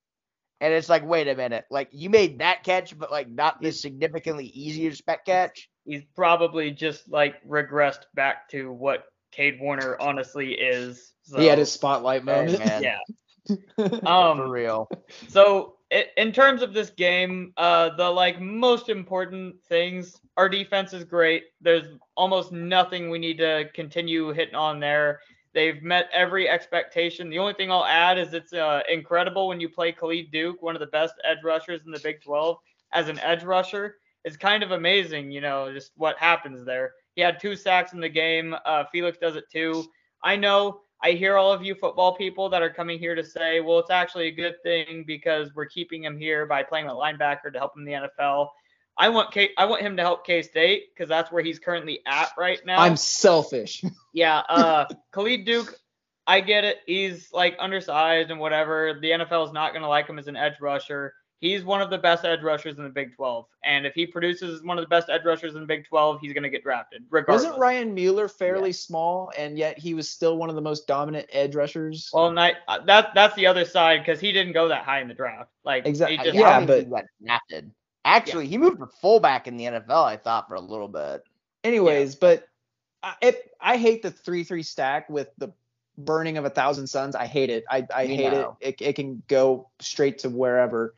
And 0.62 0.74
it's 0.74 0.90
like, 0.90 1.06
wait 1.06 1.28
a 1.28 1.36
minute, 1.36 1.66
like 1.70 1.90
you 1.92 2.10
made 2.10 2.40
that 2.40 2.64
catch, 2.64 2.98
but 2.98 3.12
like 3.12 3.30
not 3.30 3.62
this 3.62 3.82
significantly 3.82 4.46
easier 4.46 4.94
spec 4.96 5.26
catch. 5.26 5.70
He's 5.86 6.04
probably 6.16 6.72
just 6.72 7.10
like 7.12 7.44
regressed 7.48 8.06
back 8.16 8.50
to 8.50 8.72
what 8.72 9.04
Kade 9.36 9.60
Warner 9.60 9.98
honestly 10.00 10.54
is. 10.54 11.14
So, 11.24 11.40
He 11.40 11.46
had 11.48 11.58
his 11.58 11.72
spotlight 11.72 12.24
moment. 12.24 12.60
man, 12.60 12.84
yeah. 12.84 13.00
for 13.90 14.06
Um, 14.06 14.50
real. 14.50 14.90
So 15.28 15.76
i- 15.92 16.08
in 16.18 16.32
terms 16.32 16.62
of 16.62 16.74
this 16.74 16.90
game, 16.90 17.54
uh, 17.58 17.90
the 17.96 18.10
like 18.10 18.40
most 18.40 18.90
important 18.90 19.62
things, 19.64 20.20
our 20.38 20.50
defense 20.50 20.94
is 20.94 21.04
great. 21.04 21.46
There's 21.62 21.88
almost 22.16 22.52
nothing 22.52 23.10
we 23.10 23.20
need 23.20 23.38
to 23.40 23.70
continue 23.74 24.32
hitting 24.32 24.56
on 24.56 24.80
there. 24.80 25.20
They've 25.54 25.82
met 25.82 26.10
every 26.14 26.48
expectation. 26.48 27.30
The 27.30 27.40
only 27.40 27.54
thing 27.54 27.72
I'll 27.72 27.86
add 27.86 28.20
is 28.20 28.34
it's 28.34 28.54
uh, 28.54 28.82
incredible 28.90 29.48
when 29.48 29.60
you 29.60 29.70
play 29.70 29.92
Khalid 29.92 30.30
Duke, 30.32 30.62
one 30.62 30.76
of 30.76 30.80
the 30.80 30.88
best 30.88 31.16
edge 31.24 31.40
rushers 31.44 31.82
in 31.86 31.92
the 31.92 32.00
Big 32.00 32.22
12, 32.22 32.58
as 32.94 33.10
an 33.10 33.20
edge 33.20 33.44
rusher. 33.44 33.98
It's 34.24 34.38
kind 34.38 34.62
of 34.62 34.72
amazing, 34.72 35.32
you 35.32 35.42
know, 35.42 35.72
just 35.74 35.94
what 35.96 36.18
happens 36.18 36.64
there. 36.66 36.92
He 37.18 37.24
had 37.24 37.40
two 37.40 37.56
sacks 37.56 37.94
in 37.94 38.00
the 38.00 38.08
game. 38.08 38.56
Uh, 38.64 38.84
Felix 38.92 39.18
does 39.18 39.36
it 39.36 39.50
too. 39.52 39.84
I 40.24 40.36
know 40.36 40.82
I 41.04 41.14
hear 41.14 41.36
all 41.36 41.52
of 41.52 41.64
you 41.64 41.74
football 41.74 42.16
people 42.16 42.48
that 42.50 42.62
are 42.62 42.70
coming 42.70 43.00
here 43.00 43.16
to 43.16 43.24
say, 43.24 43.60
well, 43.60 43.80
it's 43.80 43.90
actually 43.90 44.28
a 44.28 44.32
good 44.32 44.62
thing 44.62 45.04
because 45.06 45.50
we're 45.56 45.66
keeping 45.66 46.04
him 46.04 46.16
here 46.16 46.46
by 46.46 46.62
playing 46.62 46.86
a 46.86 46.94
linebacker 46.94 47.52
to 47.52 47.58
help 47.58 47.76
him 47.76 47.88
in 47.88 48.02
the 48.04 48.08
NFL. 48.08 48.50
I 49.00 49.10
want 49.10 49.32
K- 49.32 49.50
I 49.58 49.66
want 49.66 49.82
him 49.82 49.98
to 49.98 50.04
help 50.04 50.28
K 50.28 50.44
State 50.44 50.94
because 50.94 51.10
that's 51.10 51.32
where 51.32 51.42
he's 51.42 51.58
currently 51.58 52.02
at 52.06 52.30
right 52.38 52.64
now. 52.68 52.78
I'm 52.78 52.96
selfish. 52.96 53.84
yeah, 54.14 54.42
uh, 54.48 54.86
Khalid 55.12 55.44
Duke, 55.44 55.74
I 56.28 56.42
get 56.42 56.66
it. 56.66 56.82
He's 56.86 57.34
like 57.34 57.56
undersized 57.58 58.30
and 58.30 58.40
whatever. 58.40 59.00
The 59.02 59.10
NFL 59.10 59.48
is 59.48 59.54
not 59.54 59.72
going 59.72 59.82
to 59.82 59.88
like 59.88 60.08
him 60.08 60.20
as 60.20 60.28
an 60.28 60.36
edge 60.36 60.60
rusher. 60.62 61.16
He's 61.40 61.64
one 61.64 61.82
of 61.82 61.92
the 61.92 61.98
best 62.00 62.26
edge 62.26 62.42
rushers 62.42 62.78
in 62.78 62.84
the 62.84 62.90
Big 62.90 63.16
12, 63.16 63.46
and 63.64 63.86
if 63.86 63.94
he 63.94 64.08
produces 64.08 64.56
as 64.56 64.64
one 64.66 64.80
of 64.80 64.84
the 64.84 64.90
best 64.90 65.10
edge 65.10 65.24
rushers 65.24 65.54
in 65.54 65.62
the 65.62 65.68
Big 65.68 65.86
12, 65.86 66.20
he's 66.20 66.34
going 66.34 66.44
to 66.44 66.50
get 66.50 66.64
drafted 66.64 67.04
regardless. 67.12 67.44
Wasn't 67.44 67.60
Ryan 67.60 67.94
Mueller 67.94 68.28
fairly 68.28 68.72
small, 68.72 69.32
and 69.38 69.58
yet 69.58 69.78
he 69.78 69.94
was 69.94 70.10
still 70.10 70.38
one 70.38 70.50
of 70.50 70.56
the 70.56 70.62
most 70.62 70.88
dominant 70.88 71.28
edge 71.32 71.54
rushers? 71.54 72.10
Well, 72.12 72.32
not, 72.32 72.54
uh, 72.68 72.80
that 72.86 73.14
that's 73.14 73.36
the 73.36 73.46
other 73.46 73.66
side 73.66 74.00
because 74.00 74.20
he 74.20 74.32
didn't 74.32 74.54
go 74.54 74.68
that 74.70 74.84
high 74.84 75.00
in 75.02 75.08
the 75.08 75.14
draft. 75.14 75.52
Like 75.64 75.86
exactly, 75.86 76.18
just, 76.18 76.34
yeah, 76.34 76.42
I 76.42 76.50
yeah, 76.50 76.60
don't 76.60 76.68
think 76.68 76.90
but- 76.90 76.96
got 76.96 77.06
drafted. 77.24 77.72
Actually, 78.06 78.48
he 78.48 78.58
moved 78.58 78.80
to 78.80 78.88
fullback 79.02 79.48
in 79.48 79.58
the 79.58 79.66
NFL. 79.66 80.06
I 80.06 80.16
thought 80.16 80.48
for 80.48 80.56
a 80.56 80.62
little 80.62 80.88
bit. 80.88 81.24
Anyways, 81.66 82.16
but 82.16 82.48
I, 83.04 83.16
it, 83.22 83.52
I 83.60 83.76
hate 83.76 84.02
the 84.02 84.12
three 84.12 84.46
three 84.46 84.64
stack 84.64 85.10
with 85.10 85.30
the 85.38 85.52
burning 85.98 86.38
of 86.38 86.46
a 86.46 86.50
thousand 86.50 86.88
suns. 86.88 87.16
I 87.16 87.26
hate 87.26 87.50
it. 87.50 87.66
I, 87.70 87.86
I 87.94 88.06
hate 88.06 88.34
it. 88.34 88.48
it. 88.62 88.82
It 88.82 88.94
can 88.94 89.22
go 89.28 89.70
straight 89.80 90.20
to 90.20 90.30
wherever. 90.30 90.96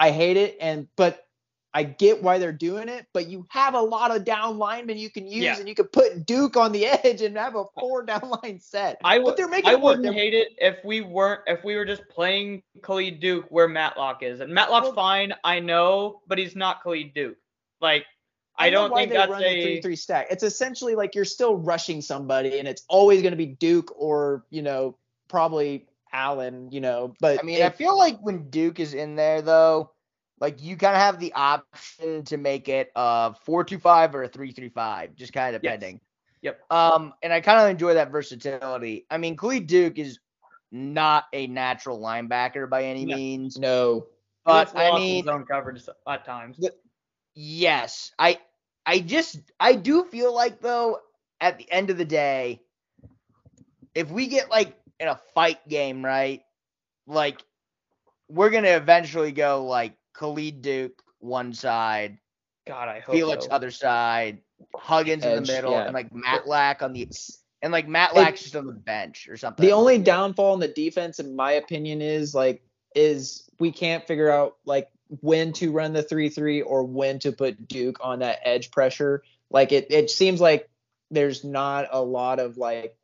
I 0.00 0.10
hate 0.10 0.36
it, 0.36 0.56
and 0.60 0.88
but 0.96 1.24
I 1.72 1.84
get 1.84 2.20
why 2.20 2.38
they're 2.38 2.50
doing 2.50 2.88
it. 2.88 3.06
But 3.14 3.28
you 3.28 3.46
have 3.50 3.74
a 3.74 3.80
lot 3.80 4.10
of 4.16 4.24
down 4.24 4.58
linemen 4.58 4.98
you 4.98 5.08
can 5.10 5.26
use, 5.28 5.44
Yeah. 5.44 5.56
and 5.58 5.68
you 5.68 5.74
could 5.76 5.92
put 5.92 6.26
Duke 6.26 6.56
on 6.56 6.72
the 6.72 6.86
edge 7.04 7.22
and 7.22 7.36
have 7.36 7.54
a 7.54 7.64
four 7.78 8.02
down 8.04 8.28
line 8.42 8.58
set. 8.58 8.98
I 9.04 9.18
would 9.18 9.36
they're 9.36 9.46
making 9.46 9.68
I 9.70 9.74
it 9.74 9.80
work. 9.80 9.98
wouldn't 9.98 10.14
hate 10.16 10.34
it 10.34 10.48
if 10.58 10.78
we 10.84 11.00
weren't 11.02 11.42
if 11.46 11.62
we 11.62 11.76
were 11.76 11.84
just 11.84 12.02
playing 12.08 12.62
Khalid 12.82 13.20
Duke 13.20 13.44
where 13.50 13.68
Matlock 13.68 14.22
is. 14.24 14.40
And 14.40 14.52
Matlock's 14.52 14.86
Well- 14.86 14.94
fine, 14.94 15.32
I 15.44 15.60
know, 15.60 16.22
but 16.26 16.38
he's 16.38 16.56
not 16.56 16.82
Khalid 16.82 17.14
Duke. 17.14 17.36
Like 17.80 18.04
I, 18.58 18.68
know 18.70 18.82
don't 18.82 18.90
why 18.90 18.98
think 19.02 19.12
they 19.12 19.16
that's 19.16 19.32
a 19.32 19.62
three 19.62 19.80
three 19.80 19.96
stack. 19.96 20.26
It's 20.30 20.42
essentially 20.42 20.94
like 20.94 21.14
you're 21.14 21.24
still 21.24 21.54
rushing 21.56 22.02
somebody, 22.02 22.58
and 22.58 22.66
it's 22.66 22.82
always 22.88 23.22
going 23.22 23.32
to 23.32 23.36
be 23.38 23.46
Duke 23.46 23.92
or 23.96 24.44
you 24.50 24.62
know 24.62 24.96
probably 25.28 25.86
Allen. 26.12 26.70
You 26.70 26.80
know, 26.80 27.14
but 27.20 27.38
I 27.38 27.42
mean, 27.42 27.62
I 27.62 27.70
feel 27.70 27.96
like 27.96 28.18
when 28.20 28.50
Duke 28.50 28.80
is 28.80 28.94
in 28.94 29.16
there, 29.16 29.42
though, 29.42 29.92
like 30.40 30.62
you 30.62 30.76
kind 30.76 30.94
of 30.94 31.02
have 31.02 31.18
the 31.20 31.32
option 31.34 32.24
to 32.24 32.36
make 32.36 32.68
it 32.68 32.90
a 32.96 33.34
four-two-five 33.44 34.14
or 34.14 34.24
a 34.24 34.28
three-three-five, 34.28 35.14
just 35.14 35.32
kind 35.32 35.54
of 35.54 35.62
Yes. 35.62 35.72
depending. 35.72 36.00
Yep. 36.42 36.60
Um, 36.70 37.12
and 37.22 37.32
I 37.32 37.40
kind 37.42 37.60
of 37.60 37.68
enjoy 37.68 37.94
that 37.94 38.10
versatility. 38.10 39.04
I 39.10 39.18
mean, 39.18 39.36
Khalid 39.36 39.66
Duke 39.66 39.98
is 39.98 40.18
not 40.72 41.24
a 41.32 41.46
natural 41.46 42.00
linebacker 42.00 42.70
by 42.70 42.84
any 42.84 43.04
No. 43.04 43.16
means, 43.16 43.58
no, 43.58 44.06
but 44.44 44.74
I 44.74 44.94
mean, 44.94 45.24
zone 45.24 45.44
coverage 45.44 45.82
at 46.08 46.24
times. 46.24 46.58
yes, 47.34 48.12
I, 48.18 48.38
I 48.86 49.00
just, 49.00 49.38
I 49.58 49.74
do 49.74 50.04
feel 50.04 50.34
like 50.34 50.60
though, 50.60 51.00
at 51.40 51.58
the 51.58 51.70
end 51.70 51.90
of 51.90 51.98
the 51.98 52.04
day, 52.04 52.62
if 53.94 54.10
we 54.10 54.26
get 54.26 54.48
like 54.50 54.79
in 55.00 55.08
a 55.08 55.18
fight 55.34 55.66
game, 55.68 56.04
right, 56.04 56.42
like 57.06 57.42
we're 58.28 58.50
gonna 58.50 58.68
eventually 58.68 59.32
go 59.32 59.66
like 59.66 59.94
Khalid 60.12 60.62
Duke 60.62 61.02
one 61.18 61.52
side, 61.52 62.18
God, 62.66 62.88
I 62.88 63.00
hope 63.00 63.14
Felix 63.14 63.46
so. 63.46 63.50
other 63.50 63.70
side, 63.70 64.42
Huggins 64.74 65.24
in 65.24 65.42
the 65.42 65.52
middle, 65.52 65.72
yeah. 65.72 65.84
and 65.84 65.94
like 65.94 66.10
Matlack 66.12 66.82
on 66.82 66.92
the 66.92 67.08
and 67.62 67.72
like 67.72 67.88
Matlack's 67.88 68.42
just 68.42 68.56
on 68.56 68.66
the 68.66 68.72
bench 68.72 69.28
or 69.28 69.36
something. 69.36 69.64
the 69.64 69.72
only 69.72 69.98
downfall 69.98 70.54
in 70.54 70.60
the 70.60 70.68
defense, 70.68 71.18
in 71.18 71.34
my 71.34 71.52
opinion, 71.52 72.00
is 72.00 72.34
like 72.34 72.62
is 72.94 73.48
we 73.58 73.72
can't 73.72 74.06
figure 74.06 74.30
out 74.30 74.56
like 74.64 74.88
when 75.20 75.52
to 75.54 75.72
run 75.72 75.92
the 75.92 76.02
three 76.02 76.28
three 76.28 76.62
or 76.62 76.84
when 76.84 77.18
to 77.20 77.32
put 77.32 77.66
Duke 77.66 77.98
on 78.00 78.20
that 78.20 78.38
edge 78.44 78.70
pressure. 78.70 79.22
Like 79.50 79.72
it, 79.72 79.88
it 79.90 80.10
seems 80.10 80.40
like 80.40 80.68
there's 81.10 81.42
not 81.42 81.88
a 81.90 82.00
lot 82.00 82.38
of 82.38 82.56
like 82.56 82.96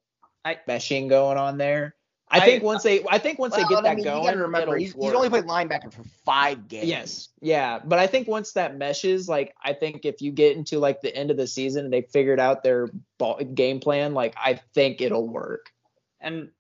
I- 0.47 0.61
meshing 0.69 1.09
going 1.09 1.39
on 1.39 1.59
there. 1.59 1.95
I, 2.29 2.39
I- 2.39 2.45
think 2.45 2.63
once 2.63 2.83
they, 2.83 3.05
I 3.09 3.19
think 3.19 3.39
once 3.39 3.57
Well, 3.57 3.67
they 3.67 3.75
get 3.75 3.79
and 3.79 3.87
I 3.87 3.91
that 3.91 3.97
mean, 3.97 4.05
going, 4.05 4.23
you 4.23 4.29
gotta 4.31 4.43
remember 4.43 4.77
he's, 4.77 4.93
he's 4.95 5.13
only 5.13 5.29
played 5.29 5.45
linebacker 5.45 5.93
for 5.93 6.03
five 6.25 6.67
games. 6.69 6.87
Yes, 6.89 7.29
yeah, 7.41 7.79
but 7.85 7.99
I 7.99 8.07
think 8.07 8.27
once 8.27 8.53
that 8.53 8.77
meshes, 8.77 9.29
like 9.29 9.55
I 9.63 9.73
think 9.73 10.05
if 10.05 10.21
you 10.21 10.33
get 10.33 10.57
into 10.57 10.79
like 10.79 11.01
the 11.01 11.15
end 11.15 11.31
of 11.31 11.37
the 11.37 11.47
season 11.47 11.85
and 11.85 11.93
they 11.93 12.03
figured 12.03 12.41
out 12.41 12.63
their 12.63 12.89
ball, 13.19 13.39
game 13.39 13.79
plan, 13.81 14.15
like 14.15 14.35
I 14.37 14.55
think 14.75 15.01
it'll 15.01 15.29
work. 15.29 15.71
And 16.21 16.51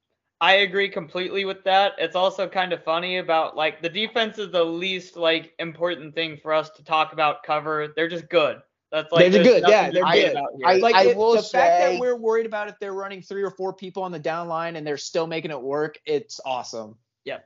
I 0.41 0.55
agree 0.57 0.89
completely 0.89 1.45
with 1.45 1.65
that. 1.65 1.95
It's 1.99 2.15
also 2.15 2.49
kind 2.49 2.73
of 2.73 2.85
funny 2.85 3.19
about 3.19 3.57
like 3.57 3.83
the 3.83 3.89
defense 3.89 4.39
is 4.39 4.51
the 4.53 4.65
least 4.65 5.17
like 5.17 5.55
important 5.59 6.15
thing 6.15 6.37
for 6.37 6.53
us 6.53 6.71
to 6.71 6.85
talk 6.85 7.13
about 7.13 7.43
cover. 7.43 7.89
They're 7.95 8.09
just 8.09 8.29
good. 8.29 8.61
That's 8.93 9.11
like 9.11 9.33
They're 9.33 9.43
good, 9.43 9.65
yeah, 9.67 9.91
they're 9.91 10.05
good. 10.05 10.31
about 10.33 10.47
here. 10.57 10.67
I- 10.67 10.77
Like 10.77 11.07
it- 11.07 11.17
will 11.17 11.33
the 11.35 11.43
fact 11.43 11.81
that 11.81 12.01
we're 12.01 12.17
worried 12.17 12.47
about 12.47 12.69
if 12.69 12.79
they're 12.79 12.93
running 12.95 13.21
three 13.21 13.43
or 13.43 13.51
four 13.51 13.73
people 13.73 14.03
on 14.05 14.13
the 14.13 14.19
down 14.19 14.47
line 14.49 14.77
and 14.77 14.87
they're 14.87 14.97
still 14.97 15.27
making 15.27 15.51
it 15.51 15.61
work, 15.61 15.99
it's 16.07 16.41
awesome. 16.47 16.97
Yeah. 17.25 17.41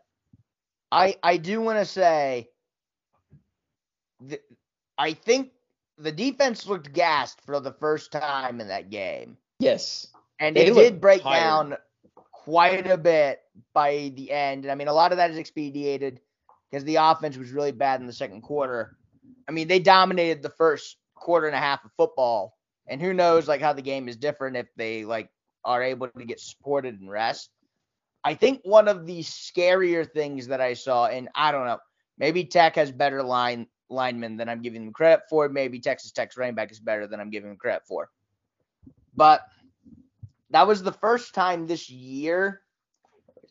I 0.92 1.16
I 1.22 1.38
do 1.38 1.60
want 1.62 1.78
to 1.78 1.84
say, 1.86 2.50
th- 4.28 4.42
I 4.98 5.12
think 5.14 5.52
the 5.98 6.12
defense 6.12 6.66
looked 6.66 6.92
gassed 6.92 7.40
for 7.42 7.58
the 7.60 7.72
first 7.72 8.12
time 8.12 8.60
in 8.60 8.68
that 8.68 8.90
game, 8.90 9.36
Yes. 9.58 10.08
and 10.38 10.54
They 10.56 10.66
it 10.66 10.74
did 10.74 11.00
break 11.00 11.22
tired. 11.22 11.40
down 11.40 11.76
quite 12.32 12.86
a 12.86 12.96
bit 12.98 13.40
by 13.74 14.12
the 14.14 14.30
end. 14.30 14.64
And 14.64 14.72
I 14.72 14.74
mean, 14.74 14.88
a 14.88 14.92
lot 14.92 15.12
of 15.12 15.18
that 15.18 15.30
is 15.30 15.38
expedited 15.38 16.20
because 16.70 16.84
the 16.84 16.96
offense 16.96 17.36
was 17.36 17.50
really 17.52 17.72
bad 17.72 18.00
in 18.00 18.06
the 18.06 18.12
second 18.12 18.42
quarter. 18.42 18.96
I 19.48 19.52
mean, 19.52 19.68
they 19.68 19.78
dominated 19.78 20.42
the 20.42 20.50
first 20.50 20.96
quarter 21.20 21.46
and 21.46 21.56
a 21.56 21.60
half 21.60 21.84
of 21.84 21.90
football, 21.96 22.56
And 22.86 23.00
who 23.00 23.12
knows 23.12 23.46
like 23.46 23.60
how 23.60 23.72
the 23.72 23.82
game 23.82 24.08
is 24.08 24.16
different 24.16 24.56
if 24.56 24.66
they 24.76 25.04
like 25.04 25.30
are 25.64 25.82
able 25.82 26.08
to 26.08 26.24
get 26.24 26.40
supported 26.40 27.00
and 27.00 27.10
rest. 27.10 27.50
I 28.24 28.34
think 28.34 28.60
one 28.64 28.88
of 28.88 29.06
the 29.06 29.20
scarier 29.20 30.10
things 30.10 30.48
that 30.48 30.60
I 30.60 30.74
saw, 30.74 31.06
and 31.06 31.28
I 31.34 31.52
don't 31.52 31.66
know, 31.66 31.78
maybe 32.18 32.44
Tech 32.44 32.76
has 32.76 32.90
better 32.90 33.22
line 33.22 33.66
linemen 33.88 34.36
than 34.36 34.48
I'm 34.48 34.62
giving 34.62 34.84
them 34.84 34.92
credit 34.92 35.22
for. 35.30 35.48
Maybe 35.48 35.80
Texas 35.80 36.12
Tech's 36.12 36.36
running 36.36 36.54
back 36.54 36.70
is 36.70 36.80
better 36.80 37.06
than 37.06 37.20
I'm 37.20 37.30
giving 37.30 37.50
them 37.50 37.58
credit 37.58 37.82
for. 37.86 38.10
But 39.14 39.42
that 40.50 40.66
was 40.66 40.82
the 40.82 40.92
first 40.92 41.34
time 41.34 41.66
this 41.66 41.88
year 41.90 42.60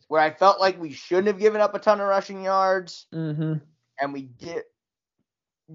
where 0.08 0.20
I 0.20 0.30
felt 0.30 0.60
like 0.60 0.80
we 0.80 0.92
shouldn't 0.92 1.28
have 1.28 1.38
given 1.38 1.60
up 1.60 1.74
a 1.74 1.78
ton 1.78 2.00
of 2.00 2.08
rushing 2.08 2.42
yards, 2.42 3.06
Mm-hmm. 3.14 3.54
and 4.00 4.12
we 4.12 4.22
did 4.22 4.62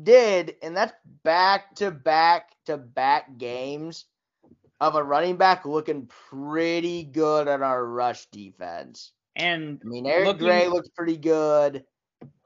did, 0.03 0.55
and 0.61 0.75
that's 0.75 0.93
back 1.23 1.75
to 1.75 1.91
back 1.91 2.51
to 2.65 2.77
back 2.77 3.37
games 3.37 4.05
of 4.81 4.95
a 4.95 5.03
running 5.03 5.37
back 5.37 5.65
looking 5.65 6.09
pretty 6.29 7.03
good 7.03 7.47
on 7.47 7.63
our 7.63 7.85
rush 7.85 8.25
defense. 8.27 9.11
And 9.35 9.79
I 9.83 9.87
mean, 9.87 10.05
Eric 10.05 10.25
Looking- 10.27 10.47
Gray 10.47 10.67
looks 10.67 10.89
pretty 10.89 11.17
good, 11.17 11.85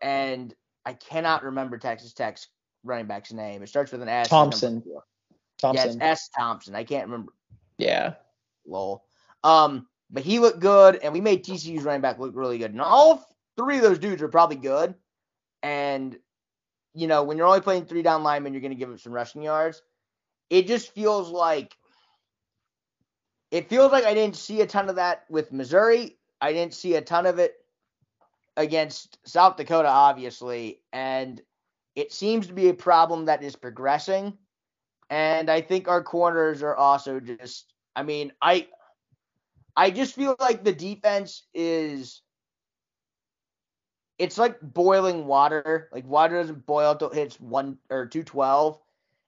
and 0.02 0.54
I 0.86 0.94
cannot 0.94 1.44
remember 1.44 1.78
Texas 1.78 2.14
Tech's 2.14 2.48
running 2.84 3.06
back's 3.08 3.32
name. 3.34 3.62
It 3.62 3.70
starts 3.70 3.92
with 3.92 4.02
an 4.02 4.10
S. 4.10 4.30
Thompson. 4.30 4.84
Thompson. 5.58 6.00
Yes, 6.00 6.20
S. 6.22 6.30
Thompson. 6.38 6.76
I 6.76 6.84
can't 6.84 7.06
remember. 7.08 7.34
yeah. 7.78 8.14
Lol. 8.66 9.04
Um, 9.44 9.88
but 10.12 10.24
he 10.24 10.40
looked 10.40 10.60
good, 10.60 10.98
and 10.98 11.12
we 11.14 11.22
made 11.22 11.44
TCU's 11.44 11.84
running 11.84 12.02
back 12.02 12.20
look 12.20 12.36
really 12.36 12.58
good. 12.58 12.72
And 12.72 12.82
all 12.82 13.28
three 13.58 13.78
of 13.78 13.82
those 13.84 14.00
dudes 14.00 14.22
are 14.22 14.28
probably 14.28 14.56
good. 14.58 14.96
And 15.64 16.18
you 16.94 17.08
know, 17.08 17.24
when 17.24 17.38
you're 17.38 17.48
only 17.48 17.62
playing 17.62 17.86
three 17.86 18.02
down 18.02 18.24
linemen, 18.24 18.54
you're 18.54 18.62
going 18.62 18.72
to 18.72 18.78
give 18.78 18.92
up 18.92 19.00
some 19.00 19.14
rushing 19.14 19.44
yards. 19.44 19.82
It 20.50 20.68
just 20.68 20.94
feels 20.94 21.30
like 21.30 21.78
it 23.52 23.70
feels 23.70 23.92
like 23.92 24.06
I 24.06 24.14
didn't 24.14 24.36
see 24.36 24.62
a 24.62 24.68
ton 24.68 24.90
of 24.90 24.96
that 24.96 25.26
with 25.30 25.52
Missouri. 25.52 26.18
I 26.42 26.54
didn't 26.54 26.74
see 26.74 26.96
a 26.96 27.02
ton 27.02 27.26
of 27.26 27.40
it 27.40 27.56
against 28.58 29.18
South 29.28 29.58
Dakota, 29.58 29.88
obviously, 29.88 30.82
and 30.94 31.42
it 31.96 32.12
seems 32.12 32.48
to 32.48 32.54
be 32.54 32.70
a 32.70 32.74
problem 32.74 33.26
that 33.26 33.44
is 33.44 33.56
progressing. 33.56 34.38
And 35.10 35.50
I 35.50 35.62
think 35.62 35.88
our 35.88 36.04
corners 36.04 36.62
are 36.62 36.76
also 36.76 37.20
just 37.20 37.74
I 37.96 38.04
mean, 38.04 38.32
I 38.42 38.68
I 39.76 39.92
just 39.92 40.16
feel 40.16 40.36
like 40.40 40.64
the 40.64 40.74
defense 40.74 41.44
is 41.54 42.22
it's 44.20 44.38
like 44.38 44.60
boiling 44.62 45.26
water. 45.26 45.90
Like 45.92 46.06
water 46.06 46.40
doesn't 46.40 46.66
boil 46.66 46.92
until 46.92 47.10
it 47.10 47.16
hits 47.16 47.40
one 47.40 47.78
or 47.90 48.06
two 48.06 48.24
twelve. 48.24 48.80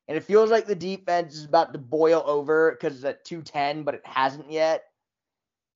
And 0.08 0.18
it 0.18 0.24
feels 0.24 0.52
like 0.52 0.68
the 0.68 0.76
defense 0.76 1.36
is 1.36 1.46
about 1.46 1.72
to 1.72 1.80
boil 1.80 2.22
over 2.26 2.72
because 2.72 2.96
it's 2.96 3.06
at 3.06 3.24
two 3.24 3.42
ten, 3.42 3.84
but 3.84 3.96
it 3.96 4.06
hasn't 4.06 4.52
yet. 4.52 4.84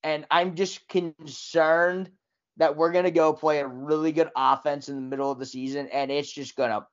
And 0.04 0.26
I'm 0.30 0.56
just 0.56 0.88
concerned 0.90 2.12
that 2.58 2.76
we're 2.76 2.92
gonna 2.92 3.12
go 3.12 3.34
play 3.34 3.60
a 3.60 3.68
really 3.68 4.12
good 4.12 4.30
offense 4.36 4.90
in 4.90 4.96
the 4.96 5.02
middle 5.02 5.32
of 5.32 5.40
the 5.40 5.46
season, 5.46 5.88
and 5.92 6.12
it's 6.12 6.32
just 6.32 6.56
gonna 6.56 6.86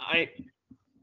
I 0.00 0.30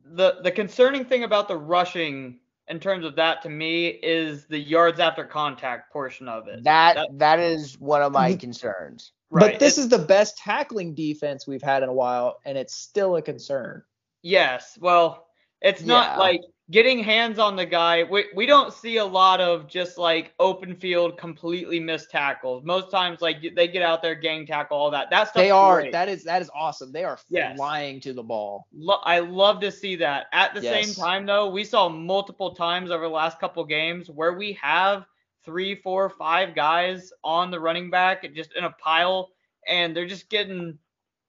the 0.03 0.39
the 0.43 0.51
concerning 0.51 1.05
thing 1.05 1.23
about 1.23 1.47
the 1.47 1.57
rushing 1.57 2.39
in 2.69 2.79
terms 2.79 3.05
of 3.05 3.15
that 3.15 3.41
to 3.43 3.49
me 3.49 3.87
is 3.87 4.45
the 4.45 4.59
yards 4.59 4.99
after 4.99 5.23
contact 5.25 5.91
portion 5.91 6.27
of 6.27 6.47
it. 6.47 6.63
that 6.63 6.95
That- 6.95 7.17
that 7.17 7.39
is 7.39 7.79
one 7.79 8.01
of 8.01 8.11
my 8.11 8.31
mm-hmm. 8.31 8.39
concerns. 8.39 9.11
Right. 9.31 9.51
But 9.53 9.59
this 9.59 9.77
It- 9.77 9.81
is 9.81 9.89
the 9.89 9.99
best 9.99 10.37
tackling 10.37 10.95
defense 10.95 11.47
we've 11.47 11.61
had 11.61 11.83
in 11.83 11.89
a 11.89 11.93
while, 11.93 12.39
and 12.45 12.57
it's 12.57 12.73
still 12.75 13.15
a 13.15 13.21
concern. 13.21 13.83
Yes. 14.21 14.77
Well, 14.81 15.27
it's 15.61 15.81
not 15.83 16.13
Yeah. 16.13 16.17
like 16.17 16.41
getting 16.71 17.03
hands 17.03 17.39
on 17.39 17.55
the 17.55 17.65
guy. 17.65 18.03
We, 18.03 18.25
we 18.35 18.45
don't 18.45 18.71
see 18.73 18.97
a 18.97 19.05
lot 19.05 19.41
of 19.41 19.67
just 19.67 19.97
like 19.97 20.33
open 20.39 20.75
field, 20.75 21.17
completely 21.17 21.79
missed 21.79 22.11
tackles. 22.11 22.63
Most 22.63 22.91
times, 22.91 23.21
like 23.21 23.37
they 23.55 23.67
get 23.67 23.81
out 23.81 24.01
there, 24.01 24.15
gang 24.15 24.45
tackle, 24.45 24.77
all 24.77 24.91
that. 24.91 25.09
That 25.09 25.29
stuff. 25.29 25.41
They 25.41 25.51
are 25.51 25.89
that 25.91 26.09
is 26.09 26.23
that 26.25 26.41
is 26.41 26.49
awesome. 26.53 26.91
They 26.91 27.03
are 27.03 27.17
Yes. 27.29 27.55
flying 27.57 27.99
to 28.01 28.13
the 28.13 28.23
ball. 28.23 28.67
Lo- 28.73 29.01
I 29.03 29.19
love 29.19 29.59
to 29.61 29.71
see 29.71 29.95
that. 29.97 30.27
At 30.31 30.53
the 30.53 30.61
Yes. 30.61 30.85
same 30.85 30.95
time, 31.03 31.25
though, 31.25 31.49
we 31.49 31.63
saw 31.63 31.89
multiple 31.89 32.53
times 32.53 32.91
over 32.91 33.03
the 33.05 33.09
last 33.09 33.39
couple 33.39 33.63
games 33.65 34.09
where 34.09 34.33
we 34.33 34.53
have 34.53 35.05
three, 35.45 35.75
four, 35.75 36.09
five 36.09 36.53
guys 36.53 37.11
on 37.23 37.49
the 37.49 37.59
running 37.59 37.89
back 37.89 38.31
just 38.35 38.53
in 38.53 38.65
a 38.65 38.71
pile, 38.71 39.31
and 39.67 39.95
they're 39.95 40.05
just 40.07 40.29
getting 40.29 40.77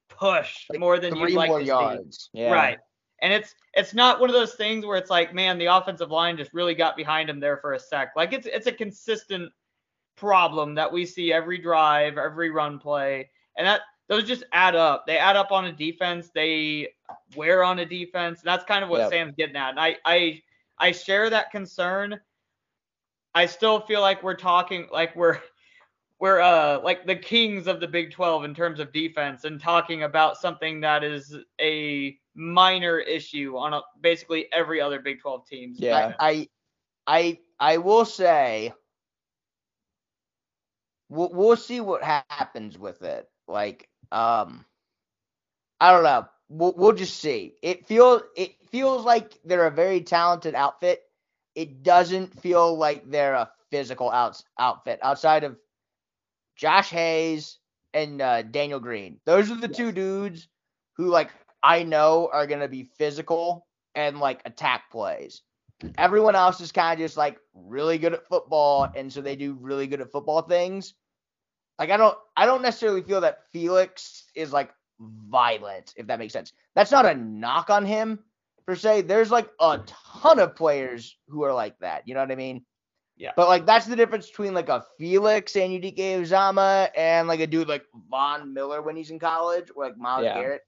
pushed 0.08 0.68
Like, 0.68 0.80
more 0.80 0.98
than 0.98 1.16
you'd 1.16 1.32
like 1.32 1.48
more 1.48 1.60
to 1.60 1.64
see. 1.64 1.68
yards. 1.68 2.30
Yeah. 2.32 2.50
Right. 2.52 2.78
And 3.22 3.32
it's 3.32 3.54
it's 3.74 3.94
not 3.94 4.20
one 4.20 4.30
of 4.30 4.34
those 4.34 4.54
things 4.54 4.84
where 4.84 4.96
it's 4.96 5.10
like, 5.10 5.34
man, 5.34 5.58
the 5.58 5.66
offensive 5.66 6.10
line 6.10 6.36
just 6.36 6.54
really 6.54 6.74
got 6.74 6.96
behind 6.96 7.28
him 7.28 7.40
there 7.40 7.58
for 7.58 7.74
a 7.74 7.78
sec. 7.78 8.12
Like 8.16 8.32
it's 8.32 8.46
it's 8.46 8.66
a 8.66 8.72
consistent 8.72 9.52
problem 10.16 10.74
that 10.74 10.92
we 10.92 11.04
see 11.06 11.32
every 11.32 11.58
drive, 11.58 12.18
every 12.18 12.50
run 12.50 12.78
play. 12.78 13.30
And 13.56 13.66
that 13.66 13.82
those 14.08 14.24
just 14.24 14.44
add 14.52 14.74
up. 14.74 15.06
They 15.06 15.18
add 15.18 15.36
up 15.36 15.52
on 15.52 15.66
a 15.66 15.72
defense, 15.72 16.30
they 16.34 16.88
wear 17.36 17.62
on 17.62 17.78
a 17.78 17.86
defense. 17.86 18.40
And 18.40 18.48
that's 18.48 18.64
kind 18.64 18.82
of 18.82 18.90
what 18.90 19.00
Yep. 19.00 19.10
Sam's 19.10 19.34
getting 19.36 19.56
at. 19.56 19.70
And 19.70 19.80
I 19.80 19.96
I 20.04 20.42
I 20.78 20.92
share 20.92 21.30
that 21.30 21.50
concern. 21.50 22.20
I 23.34 23.46
still 23.46 23.80
feel 23.80 24.00
like 24.00 24.22
we're 24.22 24.34
talking 24.34 24.88
like 24.90 25.14
we're 25.14 25.38
we're 26.20 26.40
uh 26.40 26.80
like 26.82 27.06
the 27.06 27.16
kings 27.16 27.66
of 27.66 27.80
the 27.80 27.88
Big 27.88 28.12
12 28.12 28.44
in 28.44 28.54
terms 28.54 28.78
of 28.78 28.92
defense 28.92 29.44
and 29.44 29.60
talking 29.60 30.04
about 30.04 30.36
something 30.36 30.80
that 30.80 31.02
is 31.02 31.36
a 31.60 32.16
minor 32.34 32.98
issue 32.98 33.56
on 33.56 33.74
a, 33.74 33.80
basically 34.00 34.46
every 34.52 34.80
other 34.80 35.00
Big 35.00 35.20
12 35.20 35.46
team. 35.46 35.74
Yeah. 35.76 36.14
I, 36.20 36.30
I 36.30 36.48
I 37.06 37.38
I 37.58 37.76
will 37.78 38.04
say 38.04 38.72
we'll 41.08 41.30
we'll 41.32 41.56
see 41.56 41.80
what 41.80 42.04
ha- 42.04 42.24
happens 42.28 42.78
with 42.78 43.02
it. 43.02 43.26
Like 43.48 43.88
um 44.12 44.64
I 45.80 45.92
don't 45.92 46.04
know. 46.04 46.28
We'll 46.50 46.74
we'll 46.76 46.92
just 46.92 47.18
see. 47.18 47.54
It 47.62 47.86
feels 47.86 48.22
it 48.36 48.56
feels 48.70 49.06
like 49.06 49.38
they're 49.44 49.66
a 49.66 49.70
very 49.70 50.02
talented 50.02 50.54
outfit. 50.54 51.00
It 51.54 51.82
doesn't 51.82 52.38
feel 52.40 52.76
like 52.76 53.10
they're 53.10 53.34
a 53.34 53.50
physical 53.70 54.10
outs 54.10 54.44
outfit 54.58 54.98
outside 55.02 55.44
of 55.44 55.56
Josh 56.60 56.90
Hayes 56.90 57.58
and 57.94 58.20
uh, 58.20 58.42
Daniel 58.42 58.80
Green. 58.80 59.18
Those 59.24 59.50
are 59.50 59.56
the 59.56 59.66
two 59.66 59.92
dudes 59.92 60.46
who 60.96 61.06
like 61.06 61.30
I 61.62 61.84
know 61.84 62.28
are 62.30 62.46
gonna 62.46 62.68
be 62.68 62.90
physical 62.98 63.66
and 63.94 64.20
like 64.20 64.42
attack 64.44 64.90
plays. 64.92 65.40
Everyone 65.96 66.36
else 66.36 66.60
is 66.60 66.70
kind 66.70 66.92
of 66.92 67.02
just 67.02 67.16
like 67.16 67.38
really 67.54 67.96
good 67.96 68.12
at 68.12 68.28
football, 68.28 68.86
and 68.94 69.10
so 69.10 69.22
they 69.22 69.36
do 69.36 69.56
really 69.58 69.86
good 69.86 70.02
at 70.02 70.12
football 70.12 70.42
things. 70.42 70.92
Like 71.78 71.88
I 71.88 71.96
don't, 71.96 72.18
I 72.36 72.44
don't 72.44 72.60
necessarily 72.60 73.00
feel 73.00 73.22
that 73.22 73.44
Felix 73.54 74.24
is 74.34 74.52
like 74.52 74.70
violent, 75.00 75.94
if 75.96 76.08
that 76.08 76.18
makes 76.18 76.34
sense. 76.34 76.52
That's 76.74 76.90
not 76.90 77.06
a 77.06 77.14
knock 77.14 77.70
on 77.70 77.86
him 77.86 78.18
per 78.66 78.76
se. 78.76 79.02
There's 79.02 79.30
like 79.30 79.48
a 79.60 79.80
ton 79.86 80.38
of 80.38 80.56
players 80.56 81.16
who 81.28 81.42
are 81.44 81.54
like 81.54 81.78
that. 81.78 82.06
You 82.06 82.12
know 82.12 82.20
what 82.20 82.30
I 82.30 82.36
mean? 82.36 82.66
Yeah. 83.20 83.32
But 83.36 83.48
like 83.48 83.66
that's 83.66 83.84
the 83.84 83.94
difference 83.96 84.28
between 84.30 84.54
like 84.54 84.70
a 84.70 84.82
Felix 84.98 85.52
Anudike-Uzomah 85.52 86.88
and 86.96 87.28
like 87.28 87.40
a 87.40 87.46
dude 87.46 87.68
like 87.68 87.84
Von 88.10 88.54
Miller 88.54 88.80
when 88.80 88.96
he's 88.96 89.10
in 89.10 89.18
college 89.18 89.68
or 89.76 89.84
like 89.84 89.98
Myles 89.98 90.24
Yeah. 90.24 90.40
Garrett. 90.40 90.62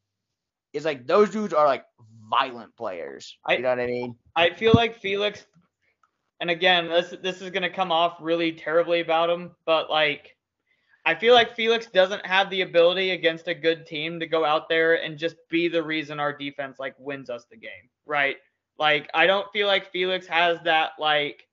Is 0.74 0.84
like 0.84 1.06
those 1.06 1.30
dudes 1.30 1.54
are 1.54 1.66
like 1.66 1.84
violent 2.30 2.76
players. 2.76 3.36
I- 3.46 3.54
you 3.54 3.62
know 3.62 3.70
what 3.70 3.80
I 3.80 3.86
mean? 3.86 4.16
I 4.36 4.50
feel 4.50 4.74
like 4.74 4.98
Felix, 4.98 5.46
and 6.40 6.50
again, 6.50 6.88
this 6.88 7.14
this 7.22 7.40
is 7.40 7.50
gonna 7.50 7.70
come 7.70 7.90
off 7.90 8.18
really 8.20 8.52
terribly 8.52 9.00
about 9.00 9.30
him, 9.30 9.52
but 9.64 9.88
like, 9.90 10.36
I 11.06 11.14
feel 11.14 11.32
like 11.34 11.54
Felix 11.56 11.86
doesn't 11.86 12.24
have 12.26 12.48
the 12.50 12.62
ability 12.62 13.10
against 13.10 13.48
a 13.48 13.54
good 13.54 13.86
team 13.86 14.20
to 14.20 14.26
go 14.26 14.44
out 14.44 14.68
there 14.68 15.02
and 15.02 15.18
just 15.18 15.36
be 15.50 15.68
the 15.68 15.82
reason 15.82 16.20
our 16.20 16.36
defense 16.36 16.78
like 16.78 16.94
wins 16.98 17.28
us 17.30 17.44
the 17.50 17.56
game, 17.56 17.88
right? 18.06 18.36
Like, 18.78 19.10
I 19.14 19.26
don't 19.26 19.50
feel 19.52 19.66
like 19.66 19.90
Felix 19.90 20.26
has 20.26 20.58
that 20.64 20.92
like 20.98 21.46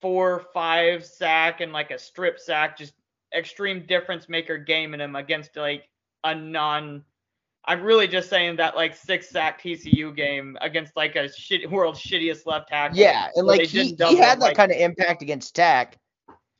four 0.00 0.46
five 0.52 1.04
sack 1.04 1.60
and 1.60 1.72
like 1.72 1.90
a 1.90 1.98
strip 1.98 2.38
sack, 2.38 2.78
just 2.78 2.94
extreme 3.36 3.84
difference 3.86 4.28
maker 4.28 4.58
game 4.58 4.94
in 4.94 5.00
him 5.00 5.16
against 5.16 5.56
like 5.56 5.88
a 6.24 6.34
non 6.34 7.04
I'm 7.68 7.82
really 7.82 8.08
just 8.08 8.30
saying 8.30 8.56
that 8.56 8.76
like 8.76 8.96
six 8.96 9.28
sack 9.28 9.62
TCU 9.62 10.16
game 10.16 10.56
against 10.62 10.96
like 10.96 11.16
a 11.16 11.30
shit 11.30 11.70
world's 11.70 12.00
shittiest 12.00 12.46
left 12.46 12.68
tackle. 12.68 12.96
Yeah, 12.96 13.28
and 13.34 13.46
like 13.46 13.62
he, 13.62 13.94
he 13.94 14.16
had 14.16 14.40
that 14.40 14.40
like- 14.40 14.56
kind 14.56 14.72
of 14.72 14.78
impact 14.78 15.20
against 15.20 15.54
Tech. 15.54 15.98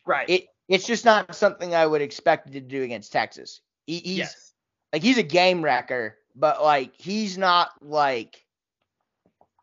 right. 0.07 0.29
It 0.29 0.47
it's 0.69 0.87
just 0.87 1.07
not 1.07 1.35
something 1.35 1.75
I 1.75 1.87
would 1.87 2.03
expect 2.03 2.53
to 2.53 2.61
do 2.61 2.83
against 2.83 3.11
Texas. 3.11 3.63
He, 3.87 4.01
he's 4.01 4.19
yes. 4.19 4.53
like 4.93 5.03
he's 5.03 5.17
a 5.17 5.23
game 5.23 5.65
wrecker, 5.65 6.19
but 6.37 6.63
like 6.63 6.93
he's 6.99 7.39
not 7.39 7.71
like 7.81 8.45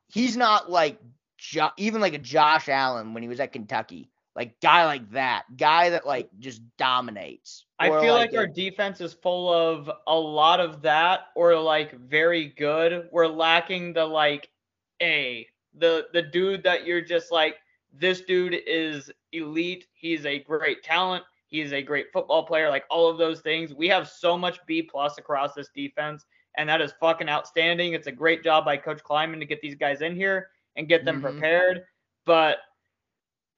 he's 0.07 0.35
not 0.35 0.71
like 0.71 0.99
jo- 1.45 1.71
even 1.77 2.01
like 2.01 2.13
a 2.13 2.19
Josh 2.19 2.69
Allen 2.69 3.13
when 3.13 3.23
he 3.23 3.29
was 3.29 3.39
at 3.39 3.53
Kentucky. 3.53 4.09
Like 4.35 4.59
guy 4.59 4.85
like 4.85 5.09
that, 5.11 5.45
guy 5.55 5.91
that 5.91 6.05
like 6.05 6.29
just 6.39 6.61
dominates. 6.77 7.65
I 7.79 7.87
feel 7.87 8.13
like, 8.13 8.33
a- 8.33 8.37
our 8.39 8.47
defense 8.47 8.99
is 8.99 9.13
full 9.13 9.51
of 9.53 9.89
a 10.07 10.15
lot 10.15 10.59
of 10.59 10.81
that 10.81 11.27
or 11.35 11.57
like 11.57 11.97
very 11.97 12.47
good. 12.57 13.07
We're 13.11 13.27
lacking 13.27 13.93
the 13.93 14.05
like 14.05 14.49
A 15.01 15.47
the 15.77 16.07
the 16.13 16.21
dude 16.21 16.63
that 16.63 16.85
you're 16.85 17.01
just 17.01 17.31
like 17.31 17.57
this 17.93 18.21
dude 18.21 18.55
is 18.67 19.11
elite. 19.31 19.87
He's 19.93 20.25
a 20.25 20.39
great 20.39 20.83
talent. 20.83 21.23
He's 21.47 21.71
a 21.71 21.81
great 21.81 22.07
football 22.11 22.43
player. 22.43 22.69
Like 22.69 22.83
all 22.89 23.09
of 23.09 23.17
those 23.17 23.41
things. 23.41 23.73
We 23.73 23.87
have 23.87 24.09
so 24.09 24.37
much 24.37 24.59
B 24.65 24.81
plus 24.81 25.17
across 25.17 25.53
this 25.53 25.69
defense, 25.73 26.25
and 26.57 26.67
that 26.67 26.81
is 26.81 26.93
fucking 26.99 27.29
outstanding. 27.29 27.93
It's 27.93 28.07
a 28.07 28.11
great 28.11 28.43
job 28.43 28.65
by 28.65 28.77
Coach 28.77 29.01
Klieman 29.03 29.39
to 29.39 29.45
get 29.45 29.61
these 29.61 29.75
guys 29.75 30.01
in 30.01 30.15
here 30.15 30.49
and 30.75 30.87
get 30.87 31.05
them 31.05 31.17
Mhm. 31.17 31.21
prepared. 31.21 31.85
But 32.25 32.59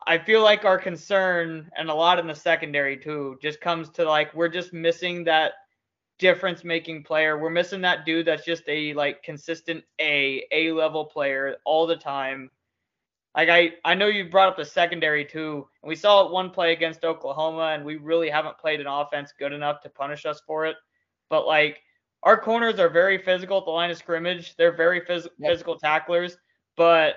I 0.06 0.18
feel 0.18 0.42
like 0.42 0.64
our 0.66 0.78
concern, 0.78 1.70
and 1.76 1.90
a 1.90 1.94
lot 1.94 2.20
in 2.20 2.28
the 2.28 2.36
secondary 2.36 2.98
too, 2.98 3.38
just 3.42 3.60
comes 3.62 3.90
to 3.92 4.06
like 4.06 4.34
we're 4.34 4.48
just 4.48 4.74
missing 4.74 5.24
that 5.26 5.54
difference 6.20 6.64
making 6.64 7.04
player. 7.04 7.38
We're 7.38 7.50
missing 7.50 7.82
that 7.82 8.06
dude 8.06 8.26
that's 8.26 8.46
just 8.46 8.64
a 8.68 8.94
like 8.94 9.22
consistent 9.24 9.84
A, 10.00 10.46
A 10.52 10.72
level 10.72 11.06
player 11.06 11.58
all 11.66 11.86
the 11.86 11.96
time. 11.96 12.50
Like 13.36 13.50
I, 13.50 13.74
I 13.86 13.94
know 13.94 14.08
you 14.08 14.30
brought 14.30 14.50
up 14.50 14.58
the 14.58 14.66
secondary 14.66 15.24
too, 15.26 15.68
and 15.84 15.90
we 15.90 15.96
saw 15.96 16.26
it 16.26 16.32
one 16.32 16.50
play 16.50 16.74
against 16.74 17.06
Oklahoma, 17.06 17.74
and 17.76 17.86
we 17.86 17.98
really 17.98 18.30
haven't 18.30 18.58
played 18.58 18.82
an 18.82 18.88
offense 18.88 19.32
good 19.38 19.54
enough 19.54 19.82
to 19.82 19.90
punish 19.90 20.26
us 20.26 20.42
for 20.48 20.66
it. 20.66 20.76
But 21.30 21.46
like 21.46 21.84
our 22.24 22.40
corners 22.40 22.80
are 22.80 22.90
very 22.90 23.18
physical 23.18 23.60
at 23.60 23.66
the 23.66 23.72
line 23.72 23.92
of 23.92 23.98
scrimmage. 23.98 24.56
They're 24.56 24.72
very 24.76 25.02
phys- 25.02 25.28
Yep. 25.38 25.52
physical 25.52 25.78
tacklers, 25.78 26.38
but 26.78 27.16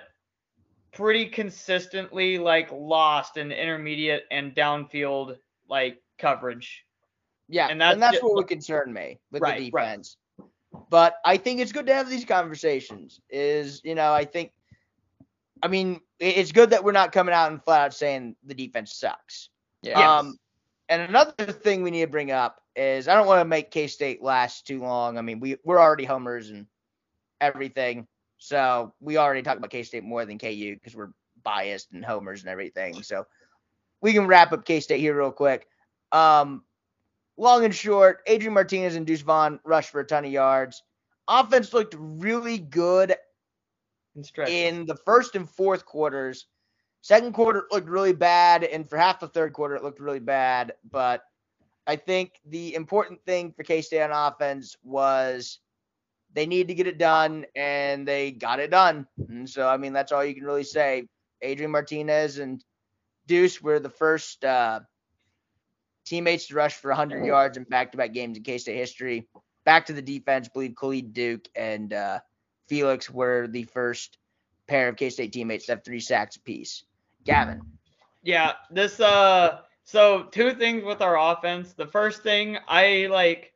pretty 0.93 1.27
consistently 1.27 2.39
like 2.39 2.71
lost 2.73 3.37
in 3.37 3.53
intermediate 3.53 4.25
and 4.31 4.55
downfield 4.55 5.37
like 5.69 6.03
coverage. 6.19 6.85
Yeah, 7.49 7.65
And 7.65 7.73
and 7.73 7.81
that's 7.81 7.99
that's, 7.99 8.23
what 8.23 8.35
would 8.35 8.49
concern 8.49 8.93
me 8.93 9.19
with 9.31 9.43
Right, 9.43 9.59
the 9.59 9.71
right. 9.71 9.85
defense. 9.91 10.17
But 10.89 11.17
I 11.25 11.37
think 11.37 11.61
it's 11.61 11.73
good 11.73 11.87
to 11.87 11.95
have 11.95 12.09
these 12.09 12.25
conversations. 12.25 13.21
Is 13.29 13.81
you 13.85 13.95
know 13.95 14.13
I 14.13 14.25
think, 14.25 14.53
I 15.63 15.69
mean 15.69 16.01
it's 16.19 16.53
good 16.53 16.71
that 16.71 16.85
we're 16.85 16.93
not 16.93 17.13
coming 17.13 17.35
out 17.35 17.51
and 17.51 17.63
flat 17.63 17.81
out 17.87 17.95
saying 17.95 18.37
the 18.45 18.55
defense 18.55 18.95
sucks. 18.95 19.51
Yeah. 19.83 20.19
Um, 20.19 20.39
and 20.89 21.03
another 21.03 21.47
thing 21.47 21.83
we 21.83 21.91
need 21.91 22.03
to 22.03 22.07
bring 22.11 22.31
up 22.31 22.61
is 22.77 23.09
I 23.09 23.15
don't 23.15 23.27
want 23.27 23.41
to 23.41 23.45
make 23.45 23.71
K 23.71 23.87
State 23.87 24.23
last 24.23 24.67
too 24.67 24.81
long. 24.81 25.19
I 25.19 25.23
mean 25.23 25.41
we 25.41 25.57
we're 25.65 25.81
already 25.81 26.05
homers 26.05 26.51
and 26.51 26.67
everything, 27.41 28.07
so 28.41 28.95
we 29.01 29.19
already 29.19 29.43
talked 29.43 29.59
about 29.59 29.71
K 29.71 29.83
State 29.83 30.03
more 30.03 30.25
than 30.25 30.39
KU 30.39 30.75
because 30.75 30.97
we're 30.97 31.13
biased 31.45 31.93
and 31.93 32.05
homers 32.05 32.41
and 32.41 32.49
everything. 32.49 33.03
So 33.03 33.27
we 34.01 34.15
can 34.15 34.27
wrap 34.27 34.53
up 34.53 34.65
K 34.65 34.81
State 34.81 34.99
here 34.99 35.17
real 35.17 35.31
quick. 35.31 35.69
Um, 36.11 36.65
long 37.37 37.67
and 37.67 37.75
short, 37.75 38.23
Adrian 38.27 38.55
Martinez 38.55 38.97
and 38.97 39.07
Deuce 39.07 39.21
Vaughn 39.21 39.61
rushed 39.63 39.91
for 39.91 40.01
a 40.01 40.07
ton 40.07 40.25
of 40.25 40.33
yards. 40.33 40.83
Offense 41.29 41.75
looked 41.75 41.95
really 41.99 42.59
good 42.59 43.15
in 44.49 44.87
the 44.87 44.97
first 44.97 45.37
and 45.37 45.49
fourth 45.49 45.85
quarters. 45.85 46.47
Second 47.03 47.35
quarter 47.35 47.67
looked 47.71 47.91
really 47.91 48.15
bad, 48.15 48.65
and 48.65 48.89
for 48.89 48.97
half 48.97 49.21
the 49.21 49.29
third 49.29 49.53
quarter 49.53 49.77
it 49.77 49.85
looked 49.85 50.01
really 50.01 50.19
bad. 50.19 50.73
But 50.91 51.25
I 51.87 51.97
think 51.97 52.41
the 52.47 52.75
important 52.75 53.23
thing 53.27 53.53
for 53.53 53.65
K 53.65 53.83
State 53.83 54.03
on 54.03 54.13
offense 54.13 54.77
was 54.83 55.59
they 56.35 56.47
need 56.47 56.69
to 56.69 56.75
get 56.75 56.87
it 56.87 56.99
done, 56.99 57.47
and 57.55 58.07
they 58.07 58.31
got 58.31 58.61
it 58.61 58.71
done. 58.71 59.07
And 59.29 59.49
so 59.49 59.69
I 59.69 59.77
mean 59.77 59.93
that's 59.93 60.13
all 60.13 60.25
you 60.25 60.35
can 60.35 60.45
really 60.45 60.65
say. 60.65 61.07
Adrian 61.43 61.71
Martinez 61.71 62.39
and 62.39 62.63
Deuce 63.27 63.63
were 63.63 63.81
the 63.81 63.91
first 63.91 64.45
uh, 64.45 64.81
teammates 66.05 66.49
to 66.49 66.55
rush 66.55 66.75
for 66.75 66.89
100 66.89 67.25
yards 67.25 67.57
in 67.57 67.65
back-to-back 67.65 68.13
games 68.13 68.37
in 68.37 68.43
K 68.43 68.59
State 68.59 68.77
history. 68.77 69.27
Back 69.65 69.87
to 69.87 69.93
the 69.93 70.03
defense, 70.03 70.49
believe 70.49 70.75
Khalid 70.75 71.13
Duke 71.13 71.49
and 71.55 71.93
uh, 71.93 72.21
Felix 72.69 73.11
were 73.11 73.47
the 73.47 73.65
first 73.65 74.19
pair 74.67 74.89
of 74.89 74.97
K 74.97 75.11
State 75.11 75.33
teammates 75.33 75.67
to 75.67 75.73
have 75.73 75.85
three 75.85 76.01
sacks 76.01 76.37
apiece. 76.37 76.85
Gavin. 77.25 77.61
Yeah, 78.23 78.53
this 78.71 79.01
uh 79.01 79.61
so 79.85 80.25
two 80.31 80.55
things 80.55 80.85
with 80.85 81.01
our 81.01 81.19
offense. 81.19 81.73
The 81.73 81.87
first 81.87 82.23
thing 82.23 82.59
I 82.69 83.09
like 83.11 83.53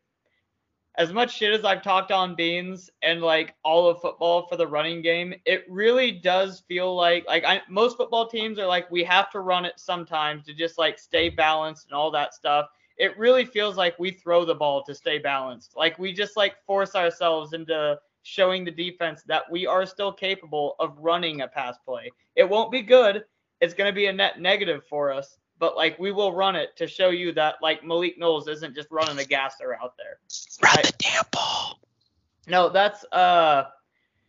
as 0.97 1.13
much 1.13 1.37
shit 1.37 1.53
as 1.53 1.65
I've 1.65 1.83
talked 1.83 2.13
on 2.13 2.35
Beans 2.35 2.91
and 3.03 3.21
like 3.21 3.55
all 3.65 3.89
of 3.89 4.01
football 4.01 4.47
for 4.47 4.57
the 4.57 4.67
running 4.67 5.03
game, 5.03 5.35
it 5.45 5.65
really 5.69 6.13
does 6.13 6.61
feel 6.69 6.95
like 6.95 7.27
like 7.27 7.45
I, 7.45 7.63
most 7.69 7.97
football 7.97 8.29
teams 8.29 8.59
are 8.59 8.67
like 8.67 8.91
we 8.91 9.03
have 9.05 9.31
to 9.33 9.41
run 9.41 9.65
it 9.65 9.75
sometimes 9.77 10.45
to 10.45 10.55
just 10.55 10.79
like 10.79 10.99
stay 10.99 11.29
balanced 11.29 11.87
and 11.87 11.95
all 11.95 12.11
that 12.13 12.35
stuff. 12.35 12.67
It 12.97 13.19
really 13.19 13.45
feels 13.45 13.77
like 13.77 13.99
we 13.99 14.13
throw 14.13 14.45
the 14.45 14.55
ball 14.55 14.85
to 14.85 14.95
stay 14.95 15.19
balanced. 15.19 15.77
Like 15.77 15.99
we 15.99 16.13
just 16.13 16.37
like 16.37 16.65
force 16.65 16.95
ourselves 16.95 17.53
into 17.53 17.99
showing 18.23 18.65
the 18.65 18.71
defense 18.71 19.23
that 19.27 19.51
we 19.51 19.67
are 19.67 19.87
still 19.87 20.13
capable 20.13 20.77
of 20.79 20.97
running 20.99 21.41
a 21.41 21.49
pass 21.49 21.77
play. 21.85 22.11
It 22.37 22.49
won't 22.49 22.71
be 22.71 22.83
good. 22.83 23.25
It's 23.61 23.75
going 23.75 23.89
to 23.89 23.95
be 23.95 24.07
a 24.07 24.13
net 24.13 24.41
negative 24.41 24.85
for 24.89 25.13
us, 25.13 25.39
but 25.59 25.77
like 25.77 25.99
we 25.99 26.13
will 26.13 26.33
run 26.33 26.57
it 26.57 26.77
to 26.77 26.87
show 26.87 27.11
you 27.11 27.33
that 27.33 27.57
like 27.63 27.85
Malik 27.85 28.19
Knowles 28.19 28.49
isn't 28.49 28.75
just 28.75 28.91
running 28.91 29.19
a 29.19 29.25
gasser 29.25 29.79
out 29.83 29.95
there. 29.97 30.19
Run 30.63 30.79
I- 30.79 30.83
the 30.83 30.93
damn 30.99 31.25
ball. 31.33 31.79
No, 32.47 32.69
that's 32.69 33.05
uh 33.13 33.65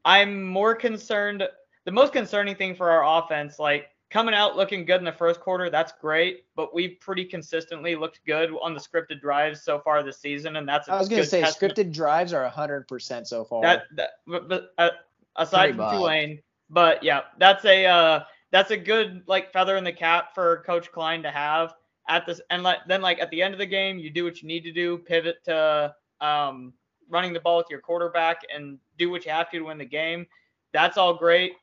I'm 0.05 0.43
more 0.43 0.75
concerned 0.75 1.43
the 1.85 1.91
most 1.91 2.13
concerning 2.13 2.55
thing 2.55 2.75
for 2.75 2.89
our 2.89 3.23
offense, 3.23 3.59
like 3.59 3.89
coming 4.09 4.33
out 4.33 4.55
looking 4.55 4.85
good 4.85 4.99
in 4.99 5.03
the 5.03 5.11
first 5.11 5.39
quarter, 5.39 5.69
that's 5.69 5.91
great, 5.99 6.45
but 6.55 6.73
we 6.73 6.87
pretty 6.89 7.25
consistently 7.25 7.95
looked 7.95 8.21
good 8.25 8.51
on 8.61 8.73
the 8.73 8.79
scripted 8.79 9.19
drives 9.19 9.61
so 9.61 9.79
far 9.79 10.01
this 10.03 10.17
season, 10.19 10.55
and 10.55 10.67
that's 10.67 10.87
a 10.87 10.93
I 10.93 10.99
was 10.99 11.09
gonna 11.09 11.25
say 11.25 11.41
testament- 11.41 11.75
scripted 11.75 11.93
drives 11.93 12.31
are 12.33 12.47
hundred 12.47 12.87
percent 12.87 13.27
so 13.27 13.43
far. 13.43 13.61
that 13.63 13.83
that 13.95 14.11
but, 14.25 14.47
but 14.47 14.73
uh, 14.77 14.89
aside 15.35 15.59
Pretty 15.59 15.71
from 15.73 15.85
much. 15.85 15.93
Tulane, 15.95 16.39
but 16.69 17.03
yeah, 17.03 17.21
that's 17.39 17.65
a 17.65 17.85
uh 17.85 18.23
that's 18.51 18.71
a 18.71 18.77
good 18.77 19.23
like 19.27 19.51
feather 19.51 19.77
in 19.77 19.83
the 19.83 19.91
cap 19.91 20.33
for 20.33 20.63
Coach 20.65 20.91
Klein 20.91 21.23
to 21.23 21.31
have 21.31 21.73
at 22.07 22.25
this 22.25 22.39
and 22.49 22.63
like 22.63 22.79
then 22.87 23.01
like 23.01 23.19
at 23.19 23.29
the 23.31 23.41
end 23.41 23.53
of 23.53 23.59
the 23.59 23.65
game 23.65 23.97
you 23.97 24.09
do 24.09 24.23
what 24.23 24.41
you 24.41 24.47
need 24.47 24.63
to 24.63 24.71
do, 24.71 24.97
pivot 24.97 25.43
to 25.45 25.93
um 26.21 26.73
running 27.09 27.33
the 27.33 27.39
ball 27.39 27.57
with 27.57 27.67
your 27.69 27.79
quarterback 27.81 28.41
and 28.53 28.79
do 28.97 29.09
what 29.09 29.25
you 29.25 29.31
have 29.31 29.49
to 29.51 29.59
to 29.59 29.65
win 29.65 29.77
the 29.77 29.85
game. 29.85 30.25
That's 30.73 30.97
all 30.97 31.13
great. 31.13 31.53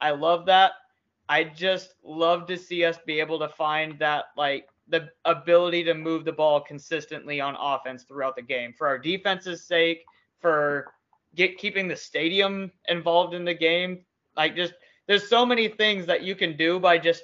I 0.00 0.10
love 0.10 0.46
that. 0.46 0.72
I 1.28 1.44
just 1.44 1.94
love 2.02 2.46
to 2.46 2.56
see 2.56 2.84
us 2.84 2.98
be 3.06 3.20
able 3.20 3.38
to 3.38 3.48
find 3.48 3.98
that 3.98 4.26
like 4.36 4.68
the 4.88 5.08
ability 5.24 5.82
to 5.84 5.94
move 5.94 6.24
the 6.24 6.32
ball 6.32 6.60
consistently 6.60 7.40
on 7.40 7.56
offense 7.58 8.04
throughout 8.04 8.36
the 8.36 8.42
game 8.42 8.74
for 8.76 8.86
our 8.86 8.98
defense's 8.98 9.64
sake, 9.64 10.04
for 10.40 10.92
get 11.34 11.56
keeping 11.56 11.88
the 11.88 11.96
stadium 11.96 12.70
involved 12.88 13.34
in 13.34 13.44
the 13.44 13.54
game. 13.54 14.04
Like 14.36 14.54
just 14.54 14.74
there's 15.06 15.28
so 15.28 15.44
many 15.44 15.68
things 15.68 16.06
that 16.06 16.22
you 16.22 16.34
can 16.34 16.56
do 16.56 16.78
by 16.78 16.98
just 16.98 17.22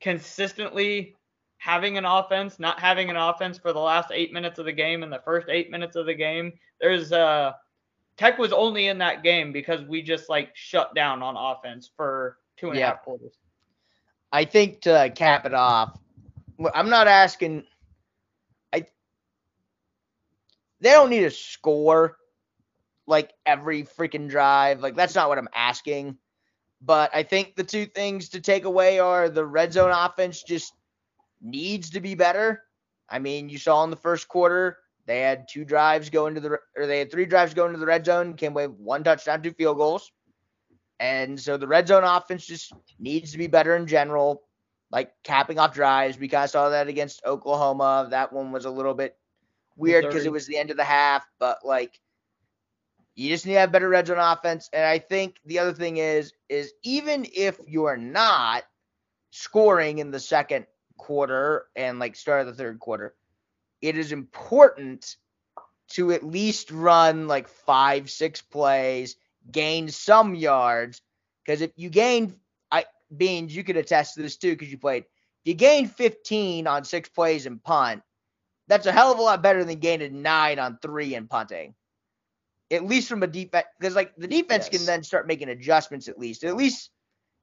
consistently 0.00 1.14
having 1.58 1.96
an 1.96 2.04
offense, 2.04 2.58
not 2.58 2.80
having 2.80 3.08
an 3.10 3.16
offense 3.16 3.58
for 3.58 3.72
the 3.72 3.78
last 3.78 4.10
eight 4.12 4.32
minutes 4.32 4.58
of 4.58 4.64
the 4.66 4.72
game 4.72 5.02
and 5.02 5.12
the 5.12 5.22
first 5.24 5.48
eight 5.48 5.70
minutes 5.70 5.96
of 5.96 6.06
the 6.06 6.14
game. 6.14 6.52
There's 6.80 7.12
uh 7.12 7.52
Tech 8.16 8.38
was 8.38 8.52
only 8.52 8.88
in 8.88 8.98
that 8.98 9.22
game 9.22 9.52
because 9.52 9.82
we 9.86 10.02
just 10.02 10.28
like 10.28 10.50
shut 10.54 10.94
down 10.94 11.22
on 11.22 11.36
offense 11.36 11.90
for 11.96 12.38
two 12.56 12.70
and 12.70 12.78
a 12.78 12.82
half 12.82 12.96
Yeah. 12.96 13.04
quarters. 13.04 13.38
I 14.32 14.44
think 14.44 14.82
to 14.82 15.12
cap 15.14 15.46
it 15.46 15.54
off, 15.54 15.98
I'm 16.74 16.88
not 16.90 17.06
asking. 17.06 17.64
I 18.72 18.86
they 20.80 20.90
don't 20.90 21.10
need 21.10 21.20
to 21.20 21.30
score 21.30 22.16
like 23.06 23.32
every 23.46 23.84
freaking 23.84 24.28
drive. 24.28 24.80
Like 24.80 24.94
that's 24.96 25.14
not 25.14 25.28
what 25.28 25.38
I'm 25.38 25.48
asking. 25.54 26.16
But 26.84 27.10
I 27.14 27.22
think 27.22 27.54
the 27.54 27.64
two 27.64 27.86
things 27.86 28.28
to 28.30 28.40
take 28.40 28.64
away 28.64 28.98
are 28.98 29.28
the 29.28 29.46
red 29.46 29.72
zone 29.72 29.92
offense 29.92 30.42
just 30.42 30.74
needs 31.40 31.90
to 31.90 32.00
be 32.00 32.14
better. 32.14 32.62
I 33.08 33.18
mean, 33.18 33.48
you 33.48 33.58
saw 33.58 33.84
in 33.84 33.90
the 33.90 33.96
first 33.96 34.26
quarter 34.28 34.78
they 35.06 35.20
had 35.20 35.46
two 35.48 35.64
drives 35.64 36.10
going 36.10 36.34
to 36.34 36.40
the 36.40 36.58
or 36.76 36.86
they 36.86 36.98
had 36.98 37.10
three 37.10 37.26
drives 37.26 37.54
going 37.54 37.72
to 37.72 37.78
the 37.78 37.86
red 37.86 38.04
zone, 38.04 38.34
came 38.34 38.52
away 38.52 38.66
one 38.66 39.04
touchdown, 39.04 39.42
two 39.42 39.52
field 39.52 39.76
goals. 39.76 40.10
And 40.98 41.38
so 41.38 41.56
the 41.56 41.66
red 41.66 41.88
zone 41.88 42.04
offense 42.04 42.46
just 42.46 42.72
needs 42.98 43.32
to 43.32 43.38
be 43.38 43.48
better 43.48 43.76
in 43.76 43.86
general, 43.86 44.42
like 44.90 45.12
capping 45.24 45.58
off 45.58 45.74
drives. 45.74 46.18
We 46.18 46.28
kind 46.28 46.44
of 46.44 46.50
saw 46.50 46.68
that 46.68 46.88
against 46.88 47.24
Oklahoma. 47.24 48.08
That 48.10 48.32
one 48.32 48.52
was 48.52 48.64
a 48.64 48.70
little 48.70 48.94
bit 48.94 49.16
weird 49.76 50.06
because 50.06 50.26
it 50.26 50.32
was 50.32 50.46
the 50.46 50.58
end 50.58 50.70
of 50.70 50.76
the 50.76 50.84
half, 50.84 51.24
but 51.38 51.58
like 51.64 51.98
you 53.14 53.28
just 53.28 53.46
need 53.46 53.54
to 53.54 53.60
have 53.60 53.72
better 53.72 53.88
red 53.88 54.06
zone 54.06 54.18
offense. 54.18 54.70
And 54.72 54.84
I 54.84 54.98
think 54.98 55.36
the 55.44 55.58
other 55.58 55.72
thing 55.72 55.98
is, 55.98 56.32
is 56.48 56.72
even 56.82 57.26
if 57.34 57.58
you're 57.66 57.96
not 57.96 58.64
scoring 59.30 59.98
in 59.98 60.10
the 60.10 60.20
second 60.20 60.66
quarter 60.96 61.66
and 61.76 61.98
like 61.98 62.16
start 62.16 62.40
of 62.42 62.46
the 62.46 62.54
third 62.54 62.78
quarter, 62.78 63.14
it 63.80 63.98
is 63.98 64.12
important 64.12 65.16
to 65.88 66.12
at 66.12 66.24
least 66.24 66.70
run 66.70 67.28
like 67.28 67.48
five, 67.48 68.10
six 68.10 68.40
plays, 68.40 69.16
gain 69.50 69.88
some 69.88 70.34
yards. 70.34 71.02
Because 71.44 71.60
if 71.60 71.72
you 71.76 71.90
gain, 71.90 72.34
I 72.70 72.86
Beans, 73.14 73.54
you 73.54 73.64
could 73.64 73.76
attest 73.76 74.14
to 74.14 74.22
this 74.22 74.36
too 74.36 74.52
because 74.52 74.70
you 74.70 74.78
played. 74.78 75.04
If 75.44 75.48
you 75.48 75.54
gain 75.54 75.88
15 75.88 76.66
on 76.66 76.84
six 76.84 77.08
plays 77.08 77.46
and 77.46 77.62
punt, 77.62 78.02
that's 78.68 78.86
a 78.86 78.92
hell 78.92 79.12
of 79.12 79.18
a 79.18 79.22
lot 79.22 79.42
better 79.42 79.64
than 79.64 79.80
gaining 79.80 80.22
nine 80.22 80.58
on 80.58 80.78
three 80.80 81.14
and 81.14 81.28
punting. 81.28 81.74
At 82.72 82.84
least 82.84 83.08
from 83.08 83.22
a 83.22 83.26
defense, 83.26 83.66
because 83.78 83.94
like 83.94 84.14
the 84.16 84.26
defense 84.26 84.68
Yes. 84.72 84.78
can 84.78 84.86
then 84.86 85.02
start 85.02 85.26
making 85.26 85.50
adjustments 85.50 86.08
at 86.08 86.18
least. 86.18 86.42
At 86.44 86.56
least 86.56 86.90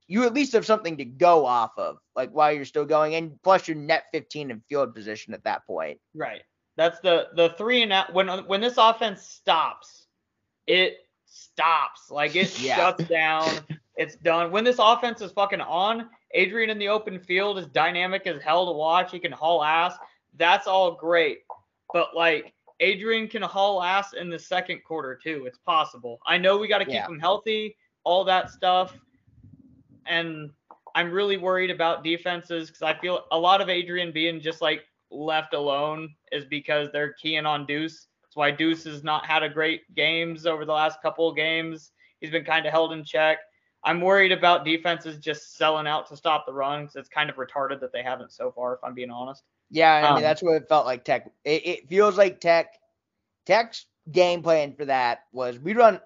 you 0.08 0.26
at 0.26 0.34
least 0.34 0.54
have 0.54 0.66
something 0.66 0.98
to 0.98 1.06
go 1.06 1.46
off 1.46 1.72
of, 1.78 1.98
like 2.16 2.32
while 2.32 2.52
you're 2.52 2.66
still 2.66 2.86
going, 2.86 3.16
and 3.16 3.40
plus 3.44 3.68
you're 3.68 3.78
net 3.78 4.06
15 4.12 4.50
in 4.52 4.60
field 4.68 4.94
position 4.96 5.34
at 5.34 5.44
that 5.44 5.66
point. 5.68 6.00
Right. 6.16 6.42
That's 6.78 7.00
the 7.02 7.28
the 7.36 7.50
three 7.58 7.84
and 7.84 7.94
out 7.94 8.14
when 8.14 8.28
when 8.48 8.60
this 8.62 8.76
offense 8.78 9.22
stops, 9.24 10.08
it 10.66 10.98
stops. 11.26 12.10
Like 12.10 12.36
it 12.36 12.60
Yeah. 12.62 12.76
shuts 12.76 13.04
down. 13.06 13.48
It's 13.96 14.16
done. 14.16 14.52
When 14.52 14.64
this 14.64 14.78
offense 14.80 15.22
is 15.22 15.32
fucking 15.34 15.62
on, 15.62 16.10
Adrian 16.34 16.70
in 16.70 16.80
the 16.80 16.88
open 16.88 17.20
field 17.20 17.60
is 17.60 17.68
dynamic 17.68 18.26
as 18.28 18.42
hell 18.42 18.66
to 18.66 18.72
watch. 18.72 19.12
He 19.12 19.20
can 19.20 19.32
haul 19.32 19.62
ass. 19.64 19.94
That's 20.38 20.68
all 20.68 20.94
great. 20.94 21.40
But 21.94 22.16
like 22.16 22.54
Adrian 22.80 23.28
can 23.28 23.42
haul 23.42 23.82
ass 23.84 24.14
in 24.14 24.30
the 24.30 24.40
second 24.40 24.84
quarter 24.84 25.16
too. 25.16 25.46
It's 25.46 25.58
possible. 25.58 26.20
I 26.26 26.38
know 26.38 26.58
we 26.58 26.68
got 26.68 26.80
to 26.80 26.86
keep 26.86 26.94
Yeah. 26.94 27.08
him 27.08 27.20
healthy, 27.20 27.76
all 28.04 28.24
that 28.26 28.50
stuff. 28.50 28.98
And 30.06 30.52
I'm 30.96 31.12
really 31.12 31.38
worried 31.38 31.72
about 31.72 32.04
defenses 32.04 32.68
because 32.70 32.82
I 32.82 32.94
feel 33.00 33.26
a 33.32 33.38
lot 33.38 33.62
of 33.62 33.70
Adrian 33.70 34.12
being 34.12 34.40
just 34.42 34.62
like 34.62 34.86
left 35.12 35.54
alone 35.54 36.16
is 36.32 36.46
because 36.46 36.90
they're 36.92 37.14
keying 37.14 37.46
on 37.46 37.66
Deuce. 37.66 38.08
That's 38.24 38.36
why 38.36 38.52
Deuce 38.52 38.84
has 38.86 39.04
not 39.04 39.26
had 39.26 39.44
a 39.44 39.50
great 39.50 39.94
games 39.96 40.46
over 40.46 40.66
the 40.66 40.74
last 40.74 41.02
couple 41.02 41.28
of 41.28 41.36
games. 41.36 41.92
He's 42.22 42.32
been 42.32 42.46
kind 42.46 42.66
of 42.66 42.72
held 42.72 42.94
in 42.94 43.04
check. 43.04 43.40
I'm 43.84 44.02
worried 44.02 44.32
about 44.32 44.66
defenses 44.66 45.18
just 45.18 45.56
selling 45.56 45.88
out 45.88 46.08
to 46.08 46.18
stop 46.18 46.46
the 46.46 46.54
run 46.54 46.82
because 46.84 46.96
it's 46.98 47.10
kind 47.10 47.30
of 47.30 47.38
retarded 47.38 47.80
that 47.80 47.94
they 47.94 48.04
haven't 48.04 48.32
so 48.32 48.52
far, 48.52 48.74
if 48.74 48.80
I'm 48.84 48.94
being 48.94 49.10
honest. 49.10 49.44
Yeah, 49.70 49.94
I 49.94 50.08
Um, 50.08 50.16
mean 50.16 50.24
that's 50.24 50.42
what 50.42 50.56
it 50.56 50.68
felt 50.68 50.86
like. 50.86 51.04
Tech. 51.06 51.32
It, 51.44 51.66
it 51.66 51.90
feels 51.90 52.18
like 52.18 52.40
Tech. 52.40 52.74
Tech's 53.46 53.86
game 54.12 54.42
plan 54.44 54.74
for 54.74 54.86
that 54.86 55.20
was 55.32 55.60
we 55.60 55.74
run. 55.74 56.00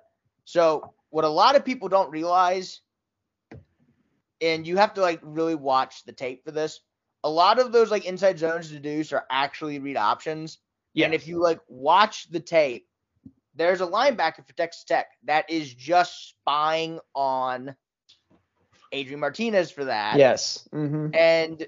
So 0.46 0.94
what 1.10 1.26
a 1.26 1.30
lot 1.30 1.56
of 1.56 1.66
people 1.66 1.90
don't 1.90 2.10
realize, 2.12 2.82
and 4.42 4.66
you 4.68 4.78
have 4.78 4.94
to 4.96 5.02
like 5.02 5.20
really 5.22 5.56
watch 5.56 6.04
the 6.06 6.12
tape 6.14 6.44
for 6.44 6.52
this. 6.52 6.82
A 7.24 7.30
lot 7.30 7.60
of 7.60 7.72
those 7.72 7.92
like 7.92 8.06
inside 8.06 8.40
zones 8.40 8.70
to 8.70 8.80
deuce 8.80 9.14
are 9.14 9.26
actually 9.30 9.80
read 9.80 9.98
options. 9.98 10.60
And 10.96 11.14
if 11.14 11.28
you 11.28 11.42
like 11.42 11.60
watch 11.68 12.30
the 12.30 12.40
tape, 12.40 12.88
there's 13.56 13.82
a 13.82 13.88
linebacker 13.88 14.46
for 14.46 14.54
Texas 14.56 14.84
Tech 14.84 15.08
that 15.24 15.50
is 15.50 15.74
just 15.74 16.30
spying 16.30 17.00
on 17.16 17.76
Adrian 18.92 19.20
Martinez 19.20 19.72
for 19.72 19.86
that. 19.86 20.18
Yes. 20.18 20.68
Mm-hmm. 20.74 21.16
And 21.16 21.68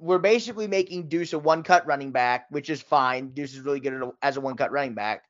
we're 0.00 0.18
basically 0.18 0.66
making 0.66 1.08
Deuce 1.08 1.34
a 1.34 1.38
one 1.38 1.62
cut 1.62 1.86
running 1.86 2.10
back, 2.10 2.46
which 2.50 2.70
is 2.70 2.80
fine. 2.80 3.28
Deuce 3.30 3.52
is 3.54 3.60
really 3.60 3.80
good 3.80 3.92
at 3.94 4.02
a, 4.02 4.10
as 4.22 4.36
a 4.36 4.40
one 4.40 4.56
cut 4.56 4.72
running 4.72 4.94
back. 4.94 5.24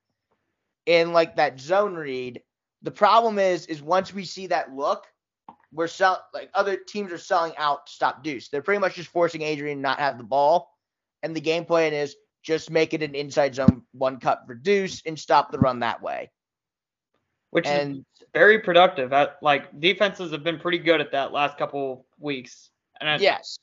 In 0.87 1.13
like 1.13 1.37
that 1.37 1.61
zone 1.61 1.95
read, 1.95 2.41
the 2.83 2.91
problem 2.91 3.39
is 3.39 3.67
is 3.67 3.83
once 3.83 4.15
we 4.15 4.25
see 4.25 4.47
that 4.47 4.73
look, 4.73 5.07
we're 5.73 5.87
sell 5.89 6.25
like 6.33 6.51
other 6.55 6.77
teams 6.77 7.13
are 7.13 7.19
selling 7.19 7.53
out 7.59 7.87
to 7.87 7.93
stop 7.93 8.23
Deuce. 8.25 8.49
They're 8.49 8.63
pretty 8.63 8.81
much 8.81 8.95
just 8.95 9.11
forcing 9.11 9.43
Adrian 9.43 9.79
to 9.79 9.83
not 9.83 9.99
have 9.99 10.19
the 10.19 10.25
ball. 10.25 10.73
And 11.23 11.35
the 11.37 11.41
game 11.41 11.65
plan 11.65 11.93
is 11.93 12.17
just 12.43 12.71
make 12.71 12.95
it 12.95 13.03
an 13.03 13.15
inside 13.15 13.55
zone 13.55 13.83
one 13.93 14.19
cut 14.19 14.43
for 14.47 14.55
Deuce 14.55 15.03
and 15.05 15.19
stop 15.19 15.51
the 15.53 15.59
run 15.59 15.81
that 15.81 16.01
way. 16.01 16.31
which 17.51 17.67
is 17.67 18.05
very 18.33 18.61
productive. 18.61 19.13
At, 19.13 19.37
like 19.43 19.79
defenses 19.81 20.31
have 20.31 20.45
been 20.45 20.61
pretty 20.61 20.79
good 20.79 21.01
at 21.01 21.11
that 21.13 21.33
last 21.33 21.59
couple 21.59 22.07
weeks. 22.19 22.71
And 23.01 23.09
it's- 23.09 23.23
Yes. 23.23 23.59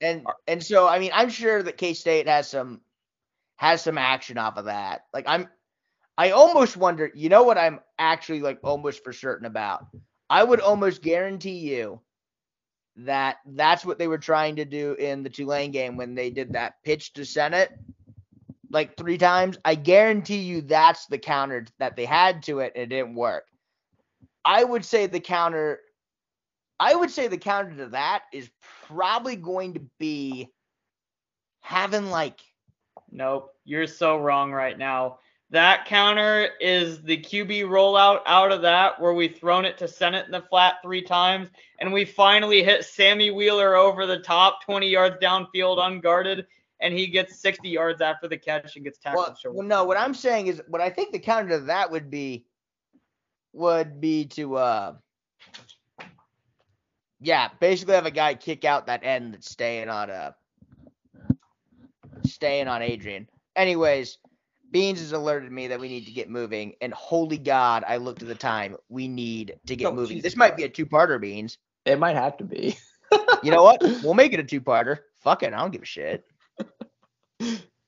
And 0.00 0.26
and 0.46 0.62
so 0.62 0.88
I 0.88 0.98
mean 0.98 1.10
I'm 1.14 1.30
sure 1.30 1.62
that 1.62 1.76
K 1.76 1.94
State 1.94 2.28
has 2.28 2.48
some 2.48 2.80
has 3.56 3.82
some 3.82 3.98
action 3.98 4.38
off 4.38 4.56
of 4.56 4.66
that. 4.66 5.02
Like 5.12 5.24
I'm 5.26 5.48
I 6.16 6.30
almost 6.30 6.76
wonder, 6.76 7.10
you 7.14 7.28
know 7.28 7.44
what 7.44 7.58
I'm 7.58 7.80
actually 7.98 8.40
like 8.40 8.58
almost 8.62 9.02
for 9.04 9.12
certain 9.12 9.46
about? 9.46 9.86
I 10.28 10.44
would 10.44 10.60
almost 10.60 11.02
guarantee 11.02 11.58
you 11.58 12.00
that 12.96 13.38
that's 13.46 13.84
what 13.84 13.98
they 13.98 14.08
were 14.08 14.18
trying 14.18 14.56
to 14.56 14.64
do 14.64 14.94
in 14.94 15.22
the 15.22 15.30
Tulane 15.30 15.70
game 15.70 15.96
when 15.96 16.14
they 16.14 16.30
did 16.30 16.52
that 16.52 16.74
pitch 16.84 17.14
to 17.14 17.24
Sinnott 17.24 17.70
like 18.70 18.96
three 18.96 19.18
times. 19.18 19.58
I 19.64 19.74
guarantee 19.74 20.40
you 20.40 20.62
that's 20.62 21.06
the 21.06 21.18
counter 21.18 21.66
that 21.78 21.96
they 21.96 22.04
had 22.04 22.42
to 22.44 22.60
it 22.60 22.72
and 22.74 22.84
it 22.84 22.94
didn't 22.94 23.14
work. 23.14 23.46
I 24.44 24.64
would 24.64 24.84
say 24.84 25.06
the 25.06 25.20
counter 25.20 25.80
I 26.80 26.94
would 26.94 27.10
say 27.10 27.28
the 27.28 27.36
counter 27.36 27.76
to 27.76 27.86
that 27.90 28.22
is 28.32 28.50
probably 28.86 29.36
going 29.36 29.74
to 29.74 29.82
be 30.00 30.48
having 31.60 32.10
like 32.10 32.40
Nope, 33.12 33.52
you're 33.64 33.86
so 33.86 34.18
wrong 34.18 34.52
right 34.52 34.78
now. 34.78 35.18
That 35.50 35.84
counter 35.84 36.50
is 36.60 37.02
the 37.02 37.16
QB 37.16 37.64
rollout 37.64 38.20
out 38.24 38.52
of 38.52 38.62
that 38.62 39.00
where 39.00 39.12
we've 39.12 39.36
thrown 39.36 39.64
it 39.64 39.76
to 39.78 39.88
Sinnott 39.88 40.26
in 40.26 40.32
the 40.32 40.42
flat 40.42 40.76
three 40.80 41.02
times 41.02 41.48
and 41.80 41.92
we 41.92 42.04
finally 42.04 42.62
hit 42.62 42.84
Sammy 42.84 43.30
Wheeler 43.30 43.74
over 43.74 44.06
the 44.06 44.20
top 44.20 44.64
20 44.64 44.88
yards 44.88 45.16
downfield 45.20 45.84
unguarded 45.84 46.46
and 46.80 46.94
he 46.94 47.08
gets 47.08 47.40
60 47.40 47.68
yards 47.68 48.00
after 48.00 48.28
the 48.28 48.38
catch 48.38 48.76
and 48.76 48.84
gets 48.84 48.98
tackled 48.98 49.26
well, 49.26 49.36
short. 49.36 49.54
well, 49.56 49.66
no, 49.66 49.84
what 49.84 49.98
I'm 49.98 50.14
saying 50.14 50.46
is 50.46 50.62
what 50.68 50.80
I 50.80 50.88
think 50.88 51.12
the 51.12 51.18
counter 51.18 51.58
to 51.58 51.64
that 51.66 51.90
would 51.90 52.10
be 52.10 52.46
would 53.52 54.00
be 54.00 54.26
to 54.26 54.56
uh 54.56 54.94
yeah, 57.20 57.48
basically 57.60 57.94
have 57.94 58.06
a 58.06 58.10
guy 58.10 58.34
kick 58.34 58.64
out 58.64 58.86
that 58.86 59.04
end 59.04 59.34
that's 59.34 59.50
staying 59.50 59.88
on 59.88 60.10
uh 60.10 60.32
staying 62.24 62.68
on 62.68 62.82
Adrian. 62.82 63.28
Anyways, 63.56 64.18
Beans 64.70 65.00
has 65.00 65.12
alerted 65.12 65.50
me 65.50 65.68
that 65.68 65.80
we 65.80 65.88
need 65.88 66.06
to 66.06 66.12
get 66.12 66.30
moving, 66.30 66.74
and 66.80 66.92
holy 66.92 67.38
God, 67.38 67.84
I 67.86 67.96
looked 67.96 68.22
at 68.22 68.28
the 68.28 68.34
time. 68.34 68.76
We 68.88 69.08
need 69.08 69.56
to 69.66 69.76
get 69.76 69.86
Oh, 69.86 69.92
moving. 69.92 70.18
Jesus 70.18 70.32
This 70.32 70.36
might 70.36 70.56
be 70.56 70.64
a 70.64 70.68
two-parter, 70.68 71.20
Beans. 71.20 71.58
It 71.84 71.98
might 71.98 72.16
have 72.16 72.36
to 72.38 72.44
be. 72.44 72.76
You 73.42 73.50
know 73.50 73.64
what? 73.64 73.82
We'll 73.82 74.14
make 74.14 74.32
it 74.34 74.38
a 74.38 74.44
two-parter. 74.44 74.98
Fuck 75.18 75.42
it, 75.42 75.52
I 75.52 75.58
don't 75.58 75.72
give 75.72 75.82
a 75.82 75.86
shit. 75.86 76.24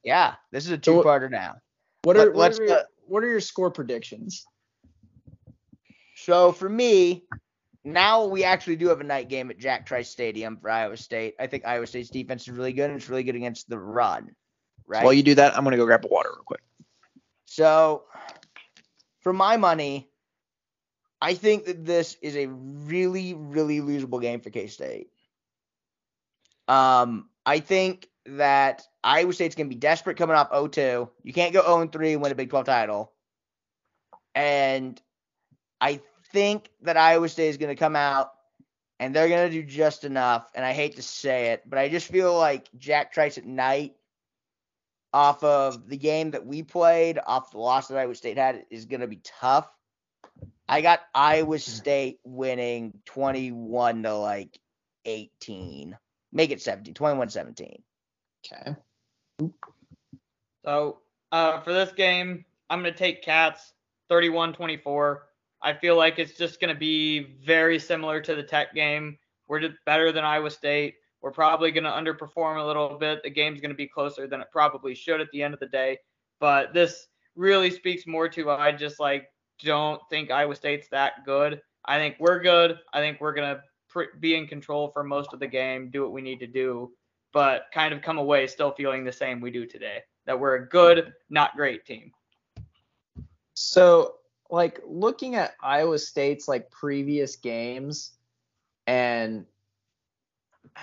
Yeah, 0.03 0.35
this 0.51 0.65
is 0.65 0.73
a 0.73 0.79
two-parter 0.79 1.31
now. 1.31 1.57
What 2.03 2.17
are 2.17 2.35
let's, 2.35 2.59
are, 2.59 2.65
your, 2.65 2.79
uh, 2.79 2.83
what 3.07 3.23
are 3.23 3.29
your 3.29 3.41
score 3.41 3.71
predictions? 3.71 4.45
So 6.17 6.51
for 6.51 6.69
me, 6.69 7.25
now 7.85 8.27
we 8.27 8.45
actually 8.45 8.77
do 8.77 8.89
have 8.89 9.01
a 9.01 9.05
night 9.05 9.29
game 9.29 9.51
at 9.51 9.59
Jack 9.59 9.87
Trice 9.87 10.09
Stadium 10.09 10.57
for 10.57 10.71
Iowa 10.71 10.97
State. 10.97 11.35
I 11.41 11.47
think 11.47 11.67
Iowa 11.67 11.87
State's 11.87 12.11
defense 12.11 12.43
is 12.43 12.51
really 12.51 12.73
good 12.73 12.91
and 12.91 12.99
it's 12.99 13.09
really 13.09 13.25
good 13.25 13.37
against 13.37 13.69
the 13.69 13.79
run. 13.79 14.35
Right. 14.87 15.05
While 15.05 15.13
you 15.13 15.23
do 15.23 15.35
that, 15.37 15.57
I'm 15.57 15.65
gonna 15.65 15.77
go 15.77 15.87
grab 15.87 16.05
a 16.05 16.09
water 16.09 16.31
real 16.33 16.45
quick. 16.45 16.63
So, 17.47 18.05
for 19.21 19.33
my 19.33 19.57
money, 19.57 20.09
I 21.21 21.35
think 21.35 21.67
that 21.67 21.85
this 21.85 22.17
is 22.21 22.37
a 22.37 22.47
really, 22.49 23.35
really 23.35 23.81
losable 23.81 24.21
game 24.21 24.41
for 24.41 24.51
K 24.51 24.67
State. 24.67 25.09
Um, 26.69 27.29
I 27.45 27.61
think 27.61 28.09
that 28.27 28.83
Iowa 29.03 29.33
State's 29.33 29.55
going 29.55 29.69
to 29.69 29.75
be 29.75 29.79
desperate 29.79 30.17
coming 30.17 30.37
off 30.37 30.51
0-2. 30.51 31.11
You 31.23 31.33
can't 31.33 31.53
go 31.53 31.63
0-3 31.63 32.13
and 32.13 32.23
win 32.23 32.33
a 32.33 32.35
Big 32.35 32.51
12 32.51 32.67
title. 32.67 33.13
And 34.35 35.01
I 35.81 36.01
think 36.33 36.71
that 36.83 36.97
Iowa 36.97 37.29
State 37.29 37.49
is 37.49 37.57
going 37.57 37.75
to 37.75 37.79
come 37.79 37.97
out 37.97 38.33
and 38.99 39.15
they're 39.15 39.29
going 39.29 39.51
to 39.51 39.53
do 39.53 39.63
just 39.63 40.05
enough. 40.05 40.51
And 40.55 40.65
I 40.65 40.73
hate 40.73 40.97
to 40.97 41.03
say 41.03 41.49
it, 41.49 41.63
but 41.69 41.79
I 41.79 41.89
just 41.89 42.11
feel 42.11 42.37
like 42.37 42.69
Jack 42.79 43.13
Trice 43.13 43.39
at 43.39 43.45
night 43.45 43.95
off 45.13 45.45
of 45.45 45.89
the 45.89 45.97
game 45.97 46.31
that 46.31 46.47
we 46.47 46.63
played, 46.63 47.19
off 47.27 47.51
the 47.51 47.59
loss 47.59 47.89
that 47.89 47.99
Iowa 47.99 48.15
State 48.15 48.39
had, 48.39 48.65
is 48.71 48.87
going 48.87 49.01
to 49.01 49.07
be 49.07 49.21
tough. 49.41 49.69
I 50.69 50.81
got 50.81 51.01
Iowa 51.15 51.59
State 51.59 52.21
winning 52.25 52.99
21 53.05 54.03
to 54.05 54.15
like 54.15 54.59
18. 55.05 55.97
Make 56.33 56.51
it 56.51 56.63
17, 56.63 56.95
21 56.95 57.29
17. 57.29 57.83
Okay. 58.47 58.77
So 60.65 60.99
uh, 61.31 61.61
for 61.61 61.73
this 61.73 61.93
game, 61.93 62.45
I'm 62.71 62.81
going 62.81 62.93
to 62.93 62.99
take 62.99 63.23
Cats 63.23 63.75
31 64.09 64.55
24. 64.55 65.27
I 65.63 65.73
feel 65.73 65.97
like 65.97 66.19
it's 66.19 66.37
just 66.37 66.61
going 66.61 66.75
to 66.75 66.79
be 66.79 67.37
very 67.45 67.79
similar 67.79 68.21
to 68.21 68.35
the 68.35 68.43
Tech 68.43 68.75
game. 68.75 69.19
We're 69.49 69.69
better 69.87 70.13
than 70.13 70.25
Iowa 70.25 70.51
State. 70.51 70.95
We're 71.21 71.31
probably 71.31 71.71
going 71.71 71.85
to 71.85 71.91
underperform 71.91 72.61
a 72.61 72.67
little 72.67 72.99
bit. 72.99 73.23
The 73.23 73.31
game's 73.31 73.61
going 73.61 73.71
to 73.71 73.77
be 73.77 73.87
closer 73.87 74.27
than 74.27 74.41
it 74.41 74.49
probably 74.51 74.95
should 74.95 75.21
at 75.21 75.31
the 75.33 75.43
end 75.43 75.55
of 75.55 75.61
the 75.61 75.67
day. 75.67 75.99
But 76.41 76.75
this 76.75 77.07
really 77.37 77.71
speaks 77.71 78.07
more 78.07 78.29
to 78.29 78.51
I 78.51 78.73
just 78.73 78.99
like 78.99 79.29
don't 79.63 80.01
think 80.11 80.31
Iowa 80.31 80.57
State's 80.57 80.89
that 80.89 81.25
good. 81.25 81.61
I 81.85 81.99
think 81.99 82.17
we're 82.19 82.41
good. 82.41 82.79
I 82.93 83.01
think 83.01 83.21
we're 83.21 83.33
going 83.33 83.55
to 83.55 83.63
pr- 83.89 84.17
be 84.21 84.35
in 84.35 84.47
control 84.47 84.89
for 84.89 85.05
most 85.05 85.33
of 85.33 85.41
the 85.41 85.47
game, 85.47 85.91
do 85.91 86.03
what 86.03 86.13
we 86.13 86.23
need 86.23 86.41
to 86.41 86.47
do, 86.47 86.91
but 87.33 87.67
kind 87.73 87.95
of 87.95 88.03
come 88.03 88.19
away 88.19 88.47
still 88.47 88.73
feeling 88.73 89.05
the 89.05 89.13
same 89.13 89.41
we 89.41 89.51
do 89.51 89.67
today 89.67 90.01
that 90.27 90.39
we're 90.39 90.57
a 90.57 90.69
good, 90.69 91.13
not 91.31 91.57
great 91.57 91.85
team. 91.85 92.13
So, 93.55 94.15
like 94.53 94.81
looking 94.87 95.35
at 95.35 95.55
Iowa 95.63 95.99
State's 95.99 96.47
like 96.47 96.71
previous 96.71 97.37
games 97.37 98.13
and 98.87 99.47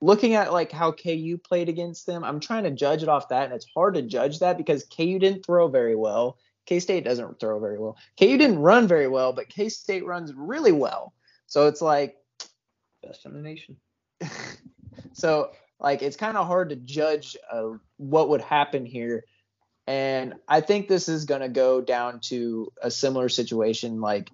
looking 0.00 0.34
at 0.34 0.52
like 0.52 0.72
how 0.72 0.90
KU 0.90 1.38
played 1.38 1.68
against 1.68 2.06
them, 2.06 2.24
I'm 2.24 2.40
trying 2.40 2.64
to 2.64 2.72
judge 2.72 3.04
it 3.04 3.08
off 3.08 3.28
that 3.28 3.44
and 3.44 3.52
it's 3.52 3.68
hard 3.72 3.94
to 3.94 4.02
judge 4.02 4.40
that 4.40 4.58
because 4.58 4.84
KU 4.84 5.20
didn't 5.20 5.46
throw 5.46 5.68
very 5.68 5.94
well. 5.94 6.38
K 6.66 6.80
State 6.80 7.04
doesn't 7.04 7.38
throw 7.38 7.60
very 7.60 7.78
well. 7.78 7.96
KU 8.18 8.36
didn't 8.36 8.58
run 8.58 8.88
very 8.88 9.06
well, 9.06 9.32
but 9.32 9.48
K 9.48 9.68
State 9.68 10.04
runs 10.04 10.34
really 10.34 10.72
well. 10.72 11.14
So 11.46 11.68
it's 11.68 11.80
like, 11.80 12.16
Best 13.02 13.24
in 13.24 13.32
the 13.32 13.40
nation. 13.40 13.76
so 15.12 15.52
like 15.78 16.02
it's 16.02 16.16
kind 16.16 16.36
of 16.36 16.48
hard 16.48 16.70
to 16.70 16.76
judge 16.76 17.36
uh, 17.50 17.70
what 17.96 18.28
would 18.28 18.40
happen 18.40 18.84
here. 18.84 19.24
And 19.86 20.34
I 20.46 20.60
think 20.60 20.88
this 20.88 21.08
is 21.08 21.24
going 21.24 21.40
to 21.40 21.48
go 21.48 21.80
down 21.80 22.20
to 22.24 22.72
a 22.80 22.90
similar 22.90 23.28
situation. 23.28 24.00
Like, 24.00 24.30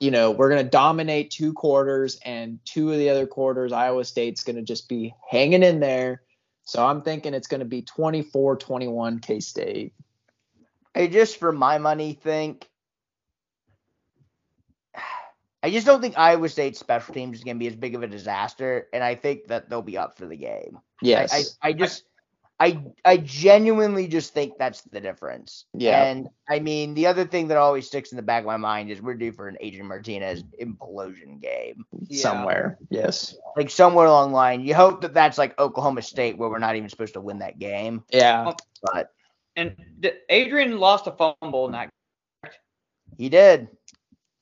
you 0.00 0.10
know, 0.10 0.30
we're 0.30 0.48
going 0.48 0.64
to 0.64 0.70
dominate 0.70 1.30
two 1.30 1.52
quarters, 1.52 2.18
and 2.24 2.58
two 2.64 2.92
of 2.92 2.98
the 2.98 3.10
other 3.10 3.26
quarters, 3.26 3.72
Iowa 3.72 4.04
State's 4.04 4.44
going 4.44 4.56
to 4.56 4.62
just 4.62 4.88
be 4.88 5.14
hanging 5.28 5.62
in 5.62 5.80
there. 5.80 6.22
So 6.64 6.84
I'm 6.84 7.02
thinking 7.02 7.34
it's 7.34 7.48
going 7.48 7.60
to 7.60 7.66
be 7.66 7.82
24 7.82 8.56
21 8.56 9.20
K 9.20 9.40
State. 9.40 9.94
I 10.94 11.06
just 11.06 11.38
for 11.38 11.52
my 11.52 11.78
money 11.78 12.14
think 12.14 12.68
I 15.62 15.70
just 15.70 15.84
don't 15.84 16.00
think 16.00 16.16
Iowa 16.16 16.48
State's 16.48 16.78
special 16.78 17.12
teams 17.12 17.38
is 17.38 17.44
going 17.44 17.56
to 17.56 17.58
be 17.58 17.66
as 17.66 17.74
big 17.74 17.96
of 17.96 18.02
a 18.04 18.06
disaster, 18.06 18.86
and 18.92 19.02
I 19.02 19.16
think 19.16 19.48
that 19.48 19.68
they'll 19.68 19.82
be 19.82 19.98
up 19.98 20.16
for 20.16 20.26
the 20.26 20.36
game. 20.36 20.78
Yes. 21.02 21.58
I, 21.60 21.68
I, 21.68 21.70
I 21.70 21.72
just 21.72 22.04
I 22.58 22.82
I 23.04 23.18
genuinely 23.18 24.08
just 24.08 24.32
think 24.32 24.54
that's 24.58 24.80
the 24.82 25.00
difference. 25.00 25.66
Yeah. 25.74 26.04
And 26.04 26.28
I 26.48 26.58
mean, 26.58 26.94
the 26.94 27.06
other 27.06 27.26
thing 27.26 27.48
that 27.48 27.58
always 27.58 27.86
sticks 27.86 28.12
in 28.12 28.16
the 28.16 28.22
back 28.22 28.40
of 28.42 28.46
my 28.46 28.56
mind 28.56 28.90
is 28.90 29.02
we're 29.02 29.12
due 29.14 29.32
for 29.32 29.46
an 29.48 29.58
Adrian 29.60 29.86
Martinez 29.86 30.42
implosion 30.62 31.40
game, 31.40 31.84
Yeah. 32.08 32.22
Somewhere. 32.22 32.78
Yes. 32.88 33.36
like 33.56 33.68
somewhere 33.68 34.06
along 34.06 34.30
the 34.30 34.36
line. 34.36 34.62
You 34.64 34.74
hope 34.74 35.02
that 35.02 35.12
that's 35.12 35.36
like 35.36 35.58
Oklahoma 35.58 36.00
State, 36.00 36.38
where 36.38 36.48
we're 36.48 36.58
not 36.58 36.76
even 36.76 36.88
supposed 36.88 37.12
to 37.14 37.20
win 37.20 37.40
that 37.40 37.58
game. 37.58 38.02
Yeah. 38.10 38.46
Um, 38.48 38.54
but 38.82 39.10
And 39.56 39.76
D- 40.00 40.12
Adrian 40.30 40.78
lost 40.78 41.06
a 41.06 41.12
fumble 41.12 41.66
in 41.66 41.72
that. 41.72 41.90
he 43.18 43.28
did. 43.28 43.68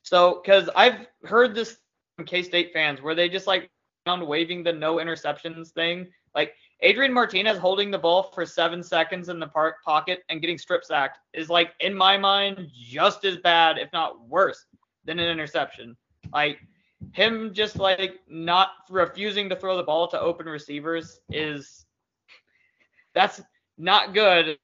So, 0.02 0.40
because 0.40 0.68
I've 0.76 1.06
heard 1.24 1.54
this 1.54 1.78
from 2.16 2.26
K 2.26 2.42
State 2.44 2.72
fans 2.72 3.02
where 3.02 3.14
they 3.16 3.28
just 3.28 3.46
like 3.48 3.70
around 4.06 4.24
waving 4.26 4.62
the 4.62 4.72
no 4.72 4.96
interceptions 4.96 5.70
thing. 5.72 6.06
Like 6.34 6.54
Adrian 6.84 7.14
Martinez 7.14 7.56
holding 7.56 7.90
the 7.90 7.98
ball 7.98 8.22
for 8.22 8.44
seven 8.44 8.82
seconds 8.82 9.30
in 9.30 9.38
the 9.40 9.46
park 9.46 9.82
pocket 9.82 10.22
and 10.28 10.42
getting 10.42 10.58
strip 10.58 10.84
sacked 10.84 11.18
is 11.32 11.48
like 11.48 11.72
in 11.80 11.94
my 11.94 12.18
mind 12.18 12.68
just 12.74 13.24
as 13.24 13.38
bad, 13.38 13.78
if 13.78 13.90
not 13.94 14.28
worse, 14.28 14.66
than 15.06 15.18
an 15.18 15.30
interception. 15.30 15.96
Like 16.34 16.58
him 17.12 17.54
just 17.54 17.76
like 17.78 18.20
not 18.28 18.68
refusing 18.90 19.48
to 19.48 19.56
throw 19.56 19.78
the 19.78 19.82
ball 19.82 20.06
to 20.08 20.20
open 20.20 20.44
receivers 20.44 21.20
is 21.30 21.86
that's 23.14 23.40
not 23.78 24.12
good. 24.12 24.58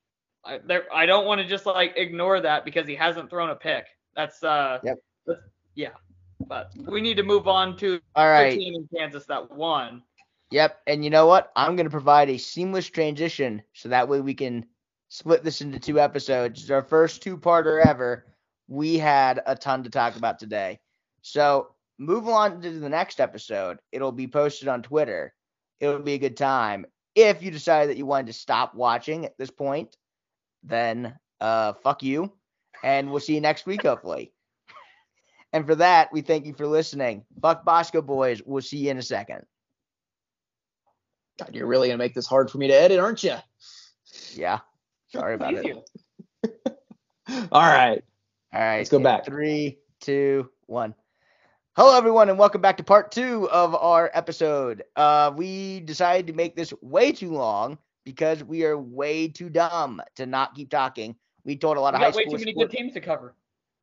I, 0.44 0.58
there, 0.58 0.84
I 0.92 1.06
don't 1.06 1.24
want 1.26 1.40
to 1.40 1.46
just 1.46 1.64
like 1.64 1.94
ignore 1.96 2.38
that 2.40 2.66
because 2.66 2.86
he 2.86 2.94
hasn't 2.94 3.30
thrown 3.30 3.48
a 3.48 3.56
pick. 3.56 3.86
That's 4.14 4.42
uh 4.44 4.78
Yep. 4.84 4.98
that's- 5.26 5.44
yeah. 5.74 5.90
But 6.48 6.70
we 6.86 7.00
need 7.00 7.16
to 7.16 7.22
move 7.22 7.48
on 7.48 7.76
to 7.78 7.98
All 8.14 8.26
the 8.50 8.56
team 8.56 8.74
in 8.74 8.88
Kansas 8.94 9.24
that 9.26 9.50
won. 9.50 10.02
Yep. 10.50 10.80
And 10.86 11.04
you 11.04 11.10
know 11.10 11.26
what? 11.26 11.52
I'm 11.54 11.76
going 11.76 11.86
to 11.86 11.90
provide 11.90 12.28
a 12.28 12.38
seamless 12.38 12.88
transition 12.88 13.62
so 13.72 13.88
that 13.88 14.08
way 14.08 14.20
we 14.20 14.34
can 14.34 14.66
split 15.08 15.44
this 15.44 15.60
into 15.60 15.78
two 15.78 16.00
episodes. 16.00 16.62
It's 16.62 16.70
our 16.70 16.82
first 16.82 17.22
two 17.22 17.36
parter 17.36 17.84
ever. 17.84 18.26
We 18.68 18.98
had 18.98 19.40
a 19.46 19.54
ton 19.54 19.84
to 19.84 19.90
talk 19.90 20.16
about 20.16 20.38
today. 20.38 20.80
So 21.22 21.74
move 21.98 22.28
on 22.28 22.62
to 22.62 22.70
the 22.70 22.88
next 22.88 23.20
episode. 23.20 23.78
It'll 23.92 24.12
be 24.12 24.26
posted 24.26 24.68
on 24.68 24.82
Twitter. 24.82 25.34
It'll 25.78 26.00
be 26.00 26.14
a 26.14 26.18
good 26.18 26.36
time. 26.36 26.86
If 27.14 27.42
you 27.42 27.50
decide 27.50 27.88
that 27.88 27.96
you 27.96 28.06
wanted 28.06 28.28
to 28.28 28.32
stop 28.32 28.74
watching 28.74 29.24
at 29.24 29.36
this 29.38 29.50
point, 29.50 29.96
then 30.62 31.14
uh 31.40 31.72
fuck 31.82 32.02
you. 32.02 32.32
And 32.82 33.10
we'll 33.10 33.20
see 33.20 33.34
you 33.34 33.40
next 33.40 33.66
week, 33.66 33.82
hopefully. 33.82 34.32
And 35.52 35.66
for 35.66 35.74
that, 35.76 36.12
we 36.12 36.20
thank 36.20 36.46
you 36.46 36.54
for 36.54 36.66
listening. 36.66 37.24
Fuck 37.42 37.64
Bosco 37.64 38.02
boys. 38.02 38.40
We'll 38.44 38.62
see 38.62 38.78
you 38.78 38.90
in 38.90 38.98
a 38.98 39.02
second. 39.02 39.44
God, 41.40 41.54
you're 41.54 41.66
really 41.66 41.88
gonna 41.88 41.96
make 41.96 42.14
this 42.14 42.26
hard 42.26 42.50
for 42.50 42.58
me 42.58 42.68
to 42.68 42.74
edit, 42.74 42.98
aren't 43.00 43.24
you? 43.24 43.34
Yeah. 44.34 44.58
Sorry 45.08 45.34
about 45.34 45.54
it. 45.54 45.90
All 47.50 47.62
right. 47.62 48.02
All 48.52 48.60
right. 48.60 48.76
Let's 48.78 48.90
go 48.90 48.98
back. 48.98 49.24
Three, 49.24 49.78
two, 50.00 50.50
one. 50.66 50.94
Hello, 51.76 51.96
everyone, 51.96 52.28
and 52.28 52.38
welcome 52.38 52.60
back 52.60 52.76
to 52.76 52.84
part 52.84 53.10
two 53.10 53.48
of 53.50 53.74
our 53.74 54.10
episode. 54.12 54.82
Uh, 54.96 55.32
we 55.34 55.80
decided 55.80 56.26
to 56.26 56.34
make 56.34 56.56
this 56.56 56.74
way 56.82 57.10
too 57.10 57.32
long 57.32 57.78
because 58.04 58.44
we 58.44 58.64
are 58.66 58.76
way 58.76 59.26
too 59.26 59.48
dumb 59.48 60.02
to 60.16 60.26
not 60.26 60.54
keep 60.54 60.68
talking. 60.68 61.16
We 61.44 61.56
told 61.56 61.78
a 61.78 61.80
lot 61.80 61.94
We 61.94 61.96
of 61.96 62.00
high 62.02 62.10
got 62.10 62.16
way 62.16 62.22
school 62.24 62.32
too 62.34 62.40
many 62.40 62.52
sport- 62.52 62.70
good 62.70 62.76
teams 62.76 62.92
to 62.92 63.00
cover. 63.00 63.34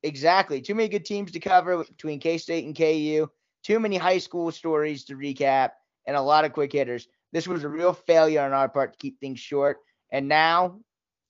Exactly. 0.03 0.61
Too 0.61 0.75
many 0.75 0.89
good 0.89 1.05
teams 1.05 1.31
to 1.31 1.39
cover 1.39 1.83
between 1.83 2.19
K 2.19 2.37
State 2.37 2.65
and 2.65 2.75
KU. 2.77 3.27
Too 3.63 3.79
many 3.79 3.97
high 3.97 4.19
school 4.19 4.51
stories 4.51 5.05
to 5.05 5.15
recap, 5.15 5.71
and 6.05 6.15
a 6.15 6.21
lot 6.21 6.45
of 6.45 6.53
quick 6.53 6.71
hitters. 6.71 7.07
This 7.31 7.47
was 7.47 7.63
a 7.63 7.69
real 7.69 7.93
failure 7.93 8.41
on 8.41 8.53
our 8.53 8.69
part 8.69 8.93
to 8.93 8.99
keep 8.99 9.19
things 9.19 9.39
short. 9.39 9.77
And 10.11 10.27
now 10.27 10.79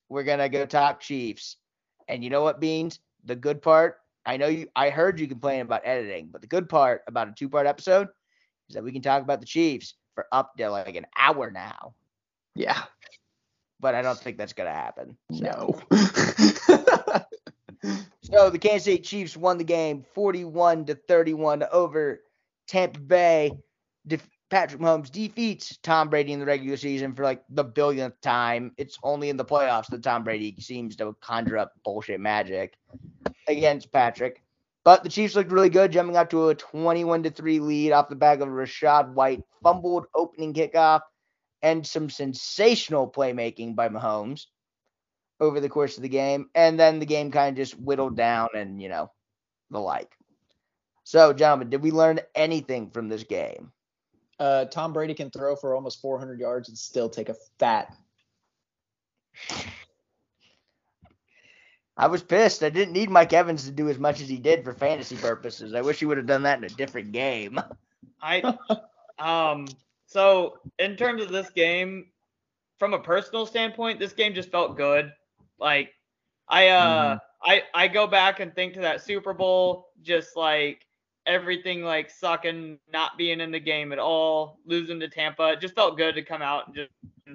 we're 0.08 0.24
gonna 0.24 0.48
go 0.48 0.66
talk 0.66 1.00
Chiefs. 1.00 1.56
And 2.08 2.24
you 2.24 2.30
know 2.30 2.42
what, 2.42 2.60
Beans? 2.60 3.00
The 3.24 3.36
good 3.36 3.60
part. 3.60 3.96
I 4.24 4.36
know 4.36 4.46
you. 4.46 4.68
I 4.76 4.90
heard 4.90 5.20
you 5.20 5.26
complain 5.26 5.60
about 5.60 5.82
editing, 5.84 6.28
but 6.30 6.40
the 6.40 6.46
good 6.46 6.68
part 6.68 7.02
about 7.06 7.28
a 7.28 7.32
two-part 7.32 7.66
episode 7.66 8.08
is 8.68 8.74
that 8.74 8.84
we 8.84 8.92
can 8.92 9.02
talk 9.02 9.22
about 9.22 9.40
the 9.40 9.46
Chiefs 9.46 9.94
for 10.14 10.26
up 10.32 10.56
to 10.56 10.70
like 10.70 10.96
an 10.96 11.06
hour 11.16 11.50
now. 11.50 11.94
Yeah. 12.54 12.82
But 13.80 13.94
I 13.94 14.02
don't 14.02 14.18
think 14.18 14.38
that's 14.38 14.52
gonna 14.52 14.70
happen. 14.70 15.16
So. 15.32 15.80
No. 15.90 17.24
So 18.32 18.50
the 18.50 18.58
Kansas 18.58 18.84
City 18.84 18.98
Chiefs 18.98 19.36
won 19.36 19.56
the 19.56 19.64
game 19.64 20.04
41 20.14 20.86
to 20.86 20.94
31 20.94 21.64
over 21.72 22.20
Tampa 22.66 23.00
Bay. 23.00 23.52
Def- 24.06 24.28
Patrick 24.50 24.80
Mahomes 24.80 25.10
defeats 25.10 25.76
Tom 25.82 26.08
Brady 26.08 26.32
in 26.32 26.40
the 26.40 26.46
regular 26.46 26.76
season 26.76 27.14
for 27.14 27.22
like 27.22 27.44
the 27.50 27.64
billionth 27.64 28.18
time. 28.22 28.72
It's 28.78 28.98
only 29.02 29.28
in 29.28 29.36
the 29.36 29.44
playoffs 29.44 29.88
that 29.88 30.02
Tom 30.02 30.24
Brady 30.24 30.56
seems 30.58 30.96
to 30.96 31.14
conjure 31.20 31.58
up 31.58 31.72
bullshit 31.84 32.20
magic 32.20 32.74
against 33.46 33.92
Patrick. 33.92 34.42
But 34.84 35.02
the 35.02 35.10
Chiefs 35.10 35.34
looked 35.34 35.52
really 35.52 35.68
good, 35.68 35.92
jumping 35.92 36.16
out 36.16 36.30
to 36.30 36.48
a 36.48 36.54
21 36.54 37.24
to 37.24 37.30
3 37.30 37.60
lead 37.60 37.92
off 37.92 38.08
the 38.08 38.16
back 38.16 38.40
of 38.40 38.48
Rachaad 38.48 39.12
White 39.12 39.42
fumbled 39.62 40.06
opening 40.14 40.54
kickoff 40.54 41.00
and 41.60 41.86
some 41.86 42.08
sensational 42.08 43.10
playmaking 43.10 43.76
by 43.76 43.90
Mahomes 43.90 44.46
over 45.40 45.60
the 45.60 45.68
course 45.68 45.98
of 45.98 46.02
the 46.02 46.08
game. 46.08 46.48
And 46.54 46.80
then 46.80 47.00
the 47.00 47.06
game 47.06 47.30
kind 47.30 47.50
of 47.50 47.56
just 47.56 47.78
whittled 47.78 48.16
down 48.16 48.48
and, 48.54 48.80
you 48.80 48.88
know, 48.88 49.10
the 49.70 49.78
like. 49.78 50.10
So, 51.04 51.34
gentlemen, 51.34 51.68
did 51.68 51.82
we 51.82 51.90
learn 51.90 52.20
anything 52.34 52.90
from 52.90 53.08
this 53.08 53.24
game? 53.24 53.72
Uh, 54.38 54.66
Tom 54.66 54.92
Brady 54.92 55.14
can 55.14 55.30
throw 55.30 55.56
for 55.56 55.74
almost 55.74 56.00
400 56.00 56.38
yards 56.40 56.68
and 56.68 56.78
still 56.78 57.08
take 57.08 57.28
a 57.28 57.36
fat. 57.58 57.94
I 61.96 62.06
was 62.06 62.22
pissed. 62.22 62.62
I 62.62 62.70
didn't 62.70 62.92
need 62.92 63.10
Mike 63.10 63.32
Evans 63.32 63.64
to 63.64 63.72
do 63.72 63.88
as 63.88 63.98
much 63.98 64.20
as 64.20 64.28
he 64.28 64.36
did 64.36 64.64
for 64.64 64.72
fantasy 64.72 65.16
purposes. 65.16 65.74
I 65.74 65.80
wish 65.80 65.98
he 65.98 66.06
would 66.06 66.16
have 66.16 66.26
done 66.26 66.44
that 66.44 66.58
in 66.58 66.64
a 66.64 66.68
different 66.68 67.10
game. 67.12 67.60
I 68.22 68.56
um 69.18 69.66
so 70.06 70.58
in 70.78 70.96
terms 70.96 71.22
of 71.22 71.30
this 71.30 71.50
game, 71.50 72.06
from 72.78 72.94
a 72.94 72.98
personal 72.98 73.46
standpoint, 73.46 73.98
this 73.98 74.12
game 74.12 74.32
just 74.32 74.50
felt 74.50 74.76
good. 74.76 75.12
Like 75.58 75.92
I 76.48 76.68
uh 76.68 77.18
I 77.42 77.62
I 77.74 77.88
go 77.88 78.06
back 78.06 78.38
and 78.38 78.54
think 78.54 78.74
to 78.74 78.80
that 78.80 79.02
Super 79.02 79.34
Bowl, 79.34 79.88
just 80.02 80.36
like 80.36 80.86
everything 81.28 81.82
like 81.82 82.10
sucking, 82.10 82.78
not 82.92 83.16
being 83.16 83.40
in 83.40 83.52
the 83.52 83.60
game 83.60 83.92
at 83.92 83.98
all, 83.98 84.58
losing 84.64 84.98
to 85.00 85.08
Tampa. 85.08 85.50
It 85.52 85.60
just 85.60 85.74
felt 85.74 85.96
good 85.96 86.14
to 86.14 86.22
come 86.22 86.42
out 86.42 86.66
and 86.66 86.74
just 86.74 86.90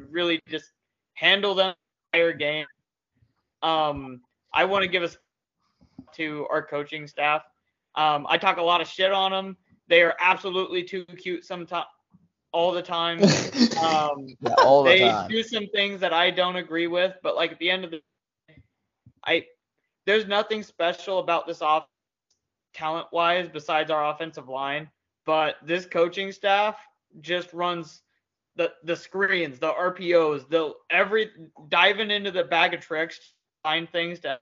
really 0.09 0.39
just 0.49 0.71
handle 1.13 1.53
the 1.55 1.75
entire 2.11 2.33
game. 2.33 2.65
Um, 3.61 4.21
I 4.53 4.65
want 4.65 4.81
to 4.83 4.89
give 4.89 5.03
us 5.03 5.15
to 6.15 6.45
our 6.49 6.65
coaching 6.65 7.07
staff. 7.07 7.43
Um, 7.95 8.25
I 8.27 8.37
talk 8.37 8.57
a 8.57 8.61
lot 8.61 8.81
of 8.81 8.87
shit 8.87 9.11
on 9.11 9.31
them. 9.31 9.55
They 9.87 10.01
are 10.01 10.15
absolutely 10.19 10.83
too 10.83 11.05
cute 11.05 11.45
sometimes, 11.45 11.85
all 12.51 12.71
the 12.71 12.81
time. 12.81 13.19
Um, 13.81 14.27
Yeah, 14.39 14.53
all 14.63 14.83
the 14.83 14.91
they 14.91 14.99
time. 14.99 15.29
do 15.29 15.43
some 15.43 15.67
things 15.73 15.99
that 15.99 16.13
I 16.13 16.31
don't 16.31 16.55
agree 16.55 16.87
with, 16.87 17.15
but 17.23 17.35
like 17.35 17.51
at 17.51 17.59
the 17.59 17.69
end 17.69 17.83
of 17.83 17.91
the 17.91 18.01
day, 18.47 18.61
I 19.25 19.45
there's 20.05 20.27
nothing 20.27 20.63
special 20.63 21.19
about 21.19 21.47
this 21.47 21.61
off 21.61 21.87
talent 22.73 23.07
wise 23.11 23.49
besides 23.51 23.91
our 23.91 24.11
offensive 24.11 24.49
line, 24.49 24.89
but 25.25 25.55
this 25.63 25.85
coaching 25.85 26.31
staff 26.31 26.77
just 27.21 27.53
runs 27.53 28.01
the 28.55 28.71
the 28.83 28.95
screens, 28.95 29.59
the 29.59 29.71
RPOs, 29.71 30.47
the 30.49 30.73
every 30.89 31.31
diving 31.69 32.11
into 32.11 32.31
the 32.31 32.43
bag 32.43 32.73
of 32.73 32.81
tricks, 32.81 33.33
find 33.63 33.89
things 33.89 34.19
to 34.21 34.39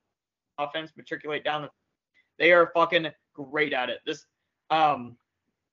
offense 0.57 0.91
matriculate 0.95 1.43
down 1.43 1.63
the 1.63 1.69
they 2.37 2.51
are 2.51 2.71
fucking 2.73 3.07
great 3.33 3.73
at 3.73 3.89
it. 3.89 3.99
This 4.05 4.25
um 4.69 5.17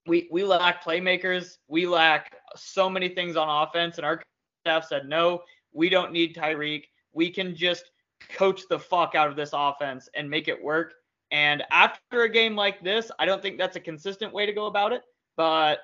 we 0.06 0.28
we 0.30 0.44
lack 0.44 0.84
playmakers. 0.84 1.58
We 1.68 1.86
lack 1.86 2.36
so 2.56 2.88
many 2.88 3.08
things 3.08 3.36
on 3.36 3.66
offense, 3.66 3.96
and 3.96 4.06
our 4.06 4.22
staff 4.62 4.86
said 4.86 5.08
no. 5.08 5.42
We 5.72 5.88
don't 5.88 6.12
need 6.12 6.34
Tyreek. 6.34 6.84
We 7.12 7.30
can 7.30 7.54
just 7.54 7.90
coach 8.30 8.62
the 8.68 8.78
fuck 8.78 9.14
out 9.14 9.28
of 9.28 9.36
this 9.36 9.50
offense 9.52 10.08
and 10.14 10.28
make 10.28 10.48
it 10.48 10.62
work. 10.62 10.94
And 11.30 11.62
after 11.70 12.22
a 12.22 12.28
game 12.28 12.56
like 12.56 12.82
this, 12.82 13.10
I 13.18 13.26
don't 13.26 13.42
think 13.42 13.58
that's 13.58 13.76
a 13.76 13.80
consistent 13.80 14.32
way 14.32 14.46
to 14.46 14.52
go 14.52 14.66
about 14.66 14.92
it, 14.92 15.02
but 15.36 15.80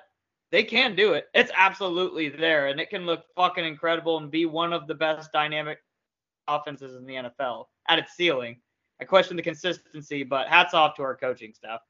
they 0.51 0.63
can 0.63 0.95
do 0.95 1.13
it. 1.13 1.27
It's 1.33 1.51
absolutely 1.55 2.29
there, 2.29 2.67
and 2.67 2.79
it 2.79 2.89
can 2.89 3.05
look 3.05 3.25
fucking 3.35 3.65
incredible 3.65 4.17
and 4.17 4.31
be 4.31 4.45
one 4.45 4.73
of 4.73 4.87
the 4.87 4.95
best 4.95 5.31
dynamic 5.31 5.79
offenses 6.47 6.95
in 6.95 7.05
the 7.05 7.15
NFL 7.15 7.65
at 7.87 7.99
its 7.99 8.13
ceiling. 8.15 8.57
I 9.01 9.03
question 9.03 9.35
the 9.35 9.43
consistency, 9.43 10.23
but 10.23 10.47
hats 10.47 10.73
off 10.73 10.95
to 10.95 11.03
our 11.03 11.15
coaching 11.15 11.53
staff. 11.53 11.81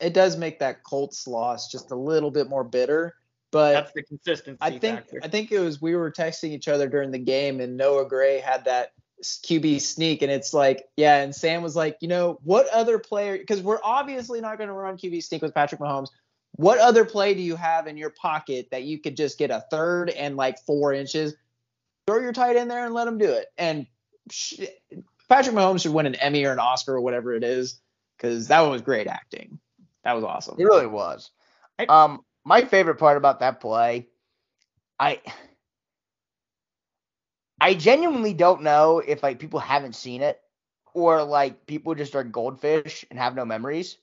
It 0.00 0.14
does 0.14 0.36
make 0.36 0.58
that 0.60 0.82
Colts 0.82 1.26
loss 1.26 1.70
just 1.70 1.90
a 1.90 1.96
little 1.96 2.30
bit 2.30 2.48
more 2.48 2.64
bitter, 2.64 3.16
but 3.50 3.72
That's 3.72 3.92
the 3.92 4.02
consistency 4.02 4.58
I 4.60 4.78
think 4.78 5.00
factor. 5.00 5.20
I 5.22 5.28
think 5.28 5.52
it 5.52 5.60
was 5.60 5.80
we 5.80 5.94
were 5.94 6.10
texting 6.10 6.50
each 6.50 6.68
other 6.68 6.88
during 6.88 7.10
the 7.10 7.18
game, 7.18 7.60
and 7.60 7.76
Noah 7.76 8.08
Gray 8.08 8.38
had 8.40 8.64
that 8.64 8.92
QB 9.22 9.80
sneak, 9.80 10.22
and 10.22 10.30
it's 10.30 10.52
like, 10.52 10.84
yeah, 10.96 11.22
and 11.22 11.34
Sam 11.34 11.62
was 11.62 11.76
like, 11.76 11.96
you 12.00 12.08
know, 12.08 12.38
what 12.42 12.68
other 12.68 12.98
player? 12.98 13.38
Because 13.38 13.62
we're 13.62 13.80
obviously 13.82 14.40
not 14.40 14.58
going 14.58 14.68
to 14.68 14.74
run 14.74 14.96
QB 14.96 15.22
sneak 15.22 15.42
with 15.42 15.54
Patrick 15.54 15.80
Mahomes. 15.80 16.08
What 16.56 16.78
other 16.78 17.04
play 17.04 17.34
do 17.34 17.40
you 17.42 17.56
have 17.56 17.86
in 17.86 17.96
your 17.96 18.10
pocket 18.10 18.68
that 18.70 18.84
you 18.84 18.98
could 18.98 19.16
just 19.16 19.38
get 19.38 19.50
a 19.50 19.64
third 19.70 20.10
and 20.10 20.36
like 20.36 20.58
four 20.66 20.92
inches? 20.92 21.34
Throw 22.06 22.20
your 22.20 22.32
tight 22.32 22.56
end 22.56 22.70
there 22.70 22.84
and 22.84 22.94
let 22.94 23.08
him 23.08 23.18
do 23.18 23.32
it. 23.32 23.46
And 23.56 23.86
sh- 24.30 24.60
Patrick 25.28 25.56
Mahomes 25.56 25.82
should 25.82 25.92
win 25.92 26.06
an 26.06 26.14
Emmy 26.16 26.44
or 26.44 26.52
an 26.52 26.58
Oscar 26.58 26.94
or 26.96 27.00
whatever 27.00 27.34
it 27.34 27.42
is, 27.42 27.80
because 28.16 28.48
that 28.48 28.60
one 28.60 28.70
was 28.70 28.82
great 28.82 29.06
acting. 29.06 29.58
That 30.04 30.12
was 30.14 30.22
awesome. 30.24 30.56
It 30.58 30.64
really 30.64 30.86
was. 30.86 31.30
I- 31.78 31.86
Um, 31.86 32.24
my 32.44 32.62
favorite 32.62 32.96
part 32.96 33.16
about 33.16 33.40
that 33.40 33.58
play, 33.60 34.06
I 35.00 35.20
I 37.64 37.72
genuinely 37.72 38.34
don't 38.34 38.60
know 38.62 38.98
if 38.98 39.22
like 39.22 39.38
people 39.38 39.58
haven't 39.58 39.94
seen 39.94 40.20
it 40.20 40.38
or 40.92 41.24
like 41.24 41.66
people 41.66 41.94
just 41.94 42.14
are 42.14 42.22
goldfish 42.22 43.06
and 43.08 43.18
have 43.18 43.34
no 43.34 43.46
memories. 43.46 43.96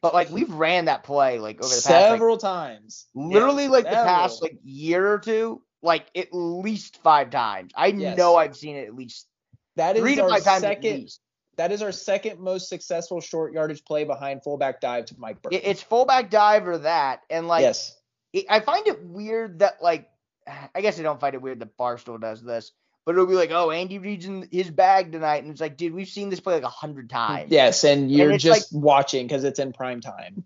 But 0.00 0.14
like 0.14 0.30
we've 0.30 0.52
ran 0.52 0.84
that 0.84 1.02
play 1.02 1.40
like 1.40 1.56
over 1.56 1.68
the 1.68 1.74
past 1.74 1.90
like, 1.90 2.10
Several 2.12 2.38
times. 2.38 3.06
literally 3.12 3.66
like 3.66 3.82
the 3.82 3.90
past 3.90 4.42
like 4.42 4.58
year 4.62 5.12
or 5.12 5.18
two, 5.18 5.60
like 5.82 6.06
at 6.16 6.28
least 6.32 7.02
five 7.02 7.30
times. 7.30 7.72
I 7.74 7.88
Yes. 7.88 8.16
know 8.16 8.36
I've 8.36 8.56
seen 8.56 8.76
it 8.76 8.86
at 8.86 8.94
least 8.94 9.26
That 9.74 9.96
three 9.96 10.14
to 10.14 10.22
our 10.22 10.28
five 10.30 10.44
times 10.44 10.62
at 10.62 10.76
second. 10.76 11.00
least. 11.00 11.20
That 11.56 11.72
is 11.72 11.82
our 11.82 11.90
second 11.92 12.38
most 12.38 12.68
successful 12.68 13.20
short 13.20 13.52
yardage 13.52 13.84
play 13.84 14.04
behind 14.04 14.44
fullback 14.44 14.80
dive 14.80 15.06
to 15.06 15.16
Mike 15.18 15.42
Burton. 15.42 15.60
It's 15.64 15.82
fullback 15.82 16.30
dive 16.30 16.68
or 16.68 16.78
that, 16.78 17.22
and 17.28 17.48
like 17.48 17.62
yes. 17.62 17.96
it, 18.32 18.44
I 18.48 18.60
find 18.60 18.86
it 18.86 19.04
weird 19.04 19.58
that 19.58 19.82
like 19.82 20.08
I 20.74 20.80
guess 20.80 21.00
I 21.00 21.02
don't 21.02 21.18
find 21.20 21.34
it 21.34 21.42
weird 21.42 21.58
that 21.58 21.76
Barstool 21.76 22.20
does 22.20 22.40
this, 22.40 22.70
but 23.04 23.12
it'll 23.12 23.26
be 23.26 23.34
like, 23.34 23.50
oh, 23.50 23.70
Andy 23.70 23.98
Reid's 23.98 24.26
in 24.26 24.48
his 24.50 24.70
bag 24.70 25.12
tonight, 25.12 25.42
and 25.42 25.52
it's 25.52 25.60
like, 25.60 25.76
dude, 25.76 25.94
we've 25.94 26.08
seen 26.08 26.30
this 26.30 26.40
play 26.40 26.54
like 26.54 26.62
a 26.62 26.68
hundred 26.68 27.10
times. 27.10 27.50
Yes, 27.50 27.84
and 27.84 28.10
you're 28.10 28.32
it's 28.32 28.42
just 28.42 28.72
watching 28.72 29.26
because 29.26 29.44
it's 29.44 29.58
in 29.58 29.72
prime 29.72 30.00
time. 30.00 30.44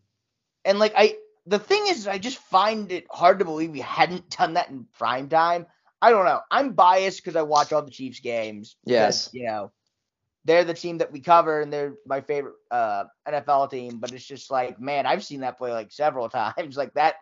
And 0.65 0.79
like 0.79 0.93
I, 0.97 1.17
the 1.47 1.59
thing 1.59 1.85
is, 1.89 2.09
I 2.09 2.19
just 2.19 2.39
find 2.39 2.91
it 2.91 3.07
hard 3.11 3.39
to 3.39 3.45
believe 3.45 3.71
we 3.71 3.81
hadn't 3.81 4.31
done 4.37 4.55
that 4.55 4.71
in 4.71 4.87
prime 4.99 5.29
time. 5.29 5.67
I 6.01 6.11
don't 6.11 6.25
know. 6.25 6.41
I'm 6.51 6.73
biased 6.73 7.23
because 7.23 7.37
I 7.37 7.43
watch 7.43 7.73
all 7.73 7.83
the 7.83 7.91
Chiefs 7.91 8.21
games. 8.21 8.77
Yes. 8.85 9.31
You 9.33 9.47
know, 9.47 9.73
they're 10.45 10.65
the 10.65 10.75
team 10.75 10.99
that 10.99 11.13
we 11.13 11.21
cover, 11.21 11.61
and 11.61 11.73
they're 11.73 11.95
my 12.07 12.21
favorite 12.21 12.55
uh, 12.71 13.05
NFL 13.27 13.71
team. 13.71 13.99
But 13.99 14.13
it's 14.13 14.25
just 14.25 14.51
like, 14.51 14.81
man, 14.81 15.07
I've 15.07 15.25
seen 15.25 15.41
that 15.41 15.59
play 15.59 15.73
like 15.73 15.93
several 15.93 16.29
times. 16.29 16.77
Like 16.77 16.95
that, 16.95 17.17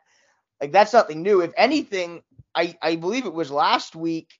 like 0.61 0.73
that's 0.73 0.95
nothing 0.95 1.23
new. 1.23 1.43
If 1.43 1.53
anything, 1.57 2.23
I 2.55 2.77
I 2.81 2.97
believe 2.97 3.27
it 3.27 3.35
was 3.35 3.51
last 3.51 3.95
week. 3.95 4.31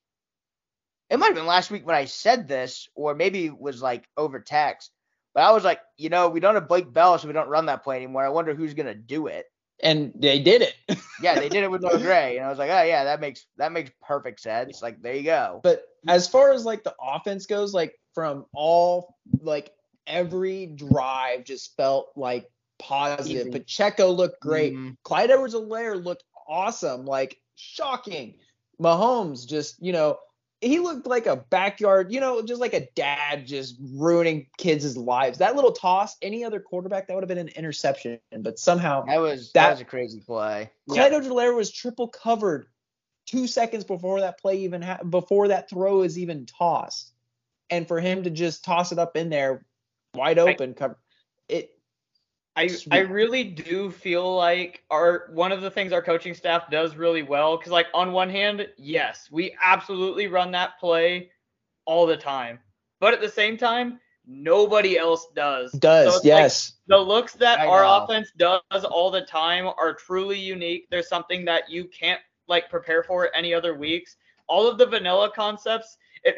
It 1.11 1.19
might 1.19 1.27
have 1.27 1.35
been 1.37 1.47
last 1.47 1.71
week 1.71 1.87
when 1.87 1.97
I 1.97 2.07
said 2.07 2.49
this, 2.49 2.89
or 2.95 3.15
maybe 3.15 3.47
it 3.47 3.59
was 3.59 3.81
like 3.83 4.09
over 4.17 4.41
text. 4.41 4.91
But 5.35 5.45
I 5.45 5.53
was 5.53 5.65
like, 5.65 5.81
you 5.99 6.09
know, 6.09 6.29
we 6.29 6.41
don't 6.41 6.55
have 6.55 6.67
Blake 6.69 6.93
Bell, 6.93 7.19
so 7.19 7.27
we 7.29 7.35
don't 7.35 7.49
run 7.49 7.67
that 7.67 7.85
play 7.85 7.97
anymore. 7.97 8.25
I 8.25 8.31
wonder 8.31 8.55
who's 8.55 8.75
gonna 8.75 8.95
do 8.95 9.27
it. 9.27 9.47
And 9.83 10.13
they 10.17 10.41
did 10.41 10.63
it. 10.63 10.75
Yeah, 11.23 11.35
they 11.41 11.49
did 11.49 11.65
it 11.65 11.71
with 11.71 11.81
no 11.81 11.97
Gray, 11.99 12.37
and 12.37 12.45
I 12.45 12.51
was 12.51 12.59
like, 12.59 12.71
oh 12.71 12.83
yeah, 12.83 13.05
that 13.05 13.21
makes 13.21 13.47
that 13.57 13.73
makes 13.73 13.91
perfect 14.07 14.41
sense. 14.41 14.83
Like 14.83 15.01
there 15.01 15.15
you 15.15 15.23
go. 15.23 15.61
but 15.63 15.83
as 16.07 16.29
far 16.29 16.53
as 16.53 16.65
like 16.67 16.85
the 16.85 16.95
offense 17.01 17.47
goes, 17.47 17.73
like 17.73 17.95
from 18.15 18.45
all 18.55 19.17
like 19.41 19.73
every 20.07 20.67
drive 20.67 21.45
just 21.45 21.75
felt 21.77 22.09
like 22.17 22.47
positive. 22.79 23.47
Easy. 23.49 23.51
Pacheco 23.51 24.11
looked 24.11 24.41
great. 24.41 24.75
Mhm. 24.75 24.97
Clyde 25.05 25.31
Edwards-Helaire 25.31 26.03
looked 26.05 26.25
awesome, 26.47 27.07
like 27.07 27.39
shocking. 27.55 28.35
Mahomes 28.81 29.47
just, 29.47 29.83
you 29.83 29.93
know, 29.93 30.19
he 30.67 30.79
looked 30.79 31.07
like 31.07 31.27
a 31.27 31.37
backyard, 31.37 32.13
you 32.13 32.21
know, 32.21 32.43
just 32.43 32.61
like 32.61 32.75
a 32.75 32.89
dad 32.95 33.47
just 33.47 33.77
ruining 33.95 34.47
kids' 34.59 34.97
lives. 34.97 35.39
That 35.39 35.57
little 35.57 35.73
toss, 35.73 36.17
any 36.23 36.45
other 36.45 36.61
quarterback, 36.61 37.07
that 37.09 37.15
would 37.15 37.23
have 37.23 37.29
been 37.29 37.39
an 37.39 37.49
interception, 37.49 38.19
but 38.39 38.59
somehow 38.59 39.05
That 39.05 39.21
was 39.21 39.53
that, 39.53 39.63
That- 39.65 39.71
was 39.73 39.81
a 39.81 39.85
crazy 39.85 40.21
play. 40.21 40.71
Clyde 40.89 41.13
Edwards-Helaire 41.13 41.55
was 41.55 41.71
triple 41.71 42.09
covered 42.09 42.67
two 43.27 43.47
seconds 43.47 43.85
before 43.85 44.21
that 44.21 44.39
play 44.41 44.59
even 44.59 44.83
ha- 44.83 45.03
before 45.03 45.49
that 45.49 45.69
throw 45.69 46.03
is 46.03 46.19
even 46.19 46.47
tossed, 46.47 47.13
and 47.71 47.87
for 47.89 48.01
him 48.01 48.23
to 48.25 48.31
just 48.31 48.65
toss 48.65 48.93
it 48.93 48.99
up 48.99 49.17
in 49.17 49.29
there, 49.31 49.65
wide 50.15 50.39
open, 50.39 50.75
cover 50.75 50.99
it. 51.49 51.76
I 52.57 52.69
Sweet. 52.69 52.93
I 52.93 52.99
really 53.01 53.45
do 53.45 53.91
feel 53.91 54.35
like 54.35 54.83
our 54.91 55.29
one 55.33 55.53
of 55.53 55.61
the 55.61 55.71
things 55.71 55.93
our 55.93 56.03
coaching 56.03 56.35
staff 56.35 56.71
does 56.71 56.97
really 56.97 57.23
well 57.23 57.59
because 57.59 57.71
like 57.71 57.87
on 57.93 58.13
one 58.13 58.31
hand, 58.31 58.67
yes, 58.79 59.29
we 59.31 59.55
absolutely 59.63 60.27
run 60.27 60.51
that 60.53 60.81
play 60.81 61.31
all 61.85 62.07
the 62.07 62.17
time, 62.17 62.59
but 62.99 63.13
at 63.13 63.21
the 63.21 63.29
same 63.29 63.59
time, 63.59 64.01
nobody 64.27 64.99
else 64.99 65.29
does. 65.35 65.73
So 65.73 65.79
Does 65.79 66.15
like 66.15 66.25
yes, 66.25 66.73
the 66.89 66.97
looks 66.97 67.35
that 67.35 67.61
I 67.61 67.67
our 67.67 67.83
know. 67.83 68.05
offense 68.05 68.33
does 68.37 68.85
all 68.85 69.11
the 69.11 69.23
time 69.23 69.67
are 69.67 69.95
truly 69.95 70.39
unique. 70.39 70.87
There's 70.91 71.09
something 71.09 71.45
that 71.45 71.71
you 71.71 71.85
can't 71.85 72.21
like 72.49 72.71
prepare 72.71 73.03
for 73.03 73.35
any 73.35 73.55
other 73.55 73.77
weeks. 73.77 74.17
All 74.49 74.69
of 74.69 74.79
the 74.79 74.87
vanilla 74.87 75.31
concepts, 75.35 75.97
it 76.25 76.37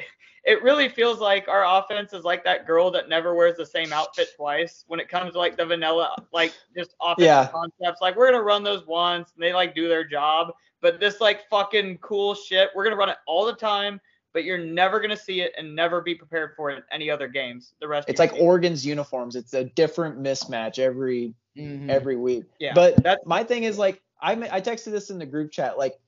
it 0.48 0.62
really 0.62 0.88
feels 0.88 1.20
like 1.20 1.46
our 1.46 1.64
offense 1.78 2.12
is 2.14 2.24
like 2.24 2.42
that 2.42 2.66
girl 2.66 2.90
that 2.90 3.08
never 3.08 3.34
wears 3.34 3.56
the 3.58 3.66
same 3.66 3.92
outfit 3.92 4.28
twice 4.34 4.84
when 4.88 4.98
it 4.98 5.08
comes 5.08 5.32
to 5.32 5.38
like 5.38 5.56
the 5.58 5.66
vanilla 5.66 6.16
like 6.32 6.54
just 6.74 6.94
offensive 7.02 7.26
Yeah. 7.26 7.48
concepts. 7.48 8.00
Like 8.00 8.16
we're 8.16 8.30
gonna 8.30 8.42
run 8.42 8.62
those 8.64 8.86
once 8.86 9.30
and 9.34 9.42
they 9.42 9.52
like 9.52 9.74
do 9.74 9.88
their 9.88 10.04
job. 10.04 10.52
But 10.80 11.00
this 11.00 11.20
like 11.20 11.46
fucking 11.50 11.98
cool 11.98 12.34
shit, 12.34 12.70
we're 12.74 12.84
gonna 12.84 12.96
run 12.96 13.10
it 13.10 13.18
all 13.26 13.44
the 13.44 13.52
time, 13.54 14.00
but 14.32 14.44
you're 14.44 14.56
never 14.56 15.00
gonna 15.00 15.16
see 15.18 15.42
it 15.42 15.52
and 15.58 15.76
never 15.76 16.00
be 16.00 16.14
prepared 16.14 16.52
for 16.56 16.70
it 16.70 16.78
in 16.78 16.82
any 16.90 17.10
other 17.10 17.28
games. 17.28 17.74
The 17.80 17.88
rest 17.88 18.08
of 18.08 18.12
it's 18.12 18.18
your 18.18 18.24
like 18.26 18.32
season. 18.32 18.46
Oregon's 18.46 18.86
uniforms. 18.86 19.36
It's 19.36 19.52
a 19.52 19.64
different 19.64 20.18
mismatch 20.22 20.78
every 20.78 21.34
Mhm. 21.58 21.90
every 21.90 22.16
week. 22.16 22.44
Yeah, 22.58 22.72
but 22.74 22.96
that's- 23.02 23.26
my 23.26 23.44
thing 23.44 23.64
is 23.64 23.76
like 23.76 24.00
I 24.22 24.32
I 24.32 24.60
texted 24.62 24.92
this 24.92 25.10
in 25.10 25.18
the 25.18 25.26
group 25.26 25.50
chat. 25.52 25.76
Like 25.76 25.98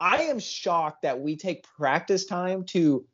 I 0.00 0.24
am 0.24 0.38
shocked 0.38 1.02
that 1.02 1.18
we 1.18 1.36
take 1.36 1.62
practice 1.62 2.26
time 2.26 2.64
to 2.66 3.06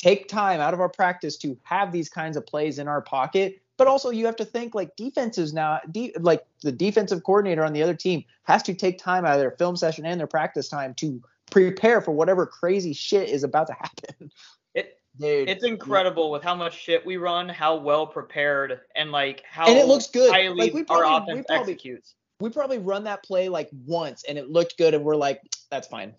take 0.00 0.28
time 0.28 0.60
out 0.60 0.72
of 0.74 0.80
our 0.80 0.88
practice 0.88 1.36
to 1.36 1.56
have 1.62 1.92
these 1.92 2.08
kinds 2.08 2.36
of 2.36 2.46
plays 2.46 2.78
in 2.78 2.88
our 2.88 3.02
pocket. 3.02 3.60
But 3.76 3.86
also 3.86 4.10
you 4.10 4.26
have 4.26 4.36
to 4.36 4.44
think 4.44 4.74
like 4.74 4.94
defenses 4.96 5.52
now, 5.52 5.80
de- 5.90 6.12
like 6.20 6.44
the 6.62 6.72
defensive 6.72 7.22
coordinator 7.24 7.64
on 7.64 7.72
the 7.72 7.82
other 7.82 7.94
team 7.94 8.24
has 8.44 8.62
to 8.64 8.74
take 8.74 8.98
time 8.98 9.24
out 9.24 9.34
of 9.34 9.40
their 9.40 9.52
film 9.52 9.76
session 9.76 10.04
and 10.06 10.18
their 10.20 10.26
practice 10.26 10.68
time 10.68 10.94
to 10.94 11.22
prepare 11.50 12.00
for 12.00 12.12
whatever 12.12 12.46
crazy 12.46 12.92
shit 12.92 13.28
is 13.28 13.42
about 13.44 13.66
to 13.66 13.72
happen. 13.80 14.30
it 14.74 14.98
Dude, 15.18 15.48
It's 15.48 15.64
incredible 15.64 16.30
with 16.30 16.42
how 16.42 16.54
much 16.54 16.78
shit 16.78 17.04
we 17.04 17.16
run, 17.16 17.48
how 17.48 17.74
well 17.76 18.06
prepared, 18.06 18.80
and 18.94 19.10
like 19.10 19.42
how 19.48 19.66
And 19.66 19.78
it 19.78 19.86
looks 19.86 20.06
good. 20.08 20.30
highly 20.30 20.54
Like, 20.54 20.72
we 20.74 20.80
our 20.88 20.98
probably- 21.00 21.34
we 21.36 21.42
probably- 21.42 21.72
executes. 21.72 22.14
We 22.38 22.48
probably 22.48 22.78
run 22.78 23.04
that 23.04 23.22
play 23.22 23.50
like 23.50 23.68
once 23.86 24.24
and 24.24 24.38
it 24.38 24.48
looked 24.48 24.78
good 24.78 24.94
and 24.94 25.04
we're 25.04 25.16
like, 25.16 25.42
that's 25.70 25.88
fine. 25.88 26.14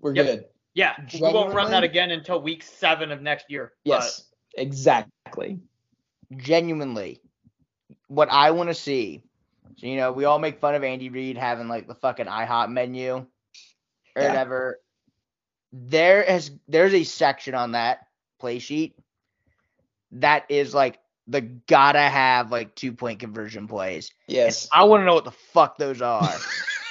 We're 0.00 0.14
Yep. 0.16 0.26
good. 0.26 0.44
Yeah, 0.74 0.94
we 1.14 1.20
won't 1.20 1.52
run 1.54 1.70
that 1.72 1.82
again 1.82 2.10
until 2.12 2.40
week 2.40 2.62
seven 2.62 3.10
of 3.10 3.20
next 3.22 3.46
year. 3.50 3.72
Yes, 3.84 4.24
exactly. 4.56 5.58
genuinely, 6.36 7.20
what 8.06 8.28
I 8.30 8.52
want 8.52 8.68
to 8.70 8.74
see. 8.74 9.22
So, 9.76 9.86
you 9.86 9.96
know, 9.96 10.12
we 10.12 10.24
all 10.26 10.38
make 10.38 10.60
fun 10.60 10.74
of 10.74 10.84
Andy 10.84 11.08
Reid 11.08 11.36
having 11.36 11.66
like 11.68 11.88
the 11.88 11.94
fucking 11.94 12.26
IHOP 12.26 12.70
menu 12.70 13.14
or 13.14 13.26
Yeah. 14.16 14.28
whatever. 14.28 14.80
There 15.72 16.22
has 16.24 16.50
there's 16.68 16.94
a 16.94 17.04
section 17.04 17.54
on 17.54 17.72
that 17.72 18.06
play 18.38 18.58
sheet 18.58 18.96
that 20.12 20.44
is 20.48 20.74
like 20.74 20.98
the 21.26 21.40
gotta 21.40 22.00
have 22.00 22.50
like 22.50 22.74
two 22.74 22.92
point 22.92 23.20
conversion 23.20 23.68
plays. 23.68 24.10
Yes. 24.26 24.68
I 24.72 24.84
want 24.84 25.00
to 25.02 25.04
know 25.04 25.14
what 25.14 25.24
the 25.24 25.30
fuck 25.30 25.78
those 25.78 26.00
are. 26.02 26.34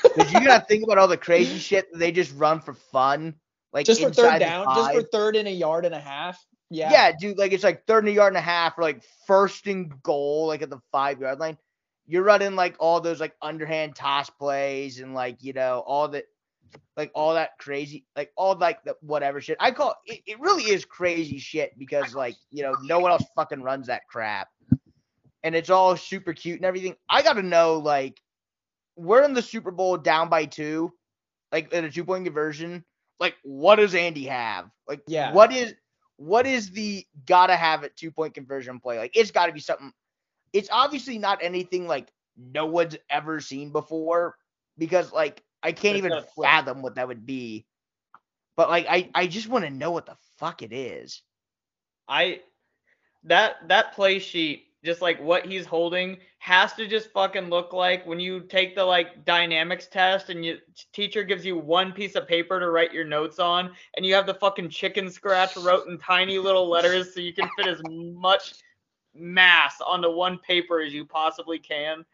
Because 0.02 0.32
you 0.32 0.40
gotta 0.40 0.66
think 0.66 0.84
about 0.84 0.98
all 0.98 1.10
the 1.10 1.18
crazy 1.18 1.60
shit 1.60 1.92
that 1.92 1.98
they 2.00 2.12
just 2.14 2.34
run 2.36 2.62
for 2.62 2.74
fun. 2.74 3.36
Like 3.72 3.86
just 3.86 4.02
for 4.02 4.12
third 4.12 4.40
down, 4.40 4.66
just 4.76 4.94
for 4.94 5.04
third 5.04 5.36
and 5.36 5.48
a 5.48 5.52
yard 5.52 5.86
and 5.86 5.94
a 5.94 6.00
half. 6.00 6.44
Yeah. 6.70 6.92
Yeah. 6.92 7.12
dude, 7.20 7.38
like 7.38 7.52
it's 7.52 7.64
like 7.64 7.86
third 7.86 8.04
and 8.04 8.10
a 8.10 8.14
yard 8.14 8.34
and 8.34 8.38
a 8.38 8.42
half, 8.42 8.78
or 8.78 8.84
like 8.84 9.04
first 9.28 9.68
and 9.68 10.02
goal, 10.04 10.48
like 10.48 10.62
at 10.62 10.70
the 10.70 10.80
five 10.92 11.20
yard 11.20 11.40
line. 11.40 11.58
You're 12.08 12.24
running 12.24 12.56
like 12.56 12.76
all 12.80 13.00
those 13.00 13.20
like 13.20 13.36
underhand 13.42 13.96
toss 13.96 14.30
plays 14.30 15.00
and 15.00 15.14
like 15.14 15.44
you 15.44 15.54
know 15.54 15.84
all 15.86 16.08
the 16.08 16.24
like 16.98 17.12
all 17.14 17.36
that 17.36 17.58
crazy, 17.60 18.06
like 18.16 18.32
all 18.36 18.56
like 18.56 18.84
the 18.84 18.96
whatever 19.02 19.40
shit. 19.40 19.58
I 19.60 19.72
call 19.72 19.96
it, 20.06 20.22
it 20.26 20.40
really 20.40 20.64
is 20.64 20.86
crazy 20.86 21.38
shit 21.38 21.78
because 21.78 22.16
like 22.16 22.36
you 22.52 22.64
know 22.64 22.76
no 22.84 23.00
one 23.00 23.12
else 23.12 23.24
fucking 23.36 23.62
runs 23.62 23.88
that 23.88 24.08
crap, 24.08 24.50
and 25.44 25.56
it's 25.56 25.70
all 25.70 25.96
super 25.96 26.34
cute 26.34 26.58
and 26.58 26.66
everything. 26.66 26.96
I 27.10 27.22
got 27.22 27.34
to 27.34 27.44
know 27.44 27.78
like 27.78 28.20
we're 28.96 29.24
in 29.24 29.34
the 29.34 29.42
Super 29.42 29.72
Bowl 29.72 29.98
down 29.98 30.30
by 30.30 30.46
two, 30.46 30.92
like 31.52 31.72
in 31.72 31.86
a 31.86 31.92
two 31.92 32.04
point 32.04 32.26
conversion. 32.26 32.84
Like 33.20 33.36
what 33.44 33.76
does 33.78 33.96
Andy 33.96 34.26
have? 34.26 34.70
Like 34.88 35.02
Yeah. 35.08 35.32
what 35.32 35.52
is 35.54 35.76
what 36.18 36.46
is 36.46 36.72
the 36.72 37.06
gotta 37.26 37.56
have 37.56 37.84
it 37.84 37.96
two 37.96 38.12
point 38.12 38.34
conversion 38.34 38.80
play? 38.80 38.98
Like 38.98 39.16
it's 39.16 39.32
got 39.32 39.48
to 39.48 39.54
be 39.54 39.60
something. 39.60 39.92
It's 40.54 40.70
obviously 40.72 41.18
not 41.20 41.40
anything 41.42 41.88
like 41.88 42.12
no 42.38 42.66
one's 42.66 42.98
ever 43.10 43.40
seen 43.40 43.72
before 43.72 44.36
because 44.78 45.12
like 45.12 45.44
I 45.64 45.72
can't 45.72 45.98
It's 45.98 45.98
even 45.98 46.18
fathom 46.42 46.82
what 46.82 46.96
that 46.96 47.08
would 47.08 47.26
be. 47.26 47.66
But 48.56 48.70
like 48.70 48.88
I 48.90 49.10
I 49.16 49.28
just 49.28 49.50
want 49.50 49.66
to 49.66 49.72
know 49.72 49.92
what 49.92 50.06
the 50.06 50.18
fuck 50.38 50.62
it 50.62 50.74
is. 50.74 51.24
I 52.08 52.42
that 53.24 53.68
that 53.70 53.94
play 53.94 54.20
sheet, 54.20 54.69
just 54.84 55.02
like 55.02 55.22
what 55.22 55.46
he's 55.46 55.66
holding, 55.66 56.18
has 56.40 56.74
to 56.74 56.88
just 56.88 57.12
fucking 57.12 57.50
look 57.50 57.74
like 57.74 58.06
when 58.06 58.20
you 58.20 58.42
take 58.42 58.76
the 58.76 58.84
like 58.84 59.26
dynamics 59.26 59.88
test 59.88 60.30
and 60.30 60.46
your 60.46 60.58
teacher 60.94 61.24
gives 61.24 61.46
you 61.46 61.58
one 61.58 61.92
piece 61.92 62.16
of 62.16 62.28
paper 62.28 62.60
to 62.60 62.70
write 62.70 62.94
your 62.94 63.06
notes 63.06 63.40
on, 63.40 63.72
and 63.96 64.06
you 64.06 64.14
have 64.14 64.26
the 64.26 64.34
fucking 64.34 64.70
chicken 64.70 65.10
scratch 65.10 65.56
wrote 65.58 65.88
in 65.88 65.98
tiny 65.98 66.38
little 66.38 66.70
letters 66.70 67.14
so 67.14 67.20
you 67.20 67.34
can 67.34 67.50
fit 67.58 67.68
as 67.68 67.82
much 67.84 68.54
mass 69.14 69.82
onto 69.86 70.10
one 70.12 70.38
paper 70.40 70.80
as 70.82 70.94
you 70.94 71.06
possibly 71.06 71.60
can. 71.60 72.06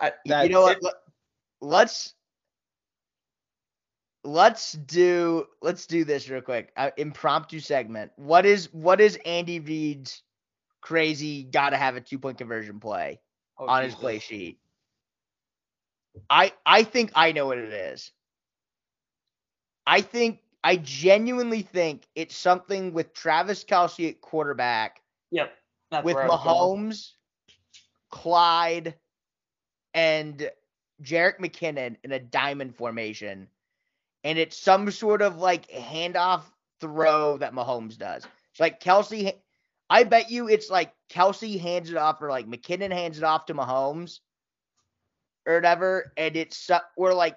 I, 0.00 0.12
That- 0.26 0.44
you 0.44 0.50
know 0.50 0.62
what? 0.62 0.78
it- 0.82 0.94
Let's 1.60 2.14
let's 4.24 4.72
do 4.72 5.46
let's 5.62 5.86
do 5.86 6.04
this 6.04 6.28
real 6.28 6.40
quick. 6.40 6.72
Uh, 6.76 6.90
impromptu 6.96 7.60
segment. 7.60 8.12
What 8.16 8.44
is 8.46 8.72
what 8.72 9.00
is 9.00 9.18
Andy 9.24 9.60
Reid's 9.60 10.22
crazy 10.82 11.44
gotta 11.44 11.78
have 11.78 11.96
a 11.96 12.00
two 12.00 12.18
point 12.18 12.36
conversion 12.36 12.80
play 12.80 13.20
oh, 13.58 13.66
on 13.66 13.82
his 13.84 13.94
play 13.94 14.18
sheet? 14.18 14.58
I 16.28 16.52
I 16.66 16.82
think 16.82 17.12
I 17.14 17.32
know 17.32 17.46
what 17.46 17.58
it 17.58 17.72
is. 17.72 18.10
I 19.86 20.02
think 20.02 20.40
I 20.62 20.76
genuinely 20.76 21.62
think 21.62 22.06
it's 22.14 22.36
something 22.36 22.92
with 22.92 23.14
Travis 23.14 23.64
Kelce 23.64 24.10
at 24.10 24.20
quarterback 24.20 25.02
Yep. 25.32 25.52
That's 25.90 26.04
with. 26.04 26.16
Mahomes, 26.16 27.10
Clyde, 28.10 28.94
and 29.92 30.50
Jerick 31.02 31.40
McKinnon 31.40 31.96
in 32.04 32.12
a 32.12 32.20
diamond 32.20 32.76
formation. 32.76 33.48
And 34.22 34.38
it's 34.38 34.56
some 34.56 34.90
sort 34.92 35.20
of 35.20 35.38
like 35.38 35.68
handoff 35.68 36.42
throw 36.80 37.38
that 37.38 37.54
Mahomes 37.54 37.98
does. 37.98 38.24
It's 38.52 38.60
like 38.60 38.80
Kelce. 38.80 39.34
I 39.92 40.04
bet 40.04 40.30
you 40.30 40.48
it's 40.48 40.70
like 40.70 40.90
Kelce 41.10 41.60
hands 41.60 41.90
it 41.90 41.98
off 41.98 42.22
or 42.22 42.30
like 42.30 42.46
McKinnon 42.46 42.90
hands 42.90 43.18
it 43.18 43.24
off 43.24 43.44
to 43.46 43.54
Mahomes 43.54 44.20
or 45.46 45.56
whatever. 45.56 46.14
And 46.16 46.34
it's 46.34 46.70
we're 46.96 47.12
like, 47.12 47.36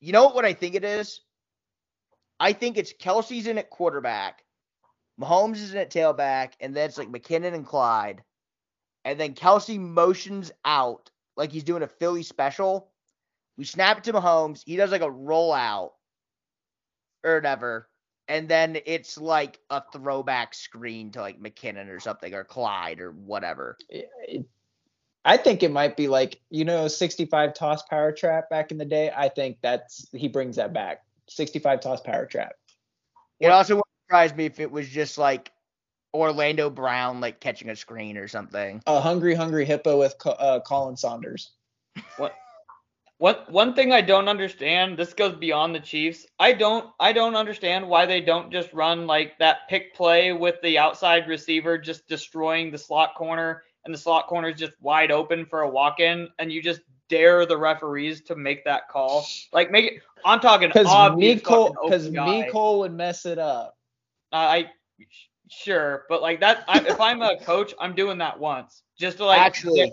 you 0.00 0.12
know 0.12 0.28
what 0.28 0.46
I 0.46 0.54
think 0.54 0.74
it 0.74 0.84
is? 0.84 1.20
I 2.40 2.54
think 2.54 2.78
it's 2.78 2.94
Kelce's 2.94 3.46
in 3.46 3.58
at 3.58 3.68
quarterback. 3.68 4.42
Mahomes 5.20 5.56
is 5.56 5.72
in 5.72 5.78
at 5.78 5.90
tailback, 5.90 6.52
and 6.60 6.74
then 6.74 6.88
it's 6.88 6.96
like 6.96 7.12
McKinnon 7.12 7.52
and 7.52 7.66
Clyde. 7.66 8.22
And 9.04 9.20
then 9.20 9.34
Kelce 9.34 9.78
motions 9.78 10.50
out 10.64 11.10
like 11.36 11.52
he's 11.52 11.64
doing 11.64 11.82
a 11.82 11.88
Philly 11.88 12.22
special. 12.22 12.90
We 13.58 13.66
snap 13.66 13.98
it 13.98 14.04
to 14.04 14.14
Mahomes. 14.14 14.62
He 14.64 14.76
does 14.76 14.92
like 14.92 15.02
a 15.02 15.10
rollout 15.10 15.90
or 17.22 17.34
whatever. 17.34 17.86
And 18.28 18.48
then 18.48 18.78
it's 18.84 19.18
like 19.18 19.58
a 19.70 19.82
throwback 19.92 20.54
screen 20.54 21.10
to 21.12 21.20
like 21.20 21.40
McKinnon 21.40 21.88
or 21.88 21.98
something 21.98 22.34
or 22.34 22.44
Clyde 22.44 23.00
or 23.00 23.12
whatever. 23.12 23.76
I 25.24 25.36
think 25.36 25.62
it 25.62 25.70
might 25.70 25.96
be 25.96 26.08
like 26.08 26.40
you 26.50 26.64
know 26.64 26.88
65 26.88 27.54
toss 27.54 27.82
power 27.84 28.12
trap 28.12 28.50
back 28.50 28.70
in 28.70 28.78
the 28.78 28.84
day. 28.84 29.10
I 29.14 29.28
think 29.28 29.58
that's 29.62 30.08
he 30.12 30.28
brings 30.28 30.56
that 30.56 30.72
back. 30.72 31.02
65 31.28 31.80
toss 31.80 32.00
power 32.00 32.26
trap. 32.26 32.52
It 33.40 33.48
also 33.48 33.74
wouldn't 33.76 33.86
surprise 34.06 34.34
me 34.34 34.46
if 34.46 34.60
it 34.60 34.70
was 34.70 34.88
just 34.88 35.18
like 35.18 35.52
Orlando 36.14 36.70
Brown 36.70 37.20
like 37.20 37.40
catching 37.40 37.68
a 37.70 37.76
screen 37.76 38.16
or 38.16 38.28
something. 38.28 38.82
A 38.86 39.00
hungry 39.00 39.34
hungry 39.34 39.64
hippo 39.64 39.98
with 39.98 40.14
uh, 40.26 40.60
Colin 40.60 40.96
Saunders. 40.96 41.52
What 42.16 42.32
one 43.18 43.36
one 43.48 43.74
thing 43.74 43.92
I 43.92 44.00
don't 44.00 44.28
understand, 44.28 44.96
this 44.96 45.12
goes 45.12 45.34
beyond 45.34 45.74
the 45.74 45.80
Chiefs. 45.80 46.26
I 46.38 46.52
don't 46.52 46.86
I 46.98 47.12
don't 47.12 47.34
understand 47.34 47.86
why 47.86 48.06
they 48.06 48.20
don't 48.20 48.50
just 48.50 48.72
run 48.72 49.06
like 49.06 49.38
that 49.38 49.68
pick 49.68 49.94
play 49.94 50.32
with 50.32 50.54
the 50.62 50.78
outside 50.78 51.28
receiver 51.28 51.76
just 51.78 52.08
destroying 52.08 52.70
the 52.70 52.78
slot 52.78 53.14
corner 53.16 53.64
and 53.84 53.92
the 53.92 53.98
slot 53.98 54.28
corner 54.28 54.48
is 54.48 54.58
just 54.58 54.72
wide 54.80 55.10
open 55.10 55.44
for 55.46 55.62
a 55.62 55.68
walk-in 55.68 56.28
and 56.38 56.52
you 56.52 56.62
just 56.62 56.80
dare 57.08 57.44
the 57.46 57.56
referees 57.56 58.20
to 58.20 58.36
make 58.36 58.64
that 58.64 58.88
call. 58.88 59.26
Like 59.52 59.70
make 59.70 59.84
it 59.86 60.02
I'm 60.24 60.40
talking 60.40 60.68
Because 60.68 61.16
Miko 61.16 61.74
because. 61.82 62.10
Miko 62.10 62.78
would 62.78 62.92
mess 62.92 63.26
it 63.26 63.38
up. 63.38 63.76
Uh, 64.32 64.36
I 64.36 64.70
sure, 65.50 66.04
but 66.08 66.22
like 66.22 66.38
that 66.40 66.64
I, 66.68 66.78
if 66.80 67.00
I'm 67.00 67.22
a 67.22 67.36
coach, 67.40 67.74
I'm 67.80 67.96
doing 67.96 68.18
that 68.18 68.38
once 68.38 68.84
just 68.96 69.16
to 69.16 69.24
like 69.24 69.40
Actually, 69.40 69.92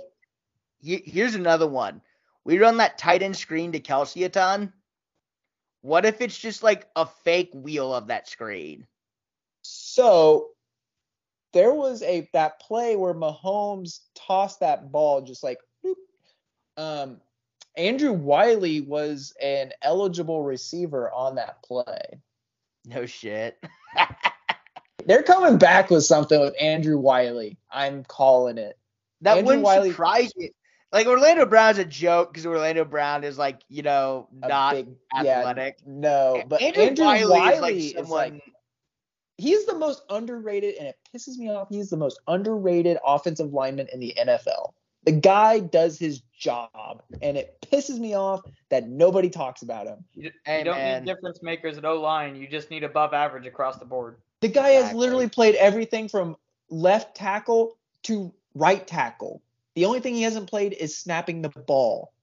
here's 0.81 1.33
another 1.33 1.67
one. 1.67 2.01
We 2.45 2.59
run 2.59 2.77
that 2.77 2.97
tight 2.97 3.23
end 3.23 3.35
screen 3.35 3.71
to 3.73 3.79
Kelce 3.79 4.23
a 4.25 4.29
ton. 4.29 4.71
What 5.81 6.05
if 6.05 6.21
it's 6.21 6.37
just 6.37 6.63
like 6.63 6.87
a 6.95 7.05
fake 7.05 7.51
wheel 7.53 7.93
of 7.93 8.07
that 8.07 8.27
screen? 8.29 8.87
So 9.63 10.49
there 11.53 11.73
was 11.73 12.01
a 12.03 12.29
that 12.33 12.59
play 12.59 12.95
where 12.95 13.13
Mahomes 13.13 14.01
tossed 14.15 14.59
that 14.59 14.91
ball 14.91 15.21
just 15.21 15.43
like 15.43 15.59
boop. 15.83 15.95
um 16.77 17.17
Andrew 17.77 18.13
Wylie 18.13 18.81
was 18.81 19.33
an 19.41 19.71
eligible 19.81 20.43
receiver 20.43 21.11
on 21.11 21.35
that 21.35 21.61
play. 21.63 22.21
No 22.85 23.05
shit. 23.05 23.61
They're 25.05 25.23
coming 25.23 25.57
back 25.57 25.89
with 25.89 26.03
something 26.05 26.39
with 26.39 26.55
Andrew 26.59 26.97
Wylie. 26.97 27.57
I'm 27.69 28.03
calling 28.05 28.57
it. 28.57 28.77
That 29.21 29.37
Andrew 29.37 29.45
wouldn't 29.47 29.63
Wylie- 29.65 29.89
surprise 29.91 30.35
me. 30.37 30.51
Like 30.95 31.07
Orlando 31.07 31.45
Brown's 31.45 31.77
a 31.77 31.83
joke 31.83 32.31
because 32.31 32.45
Orlando 32.45 32.85
Brown 32.85 33.25
is 33.25 33.37
like, 33.37 33.59
you 33.67 33.83
know, 33.83 34.29
not 34.31 34.75
big, 34.75 34.87
athletic. 35.13 35.75
Yeah, 35.79 35.91
no, 35.93 36.43
but 36.47 36.61
Andrew, 36.61 36.83
Andrew, 36.83 37.05
Wylie, 37.05 37.29
Wylie, 37.29 37.51
is 37.51 37.61
like 37.61 37.73
is 37.75 37.93
someone. 37.95 38.31
like 38.33 38.43
he's 39.37 39.65
the 39.65 39.77
most 39.77 40.03
underrated, 40.09 40.75
and 40.75 40.87
it 40.87 40.97
pisses 41.13 41.37
me 41.37 41.49
off. 41.49 41.67
He's 41.69 41.89
the 41.89 41.97
most 41.97 42.21
underrated 42.29 42.97
offensive 43.05 43.51
lineman 43.51 43.89
in 43.91 43.99
the 43.99 44.15
NFL. 44.17 44.71
The 45.03 45.11
guy 45.11 45.59
does 45.59 45.99
his 45.99 46.21
job, 46.39 47.03
and 47.21 47.35
it 47.35 47.57
pisses 47.69 47.99
me 47.99 48.15
off 48.15 48.43
that 48.69 48.87
nobody 48.87 49.29
talks 49.29 49.63
about 49.63 49.87
him. 49.87 49.97
You, 50.13 50.31
Hey, 50.45 50.59
you 50.59 50.63
don't 50.63 50.77
man. 50.77 51.03
need 51.03 51.13
difference 51.13 51.43
makers 51.43 51.77
at 51.77 51.83
O 51.83 51.99
line. 51.99 52.37
You 52.37 52.47
just 52.47 52.71
need 52.71 52.85
above 52.85 53.13
average 53.13 53.47
across 53.47 53.79
the 53.79 53.85
board. 53.85 54.15
The 54.39 54.47
guy 54.47 54.69
has 54.69 54.93
literally 54.93 55.27
played 55.27 55.55
everything 55.55 56.07
from 56.07 56.37
left 56.69 57.17
tackle 57.17 57.77
to 58.03 58.33
right 58.53 58.87
tackle. 58.87 59.41
The 59.75 59.85
only 59.85 59.99
thing 59.99 60.15
he 60.15 60.23
hasn't 60.23 60.49
played 60.49 60.73
is 60.73 60.97
snapping 60.97 61.41
the 61.41 61.49
ball. 61.49 62.13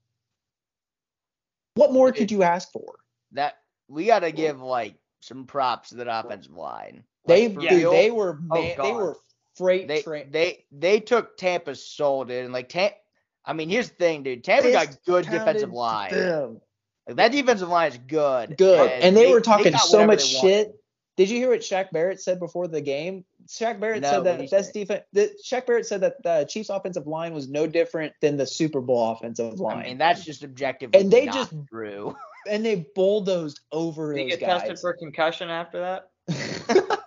What 1.75 1.93
more 1.93 2.13
could 2.13 2.31
you 2.31 2.43
ask 2.43 2.71
for? 2.73 2.97
that 3.33 3.55
we 3.89 4.07
got 4.07 4.21
to 4.21 4.31
give 4.33 4.61
like 4.61 4.95
some 5.21 5.47
props 5.47 5.91
to 5.91 5.97
that 5.97 6.09
offensive 6.09 6.53
line. 6.53 7.05
They 7.27 7.49
Like, 7.49 7.55
for 7.55 7.61
dude, 7.63 7.71
real, 7.73 7.91
they 7.93 8.11
were 8.11 8.39
Oh, 8.51 8.75
they 8.83 8.93
were 8.93 9.17
freight 9.57 9.89
they 9.89 10.03
train. 10.03 10.31
they 10.31 10.65
they 10.71 11.01
took 11.01 11.37
Tampa's 11.37 11.85
soul, 11.85 12.25
dude. 12.25 12.45
And 12.45 12.53
like 12.53 12.69
Tampa, 12.69 12.97
I 13.45 13.53
mean, 13.53 13.69
here's 13.69 13.89
the 13.89 13.95
thing, 13.95 14.23
dude. 14.23 14.45
Tampa 14.45 14.71
got 14.73 14.89
good 15.07 15.25
defensive 15.25 15.73
line. 15.73 16.61
Like 17.07 17.17
that 17.17 17.33
defensive 17.33 17.69
line 17.69 17.93
is 17.93 17.99
good. 18.07 18.57
Good. 18.57 18.91
And, 18.91 19.17
they, 19.17 19.33
were 19.33 19.41
talking 19.41 19.73
got 19.73 19.81
so 19.81 20.07
much 20.07 20.31
they 20.31 20.37
wanted. 20.39 20.49
shit. 20.49 20.82
Did 21.23 21.31
you 21.31 21.39
hear 21.39 21.51
what 21.51 21.61
Shaq 21.61 21.93
Barrett 21.93 22.21
said 22.21 22.41
before 22.41 22.67
the 22.67 22.81
game? 22.81 23.25
Shaq 23.47 23.79
Barrett 23.79 24.03
No, 24.03 24.11
said 24.11 24.25
that 24.25 24.41
he 24.41 24.49
best 24.49 24.73
say? 24.75 24.81
defense. 24.81 25.05
The, 25.13 25.31
Shaq 25.47 25.67
Barrett 25.67 25.87
said 25.87 26.01
that 26.01 26.21
the 26.25 26.45
Chiefs' 26.51 26.69
offensive 26.69 27.07
line 27.07 27.33
was 27.33 27.49
no 27.49 27.65
different 27.69 28.13
than 28.21 28.37
the 28.37 28.45
Super 28.45 28.81
Bowl 28.81 29.13
offensive 29.13 29.61
line. 29.61 29.79
I 29.79 29.83
mean, 29.85 29.99
that's 29.99 30.25
just 30.25 30.43
objectively 30.43 31.01
And 31.01 31.13
they 31.13 31.27
not 31.27 31.35
just- 31.37 31.55
true. 31.69 32.17
and 32.51 32.65
they 32.67 32.85
bulldozed 32.97 33.61
over 33.71 34.15
Did 34.15 34.23
he 34.25 34.29
get 34.31 34.41
guys. 34.41 34.63
tested 34.63 34.81
for 34.81 34.95
concussion 34.95 35.49
after 35.49 35.79
that? 35.79 36.11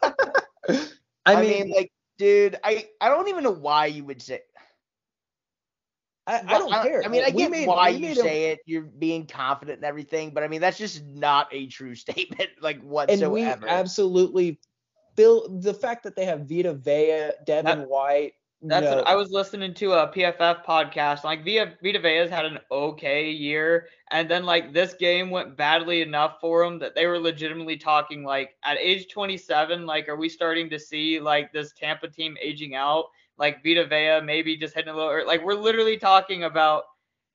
I 1.25 1.33
I 1.33 1.41
mean, 1.41 1.49
mean, 1.67 1.71
like, 1.75 1.91
dude, 2.17 2.57
I 2.63 2.87
I 3.01 3.09
don't 3.09 3.27
even 3.27 3.43
know 3.43 3.51
why 3.51 3.87
you 3.87 4.05
would 4.05 4.21
say. 4.21 4.39
I, 6.27 6.41
I 6.47 6.57
don't 6.57 6.71
care. 6.71 7.03
I 7.03 7.07
mean, 7.07 7.23
I 7.23 7.27
We 7.29 7.37
get 7.43 7.51
made- 7.51 7.67
why 7.67 7.89
you 7.89 7.99
made 7.99 8.17
'em- 8.17 8.23
say 8.23 8.45
it. 8.51 8.59
You're 8.65 8.81
being 8.81 9.27
confident 9.27 9.77
and 9.77 9.85
everything, 9.85 10.31
but 10.31 10.43
I 10.43 10.47
mean, 10.47 10.59
that's 10.61 10.77
just 10.77 11.03
not 11.05 11.47
a 11.51 11.67
true 11.67 11.93
statement, 12.05 12.49
like 12.61 12.81
whatsoever. 12.81 13.23
and 13.25 13.33
we 13.33 13.43
absolutely 13.69 14.59
Bill. 15.15 15.47
The 15.59 15.73
fact 15.73 16.03
that 16.03 16.15
they 16.15 16.25
have 16.25 16.49
Vita 16.49 16.73
Vea, 16.73 17.31
Devin 17.45 17.79
That- 17.79 17.87
White, 17.89 18.33
That's 18.61 18.83
no, 18.85 18.95
what 18.97 19.07
I 19.07 19.15
was 19.15 19.29
listening 19.31 19.73
to 19.75 19.93
uh, 19.93 20.05
a 20.11 20.17
PFF 20.17 20.65
podcast. 20.65 21.23
Like 21.23 21.45
Vita 21.45 21.73
Vita 21.83 21.99
Vea's 21.99 22.29
had 22.29 22.45
an 22.45 22.57
okay 22.71 23.29
year, 23.29 23.87
and 24.11 24.27
then 24.29 24.45
like 24.45 24.73
this 24.73 24.93
game 24.95 25.29
went 25.29 25.55
badly 25.55 26.01
enough 26.01 26.37
for 26.41 26.63
him 26.63 26.79
that 26.79 26.95
they 26.95 27.05
were 27.05 27.19
legitimately 27.19 27.77
talking 27.77 28.23
like 28.23 28.55
at 28.63 28.77
age 28.79 29.07
27, 29.09 29.85
like 29.85 30.09
are 30.09 30.15
we 30.15 30.27
starting 30.27 30.69
to 30.71 30.79
see 30.79 31.19
like 31.19 31.53
this 31.53 31.71
Tampa 31.73 32.07
team 32.09 32.35
aging 32.41 32.73
out? 32.75 33.05
Like 33.37 33.63
Vita 33.63 33.85
Vea 33.85 34.21
maybe 34.25 34.55
just 34.55 34.73
hitting 34.73 34.91
a 34.91 34.95
little, 34.95 35.09
or, 35.11 35.25
like 35.25 35.43
we're 35.43 35.55
literally 35.55 35.97
talking 35.97 36.43
about 36.43 36.85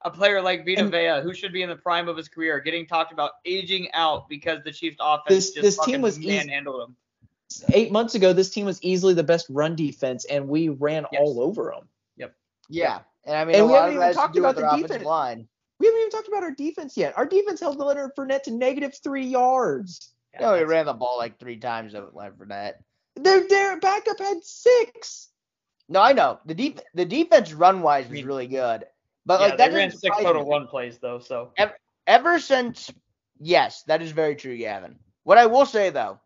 a 0.03 0.11
player 0.11 0.41
like 0.41 0.65
Vita 0.65 0.81
And- 0.83 0.91
Vea 0.91 1.21
who 1.23 1.35
should 1.35 1.53
be 1.53 1.63
in 1.63 1.69
the 1.69 1.77
prime 1.77 2.09
of 2.09 2.17
his 2.17 2.29
career 2.29 2.59
getting 2.61 2.87
talked 2.87 3.13
about 3.13 3.33
aging 3.45 3.89
out 3.93 4.29
because 4.29 4.63
the 4.65 4.73
Chiefs 4.73 4.97
offense 5.01 5.29
This- 5.29 5.51
just 5.51 5.63
this 5.63 5.77
team 5.77 5.85
fucking 5.87 6.03
was 6.03 6.19
easy- 6.19 6.37
manhandled 6.37 6.81
them. 6.81 6.97
eight 7.75 7.91
months 7.93 8.15
ago, 8.15 8.33
this 8.33 8.49
team 8.51 8.65
was 8.65 8.81
easily 8.83 9.13
the 9.13 9.25
best 9.25 9.47
run 9.51 9.75
defense, 9.77 10.25
and 10.27 10.49
we 10.49 10.69
ran 10.69 11.05
Yes. 11.13 11.21
all 11.21 11.41
over 11.43 11.73
them. 11.75 11.89
Yep. 12.17 12.35
Yeah, 12.69 13.01
and 13.25 13.37
I 13.37 13.45
mean, 13.45 13.57
And 13.57 13.65
a 13.65 13.67
we 13.67 13.73
lot 13.73 13.81
haven't 13.83 13.89
of 13.89 13.93
even 13.95 14.01
that 14.01 14.07
has 14.07 14.15
to 14.17 14.21
talked 14.21 14.37
about 14.39 14.55
the 14.57 14.83
defense. 14.87 15.05
line. 15.05 15.49
We 15.81 15.87
haven't 15.87 16.01
even 16.01 16.11
talked 16.11 16.29
about 16.29 16.43
our 16.45 16.51
defense 16.53 16.97
yet. 16.97 17.17
Our 17.19 17.27
defense 17.27 17.59
held 17.61 17.77
Leonard 17.79 18.15
Fournette 18.15 18.45
to 18.45 18.51
negative 18.53 18.95
three 19.03 19.27
yards. 19.27 20.13
You 20.35 20.41
know, 20.47 20.55
he 20.55 20.63
ran 20.63 20.87
the 20.87 20.93
ball 20.93 21.17
like 21.19 21.39
three 21.41 21.57
times 21.57 21.95
over 21.95 22.09
Leonard 22.13 22.39
Fournette. 22.39 22.75
Their 23.17 23.49
their 23.49 23.81
backup 23.81 24.19
had 24.21 24.45
six. 24.45 25.30
No, 25.91 26.01
I 26.01 26.13
know 26.13 26.39
the 26.47 26.55
deep 26.55 26.81
the 26.95 27.05
defense 27.05 27.53
run 27.53 27.83
wise 27.83 28.09
was 28.09 28.23
really 28.23 28.47
good, 28.47 28.85
but 29.27 29.41
yeah, 29.41 29.47
like 29.49 29.59
that 29.59 29.71
they 29.73 29.77
ran 29.77 29.91
six 29.91 30.17
total 30.19 30.49
run 30.49 30.69
plays 30.69 30.99
though, 30.99 31.19
so 31.19 31.51
ever 32.07 32.39
since 32.39 32.93
yes, 33.41 33.83
that 33.89 34.01
is 34.01 34.13
very 34.13 34.37
true, 34.37 34.57
Gavin. 34.57 34.97
What 35.25 35.37
I 35.37 35.47
will 35.47 35.67
say 35.67 35.91
though, 35.91 36.21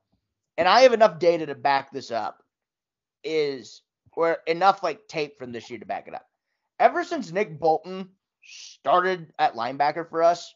and 0.59 0.69
I 0.69 0.82
have 0.82 0.93
enough 0.93 1.19
data 1.19 1.47
to 1.47 1.55
back 1.55 1.91
this 1.91 2.11
up, 2.11 2.43
is 3.24 3.81
or 4.12 4.36
enough 4.47 4.82
like 4.82 5.09
tape 5.09 5.39
from 5.39 5.51
this 5.51 5.70
year 5.70 5.78
to 5.78 5.86
back 5.86 6.09
it 6.09 6.15
up. 6.15 6.27
Ever 6.78 7.03
since 7.03 7.32
Nick 7.32 7.59
Bolton 7.59 8.11
started 8.45 9.32
at 9.39 9.55
linebacker 9.55 10.07
for 10.11 10.23
us 10.23 10.55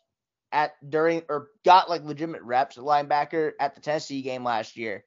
at 0.52 0.72
during 0.90 1.22
or 1.30 1.48
got 1.64 1.88
like 1.88 2.04
legitimate 2.04 2.42
reps 2.42 2.76
at 2.76 2.84
linebacker 2.84 3.52
at 3.58 3.74
the 3.74 3.80
Tennessee 3.80 4.20
game 4.20 4.44
last 4.44 4.76
year, 4.76 5.06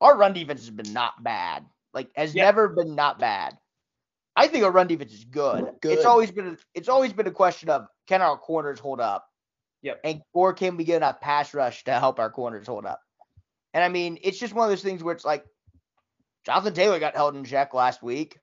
our 0.00 0.16
run 0.16 0.32
defense 0.32 0.60
has 0.60 0.70
been 0.70 0.92
not 0.92 1.20
bad. 1.24 1.66
Like 1.94 2.10
has 2.14 2.34
Yeah. 2.34 2.44
never 2.44 2.68
been 2.68 2.94
not 2.94 3.18
bad. 3.18 3.56
I 4.36 4.46
think 4.48 4.64
our 4.64 4.70
run 4.70 4.86
defense 4.86 5.12
is 5.12 5.24
good. 5.24 5.72
Good. 5.80 5.92
It's 5.92 6.04
always 6.04 6.30
been 6.30 6.48
a, 6.48 6.56
it's 6.74 6.88
always 6.88 7.12
been 7.12 7.26
a 7.26 7.32
question 7.32 7.68
of 7.68 7.86
can 8.06 8.22
our 8.22 8.38
corners 8.38 8.78
hold 8.78 9.00
up? 9.00 9.26
Yep. 9.82 10.00
And 10.04 10.22
or 10.32 10.52
can 10.52 10.76
we 10.76 10.84
get 10.84 10.96
enough 10.98 11.20
pass 11.20 11.52
rush 11.54 11.84
to 11.84 11.92
help 11.98 12.18
our 12.18 12.30
corners 12.30 12.66
hold 12.66 12.86
up? 12.86 13.00
And 13.74 13.82
I 13.84 13.88
mean, 13.88 14.18
it's 14.22 14.38
just 14.38 14.54
one 14.54 14.64
of 14.64 14.70
those 14.70 14.82
things 14.82 15.02
where 15.02 15.14
it's 15.14 15.24
like 15.24 15.44
Jonathan 16.44 16.74
Taylor 16.74 16.98
got 16.98 17.14
held 17.16 17.36
in 17.36 17.44
check 17.44 17.74
last 17.74 18.02
week. 18.02 18.38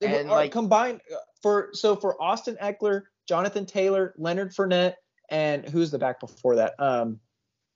And 0.00 0.28
like 0.28 0.52
combined 0.52 1.00
uh, 1.12 1.16
for 1.42 1.70
so 1.72 1.96
for 1.96 2.20
Austin 2.22 2.56
Ekeler, 2.62 3.02
Jonathan 3.26 3.66
Taylor, 3.66 4.14
Leonard 4.16 4.54
Fournette, 4.54 4.94
and 5.28 5.68
who's 5.68 5.90
the 5.90 5.98
back 5.98 6.20
before 6.20 6.56
that? 6.56 6.74
Um, 6.78 7.18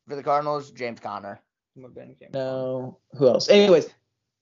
for 0.08 0.14
the 0.16 0.22
Cardinals, 0.22 0.70
James 0.70 1.00
Conner. 1.00 1.40
no, 2.32 2.98
who 3.16 3.28
else? 3.28 3.48
Anyways, 3.48 3.90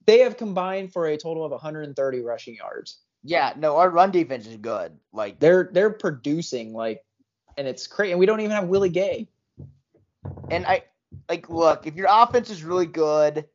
they 0.05 0.19
have 0.19 0.37
combined 0.37 0.91
for 0.91 1.07
a 1.07 1.17
total 1.17 1.43
of 1.45 1.51
130 1.51 2.21
rushing 2.21 2.55
yards. 2.55 2.99
Yeah, 3.23 3.53
no, 3.57 3.77
our 3.77 3.89
run 3.89 4.11
defense 4.11 4.47
is 4.47 4.57
good. 4.57 4.97
Like 5.13 5.39
They're 5.39 5.69
they're 5.71 5.91
producing 5.91 6.73
like, 6.73 7.03
and 7.57 7.67
it's 7.67 7.87
crazy. 7.87 8.11
And 8.11 8.19
we 8.19 8.25
don't 8.25 8.39
even 8.39 8.51
have 8.51 8.67
Willie 8.67 8.89
Gay. 8.89 9.27
and 10.49 10.65
I 10.65 10.83
like 11.29 11.49
look, 11.49 11.85
if 11.87 11.95
your 11.95 12.07
offense 12.09 12.49
is 12.49 12.63
really 12.63 12.85
good, 12.87 13.45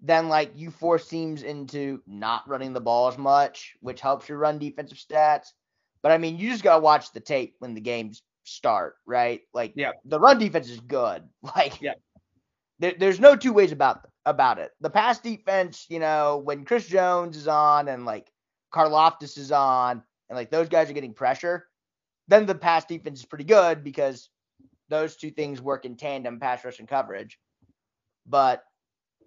then 0.00 0.28
like 0.28 0.52
you 0.54 0.70
force 0.70 1.08
teams 1.08 1.42
into 1.42 2.02
not 2.06 2.48
running 2.48 2.72
the 2.72 2.80
ball 2.80 3.08
as 3.08 3.18
much, 3.18 3.74
which 3.80 4.00
helps 4.00 4.28
your 4.28 4.38
run 4.38 4.58
defensive 4.58 4.98
stats. 4.98 5.48
But 6.02 6.12
I 6.12 6.18
mean, 6.18 6.38
you 6.38 6.50
just 6.50 6.64
gotta 6.64 6.80
watch 6.82 7.12
the 7.12 7.20
tape 7.20 7.56
when 7.58 7.74
the 7.74 7.80
games 7.80 8.22
start, 8.44 8.96
right? 9.06 9.42
Like 9.54 9.72
Yeah. 9.76 9.92
the 10.04 10.18
run 10.20 10.38
defense 10.38 10.68
is 10.68 10.80
good. 10.80 11.22
Like 11.56 11.80
Yeah. 11.80 11.94
there, 12.78 12.94
there's 12.98 13.20
no 13.20 13.36
two 13.36 13.52
ways 13.52 13.72
about 13.72 14.09
about 14.26 14.58
it. 14.58 14.70
The 14.80 14.90
pass 14.90 15.18
defense, 15.18 15.86
you 15.88 15.98
know, 15.98 16.40
when 16.44 16.64
Chris 16.64 16.86
Jones 16.86 17.36
is 17.36 17.48
on 17.48 17.88
and 17.88 18.04
like 18.04 18.30
Karlaftis 18.72 19.38
is 19.38 19.52
on 19.52 20.02
and 20.28 20.36
like 20.36 20.50
those 20.50 20.68
guys 20.68 20.90
are 20.90 20.94
getting 20.94 21.14
pressure, 21.14 21.66
then 22.28 22.46
the 22.46 22.54
pass 22.54 22.84
defense 22.84 23.20
is 23.20 23.26
pretty 23.26 23.44
good 23.44 23.82
because 23.82 24.28
those 24.88 25.16
two 25.16 25.30
things 25.30 25.60
work 25.60 25.84
in 25.84 25.96
tandem, 25.96 26.38
pass 26.40 26.64
rush 26.64 26.78
and 26.78 26.88
coverage. 26.88 27.38
But 28.26 28.64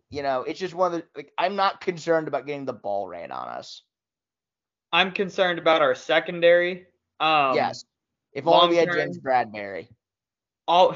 you 0.10 0.22
know, 0.22 0.44
it's 0.44 0.60
just 0.60 0.76
one 0.76 0.94
of 0.94 1.00
the 1.00 1.08
like 1.16 1.32
I'm 1.38 1.56
not 1.56 1.82
concerned 1.82 2.28
about 2.28 2.46
getting 2.46 2.66
the 2.66 2.74
ball 2.74 3.08
ran 3.08 3.32
on 3.32 3.48
us. 3.48 3.84
I'm 4.92 5.12
concerned 5.12 5.58
about 5.58 5.82
our 5.82 5.96
secondary. 5.96 6.86
Um, 7.20 7.56
yes. 7.56 7.84
If 8.32 8.46
only 8.48 8.70
we 8.70 8.76
had 8.78 8.92
James 8.92 9.20
Bradberry. 9.20 9.88
all 10.68 10.96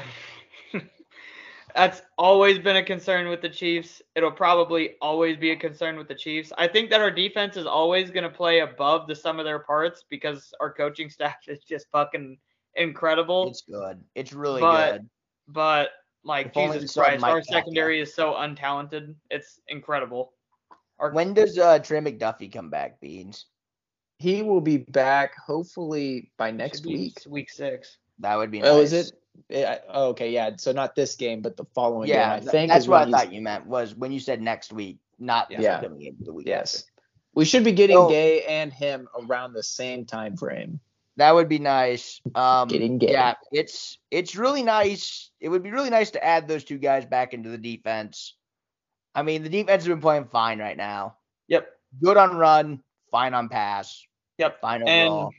that's 1.78 2.02
always 2.18 2.58
been 2.58 2.74
a 2.74 2.82
concern 2.82 3.28
with 3.28 3.40
the 3.40 3.48
Chiefs. 3.48 4.02
It'll 4.16 4.32
probably 4.32 4.96
always 5.00 5.36
be 5.36 5.52
a 5.52 5.56
concern 5.56 5.96
with 5.96 6.08
the 6.08 6.14
Chiefs. 6.14 6.52
I 6.58 6.66
think 6.66 6.90
that 6.90 7.00
our 7.00 7.10
defense 7.10 7.56
is 7.56 7.66
always 7.66 8.10
going 8.10 8.24
to 8.24 8.30
play 8.30 8.60
above 8.60 9.06
the 9.06 9.14
sum 9.14 9.38
of 9.38 9.44
their 9.44 9.60
parts 9.60 10.04
because 10.10 10.52
our 10.60 10.72
coaching 10.72 11.08
staff 11.16 11.36
is 11.46 11.60
just 11.62 11.86
fucking 11.92 12.36
incredible. 12.74 13.48
It's 13.48 13.62
good. 13.62 14.02
It's 14.16 14.32
really 14.32 14.60
But- 14.60 14.92
good. 14.92 15.08
But 15.46 15.90
like 16.24 16.48
If 16.48 16.54
Jesus 16.54 16.94
Christ, 16.94 17.22
our 17.22 17.40
Kafka. 17.40 17.44
secondary 17.44 18.00
is 18.00 18.12
so 18.12 18.32
untalented. 18.34 19.14
It's 19.30 19.60
incredible. 19.68 20.32
Our 20.98 21.12
When 21.12 21.32
does 21.32 21.56
uh 21.56 21.78
Trey 21.78 22.00
McDuffie 22.00 22.52
come 22.52 22.70
back, 22.70 23.00
Beans? 23.00 23.46
He 24.18 24.42
will 24.42 24.60
be 24.60 24.78
back 24.78 25.36
hopefully 25.38 26.32
by 26.36 26.50
next 26.50 26.84
week. 26.84 27.18
week 27.28 27.50
six. 27.50 27.98
That 28.18 28.34
would 28.36 28.50
be 28.50 28.58
nice. 28.60 28.68
Oh, 28.68 28.80
is 28.80 28.92
it? 28.92 29.12
Yeah, 29.48 29.78
oh, 29.88 30.08
okay, 30.10 30.30
yeah. 30.30 30.50
So 30.56 30.72
not 30.72 30.94
this 30.94 31.16
game, 31.16 31.40
but 31.42 31.56
the 31.56 31.64
following 31.74 32.08
Yeah, 32.08 32.38
game. 32.38 32.48
I 32.48 32.50
think 32.50 32.68
that's 32.70 32.84
is 32.84 32.88
what 32.88 33.08
I 33.08 33.10
thought 33.10 33.32
you 33.32 33.40
meant 33.40 33.66
was 33.66 33.94
when 33.94 34.12
you 34.12 34.20
said 34.20 34.40
next 34.42 34.72
week, 34.72 34.98
not 35.18 35.48
this 35.48 35.60
Yeah. 35.60 35.76
upcoming 35.76 36.00
game, 36.00 36.16
the 36.20 36.32
week 36.32 36.46
Yes, 36.46 36.76
after. 36.76 36.92
we 37.34 37.44
should 37.44 37.64
be 37.64 37.72
getting 37.72 37.96
So- 37.96 38.08
Gay 38.08 38.42
and 38.44 38.72
him 38.72 39.08
around 39.18 39.52
the 39.52 39.62
same 39.62 40.04
time 40.04 40.36
frame. 40.36 40.80
That 41.16 41.34
would 41.34 41.48
be 41.48 41.58
nice. 41.58 42.20
Um, 42.36 42.68
Getting 42.68 42.98
Gay. 42.98 43.10
yeah, 43.10 43.34
it's 43.50 43.98
it's 44.10 44.36
really 44.36 44.62
nice. 44.62 45.30
It 45.40 45.48
would 45.48 45.64
be 45.64 45.72
really 45.72 45.90
nice 45.90 46.12
to 46.12 46.24
add 46.24 46.46
those 46.46 46.62
two 46.62 46.78
guys 46.78 47.06
back 47.06 47.34
into 47.34 47.48
the 47.48 47.58
defense. 47.58 48.36
I 49.16 49.22
mean, 49.22 49.42
the 49.42 49.48
defense 49.48 49.82
has 49.82 49.88
been 49.88 50.00
playing 50.00 50.26
fine 50.26 50.60
right 50.60 50.76
now. 50.76 51.16
Yep. 51.48 51.68
Good 52.00 52.16
on 52.16 52.36
run, 52.36 52.84
fine 53.10 53.34
on 53.34 53.48
pass, 53.48 54.06
Yep. 54.38 54.60
fine 54.60 54.86
And. 54.86 55.32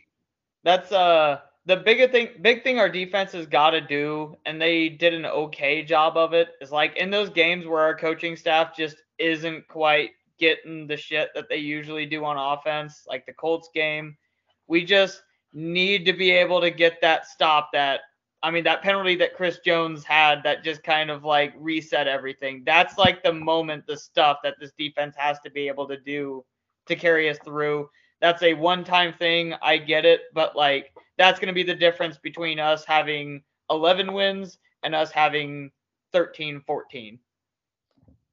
That's 0.64 0.92
uh 0.92 1.40
the 1.70 1.78
bigger 1.78 2.08
thing 2.08 2.30
big 2.42 2.64
thing 2.64 2.80
our 2.80 2.90
defense 2.90 3.32
has 3.32 3.46
got 3.46 3.70
to 3.70 3.80
do 3.80 4.36
and 4.48 4.60
they 4.60 4.90
did 4.90 5.14
an 5.14 5.28
okay 5.28 5.84
job 5.84 6.18
of 6.18 6.34
it 6.34 6.50
is 6.62 6.72
like 6.72 6.98
in 6.98 7.12
those 7.12 7.30
games 7.30 7.68
where 7.68 7.82
our 7.82 7.96
coaching 7.96 8.36
staff 8.36 8.76
just 8.76 8.98
isn't 9.20 9.68
quite 9.68 10.10
getting 10.40 10.88
the 10.88 10.98
shit 10.98 11.30
that 11.36 11.48
they 11.48 11.58
usually 11.58 12.08
do 12.08 12.26
on 12.26 12.38
offense 12.38 13.04
like 13.08 13.24
the 13.28 13.34
Colts 13.34 13.70
game 13.72 14.18
we 14.66 14.84
just 14.84 15.22
need 15.54 16.06
to 16.06 16.14
be 16.14 16.32
able 16.32 16.60
to 16.60 16.72
get 16.72 17.00
that 17.02 17.28
stop 17.28 17.70
that 17.72 18.00
I 18.42 18.50
mean 18.50 18.64
that 18.64 18.82
penalty 18.82 19.16
that 19.18 19.36
Chris 19.36 19.60
Jones 19.64 20.04
had 20.04 20.42
that 20.46 20.64
just 20.64 20.82
kind 20.82 21.12
of 21.12 21.24
like 21.24 21.54
reset 21.58 22.08
everything. 22.08 22.64
That's 22.66 22.98
like 22.98 23.22
the 23.22 23.34
moment 23.34 23.86
the 23.86 23.98
stuff 23.98 24.38
that 24.44 24.56
this 24.62 24.72
defense 24.78 25.14
has 25.18 25.40
to 25.42 25.52
be 25.52 25.68
able 25.68 25.88
to 25.90 26.00
do 26.00 26.46
to 26.88 26.96
carry 26.96 27.30
us 27.30 27.38
through 27.44 27.90
that's 28.22 28.44
a 28.44 28.54
one 28.54 28.84
time 28.84 29.14
thing. 29.14 29.54
I 29.62 29.78
get 29.78 30.06
it, 30.06 30.22
but 30.34 30.56
like 30.56 30.94
that's 31.18 31.40
going 31.40 31.48
to 31.48 31.54
be 31.54 31.64
the 31.64 31.76
difference 31.76 32.18
between 32.18 32.60
us 32.60 32.86
having 32.86 33.44
11 33.70 34.14
wins 34.14 34.58
and 34.84 34.96
us 34.96 35.12
having 35.12 35.72
13, 36.14 36.62
14. 36.66 37.20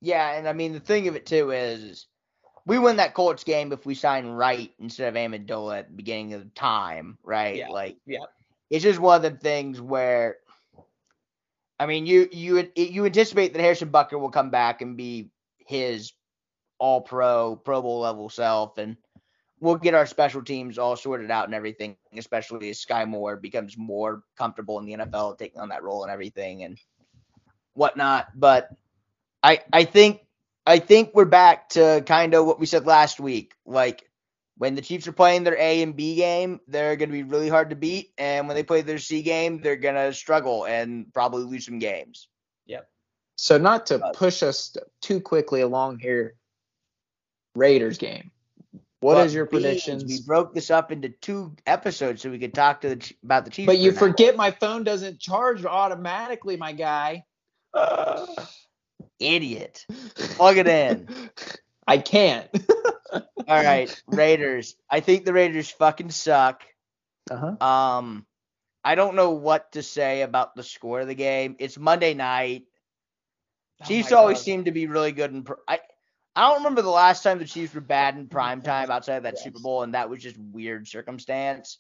Yeah, 0.01 0.33
and 0.37 0.49
I 0.49 0.53
mean 0.53 0.73
the 0.73 0.81
thing 0.81 1.09
of 1.09 1.17
it 1.17 1.27
too 1.27 1.51
is, 1.51 2.07
we 2.67 2.79
win 2.79 2.97
that 2.97 3.15
Colts 3.15 3.45
game 3.45 3.73
if 3.73 3.87
we 3.87 3.95
sign 3.95 4.27
Wright 4.27 4.73
instead 4.81 5.09
of 5.09 5.15
Ammendola 5.15 5.79
at 5.81 5.89
the 5.89 5.95
beginning 5.95 6.35
of 6.35 6.43
the 6.43 6.51
time, 6.51 7.17
right? 7.23 7.57
Yeah, 7.57 7.69
Like, 7.69 7.97
yeah. 8.07 8.25
it's 8.71 8.83
just 8.83 8.99
one 8.99 9.17
of 9.17 9.23
the 9.23 9.39
things 9.39 9.81
where, 9.81 10.39
I 11.79 11.87
mean, 11.87 12.07
you 12.07 12.29
you 12.33 12.69
you 12.75 13.05
anticipate 13.05 13.53
that 13.53 13.61
Harrison 13.63 13.91
Butker 13.91 14.19
will 14.19 14.31
come 14.31 14.51
back 14.51 14.83
and 14.83 14.97
be 14.97 15.31
his 15.59 16.13
All 16.79 17.01
Pro, 17.03 17.57
Pro 17.57 17.83
Bowl 17.83 18.01
level 18.01 18.29
self, 18.29 18.79
and 18.79 18.97
we'll 19.61 19.77
get 19.77 19.95
our 19.95 20.07
special 20.07 20.43
teams 20.43 20.79
all 20.79 20.97
sorted 20.97 21.31
out 21.31 21.47
and 21.47 21.55
everything, 21.55 21.97
especially 22.17 22.71
as 22.71 22.85
Skyy 22.85 23.07
Moore 23.07 23.37
becomes 23.37 23.77
more 23.77 24.23
comfortable 24.37 24.79
in 24.79 24.87
the 24.87 24.93
NFL, 24.95 25.39
taking 25.39 25.61
on 25.61 25.71
that 25.71 25.83
role 25.83 26.03
and 26.03 26.13
everything 26.13 26.63
and 26.63 26.79
whatnot. 27.75 28.29
But 28.35 28.69
I 29.43 29.61
I 29.73 29.85
think 29.85 30.21
I 30.67 30.79
think 30.79 31.11
we're 31.15 31.25
back 31.25 31.71
to 31.71 32.03
kind 32.07 32.35
of 32.35 32.47
what 32.47 32.61
we 32.61 32.67
said 32.67 32.87
last 32.87 33.21
week. 33.21 33.55
Like 33.65 34.09
when 34.59 34.75
the 34.75 34.83
Chiefs 34.83 35.07
are 35.07 35.13
playing 35.13 35.45
their 35.45 35.57
A 35.59 35.83
and 35.83 35.97
B 35.97 36.17
game, 36.17 36.61
they're 36.67 36.97
going 36.97 37.11
to 37.11 37.13
be 37.13 37.23
really 37.23 37.49
hard 37.49 37.71
to 37.71 37.77
beat, 37.77 38.13
and 38.19 38.49
when 38.49 38.57
they 38.57 38.63
play 38.63 38.83
their 38.83 38.99
C 38.99 39.23
game, 39.23 39.61
they're 39.61 39.77
going 39.77 39.95
to 39.95 40.13
struggle 40.13 40.65
and 40.65 41.13
probably 41.13 41.45
lose 41.45 41.67
some 41.67 41.79
games. 41.79 42.29
Yep. 42.67 42.89
So 43.37 43.59
not 43.59 43.87
to 43.87 44.13
push 44.15 44.43
us 44.43 44.77
too 45.03 45.21
quickly 45.21 45.61
along 45.61 45.99
here, 45.99 46.35
Raiders 47.55 47.99
game. 47.99 48.31
What 49.07 49.25
is 49.25 49.33
But 49.33 49.37
your 49.37 49.47
Beans. 49.47 50.05
We 50.05 50.21
broke 50.27 50.53
this 50.53 50.69
up 50.69 50.91
into 50.91 51.11
two 51.11 51.55
episodes 51.65 52.23
so 52.23 52.31
we 52.31 52.41
could 52.41 52.53
talk 52.53 52.81
to 52.81 52.97
the 52.97 53.15
about 53.23 53.45
the 53.45 53.53
Chiefs. 53.53 53.67
But 53.67 53.79
you 53.79 53.93
for 53.93 54.09
forget 54.09 54.35
my 54.35 54.51
phone 54.51 54.83
doesn't 54.83 55.21
charge 55.21 55.65
automatically, 55.65 56.57
my 56.57 56.73
guy. 56.73 57.25
idiot. 59.21 59.87
Plug 60.17 60.57
it 60.57 60.67
in. 60.67 61.09
I 61.87 61.99
can't. 61.99 62.49
All 63.13 63.23
right, 63.47 64.03
Raiders. 64.09 64.75
I 64.91 64.99
think 64.99 65.25
the 65.25 65.33
Raiders 65.33 65.71
fucking 65.71 66.11
suck. 66.11 66.65
Uh-huh. 67.31 67.65
Um, 67.65 68.27
I 68.83 68.97
don't 68.97 69.15
know 69.15 69.31
what 69.31 69.71
to 69.73 69.85
say 69.85 70.23
about 70.23 70.57
the 70.57 70.65
score 70.65 71.03
of 71.03 71.07
the 71.07 71.15
game. 71.15 71.55
It's 71.61 71.79
Monday 71.79 72.15
night. 72.15 72.65
Oh 73.81 73.87
Chiefs 73.87 74.11
always 74.11 74.39
God. 74.39 74.45
seem 74.45 74.65
to 74.65 74.73
be 74.73 74.89
really 74.89 75.13
good 75.13 75.31
in. 75.31 75.45
Pr- 75.45 75.63
I 75.69 75.79
I 76.37 76.43
don't 76.43 76.59
remember 76.59 76.83
the 76.83 76.91
last 76.91 77.23
time 77.23 77.39
the 77.39 77.47
Chiefs 77.47 77.75
were 77.75 77.81
bad 77.81 78.17
in 78.17 78.29
prime 78.29 78.61
time 78.63 78.91
outside 78.91 79.17
of 79.17 79.23
that 79.25 79.39
Super 79.39 79.59
Bowl, 79.59 79.83
and 79.83 79.95
that 79.95 80.11
was 80.11 80.23
just 80.23 80.37
weird 80.39 80.87
circumstance. 80.87 81.79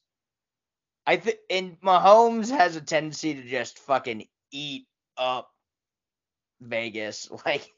I 1.07 1.16
think 1.16 1.37
and 1.51 1.81
Mahomes 1.83 2.51
has 2.51 2.74
a 2.74 2.81
tendency 2.81 3.35
to 3.35 3.43
just 3.43 3.78
fucking 3.78 4.27
eat 4.51 4.87
up 5.16 5.51
Vegas. 6.61 7.28
Like, 7.47 7.70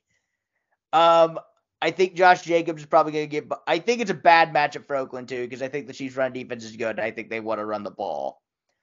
um, 0.92 1.38
I 1.82 1.90
think 1.90 2.14
Josh 2.14 2.42
Jacobs 2.42 2.82
is 2.82 2.86
probably 2.86 3.12
gonna 3.12 3.26
get. 3.26 3.50
I 3.66 3.80
think 3.80 4.00
it's 4.00 4.10
a 4.10 4.14
bad 4.14 4.54
matchup 4.54 4.86
for 4.86 4.96
Oakland 4.96 5.28
too, 5.28 5.42
because 5.42 5.62
I 5.62 5.68
think 5.68 5.86
the 5.86 5.92
Chiefs' 5.92 6.16
run 6.16 6.32
defense 6.32 6.64
is 6.64 6.76
good. 6.76 6.98
I 6.98 7.10
think 7.10 7.28
they 7.28 7.40
want 7.40 7.60
to 7.60 7.66
run 7.66 7.82
the 7.82 7.90
ball. 7.90 8.40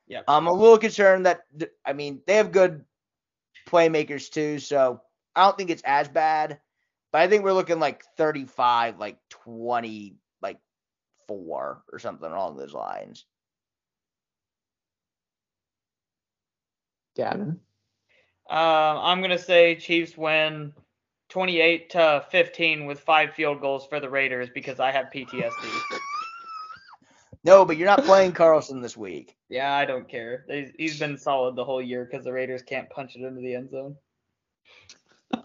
Yep. 0.08 0.26
I'm 0.28 0.48
a 0.48 0.54
little 0.54 0.78
concerned 0.78 1.26
that 1.26 1.42
I 1.86 1.94
mean 1.94 2.22
they 2.28 2.36
have 2.36 2.52
good 2.52 2.86
playmakers 3.68 4.30
too, 4.30 4.60
so 4.60 5.02
I 5.36 5.46
don't 5.46 5.58
think 5.58 5.72
it's 5.72 5.82
as 5.84 6.08
bad. 6.08 6.60
But 7.16 7.22
I 7.22 7.30
think 7.30 7.46
we're 7.46 7.54
looking 7.54 7.80
like 7.80 8.04
35, 8.18 9.00
like 9.00 9.18
20, 9.30 10.18
like 10.42 10.60
four 11.30 11.82
or 11.90 11.98
something 11.98 12.30
along 12.30 12.58
those 12.58 12.74
lines. 12.74 13.26
Gavin. 17.16 17.62
Um, 18.50 18.60
I'm 18.60 19.22
gonna 19.22 19.38
say 19.38 19.76
Chiefs 19.76 20.18
win 20.18 20.74
28 21.30 21.92
to 21.92 22.26
15 22.30 22.86
with 22.86 23.00
five 23.00 23.34
field 23.34 23.62
goals 23.62 23.88
for 23.88 24.02
the 24.02 24.10
Raiders 24.10 24.50
because 24.54 24.82
I 24.82 24.92
have 24.92 25.06
PTSD. 25.06 25.52
No, 27.46 27.64
but 27.64 27.78
you're 27.78 27.88
not 27.88 28.04
playing 28.04 28.34
Carlson 28.34 28.82
this 28.82 28.98
week. 28.98 29.38
yeah, 29.50 29.74
I 29.74 29.86
don't 29.86 30.10
care. 30.10 30.44
He's, 30.50 30.72
he's 30.78 31.00
been 31.00 31.18
solid 31.18 31.56
the 31.56 31.64
whole 31.64 31.82
year 31.82 32.04
because 32.04 32.26
the 32.26 32.34
Raiders 32.34 32.64
can't 32.64 32.90
punch 32.90 33.16
it 33.16 33.22
into 33.22 33.40
the 33.40 33.54
end 33.56 33.70
zone. 33.70 33.96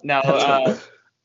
No, 0.03 0.19
uh, 0.25 0.79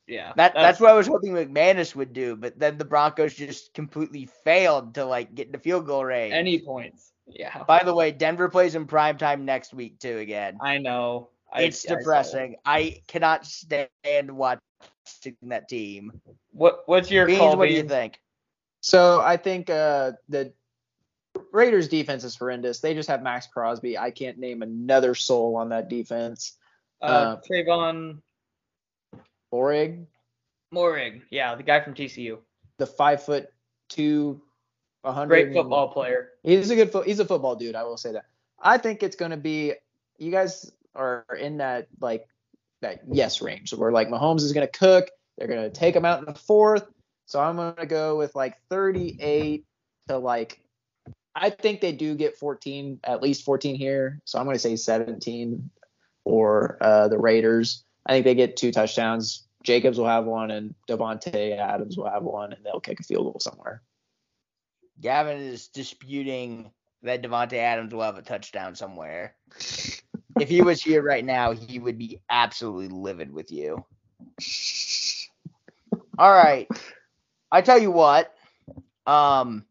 yeah, 0.08 0.34
That 0.36 0.54
that's 0.54 0.80
what 0.80 0.92
I 0.92 0.94
was 0.94 1.08
hoping 1.08 1.34
McManus 1.34 1.96
would 1.96 2.14
do, 2.14 2.36
but 2.36 2.58
then 2.60 2.78
the 2.78 2.86
Broncos 2.86 3.34
just 3.34 3.74
completely 3.74 4.28
failed 4.44 4.96
to 4.96 5.06
like 5.06 5.34
get 5.36 5.48
in 5.48 5.52
the 5.52 5.60
field 5.60 5.86
goal 5.88 6.06
range. 6.06 6.34
any 6.34 6.60
points. 6.60 7.12
Yeah, 7.28 7.64
By 7.64 7.84
the 7.84 7.94
way, 7.94 8.12
Denver 8.12 8.50
plays 8.50 8.76
in 8.76 8.86
prime 8.86 9.18
time 9.18 9.46
next 9.46 9.74
week 9.74 10.00
too. 10.00 10.18
Again, 10.20 10.60
I 10.62 10.78
know. 10.78 11.30
It's 11.56 11.90
I 11.90 11.96
depressing. 11.96 12.58
I 12.66 13.02
cannot 13.08 13.46
stand 13.46 14.30
watching 14.30 14.62
that 15.44 15.68
team. 15.68 16.12
What 16.52 16.84
What's 16.86 17.10
your 17.10 17.26
Beans, 17.26 17.40
call? 17.40 17.58
what 17.58 17.68
do 17.70 17.74
you 17.74 17.84
think? 17.88 18.20
So 18.82 19.22
I 19.22 19.38
think 19.38 19.70
uh, 19.72 20.12
the 20.30 20.54
Raiders 21.52 21.88
defense 21.88 22.24
is 22.24 22.36
horrendous. 22.36 22.80
They 22.80 22.94
just 22.94 23.10
have 23.10 23.24
Maxx 23.24 23.48
Crosby. 23.48 23.98
I 23.98 24.12
can't 24.12 24.38
name 24.38 24.62
another 24.62 25.16
soul 25.16 25.56
on 25.56 25.70
that 25.70 25.90
defense. 25.90 26.54
Uh, 27.02 27.06
Uh, 27.06 27.38
Trayvon 27.50 28.22
Borig, 29.56 30.06
Moehrig. 30.74 31.22
Yeah, 31.30 31.56
the 31.56 31.64
guy 31.64 31.80
from 31.82 31.94
TCU. 31.94 32.40
the 32.78 32.86
five 32.86 33.24
foot 33.24 33.48
two. 33.90 34.42
Great 35.28 35.54
football 35.54 35.90
player. 35.90 36.30
He's 36.44 36.72
a 36.72 36.76
good 36.76 36.92
foot. 36.92 37.06
He's 37.06 37.20
a 37.20 37.26
football 37.26 37.56
dude. 37.56 37.76
I 37.76 37.84
will 37.84 37.98
say 37.98 38.12
that. 38.14 38.26
I 38.60 38.80
think 38.80 39.04
it's 39.04 39.16
going 39.16 39.32
to 39.32 39.38
be. 39.38 39.74
You 40.18 40.32
guys 40.32 40.72
are 40.96 41.26
in 41.40 41.58
that 41.58 41.88
like 42.02 42.28
that 42.82 43.02
yes 43.12 43.42
range 43.42 43.74
where 43.74 43.92
like 43.92 44.10
Mahomes 44.10 44.42
is 44.42 44.52
going 44.52 44.68
to 44.68 44.78
cook. 44.78 45.10
They're 45.38 45.48
going 45.48 45.64
to 45.64 45.70
take 45.70 45.96
him 45.96 46.06
out 46.06 46.20
in 46.20 46.26
the 46.26 46.34
fourth. 46.34 46.88
So 47.28 47.40
I'm 47.40 47.56
going 47.56 47.76
to 47.76 47.86
go 47.86 48.18
with 48.18 48.36
like 48.36 48.56
38 48.70 49.66
to 50.08 50.18
like. 50.18 50.60
I 51.36 51.50
think 51.50 51.82
they 51.82 51.92
do 51.92 52.16
get 52.16 52.38
14, 52.38 53.00
at 53.04 53.22
least 53.22 53.44
14 53.44 53.76
here. 53.76 54.22
So 54.26 54.40
I'm 54.40 54.46
going 54.46 54.56
to 54.56 54.60
say 54.60 54.76
17 54.76 55.70
for 56.24 56.78
uh, 56.82 57.10
the 57.10 57.18
Raiders. 57.18 57.85
I 58.06 58.14
think 58.14 58.26
they 58.26 58.36
get 58.36 58.58
two 58.58 58.72
touchdowns. 58.72 59.48
Jacobs 59.64 59.98
will 59.98 60.08
have 60.08 60.26
one, 60.26 60.52
and 60.52 60.76
Davante 60.88 61.58
Adams 61.58 61.98
will 61.98 62.10
have 62.10 62.24
one, 62.24 62.54
and 62.54 62.64
they'll 62.64 62.80
kick 62.80 63.00
a 63.00 63.04
field 63.04 63.26
goal 63.26 63.40
somewhere. 63.40 63.82
Gavin 65.02 65.38
is 65.38 65.68
disputing 65.68 66.72
that 67.02 67.22
Davante 67.22 67.58
Adams 67.58 67.94
will 67.94 68.04
have 68.04 68.18
a 68.18 68.22
touchdown 68.22 68.76
somewhere. 68.76 69.36
if 70.40 70.50
he 70.50 70.62
was 70.62 70.82
here 70.82 71.02
right 71.02 71.26
now, 71.26 71.52
he 71.52 71.80
would 71.80 71.98
be 71.98 72.22
absolutely 72.30 72.90
livid 72.90 73.32
with 73.32 73.52
you. 73.52 73.84
All 76.18 76.32
right. 76.32 76.68
I 77.52 77.62
tell 77.62 77.80
you 77.80 77.92
what. 77.92 78.34
Um 79.06 79.66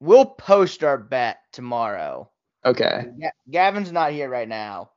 we'll 0.00 0.26
post 0.26 0.82
our 0.82 0.96
bet 0.96 1.38
tomorrow. 1.52 2.30
Okay. 2.64 3.04
Ga- 3.20 3.32
Gavin's 3.50 3.92
not 3.92 4.12
here 4.12 4.28
right 4.28 4.48
now. 4.48 4.90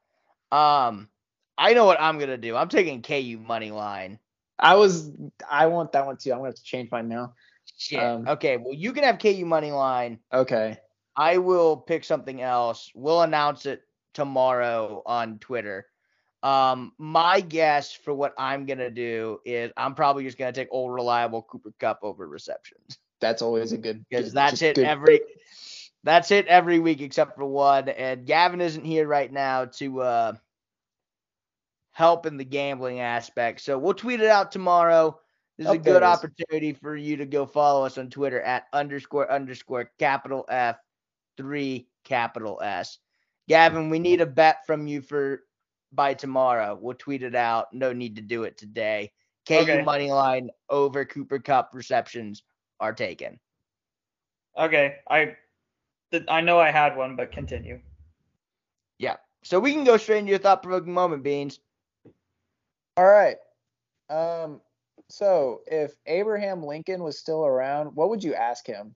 Um 0.54 1.10
I 1.58 1.74
know 1.74 1.86
what 1.86 2.02
I'm 2.02 2.18
going 2.18 2.30
to 2.30 2.38
do. 2.38 2.56
I'm 2.56 2.68
taking 2.68 3.04
KU 3.04 3.38
money 3.46 3.70
line. 3.70 4.18
I 4.60 4.76
was 4.76 5.12
I 5.50 5.68
want 5.68 5.92
that 5.92 6.06
one 6.06 6.18
too. 6.18 6.32
I'm 6.32 6.38
gonna 6.40 6.50
have 6.50 6.56
to 6.56 6.64
change 6.64 6.90
mine 6.92 7.10
now. 7.10 7.34
Shit. 7.78 8.00
Um, 8.00 8.28
okay, 8.28 8.58
well 8.58 8.74
you 8.74 8.94
can 8.94 9.04
have 9.04 9.20
KU 9.20 9.46
money 9.46 9.72
line. 9.72 10.20
Okay. 10.32 10.78
I 11.16 11.38
will 11.38 11.78
pick 11.78 12.04
something 12.04 12.42
else. 12.42 12.92
We'll 12.96 13.22
announce 13.22 13.66
it 13.66 13.82
tomorrow 14.14 15.02
on 15.06 15.40
Twitter. 15.40 15.88
Um, 16.44 16.92
my 16.98 17.40
guess 17.40 17.94
for 17.94 18.14
what 18.14 18.34
I'm 18.38 18.66
gonna 18.66 18.90
do 18.92 19.40
is 19.46 19.72
I'm 19.76 19.96
probably 19.96 20.24
just 20.24 20.38
gonna 20.38 20.52
take 20.52 20.68
old 20.72 20.94
reliable 20.94 21.42
Cooper 21.44 21.74
Kupp 21.80 22.00
over 22.04 22.28
receptions 22.28 23.00
That's 23.20 23.42
always 23.42 23.72
a 23.72 23.78
good 23.78 24.06
because 24.10 24.34
that's 24.34 24.62
it 24.62 24.76
good- 24.76 24.86
every 24.86 25.22
that's 26.04 26.32
it 26.32 26.48
every 26.48 26.80
week 26.80 27.02
except 27.02 27.36
for 27.36 27.46
one. 27.46 27.90
And 27.90 28.26
Gavin 28.26 28.62
isn't 28.62 28.86
here 28.86 29.08
right 29.08 29.32
now 29.32 29.66
to 29.66 30.02
uh 30.02 30.34
help 31.94 32.26
in 32.26 32.38
the 32.38 32.44
gambling 32.44 33.00
aspect, 33.00 33.62
so 33.62 33.78
we'll 33.78 33.94
tweet 33.94 34.20
it 34.20 34.28
out 34.28 34.52
tomorrow. 34.52 35.18
This 35.58 35.68
is 35.68 35.74
a 35.74 35.78
good 35.78 36.04
opportunity 36.04 36.74
for 36.74 36.96
you 36.96 37.16
to 37.18 37.26
go 37.26 37.46
follow 37.46 37.86
us 37.86 37.98
on 37.98 38.10
Twitter 38.10 38.42
at 38.42 38.66
underscore 38.74 39.32
underscore 39.32 39.92
capital 40.00 40.46
F 40.50 40.78
three 41.38 41.88
capital 42.04 42.60
S. 42.62 42.98
Gavin, 43.48 43.90
we 43.90 44.00
need 44.00 44.22
a 44.22 44.26
bet 44.26 44.66
from 44.66 44.88
you 44.88 45.02
for 45.02 45.44
by 45.92 46.14
tomorrow. 46.16 46.78
We'll 46.80 46.96
tweet 46.96 47.22
it 47.24 47.36
out. 47.36 47.74
No 47.74 47.94
need 47.94 48.16
to 48.16 48.22
do 48.22 48.44
it 48.44 48.58
today. 48.58 49.12
KU 49.48 49.56
Okay. 49.56 49.82
money 49.84 50.12
line 50.12 50.50
over 50.70 51.06
Cooper 51.06 51.40
Kupp 51.40 51.74
receptions 51.74 52.44
are 52.80 52.94
taken. 52.94 53.40
Okay, 54.58 54.96
I 55.10 55.36
th- 56.12 56.26
I 56.28 56.42
know 56.42 56.60
I 56.60 56.72
had 56.72 56.96
one, 56.96 57.16
but 57.16 57.32
continue. 57.32 57.80
Yeah. 58.98 59.18
So 59.44 59.60
we 59.60 59.74
can 59.74 59.84
go 59.84 59.98
straight 59.98 60.20
into 60.20 60.30
your 60.30 60.40
thought 60.40 60.64
provoking 60.64 60.94
moment, 60.94 61.24
Beans. 61.24 61.60
All 62.98 63.06
right. 63.06 63.38
Um 64.10 64.62
so 65.10 65.62
if 65.68 65.92
Abraham 66.06 66.64
Lincoln 66.64 67.04
was 67.04 67.20
still 67.20 67.46
around, 67.46 67.96
what 67.96 68.10
would 68.10 68.24
you 68.24 68.34
ask 68.34 68.66
him? 68.66 68.96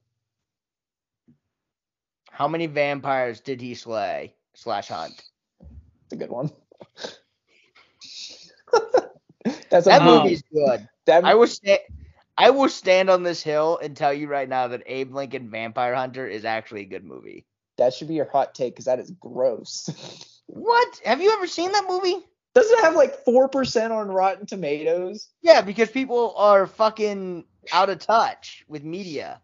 How 2.31 2.47
many 2.47 2.67
vampires 2.67 3.39
did 3.41 3.61
he 3.61 3.73
slay 3.75 4.35
slash 4.53 4.89
hunt? 4.89 5.23
It's 6.05 6.13
a 6.13 6.15
good 6.15 6.29
one. 6.29 6.51
That's 9.69 9.87
a 9.87 9.89
That 9.89 10.03
movie's 10.03 10.43
good. 10.53 10.87
that, 11.05 11.25
I 11.25 11.33
will 11.35 11.47
stand. 11.47 11.79
I 12.37 12.51
will 12.51 12.69
stand 12.69 13.09
on 13.09 13.23
this 13.23 13.41
hill 13.41 13.79
and 13.81 13.97
tell 13.97 14.13
you 14.13 14.27
right 14.27 14.47
now 14.47 14.67
that 14.67 14.83
Abe 14.85 15.15
Lincoln 15.15 15.49
Vampire 15.49 15.95
Hunter 15.95 16.27
is 16.27 16.45
actually 16.45 16.81
a 16.81 16.85
good 16.85 17.03
movie. 17.03 17.47
that 17.77 17.93
should 17.93 18.07
be 18.07 18.13
your 18.13 18.29
hot 18.29 18.53
take 18.53 18.73
because 18.73 18.85
that 18.85 18.99
is 18.99 19.11
gross. 19.19 19.89
What? 20.49 21.01
Have 21.03 21.21
you 21.21 21.33
ever 21.33 21.45
seen 21.45 21.73
that 21.73 21.85
movie? 21.89 22.25
Doesn't 22.57 22.79
it 22.79 22.81
have 22.85 22.95
like 22.95 23.23
four 23.23 23.47
percent 23.47 23.93
on 23.93 24.07
Rotten 24.07 24.47
Tomatoes? 24.47 25.29
Yeah, 25.43 25.61
because 25.61 25.91
people 25.91 26.33
are 26.35 26.65
fucking 26.65 27.45
out 27.71 27.91
of 27.91 27.99
touch 27.99 28.65
with 28.67 28.83
media. 28.83 29.39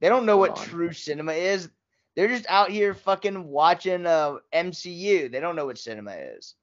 They 0.00 0.08
don't 0.08 0.24
know 0.24 0.36
what 0.36 0.56
on. 0.56 0.64
true 0.64 0.92
cinema 0.92 1.32
is. 1.32 1.68
They're 2.14 2.28
just 2.28 2.46
out 2.48 2.70
here 2.70 2.94
fucking 2.94 3.48
watching 3.48 4.06
uh, 4.06 4.36
MCU. 4.54 5.32
They 5.32 5.40
don't 5.40 5.56
know 5.56 5.66
what 5.66 5.78
cinema 5.78 6.12
is. 6.12 6.54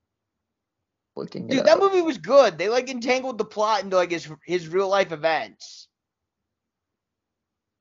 Looking 1.18 1.47
Dude, 1.47 1.65
that 1.65 1.76
up. 1.76 1.80
movie 1.80 2.01
was 2.01 2.18
good. 2.18 2.57
They 2.57 2.69
like 2.69 2.89
entangled 2.89 3.38
the 3.38 3.43
plot 3.43 3.84
into 3.84 3.97
like 3.97 4.11
his 4.11 4.31
his 4.45 4.69
real 4.69 4.88
life 4.88 5.11
events. 5.11 5.89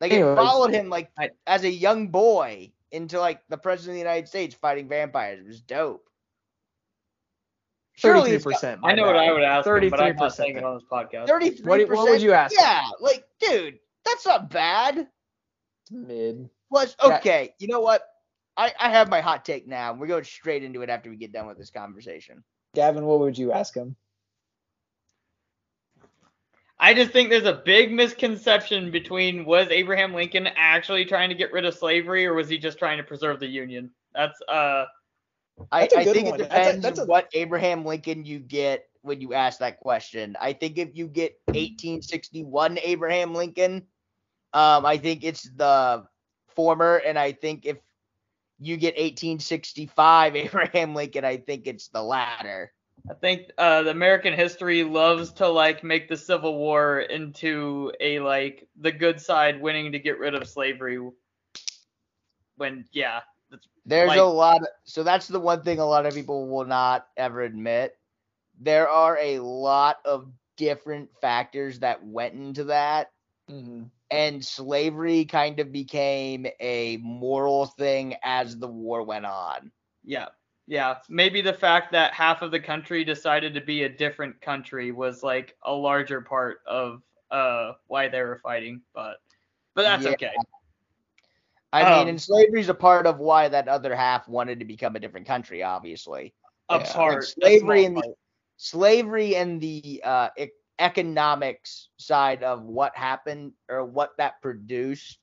Like 0.01 0.11
it 0.11 0.35
followed 0.35 0.75
him 0.75 0.89
like 0.89 1.13
I- 1.17 1.31
as 1.47 1.63
a 1.63 1.71
young 1.71 2.09
boy 2.09 2.73
into 2.91 3.21
like 3.21 3.43
the 3.49 3.57
president 3.57 3.93
of 3.93 3.95
the 3.95 4.11
United 4.11 4.27
States 4.27 4.57
fighting 4.57 4.89
vampires. 4.89 5.39
It 5.39 5.47
was 5.47 5.61
dope. 5.61 6.10
Surely 8.01 8.31
Thirty-three 8.31 8.35
it's 8.37 8.45
got 8.45 8.53
percent. 8.53 8.81
I 8.83 8.95
know 8.95 9.05
what 9.07 9.17
I 9.17 9.31
would 9.33 9.43
ask 9.43 9.67
him, 9.67 9.91
but 9.91 10.01
I'm 10.01 10.17
not 10.17 10.31
33%. 10.31 10.33
saying 10.35 10.57
it 10.57 10.65
on 10.65 10.75
this 10.75 10.85
podcast. 10.91 11.27
thirty-three 11.27 11.67
What, 11.69 11.81
percent. 11.81 11.97
what 11.99 12.11
would 12.11 12.23
you 12.23 12.33
ask? 12.33 12.53
him? 12.53 12.59
Yeah, 12.63 12.83
like, 13.01 13.25
dude, 13.41 13.79
that's 14.05 14.25
not 14.27 14.49
bad. 14.51 15.07
Mid. 15.91 16.49
Plus, 16.71 16.97
Yeah. 17.05 17.17
okay, 17.19 17.55
you 17.59 17.69
know 17.69 17.81
what? 17.81 18.03
I, 18.57 18.73
I 18.81 18.91
have 18.91 19.09
my 19.11 19.21
hot 19.21 19.45
take 19.45 19.67
now. 19.69 19.93
We're 19.93 20.07
going 20.07 20.25
straight 20.25 20.63
into 20.65 20.83
it 20.83 20.89
after 20.91 21.11
we 21.11 21.17
get 21.17 21.33
done 21.33 21.47
with 21.47 21.59
this 21.59 21.71
conversation. 21.71 22.43
Gavin, 22.75 23.05
what 23.05 23.21
would 23.21 23.37
you 23.37 23.53
ask 23.53 23.75
him? 23.75 23.97
I 26.79 26.95
just 26.95 27.11
think 27.11 27.29
there's 27.29 27.45
a 27.45 27.63
big 27.65 27.93
misconception 27.93 28.91
between 28.91 29.45
was 29.45 29.69
Abraham 29.69 30.15
Lincoln 30.15 30.49
actually 30.57 31.05
trying 31.05 31.29
to 31.29 31.35
get 31.35 31.53
rid 31.53 31.67
of 31.67 31.75
slavery 31.75 32.25
or 32.27 32.33
was 32.35 32.49
he 32.49 32.57
just 32.57 32.79
trying 32.79 32.97
to 32.97 33.05
preserve 33.05 33.39
the 33.41 33.47
Union? 33.47 33.91
That's 34.15 34.41
uh 34.49 34.87
I, 35.73 35.81
That's 35.83 35.95
a 35.95 35.99
I 35.99 36.05
good 36.05 36.15
think 36.15 36.31
one. 36.31 36.41
it 36.41 36.49
That's 36.51 36.55
a- 36.55 36.65
depends 36.73 36.85
that's 36.85 36.99
a- 37.01 37.07
what 37.07 37.29
Abraham 37.33 37.85
Lincoln 37.85 38.25
you 38.25 38.39
get 38.39 38.87
when 39.03 39.21
you 39.21 39.33
ask 39.35 39.59
that 39.61 39.79
question. 39.81 40.37
I 40.41 40.53
think 40.53 40.79
if 40.79 40.91
you 40.95 41.07
get 41.09 41.39
1861 41.49 42.79
Abraham 42.83 43.35
Lincoln, 43.35 43.87
um, 44.53 44.85
I 44.85 44.97
think 44.99 45.25
it's 45.25 45.45
the 45.57 46.05
former, 46.49 46.97
and 46.97 47.19
I 47.19 47.33
think 47.33 47.65
if 47.67 47.79
you 48.59 48.77
get 48.77 48.95
1865 48.97 50.37
Abraham 50.37 50.95
Lincoln, 50.95 51.25
I 51.25 51.39
think 51.39 51.67
it's 51.67 51.89
the 51.89 52.03
latter. 52.03 52.73
I 53.09 53.15
think 53.15 53.51
uh, 53.57 53.83
the 53.85 53.91
American 53.91 54.35
history 54.35 54.85
loves 54.85 55.33
to 55.35 55.49
like 55.49 55.83
make 55.83 56.09
the 56.09 56.17
Civil 56.19 56.59
War 56.59 57.01
into 57.01 57.93
a 58.01 58.21
like 58.21 58.69
the 58.79 58.93
good 58.93 59.19
side 59.21 59.61
winning 59.63 59.93
to 59.93 59.99
get 59.99 60.19
rid 60.19 60.35
of 60.35 60.47
slavery. 60.47 60.99
When 62.57 62.85
yeah, 62.93 63.21
that's, 63.51 63.67
There's 63.87 64.09
Like- 64.09 64.19
a 64.21 64.23
lot. 64.23 64.61
Of, 64.63 64.69
so 64.85 65.03
that's 65.03 65.27
the 65.29 65.41
one 65.41 65.63
thing 65.63 65.79
a 65.79 65.85
lot 65.87 66.07
of 66.07 66.15
people 66.15 66.49
will 66.49 66.65
not 66.67 67.09
ever 67.17 67.43
admit. 67.43 67.97
There 68.61 68.89
are 68.89 69.17
a 69.19 69.39
lot 69.41 69.99
of 70.05 70.31
different 70.57 71.09
factors 71.21 71.79
that 71.81 72.05
went 72.05 72.35
into 72.35 72.65
that. 72.65 73.11
Mm-hmm. 73.51 73.85
and 74.13 74.45
slavery 74.45 75.25
kind 75.25 75.59
of 75.59 75.73
became 75.73 76.47
a 76.61 76.99
moral 76.99 77.67
thing 77.67 78.15
as 78.23 78.57
the 78.57 78.69
war 78.69 79.03
went 79.03 79.27
on. 79.27 79.73
yeah, 80.05 80.29
yeah. 80.69 80.99
Maybe 81.09 81.41
the 81.41 81.53
fact 81.53 81.91
that 81.93 82.13
half 82.15 82.43
of 82.43 82.53
the 82.53 82.61
country 82.61 83.03
decided 83.05 83.55
to 83.55 83.61
be 83.61 83.83
a 83.83 83.89
different 83.89 84.41
country 84.41 84.93
was 84.93 85.25
like 85.25 85.57
a 85.65 85.73
larger 85.73 86.21
part 86.21 86.61
of 86.67 87.03
uh 87.33 87.73
why 87.89 88.07
they 88.09 88.21
were 88.23 88.39
fighting, 88.41 88.83
but 88.95 89.17
but 89.75 89.83
that's 89.83 90.05
Yeah. 90.05 90.11
okay. 90.11 90.33
I 91.73 91.85
mean, 91.85 91.93
Um, 92.03 92.09
and 92.09 92.21
slavery 92.21 92.61
is 92.61 92.69
a 92.69 92.75
part 92.75 93.07
of 93.07 93.19
why 93.19 93.49
that 93.49 93.69
other 93.69 93.95
half 93.95 94.29
wanted 94.29 94.59
to 94.59 94.65
become 94.65 94.97
a 94.97 95.01
different 95.01 95.27
country, 95.27 95.63
obviously. 95.63 96.35
A 96.69 96.79
Yeah. 96.79 96.93
part, 96.93 97.25
slavery 97.25 97.85
and 97.85 97.97
the 97.97 98.03
part. 98.03 98.17
slavery 98.57 99.37
and 99.37 99.61
the 99.61 100.01
uh, 100.05 100.29
e- 100.37 100.49
economics 100.79 101.89
side 101.97 102.43
of 102.43 102.63
what 102.63 102.97
happened 102.97 103.53
or 103.69 103.85
what 103.85 104.17
that 104.19 104.41
produced 104.43 105.19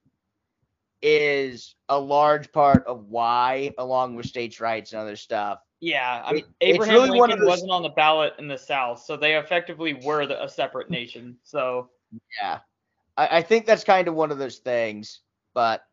is 1.01 1.75
a 1.89 1.99
large 1.99 2.51
part 2.51 2.85
of 2.87 3.05
why, 3.05 3.71
along 3.77 4.15
with 4.15 4.25
states' 4.25 4.59
rights 4.59 4.93
and 4.93 5.01
other 5.01 5.15
stuff. 5.15 5.59
Yeah, 5.79 6.23
I 6.25 6.33
mean, 6.33 6.45
It- 6.59 6.75
Abraham 6.75 6.95
really 6.95 7.19
Lincoln 7.19 7.39
those- 7.39 7.47
wasn't 7.47 7.71
on 7.71 7.83
the 7.83 7.89
ballot 7.89 8.33
in 8.39 8.47
the 8.47 8.57
South, 8.57 9.03
so 9.03 9.15
they 9.15 9.35
effectively 9.37 9.93
were 9.93 10.25
the, 10.25 10.41
a 10.43 10.49
separate 10.49 10.89
nation. 10.89 11.37
So 11.43 11.89
Yeah. 12.41 12.59
I, 13.17 13.37
I 13.37 13.41
think 13.41 13.65
that's 13.65 13.83
kind 13.83 14.07
of 14.07 14.15
one 14.15 14.31
of 14.31 14.37
those 14.37 14.57
things. 14.59 15.21
But 15.53 15.83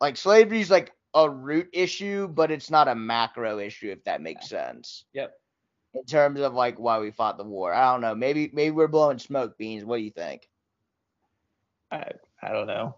like 0.00 0.16
slavery 0.16 0.60
is 0.60 0.70
like 0.70 0.92
a 1.14 1.28
root 1.28 1.68
issue, 1.72 2.28
but 2.28 2.50
it's 2.50 2.70
not 2.70 2.88
a 2.88 2.94
macro 2.94 3.58
issue, 3.58 3.90
if 3.90 4.04
that 4.04 4.20
makes 4.20 4.48
sense. 4.48 5.04
Yep. 5.12 5.38
In 5.94 6.04
terms 6.04 6.40
of 6.40 6.54
like 6.54 6.78
why 6.78 6.98
we 6.98 7.10
fought 7.10 7.38
the 7.38 7.44
war. 7.44 7.72
I 7.72 7.92
don't 7.92 8.00
know. 8.00 8.14
Maybe 8.14 8.50
maybe 8.52 8.70
we're 8.72 8.88
blowing 8.88 9.18
smoke 9.18 9.56
beans. 9.58 9.84
What 9.84 9.98
do 9.98 10.02
you 10.02 10.10
think? 10.10 10.48
I 11.90 12.10
I 12.42 12.52
don't 12.52 12.66
know. 12.66 12.96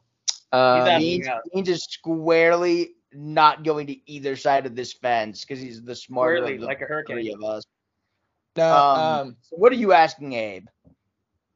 He's 0.50 0.52
Um, 0.52 0.86
Beans. 0.98 1.26
Beans 1.52 1.68
is 1.68 1.84
squarely 1.84 2.94
not 3.12 3.62
going 3.64 3.86
to 3.88 4.10
either 4.10 4.36
side 4.36 4.66
of 4.66 4.74
this 4.74 4.92
fence 4.92 5.44
because 5.44 5.60
he's 5.60 5.82
the 5.82 5.94
smarter 5.94 6.36
Squarely, 6.38 6.54
of 6.54 6.60
the 6.60 6.66
like 6.66 6.80
a 6.80 6.86
hurricane. 6.86 7.16
three 7.16 7.32
of 7.32 7.42
us. 7.42 7.64
no, 8.56 8.76
Um, 8.76 8.96
um, 8.96 9.36
So 9.42 9.56
what 9.56 9.72
are 9.72 9.76
you 9.76 9.92
asking, 9.92 10.32
Abe? 10.32 10.66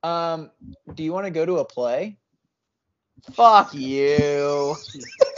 um, 0.02 0.50
do 0.94 1.02
you 1.02 1.12
want 1.12 1.26
to 1.26 1.30
go 1.30 1.44
to 1.46 1.58
a 1.58 1.64
play? 1.64 2.18
Fuck 3.32 3.74
you. 3.74 4.76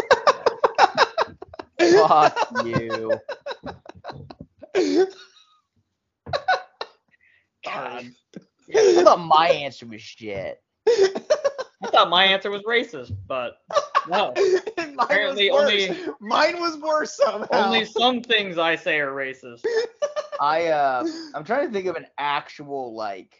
Fuck 2.08 2.36
you. 2.64 3.18
God. 7.64 8.06
I 8.74 9.02
thought 9.04 9.20
my 9.20 9.48
answer 9.48 9.86
was 9.86 10.00
shit. 10.00 10.62
I 10.88 11.88
thought 11.90 12.08
my 12.10 12.24
answer 12.24 12.50
was 12.50 12.62
racist, 12.62 13.14
but 13.26 13.54
no. 14.08 14.32
Mine 14.76 14.96
Apparently 14.98 15.50
was 15.50 15.62
only- 15.62 15.88
worse. 15.90 16.16
Mine 16.20 16.60
was 16.60 16.76
worse 16.78 17.16
somehow. 17.16 17.46
Only 17.52 17.84
some 17.84 18.22
things 18.22 18.58
I 18.58 18.76
say 18.76 18.98
are 19.00 19.12
racist. 19.12 19.64
I 20.40 20.66
uh 20.68 21.04
I'm 21.34 21.44
trying 21.44 21.66
to 21.66 21.72
think 21.72 21.86
of 21.86 21.96
an 21.96 22.06
actual 22.18 22.94
like 22.94 23.36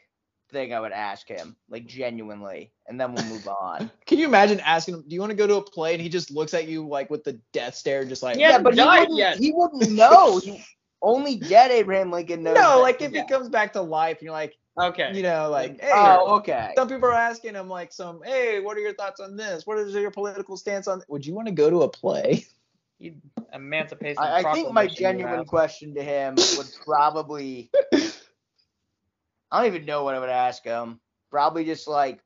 thing 0.53 0.73
I 0.73 0.81
would 0.81 0.93
ask 0.93 1.27
him, 1.29 1.57
like 1.69 1.87
genuinely, 1.87 2.70
and 2.87 3.01
then 3.01 3.15
we'll 3.15 3.24
move 3.24 3.49
on. 3.49 3.91
Can 4.07 4.19
you 4.19 4.27
imagine 4.27 4.61
asking 4.61 4.95
him, 4.95 5.05
"Do 5.09 5.15
you 5.15 5.20
want 5.20 5.31
to 5.31 5.37
go 5.37 5.47
to 5.47 5.57
a 5.57 5.62
play?" 5.62 5.95
And 5.95 6.03
he 6.03 6.09
just 6.09 6.31
looks 6.31 6.55
at 6.55 6.69
you 6.69 6.87
like 6.87 7.11
with 7.11 7.24
the 7.24 7.41
death 7.53 7.74
stare, 7.74 8.05
just 8.05 8.23
like, 8.23 8.37
Yeah, 8.37 8.51
yeah, 8.51 8.59
but 8.59 8.74
he 8.74 8.81
wouldn't, 8.85 9.16
yet. 9.16 9.39
he 9.39 9.53
wouldn't 9.53 9.91
know. 9.93 10.39
He, 10.45 10.62
only 11.05 11.35
dead 11.35 11.73
Abraham 11.73 12.12
Lincoln 12.12 12.45
knows. 12.45 12.55
no, 12.55 12.77
that. 12.77 12.83
like 12.83 13.03
if 13.03 13.11
Yeah. 13.11 13.23
he 13.23 13.27
comes 13.29 13.49
back 13.49 13.73
to 13.73 13.83
life, 13.83 14.19
and 14.19 14.27
you're 14.27 14.33
like, 14.33 14.55
Okay. 14.81 15.11
you 15.12 15.24
know, 15.24 15.51
like, 15.51 15.81
hey, 15.81 15.91
Oh, 15.93 16.37
okay. 16.37 16.70
some 16.77 16.89
people 16.89 17.09
are 17.09 17.12
asking 17.12 17.55
him 17.57 17.69
like, 17.69 17.93
some, 17.93 18.20
hey, 18.24 18.61
what 18.61 18.77
are 18.77 18.81
your 18.81 18.95
thoughts 18.95 19.19
on 19.19 19.37
this? 19.37 19.66
What 19.66 19.79
is 19.79 19.93
your 19.95 20.12
political 20.12 20.57
stance 20.57 20.87
on? 20.87 21.03
Would 21.09 21.27
you 21.27 21.35
want 21.35 21.49
to 21.49 21.53
go 21.53 21.69
to 21.70 21.83
a 21.83 21.89
play? 21.89 22.47
You- 23.01 23.16
Emancipation. 23.53 24.23
I, 24.23 24.45
I 24.45 24.53
think 24.55 24.73
my 24.73 24.87
genuine 24.87 25.45
question 25.45 25.93
to 25.97 26.03
him 26.05 26.37
would 26.57 26.69
probably 26.87 27.69
I 29.53 29.59
don't 29.62 29.73
even 29.74 29.87
know 29.87 30.03
what 30.03 30.15
I 30.15 30.19
would 30.19 30.31
ask 30.31 30.65
him. 30.65 30.99
Probably 31.31 31.65
just 31.65 31.87
like, 31.87 32.20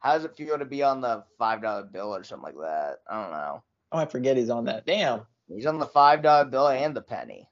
how 0.00 0.14
does 0.14 0.24
it 0.24 0.36
feel 0.36 0.58
to 0.58 0.64
be 0.64 0.82
on 0.82 1.00
the 1.00 1.22
five 1.38 1.62
dollar 1.62 1.84
bill 1.84 2.14
or 2.14 2.24
something 2.24 2.46
like 2.54 2.60
that? 2.68 2.96
I 3.08 3.22
don't 3.22 3.30
know. 3.32 3.62
Oh, 3.92 3.98
I 3.98 4.06
forget 4.06 4.36
he's 4.36 4.50
on 4.50 4.64
that. 4.64 4.86
Damn, 4.86 5.20
He's 5.48 5.66
on 5.66 5.78
the 5.78 5.86
five 5.86 6.22
dollar 6.22 6.46
bill 6.46 6.68
and 6.68 6.96
the 6.96 7.02
penny. 7.02 7.48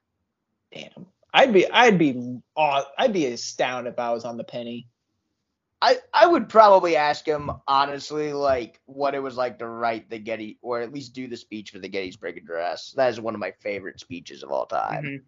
damn. 0.73 1.07
I'd 1.33 1.53
be, 1.53 1.71
I'd 1.71 1.97
be, 1.99 2.41
aw- 2.57 2.87
I'd 2.99 3.13
be 3.13 3.27
astounded 3.27 3.93
if 3.93 3.99
I 4.01 4.11
was 4.11 4.25
on 4.25 4.37
the 4.37 4.43
penny. 4.43 4.89
I, 5.83 5.99
I 6.13 6.27
would 6.27 6.49
probably 6.49 6.97
ask 6.97 7.25
him 7.25 7.51
honestly, 7.69 8.33
like 8.33 8.81
what 8.87 9.15
it 9.15 9.21
was 9.23 9.37
like 9.37 9.59
to 9.61 9.69
write 9.69 10.11
the 10.11 10.19
Getty, 10.19 10.59
or 10.61 10.81
at 10.81 10.93
least 10.93 11.13
do 11.15 11.29
the 11.29 11.37
speech 11.37 11.71
for 11.71 11.79
the 11.79 11.89
Gettysburg 11.89 12.37
Address. 12.37 12.93
That 12.97 13.11
is 13.11 13.21
one 13.21 13.35
of 13.35 13.41
my 13.41 13.53
favorite 13.61 14.01
speeches 14.01 14.43
of 14.43 14.51
all 14.51 14.67
time. 14.67 15.05
Mhm. 15.05 15.23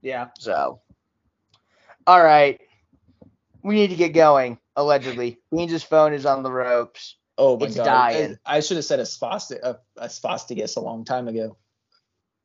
Yeah. 0.00 0.28
So, 0.38 0.80
all 2.06 2.22
right, 2.22 2.60
we 3.66 3.74
need 3.74 3.90
to 3.90 3.96
get 3.96 4.12
going. 4.12 4.58
Allegedly, 4.76 5.38
Beans' 5.50 5.82
phone 5.82 6.14
is 6.14 6.24
on 6.24 6.42
the 6.42 6.52
ropes. 6.52 7.16
Oh 7.36 7.58
my 7.58 7.66
It's 7.66 7.76
god, 7.76 7.84
dying. 7.84 8.38
I, 8.46 8.56
I 8.58 8.60
should 8.60 8.76
have 8.76 8.84
said 8.84 9.00
a, 9.00 9.02
sphosti- 9.02 9.60
a, 9.62 9.78
a 9.96 10.08
a 10.76 10.80
long 10.80 11.04
time 11.04 11.28
ago. 11.28 11.56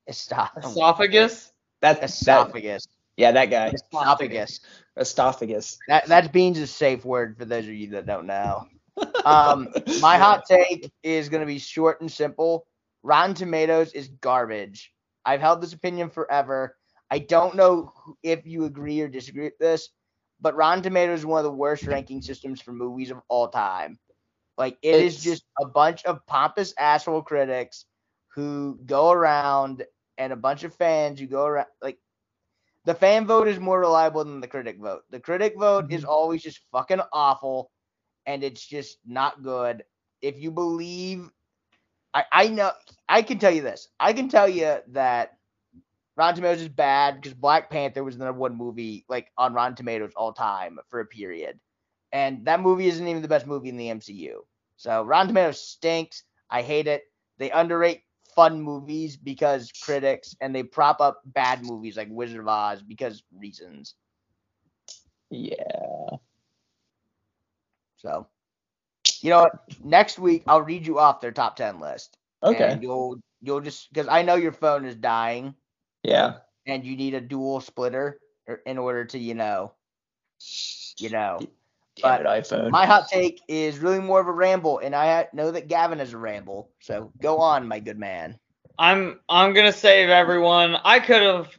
Stop. 0.09 0.57
Esophagus. 0.57 1.51
That, 1.81 2.01
that 2.01 2.09
Esophagus. 2.09 2.87
yeah, 3.17 3.31
that 3.31 3.45
guy, 3.45 3.73
Esophagus. 3.73 4.59
esophagus. 4.97 5.79
That 5.87 6.07
that's 6.07 6.27
Beans' 6.27 6.69
safe 6.69 7.05
word 7.05 7.37
for 7.37 7.45
those 7.45 7.65
of 7.65 7.73
you 7.73 7.91
that 7.91 8.05
don't 8.05 8.25
know. 8.25 8.67
Um, 9.23 9.69
my 10.01 10.17
hot 10.17 10.43
take 10.47 10.91
is 11.03 11.29
going 11.29 11.41
to 11.41 11.47
be 11.47 11.59
short 11.59 12.01
and 12.01 12.11
simple. 12.11 12.65
Rotten 13.03 13.35
Tomatoes 13.35 13.93
is 13.93 14.09
garbage. 14.09 14.91
I've 15.25 15.41
held 15.41 15.61
this 15.61 15.73
opinion 15.73 16.09
forever. 16.09 16.75
I 17.09 17.19
don't 17.19 17.55
know 17.55 17.93
if 18.23 18.45
you 18.45 18.65
agree 18.65 19.01
or 19.01 19.07
disagree 19.07 19.43
with 19.45 19.57
this, 19.59 19.89
but 20.41 20.55
Rotten 20.55 20.83
Tomatoes 20.83 21.19
is 21.19 21.25
one 21.25 21.39
of 21.39 21.45
the 21.45 21.51
worst 21.51 21.87
ranking 21.87 22.21
systems 22.21 22.61
for 22.61 22.73
movies 22.73 23.11
of 23.11 23.21
all 23.29 23.49
time. 23.49 23.99
Like 24.57 24.77
it 24.81 24.95
is 24.99 25.17
It's- 25.17 25.23
just 25.23 25.45
a 25.61 25.65
bunch 25.67 26.03
of 26.05 26.25
pompous 26.27 26.73
asshole 26.77 27.23
critics 27.23 27.85
who 28.35 28.79
go 28.85 29.11
around 29.11 29.85
and 30.17 30.33
a 30.33 30.37
bunch 30.37 30.63
of 30.63 30.75
fans 30.75 31.19
who 31.19 31.27
go 31.27 31.45
around 31.45 31.67
like 31.81 31.97
the 32.85 32.95
fan 32.95 33.25
vote 33.27 33.47
is 33.47 33.59
more 33.59 33.79
reliable 33.79 34.23
than 34.25 34.41
the 34.41 34.47
critic 34.47 34.79
vote. 34.79 35.03
The 35.09 35.19
critic 35.19 35.55
vote 35.57 35.91
is 35.91 36.01
mm-hmm. 36.01 36.09
always 36.09 36.41
just 36.43 36.61
fucking 36.71 37.01
awful 37.13 37.71
and 38.25 38.43
it's 38.43 38.65
just 38.65 38.99
not 39.05 39.43
good. 39.43 39.83
If 40.21 40.39
you 40.39 40.51
believe 40.51 41.29
I, 42.13 42.25
I 42.31 42.47
know 42.49 42.71
I 43.07 43.21
can 43.21 43.39
tell 43.39 43.51
you 43.51 43.61
this. 43.61 43.87
I 43.99 44.13
can 44.13 44.29
tell 44.29 44.49
you 44.49 44.79
that 44.89 45.37
Rotten 46.17 46.35
Tomatoes 46.35 46.61
is 46.61 46.69
bad 46.69 47.15
because 47.15 47.33
Black 47.33 47.69
Panther 47.69 48.03
was 48.03 48.17
the 48.17 48.25
number 48.25 48.39
one 48.39 48.57
movie 48.57 49.05
like 49.07 49.31
on 49.37 49.53
Rotten 49.53 49.75
Tomatoes 49.75 50.11
all 50.15 50.33
time 50.33 50.79
for 50.89 50.99
a 50.99 51.05
period. 51.05 51.59
And 52.11 52.45
that 52.45 52.59
movie 52.59 52.87
isn't 52.87 53.07
even 53.07 53.21
the 53.21 53.27
best 53.27 53.47
movie 53.47 53.69
in 53.69 53.77
the 53.77 53.87
MCU. 53.87 54.39
So 54.75 55.03
Rotten 55.03 55.27
Tomatoes 55.27 55.61
stinks. 55.61 56.23
I 56.49 56.61
hate 56.61 56.87
it. 56.87 57.03
They 57.37 57.49
underrate 57.51 58.01
fun 58.35 58.61
movies 58.61 59.17
because 59.17 59.71
critics, 59.83 60.35
and 60.41 60.53
they 60.53 60.63
prop 60.63 61.01
up 61.01 61.21
bad 61.25 61.65
movies 61.65 61.97
like 61.97 62.07
Wizard 62.09 62.41
of 62.41 62.47
Oz 62.47 62.81
because 62.81 63.23
reasons. 63.37 63.95
Yeah. 65.29 65.55
So, 67.97 68.27
you 69.21 69.29
know, 69.29 69.49
next 69.83 70.19
week 70.19 70.43
I'll 70.47 70.61
read 70.61 70.85
you 70.85 70.99
off 70.99 71.21
their 71.21 71.31
top 71.31 71.55
ten 71.55 71.79
list. 71.79 72.17
Okay. 72.43 72.71
And 72.71 72.83
you'll 72.83 73.21
you'll 73.41 73.61
just 73.61 73.91
because 73.93 74.07
I 74.07 74.23
know 74.23 74.35
your 74.35 74.51
phone 74.51 74.85
is 74.85 74.95
dying 74.95 75.55
Yeah. 76.03 76.37
and 76.65 76.85
you 76.85 76.95
need 76.95 77.13
a 77.13 77.21
dual 77.21 77.61
splitter 77.61 78.19
in 78.65 78.77
order 78.77 79.05
to 79.05 79.17
you 79.19 79.33
know, 79.33 79.73
you 80.97 81.09
know. 81.09 81.39
Damn 81.97 82.21
it, 82.21 82.25
iPhone. 82.25 82.71
My 82.71 82.85
hot 82.85 83.09
take 83.09 83.41
is 83.47 83.79
really 83.79 83.99
more 83.99 84.21
of 84.21 84.27
a 84.27 84.31
ramble, 84.31 84.79
and 84.79 84.95
I 84.95 85.27
know 85.33 85.51
that 85.51 85.67
Gavin 85.67 85.99
is 85.99 86.13
a 86.13 86.17
ramble. 86.17 86.69
So 86.79 87.11
go 87.21 87.37
on, 87.39 87.67
my 87.67 87.79
good 87.79 87.99
man. 87.99 88.39
I'm 88.79 89.19
I'm 89.27 89.53
gonna 89.53 89.73
save 89.73 90.09
everyone. 90.09 90.77
I 90.85 90.99
could 90.99 91.21
have 91.21 91.49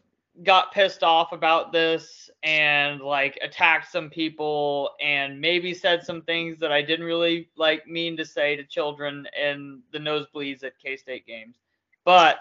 got 0.43 0.73
pissed 0.73 1.03
off 1.03 1.33
about 1.33 1.71
this 1.71 2.31
and 2.43 3.01
like 3.01 3.39
attacked 3.43 3.93
some 3.93 4.09
people 4.09 4.91
and 5.01 5.39
maybe 5.41 5.75
said 5.75 6.03
some 6.03 6.23
things 6.23 6.59
that 6.59 6.73
I 6.73 6.81
didn't 6.81 7.05
really 7.05 7.51
like 7.57 7.87
mean 7.87 8.17
to 8.17 8.25
say 8.25 8.57
to 8.57 8.65
children 8.65 9.29
in 9.41 9.83
the 9.93 9.99
nosebleeds 9.99 10.65
at 10.65 10.79
K-State 10.83 11.27
games. 11.27 11.57
But 12.05 12.39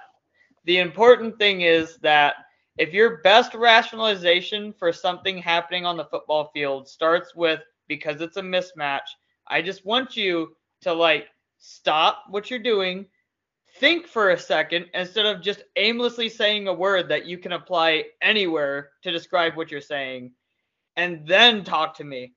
the 0.65 0.77
important 0.79 1.37
thing 1.37 1.61
is 1.61 1.97
that 1.97 2.35
if 2.77 2.93
your 2.93 3.17
best 3.17 3.53
rationalization 3.53 4.73
for 4.73 4.93
something 4.93 5.37
happening 5.37 5.85
on 5.85 5.97
the 5.97 6.05
football 6.05 6.49
field 6.53 6.87
starts 6.87 7.35
with 7.35 7.61
because 7.87 8.21
it's 8.21 8.37
a 8.37 8.41
mismatch, 8.41 9.07
I 9.47 9.61
just 9.61 9.85
want 9.85 10.15
you 10.15 10.55
to 10.81 10.93
like 10.93 11.27
stop 11.57 12.23
what 12.29 12.49
you're 12.49 12.59
doing, 12.59 13.05
think 13.77 14.07
for 14.07 14.31
a 14.31 14.39
second 14.39 14.85
instead 14.93 15.25
of 15.25 15.41
just 15.41 15.63
aimlessly 15.75 16.29
saying 16.29 16.67
a 16.67 16.73
word 16.73 17.09
that 17.09 17.25
you 17.25 17.37
can 17.37 17.53
apply 17.53 18.05
anywhere 18.21 18.91
to 19.03 19.11
describe 19.11 19.55
what 19.55 19.71
you're 19.71 19.81
saying 19.81 20.31
and 20.95 21.25
then 21.27 21.63
talk 21.63 21.95
to 21.95 22.03
me. 22.03 22.33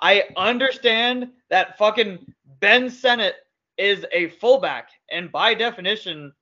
I 0.00 0.24
understand 0.36 1.30
that 1.50 1.76
fucking 1.76 2.18
Ben 2.60 2.90
Sinnott 2.90 3.34
is 3.76 4.06
a 4.12 4.28
fullback 4.28 4.88
and 5.10 5.30
by 5.30 5.54
definition 5.54 6.32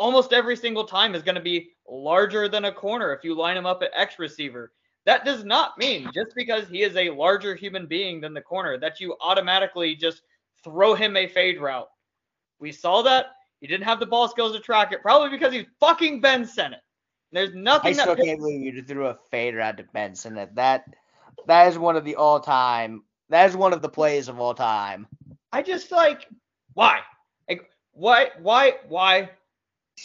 almost 0.00 0.32
every 0.32 0.56
single 0.56 0.84
time 0.84 1.14
is 1.14 1.22
going 1.22 1.34
to 1.34 1.42
be 1.42 1.68
larger 1.86 2.48
than 2.48 2.64
a 2.64 2.72
corner 2.72 3.12
if 3.12 3.22
you 3.22 3.36
line 3.36 3.56
him 3.56 3.66
up 3.66 3.82
at 3.82 3.90
X 3.94 4.18
receiver. 4.18 4.72
That 5.04 5.26
does 5.26 5.44
not 5.44 5.76
mean 5.78 6.10
just 6.14 6.34
because 6.34 6.68
he 6.68 6.82
is 6.82 6.96
a 6.96 7.10
larger 7.10 7.54
human 7.54 7.86
being 7.86 8.20
than 8.20 8.32
the 8.32 8.40
corner 8.40 8.78
that 8.78 8.98
you 8.98 9.14
automatically 9.20 9.94
just 9.94 10.22
throw 10.64 10.94
him 10.94 11.16
a 11.16 11.26
fade 11.26 11.60
route. 11.60 11.88
We 12.58 12.72
saw 12.72 13.02
that. 13.02 13.26
He 13.60 13.66
didn't 13.66 13.84
have 13.84 14.00
the 14.00 14.06
ball 14.06 14.26
skills 14.26 14.54
to 14.54 14.60
track 14.60 14.92
it, 14.92 15.02
probably 15.02 15.28
because 15.28 15.52
he's 15.52 15.66
fucking 15.78 16.22
Ben 16.22 16.46
Sinnott. 16.46 16.80
There's 17.30 17.54
nothing. 17.54 17.90
I 17.90 17.92
still 17.92 18.16
that 18.16 18.24
can't 18.24 18.38
believe 18.38 18.74
you 18.74 18.82
threw 18.82 19.06
a 19.06 19.18
fade 19.30 19.54
route 19.54 19.76
to 19.76 19.84
Ben 19.92 20.14
That 20.14 20.54
that 20.54 20.84
that 21.46 21.68
is 21.68 21.78
one 21.78 21.96
of 21.96 22.04
the 22.04 22.16
all 22.16 22.40
time. 22.40 23.04
That 23.28 23.48
is 23.48 23.56
one 23.56 23.74
of 23.74 23.82
the 23.82 23.88
plays 23.88 24.28
of 24.28 24.40
all 24.40 24.54
time. 24.54 25.06
I 25.52 25.62
just 25.62 25.92
like 25.92 26.26
why? 26.72 27.00
Like 27.48 27.68
why 27.92 28.30
why 28.40 28.74
why 28.88 29.30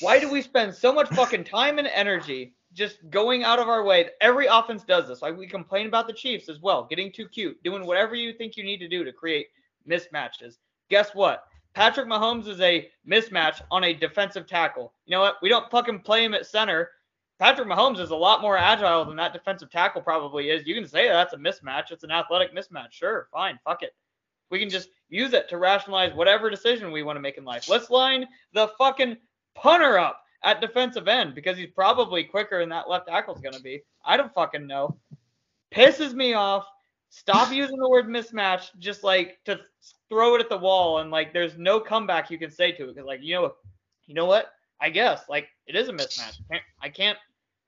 why 0.02 0.20
do 0.20 0.30
we 0.30 0.42
spend 0.42 0.74
so 0.74 0.94
much 0.94 1.10
fucking 1.10 1.44
time 1.44 1.80
and 1.80 1.88
energy 1.88 2.54
just 2.74 2.98
going 3.10 3.44
out 3.44 3.60
of 3.60 3.70
our 3.70 3.84
way? 3.84 4.10
Every 4.22 4.48
offense 4.48 4.84
does 4.84 5.08
this. 5.08 5.22
Like 5.22 5.38
we 5.38 5.48
complain 5.48 5.88
about 5.88 6.08
the 6.08 6.14
Chiefs 6.14 6.50
as 6.50 6.60
well, 6.60 6.86
getting 6.90 7.12
too 7.12 7.28
cute, 7.28 7.62
doing 7.64 7.86
whatever 7.86 8.16
you 8.16 8.34
think 8.34 8.58
you 8.58 8.64
need 8.64 8.80
to 8.80 8.88
do 8.88 9.04
to 9.04 9.12
create 9.12 9.48
mismatches. 9.88 10.58
Guess 10.90 11.16
what? 11.16 11.44
Patrick 11.74 12.08
Mahomes 12.08 12.48
is 12.48 12.62
a 12.62 12.90
mismatch 13.08 13.62
on 13.72 13.84
a 13.84 13.94
defensive 13.94 14.48
tackle. 14.48 14.94
You 15.06 15.12
know 15.12 15.22
what? 15.22 15.36
We 15.42 15.50
don't 15.50 15.70
fucking 15.70 16.02
play 16.02 16.24
him 16.24 16.34
at 16.34 16.46
center. 16.46 16.90
Patrick 17.38 17.68
Mahomes 17.68 18.00
is 18.00 18.12
a 18.12 18.16
lot 18.16 18.42
more 18.42 18.58
agile 18.58 19.04
than 19.04 19.18
that 19.18 19.34
defensive 19.34 19.70
tackle 19.70 20.02
probably 20.02 20.50
is. 20.50 20.66
You 20.66 20.74
can 20.74 20.88
say 20.88 21.10
that's 21.10 21.34
a 21.34 21.38
mismatch. 21.38 21.92
It's 21.92 22.06
an 22.06 22.12
athletic 22.12 22.56
mismatch. 22.56 22.92
Sure, 22.92 23.28
fine, 23.32 23.60
fuck 23.66 23.84
it. 23.84 23.94
We 24.50 24.60
can 24.60 24.70
just 24.70 24.90
use 25.10 25.34
it 25.34 25.50
to 25.50 25.58
rationalize 25.58 26.14
whatever 26.14 26.50
decision 26.50 26.92
we 26.92 27.04
want 27.04 27.18
to 27.18 27.22
make 27.22 27.38
in 27.38 27.44
life. 27.44 27.68
Let's 27.68 27.90
line 27.90 28.26
the 28.54 28.70
fucking 28.78 29.18
punter 29.56 29.98
up 29.98 30.22
at 30.44 30.62
defensive 30.62 31.08
end 31.08 31.34
because 31.34 31.58
he's 31.58 31.72
probably 31.74 32.24
quicker 32.24 32.60
than 32.60 32.70
that 32.70 32.90
left 32.90 33.08
tackle's 33.08 33.42
going 33.42 33.56
to 33.56 33.62
be. 33.62 33.82
I 34.06 34.18
don't 34.18 34.34
fucking 34.34 34.68
know. 34.68 34.98
Pisses 35.74 36.14
me 36.14 36.34
off. 36.34 36.66
Stop 37.10 37.52
using 37.52 37.78
the 37.78 37.90
word 37.90 38.08
mismatch 38.08 38.70
just 38.78 39.04
like 39.04 39.40
to 39.46 39.60
throw 40.10 40.36
it 40.36 40.42
at 40.42 40.50
the 40.50 40.58
wall 40.58 41.00
and 41.00 41.10
like 41.10 41.34
there's 41.34 41.58
no 41.58 41.80
comeback 41.80 42.30
you 42.30 42.38
can 42.38 42.52
say 42.52 42.72
to 42.74 42.90
it. 42.90 42.96
Cause 42.96 43.06
like, 43.06 43.22
you 43.24 43.36
know, 43.36 43.54
you 44.06 44.14
know 44.14 44.26
what? 44.26 44.52
I 44.82 44.90
guess 44.90 45.24
like 45.30 45.48
it 45.66 45.76
is 45.76 45.88
a 45.88 45.94
mismatch. 45.94 46.40
I 46.50 46.54
can't, 46.54 46.64
I 46.84 46.90
can't 46.90 47.18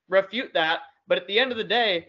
refute 0.09 0.53
that. 0.53 0.81
But 1.07 1.17
at 1.17 1.27
the 1.27 1.39
end 1.39 1.51
of 1.51 1.57
the 1.57 1.63
day, 1.63 2.07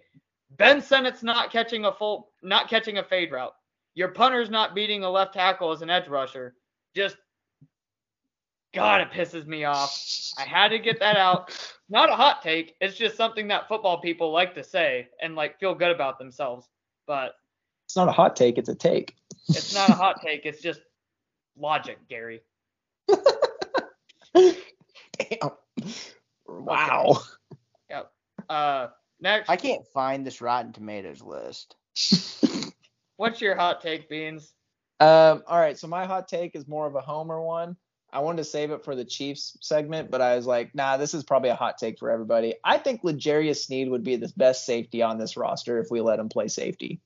Ben 0.56 0.80
Sinnott's 0.80 1.22
not 1.22 1.52
catching 1.52 1.84
a 1.84 1.92
full, 1.92 2.30
not 2.42 2.68
catching 2.68 2.98
a 2.98 3.04
fade 3.04 3.30
route. 3.30 3.54
Your 3.94 4.08
punter's 4.08 4.50
not 4.50 4.74
beating 4.74 5.04
a 5.04 5.10
left 5.10 5.34
tackle 5.34 5.72
as 5.72 5.82
an 5.82 5.90
edge 5.90 6.08
rusher. 6.08 6.54
Just, 6.94 7.16
God, 8.74 9.00
it 9.00 9.10
pisses 9.10 9.46
me 9.46 9.64
off. 9.64 9.98
I 10.38 10.42
had 10.42 10.68
to 10.68 10.78
get 10.78 11.00
that 11.00 11.16
out. 11.16 11.50
Not 11.88 12.10
a 12.10 12.14
hot 12.14 12.42
take. 12.42 12.76
It's 12.80 12.96
just 12.96 13.16
something 13.16 13.48
that 13.48 13.66
football 13.68 14.00
people 14.00 14.30
like 14.30 14.54
to 14.54 14.64
say 14.64 15.08
and 15.22 15.34
like 15.34 15.58
feel 15.58 15.74
good 15.74 15.90
about 15.90 16.18
themselves. 16.18 16.68
But 17.06 17.32
It's 17.86 17.96
not 17.96 18.08
a 18.08 18.12
hot 18.12 18.36
take, 18.36 18.58
it's 18.58 18.68
a 18.68 18.74
take. 18.74 19.16
it's 19.48 19.74
not 19.74 19.88
a 19.88 19.94
hot 19.94 20.20
take. 20.24 20.44
It's 20.44 20.60
just 20.60 20.80
logic, 21.56 21.98
Gary. 22.08 22.42
Damn. 24.34 25.50
Wow. 26.46 27.22
Uh, 28.48 28.88
next, 29.20 29.50
I 29.50 29.56
can't 29.56 29.86
find 29.92 30.26
this 30.26 30.40
Rotten 30.40 30.72
Tomatoes 30.72 31.20
list. 31.22 31.76
what's 33.16 33.40
your 33.40 33.54
hot 33.56 33.82
take, 33.82 34.08
Beans? 34.08 34.54
Um, 35.00 35.42
all 35.46 35.58
right, 35.58 35.78
so 35.78 35.86
my 35.86 36.06
hot 36.06 36.28
take 36.28 36.56
is 36.56 36.66
more 36.66 36.86
of 36.86 36.94
a 36.94 37.00
homer 37.00 37.42
one. 37.42 37.76
I 38.12 38.20
wanted 38.20 38.38
to 38.38 38.44
save 38.44 38.70
it 38.70 38.84
for 38.84 38.96
the 38.96 39.04
Chiefs 39.04 39.58
segment, 39.60 40.10
but 40.10 40.22
I 40.22 40.34
was 40.34 40.46
like, 40.46 40.74
nah, 40.74 40.96
this 40.96 41.12
is 41.12 41.24
probably 41.24 41.50
a 41.50 41.54
hot 41.54 41.76
take 41.78 41.98
for 41.98 42.10
everybody. 42.10 42.54
I 42.64 42.78
think 42.78 43.04
L'Jarius 43.04 43.64
Sneed 43.64 43.90
would 43.90 44.02
be 44.02 44.16
the 44.16 44.32
best 44.36 44.64
safety 44.64 45.02
on 45.02 45.18
this 45.18 45.36
roster 45.36 45.78
if 45.78 45.90
we 45.90 46.00
let 46.00 46.18
him 46.18 46.28
play 46.28 46.48
safety. 46.48 47.00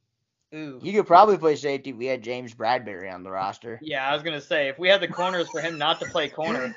Ooh. 0.55 0.79
You 0.83 0.93
could 0.93 1.07
probably 1.07 1.39
play 1.39 1.57
safety 1.57 1.91
if 1.91 1.97
we 1.97 2.07
had 2.07 2.23
James 2.23 2.55
Bradberry 2.55 3.13
on 3.13 3.23
the 3.23 3.31
roster. 3.31 3.81
Yeah, 3.83 4.09
I 4.09 4.15
was 4.15 4.23
gonna 4.23 4.41
say 4.41 4.69
if 4.69 4.79
we 4.79 4.89
had 4.89 5.01
the 5.01 5.09
corners 5.09 5.49
for 5.49 5.61
him 5.61 5.79
not 5.79 5.99
to 6.01 6.07
play 6.07 6.29
corner, 6.29 6.77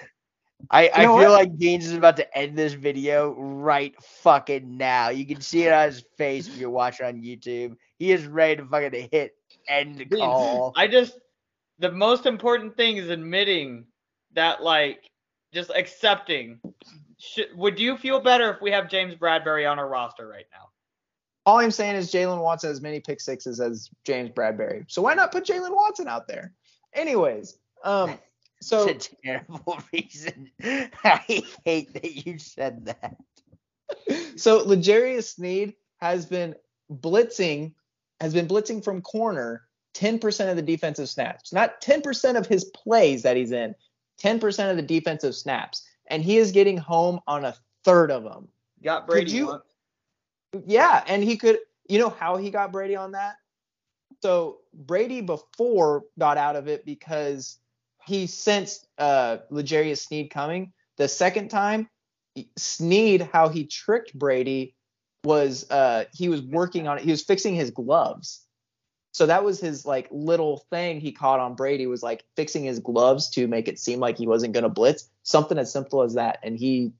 I, 0.71 0.89
I 0.93 1.01
feel 1.01 1.15
what? 1.15 1.31
like 1.31 1.57
Gaines 1.57 1.85
is 1.85 1.93
about 1.93 2.17
to 2.17 2.37
end 2.37 2.57
this 2.57 2.73
video 2.73 3.33
right 3.33 3.93
fucking 4.01 4.77
now. 4.77 5.09
You 5.09 5.25
can 5.25 5.41
see 5.41 5.63
it 5.63 5.73
on 5.73 5.87
his 5.87 6.03
face 6.17 6.47
if 6.47 6.57
you're 6.57 6.69
watching 6.69 7.05
on 7.05 7.21
YouTube. 7.21 7.75
He 7.99 8.11
is 8.11 8.25
ready 8.25 8.57
to 8.57 8.65
fucking 8.65 9.09
hit 9.11 9.35
end 9.67 10.09
call. 10.09 10.73
I 10.75 10.87
just 10.87 11.19
the 11.79 11.91
most 11.91 12.25
important 12.25 12.77
thing 12.77 12.97
is 12.97 13.09
admitting 13.09 13.85
that 14.35 14.63
like 14.63 15.09
just 15.53 15.71
accepting. 15.75 16.59
Should, 17.17 17.55
would 17.55 17.79
you 17.79 17.97
feel 17.97 18.19
better 18.19 18.51
if 18.51 18.61
we 18.61 18.71
have 18.71 18.89
James 18.89 19.15
Bradberry 19.15 19.69
on 19.69 19.79
our 19.79 19.87
roster 19.87 20.27
right 20.27 20.45
now? 20.51 20.69
All 21.45 21.59
I'm 21.59 21.71
saying 21.71 21.95
is 21.95 22.11
Jaylen 22.11 22.41
Watson 22.41 22.69
has 22.69 22.81
many 22.81 22.99
pick 22.99 23.21
sixes 23.21 23.59
as 23.59 23.89
James 24.05 24.31
Bradberry. 24.31 24.85
So 24.87 25.01
why 25.01 25.13
not 25.13 25.31
put 25.31 25.45
Jaylen 25.45 25.73
Watson 25.73 26.07
out 26.07 26.27
there? 26.27 26.53
Anyways, 26.93 27.57
um, 27.83 28.17
so 28.61 28.87
It's 28.87 29.09
a 29.09 29.15
terrible 29.23 29.79
reason. 29.93 30.49
I 30.61 31.43
hate 31.63 31.93
that 31.93 32.25
you 32.25 32.39
said 32.39 32.85
that. 32.85 33.17
so 34.37 34.57
L'Jarius 34.57 35.35
Sneed 35.35 35.75
has 35.97 36.25
been 36.25 36.55
blitzing, 36.91 37.73
has 38.19 38.33
been 38.33 38.47
blitzing 38.47 38.83
from 38.83 39.01
corner 39.01 39.63
10% 39.95 40.49
of 40.49 40.55
the 40.55 40.61
defensive 40.61 41.09
snaps. 41.09 41.53
Not 41.53 41.81
10% 41.81 42.37
of 42.37 42.47
his 42.47 42.65
plays 42.65 43.23
that 43.23 43.37
he's 43.37 43.51
in, 43.51 43.75
10% 44.21 44.71
of 44.71 44.75
the 44.77 44.81
defensive 44.81 45.35
snaps. 45.35 45.87
And 46.07 46.23
he 46.23 46.37
is 46.37 46.51
getting 46.51 46.77
home 46.77 47.19
on 47.27 47.45
a 47.45 47.55
third 47.83 48.11
of 48.11 48.23
them. 48.23 48.47
Got 48.83 49.07
Brady. 49.07 49.31
you- 49.31 49.47
once. 49.47 49.63
Yeah, 50.65 51.03
and 51.07 51.23
he 51.23 51.37
could. 51.37 51.59
You 51.89 51.99
know 51.99 52.09
how 52.09 52.37
he 52.37 52.49
got 52.49 52.71
Brady 52.71 52.95
on 52.95 53.11
that? 53.11 53.35
So 54.21 54.59
Brady 54.73 55.21
before 55.21 56.03
got 56.17 56.37
out 56.37 56.55
of 56.55 56.67
it 56.67 56.85
because 56.85 57.59
he 58.05 58.27
sensed 58.27 58.87
uh, 58.97 59.37
L'Jarius 59.49 60.05
Sneed 60.05 60.31
coming. 60.31 60.71
The 60.97 61.07
second 61.07 61.49
time, 61.49 61.89
Sneed, 62.57 63.29
how 63.33 63.49
he 63.49 63.65
tricked 63.65 64.17
Brady 64.17 64.75
was 65.23 65.69
uh, 65.69 66.05
he 66.13 66.29
was 66.29 66.41
working 66.41 66.87
on 66.87 66.97
it. 66.97 67.03
He 67.03 67.11
was 67.11 67.23
fixing 67.23 67.55
his 67.55 67.71
gloves. 67.71 68.44
So 69.15 69.27
that 69.27 69.45
was 69.45 69.61
his 69.61 69.85
like 69.85 70.09
little 70.11 70.65
thing 70.69 70.99
he 70.99 71.13
caught 71.13 71.39
on 71.39 71.55
Brady 71.55 71.87
was 71.87 72.03
like 72.03 72.25
fixing 72.35 72.65
his 72.65 72.79
gloves 72.79 73.29
to 73.29 73.47
make 73.47 73.69
it 73.69 73.79
seem 73.79 74.01
like 74.01 74.17
he 74.17 74.27
wasn't 74.27 74.51
going 74.51 74.65
to 74.65 74.69
blitz. 74.69 75.09
Something 75.23 75.57
as 75.57 75.71
simple 75.71 76.01
as 76.01 76.15
that. 76.15 76.39
And 76.43 76.59
he, 76.59 76.91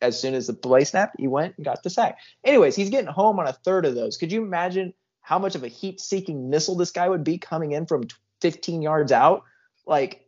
as 0.00 0.18
soon 0.18 0.32
as 0.32 0.46
the 0.46 0.54
play 0.54 0.84
snapped, 0.84 1.16
he 1.18 1.28
went 1.28 1.58
and 1.58 1.64
got 1.66 1.82
the 1.82 1.90
sack. 1.90 2.16
Anyways, 2.42 2.74
he's 2.74 2.88
getting 2.88 3.10
home 3.10 3.38
on 3.38 3.46
a 3.46 3.52
third 3.52 3.84
of 3.84 3.94
those. 3.94 4.16
Could 4.16 4.32
you 4.32 4.42
imagine 4.42 4.94
how 5.20 5.38
much 5.38 5.54
of 5.54 5.62
a 5.62 5.68
heat-seeking 5.68 6.48
missile 6.48 6.74
this 6.74 6.90
guy 6.90 7.06
would 7.06 7.22
be 7.22 7.36
coming 7.36 7.72
in 7.72 7.84
from 7.84 8.04
15 8.40 8.80
yards 8.80 9.12
out? 9.12 9.42
Like, 9.84 10.26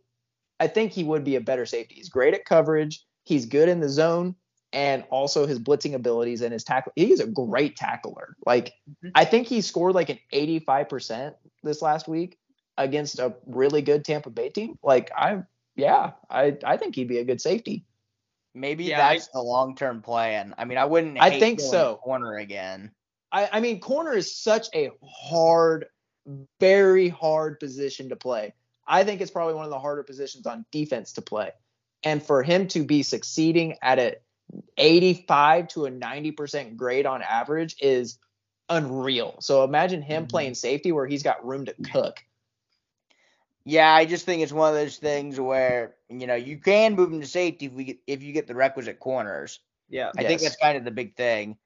I 0.59 0.67
think 0.67 0.91
he 0.91 1.03
would 1.03 1.23
be 1.23 1.37
a 1.37 1.41
better 1.41 1.65
safety. 1.65 1.95
He's 1.95 2.09
great 2.09 2.35
at 2.35 2.45
coverage. 2.45 3.03
He's 3.23 3.47
good 3.47 3.67
in 3.67 3.79
the 3.79 3.89
zone, 3.89 4.35
and 4.75 5.05
also 5.09 5.47
his 5.47 5.57
blitzing 5.57 5.93
abilities 5.95 6.41
and 6.41 6.51
his 6.51 6.63
tackle. 6.65 6.91
He's 6.95 7.21
a 7.21 7.27
great 7.27 7.75
tackler. 7.77 8.35
Like 8.45 8.73
Mhm. 9.03 9.11
I 9.15 9.25
think 9.25 9.47
he 9.47 9.61
scored 9.61 9.95
like 9.95 10.09
an 10.09 10.19
85% 10.33 11.33
this 11.63 11.81
last 11.81 12.07
week 12.07 12.37
against 12.77 13.17
a 13.19 13.33
really 13.45 13.81
good 13.81 14.03
Tampa 14.03 14.29
Bay 14.29 14.49
team. 14.49 14.77
Like 14.83 15.09
I, 15.15 15.43
yeah, 15.75 16.11
I 16.29 16.57
I 16.63 16.75
think 16.77 16.95
he'd 16.95 17.07
be 17.07 17.19
a 17.19 17.23
good 17.23 17.39
safety. 17.41 17.85
Maybe 18.53 18.83
Yeah, 18.85 19.07
I- 19.07 19.13
that's 19.13 19.29
the 19.29 19.41
long 19.41 19.75
term 19.75 20.01
plan. 20.01 20.53
I 20.57 20.65
mean, 20.65 20.77
I 20.77 20.85
wouldn't. 20.85 21.17
I 21.19 21.39
think 21.39 21.61
so. 21.61 21.95
Corner 22.03 22.35
again. 22.35 22.91
I, 23.31 23.49
I 23.53 23.59
mean, 23.61 23.79
corner 23.79 24.13
is 24.13 24.35
such 24.35 24.67
a 24.75 24.91
hard, 25.03 25.87
very 26.59 27.09
hard 27.09 27.59
position 27.59 28.09
to 28.09 28.15
play. 28.15 28.53
I 28.87 29.03
think 29.03 29.19
it's 29.21 29.31
probably 29.31 29.55
one 29.55 29.65
of 29.65 29.71
the 29.71 29.79
harder 29.79 30.03
positions 30.03 30.45
on 30.45 30.65
defense 30.71 31.13
to 31.13 31.21
play. 31.21 31.51
And 32.03 32.21
for 32.21 32.43
him 32.43 32.67
to 32.69 32.83
be 32.85 33.03
succeeding 33.03 33.77
at 33.81 33.99
a 33.99 34.15
85 34.77 35.67
to 35.69 35.85
a 35.85 35.91
90% 35.91 36.75
grade 36.77 37.05
on 37.05 37.21
average 37.21 37.75
is 37.81 38.19
unreal. 38.69 39.35
So 39.39 39.63
imagine 39.63 40.01
him 40.01 40.25
Mhm. 40.25 40.29
playing 40.29 40.55
safety 40.55 40.91
where 40.91 41.07
he's 41.07 41.23
got 41.23 41.45
room 41.45 41.65
to 41.65 41.73
cook. 41.91 42.23
Yeah, 43.63 43.93
I 43.93 44.05
just 44.05 44.25
think 44.25 44.43
it's 44.43 44.51
one 44.51 44.69
of 44.69 44.75
those 44.75 44.97
things 44.97 45.39
where 45.39 45.95
you 46.09 46.27
know 46.27 46.35
you 46.35 46.57
can 46.57 46.95
move 46.95 47.11
him 47.11 47.21
to 47.21 47.27
safety 47.27 47.65
if 47.65 47.73
we 47.73 47.83
get, 47.85 47.97
if 48.05 48.21
you 48.21 48.31
get 48.31 48.47
the 48.47 48.55
requisite 48.55 48.99
corners. 48.99 49.59
Yeah. 49.89 50.11
I 50.17 50.23
think 50.23 50.41
that's 50.41 50.55
kind 50.55 50.77
of 50.77 50.83
the 50.83 50.91
big 50.91 51.15
thing. 51.15 51.57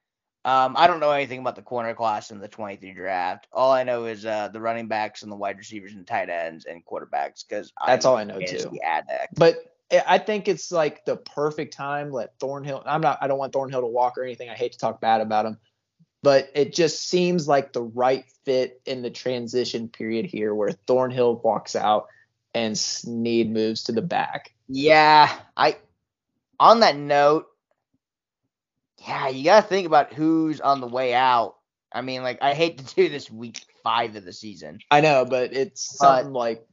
Um, 0.45 0.75
I 0.77 0.87
don't 0.87 1.01
know 1.01 1.11
anything 1.11 1.39
about 1.39 1.57
the 1.57 1.61
corner 1.61 1.93
class 1.93 2.31
in 2.31 2.39
the 2.39 2.47
23 2.47 2.93
draft. 2.93 3.47
All 3.51 3.71
I 3.73 3.83
know 3.83 4.05
is 4.05 4.25
uh, 4.25 4.47
the 4.47 4.61
running 4.61 4.87
backs 4.87 5.21
and 5.21 5.31
the 5.31 5.35
wide 5.35 5.57
receivers 5.57 5.93
and 5.93 6.07
tight 6.07 6.29
ends 6.29 6.65
and 6.65 6.85
quarterbacks 6.85 7.45
because 7.47 7.73
That's 7.85 8.05
all 8.05 8.15
I 8.15 8.23
know, 8.23 8.39
too. 8.39 8.77
Addict. 8.81 9.35
But 9.35 9.68
I- 9.91 10.03
I 10.07 10.17
think 10.19 10.47
it's 10.47 10.71
like 10.71 11.05
the 11.05 11.15
perfect 11.17 11.73
time. 11.73 12.11
Let 12.11 12.37
Thornhill. 12.39 12.83
I'm 12.85 13.01
not. 13.01 13.17
I 13.21 13.27
don't 13.27 13.39
want 13.39 13.53
Thornhill 13.53 13.81
to 13.81 13.87
walk 13.87 14.17
or 14.17 14.23
anything. 14.23 14.49
I 14.49 14.55
hate 14.55 14.73
to 14.73 14.77
talk 14.77 15.01
bad 15.01 15.21
about 15.21 15.45
him, 15.45 15.57
but 16.23 16.49
it 16.53 16.73
just 16.73 17.03
seems 17.07 17.47
like 17.47 17.73
the 17.73 17.81
right 17.83 18.25
fit 18.45 18.81
in 18.85 19.01
the 19.01 19.09
transition 19.09 19.87
period 19.89 20.25
here, 20.25 20.53
where 20.53 20.71
Thornhill 20.71 21.37
walks 21.37 21.75
out 21.75 22.07
and 22.53 22.77
Sneed 22.77 23.51
moves 23.51 23.83
to 23.85 23.91
the 23.91 24.01
back. 24.01 24.53
Yeah, 24.67 25.31
I. 25.57 25.77
On 26.59 26.81
that 26.81 26.97
note, 26.97 27.47
yeah, 29.07 29.29
you 29.29 29.43
gotta 29.45 29.65
think 29.67 29.87
about 29.87 30.13
who's 30.13 30.59
on 30.59 30.81
the 30.81 30.87
way 30.87 31.13
out. 31.13 31.55
I 31.91 32.01
mean, 32.01 32.21
like, 32.21 32.39
I 32.41 32.53
hate 32.53 32.77
to 32.79 32.95
do 32.95 33.09
this 33.09 33.31
week 33.31 33.65
five 33.83 34.15
of 34.15 34.25
the 34.25 34.33
season. 34.33 34.79
I 34.91 35.01
know, 35.01 35.25
but 35.25 35.53
it's 35.53 35.97
But- 35.97 36.05
something 36.05 36.33
like 36.33 36.67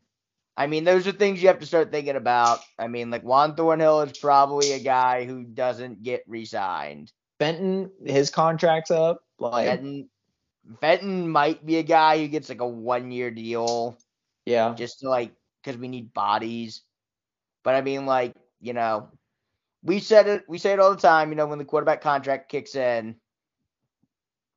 I 0.57 0.67
mean, 0.67 0.85
those 0.85 1.07
are 1.07 1.13
things 1.13 1.43
you 1.43 1.49
have 1.49 1.59
to 1.59 1.67
start 1.67 1.91
thinking 1.91 2.17
about. 2.17 2.61
I 2.79 2.89
mean, 2.89 3.11
like 3.11 3.23
Juan 3.23 3.55
Thornhill 3.55 4.01
is 4.03 4.17
probably 4.19 4.73
a 4.73 4.79
guy 4.79 5.25
who 5.25 5.45
doesn't 5.45 6.03
get 6.03 6.25
re-signed. 6.27 7.13
Benton. 7.39 7.91
His 8.05 8.31
contract's 8.31 8.91
up. 8.91 9.23
Like, 9.39 9.69
Fenton, 9.69 10.09
Fenton 10.81 11.29
might 11.29 11.65
be 11.67 11.77
a 11.77 11.83
guy 11.83 12.19
who 12.19 12.29
gets 12.29 12.49
like 12.49 12.61
a 12.61 12.67
one-year 12.67 13.31
deal 13.31 13.99
yeah, 14.47 14.75
just 14.75 15.01
to 15.01 15.11
like 15.11 15.33
because 15.63 15.79
we 15.79 15.89
need 15.89 16.15
bodies. 16.15 16.83
But 17.65 17.75
I 17.75 17.83
mean, 17.83 18.07
like 18.07 18.33
you 18.61 18.73
know, 18.73 19.09
we 19.83 19.99
said 19.99 20.29
it. 20.29 20.45
We 20.49 20.59
say 20.59 20.73
it 20.73 20.81
all 20.81 20.95
the 20.95 21.01
time. 21.01 21.31
You 21.31 21.35
know, 21.35 21.47
when 21.47 21.59
the 21.59 21.65
quarterback 21.65 22.01
contract 22.01 22.49
kicks 22.49 22.77
in, 22.77 23.17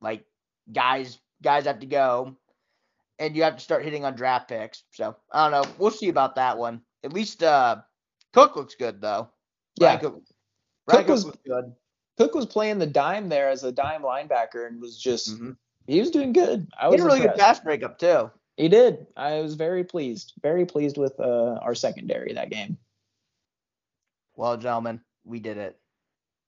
like 0.00 0.24
guys, 0.72 1.18
guys 1.42 1.64
have 1.66 1.80
to 1.80 1.86
go, 1.86 2.36
and 3.20 3.36
you 3.36 3.44
have 3.44 3.54
to 3.56 3.62
start 3.62 3.84
hitting 3.84 4.04
on 4.04 4.16
draft 4.16 4.48
picks. 4.48 4.82
So 4.90 5.14
I 5.30 5.48
don't 5.48 5.62
know. 5.62 5.72
We'll 5.78 5.90
see 5.92 6.08
about 6.08 6.34
that 6.36 6.58
one. 6.58 6.80
At 7.04 7.12
least 7.12 7.42
uh, 7.44 7.76
Cook 8.32 8.56
looks 8.56 8.74
good 8.74 9.00
though. 9.00 9.28
yeah. 9.78 9.96
Cook, 9.98 10.22
Cook 10.88 11.06
was- 11.06 11.24
good. 11.46 11.72
Cook 12.18 12.34
was 12.34 12.44
playing 12.46 12.78
the 12.78 12.86
dime 12.86 13.28
there 13.30 13.48
as 13.48 13.64
a 13.64 13.72
dime 13.72 14.02
linebacker 14.02 14.66
and 14.66 14.80
was 14.80 14.98
just 14.98 15.30
Mhm. 15.40 15.56
he 15.86 16.00
was 16.00 16.10
doing 16.10 16.32
good. 16.34 16.66
I 16.78 16.86
He 16.86 16.90
was 16.92 17.00
had 17.00 17.04
a 17.04 17.06
really 17.14 17.20
good 17.26 17.36
pass 17.38 17.60
breakup 17.60 17.98
too. 17.98 18.30
He 18.58 18.68
did. 18.68 19.06
I 19.16 19.40
was 19.40 19.54
very 19.54 19.84
pleased. 19.84 20.34
Very 20.42 20.66
pleased 20.66 20.98
with 20.98 21.18
uh, 21.18 21.58
our 21.62 21.74
secondary 21.74 22.34
that 22.34 22.50
game. 22.50 22.76
Well, 24.36 24.56
gentlemen, 24.58 25.00
we 25.24 25.40
did 25.40 25.56
it. 25.56 25.78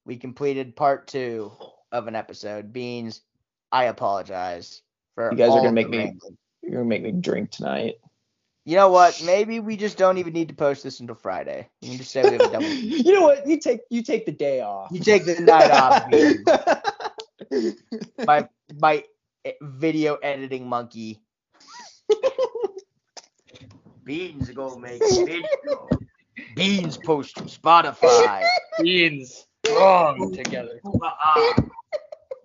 We 0.04 0.16
completed 0.16 0.76
part 0.76 1.06
two 1.06 1.52
of 1.90 2.06
an 2.06 2.16
episode. 2.16 2.72
Beans, 2.72 3.22
I 3.70 3.84
apologize 3.84 4.82
for 5.14 5.30
You 5.30 5.38
guys 5.38 5.50
are 5.52 5.58
gonna 5.60 5.72
make 5.72 5.88
me- 5.88 5.98
rambling. 5.98 6.36
You're 6.72 6.80
gonna 6.80 6.88
make 6.88 7.02
me 7.02 7.12
drink 7.12 7.50
tonight. 7.50 7.96
You 8.64 8.76
know 8.76 8.88
what? 8.88 9.22
Maybe 9.26 9.60
we 9.60 9.76
just 9.76 9.98
don't 9.98 10.16
even 10.16 10.32
need 10.32 10.48
to 10.48 10.54
post 10.54 10.82
this 10.82 11.00
until 11.00 11.16
Friday. 11.16 11.68
We 11.82 11.88
can 11.88 11.98
just 11.98 12.10
say 12.12 12.22
we 12.22 12.30
have 12.30 12.40
a 12.40 12.50
double. 12.50 12.66
you 12.66 13.12
know 13.12 13.20
what? 13.20 13.46
You 13.46 13.60
take 13.60 13.80
you 13.90 14.02
take 14.02 14.24
the 14.24 14.32
day 14.32 14.62
off. 14.62 14.90
You 14.90 15.00
take 15.00 15.26
the 15.26 15.38
night 15.40 15.70
off, 15.70 16.10
Beans. 16.10 17.76
my 18.26 18.48
my 18.80 19.04
eh, 19.44 19.52
video 19.60 20.14
editing 20.14 20.66
monkey. 20.66 21.20
Beans 24.04 24.48
go 24.48 24.74
make 24.76 25.02
video. 25.10 25.88
Beans 26.56 26.96
post 26.96 27.36
to 27.36 27.42
Spotify. 27.42 28.46
Beans 28.80 29.46
strong 29.66 30.32
together. 30.32 30.80
Uh-uh. 30.86 31.62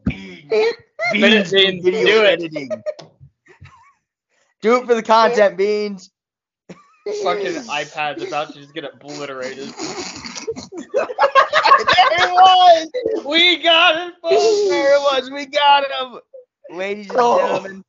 Beans, 0.03 0.51
beans 1.13 1.49
do 1.49 1.57
Beans, 1.57 1.81
video 1.81 2.05
do 2.05 2.23
it. 2.23 2.29
editing. 2.29 2.83
Do 4.61 4.77
it 4.77 4.85
for 4.87 4.95
the 4.95 5.03
content, 5.03 5.57
Beans. 5.57 6.09
Fucking 7.23 7.53
iPad's 7.69 8.23
about 8.23 8.53
to 8.53 8.59
just 8.59 8.73
get 8.73 8.83
obliterated. 8.83 9.69
there 10.93 11.07
it 12.27 12.33
was. 12.33 12.89
We 13.25 13.57
got 13.57 14.07
it, 14.09 14.13
folks. 14.21 14.69
There 14.69 14.95
it 14.95 15.01
was. 15.01 15.29
We 15.31 15.45
got 15.45 15.83
him. 15.89 16.19
Ladies 16.75 17.07
and 17.09 17.17
Oh. 17.19 17.37
gentlemen, 17.37 17.83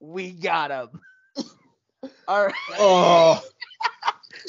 we 0.00 0.32
got 0.32 0.70
him. 0.70 1.00
All 2.26 2.46
right. 2.46 2.54
oh, 2.78 3.42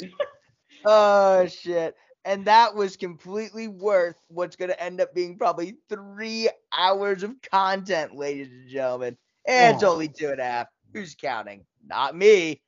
Oh 0.84 1.46
shit. 1.46 1.94
And 2.24 2.46
that 2.46 2.74
was 2.74 2.96
completely 2.96 3.68
worth 3.68 4.16
what's 4.28 4.56
going 4.56 4.70
to 4.70 4.82
end 4.82 5.00
up 5.00 5.14
being 5.14 5.36
probably 5.38 5.76
three 5.88 6.48
hours 6.76 7.22
of 7.22 7.34
content, 7.52 8.16
ladies 8.16 8.48
and 8.50 8.68
gentlemen. 8.68 9.16
And 9.46 9.74
it's 9.74 9.84
Oh. 9.84 9.92
only 9.92 10.08
two 10.08 10.30
and 10.30 10.40
a 10.40 10.44
half. 10.44 10.66
Who's 10.96 11.14
counting? 11.14 11.66
Not 11.86 12.16
me. 12.16 12.62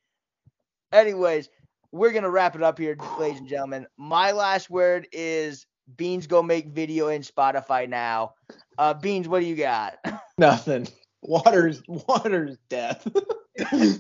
Anyways, 0.93 1.49
we're 1.93 2.11
going 2.11 2.25
to 2.25 2.31
wrap 2.31 2.55
it 2.57 2.63
up 2.63 2.79
here, 2.79 2.95
ladies 3.19 3.39
and 3.39 3.49
gentlemen. 3.49 3.87
My 3.97 4.33
last 4.33 4.69
word 4.69 5.09
is 5.13 5.65
Beans 5.97 6.27
go 6.27 6.43
make 6.43 6.67
video 6.69 7.09
in 7.09 7.23
Spotify 7.23 7.89
now. 7.89 8.35
Uh, 8.77 8.93
Beans, 8.93 9.29
what 9.29 9.41
do 9.41 9.47
you 9.47 9.57
got? 9.57 9.97
nothing. 10.39 10.89
Water's 11.23 11.83
water's 11.89 12.59
death. 12.69 13.09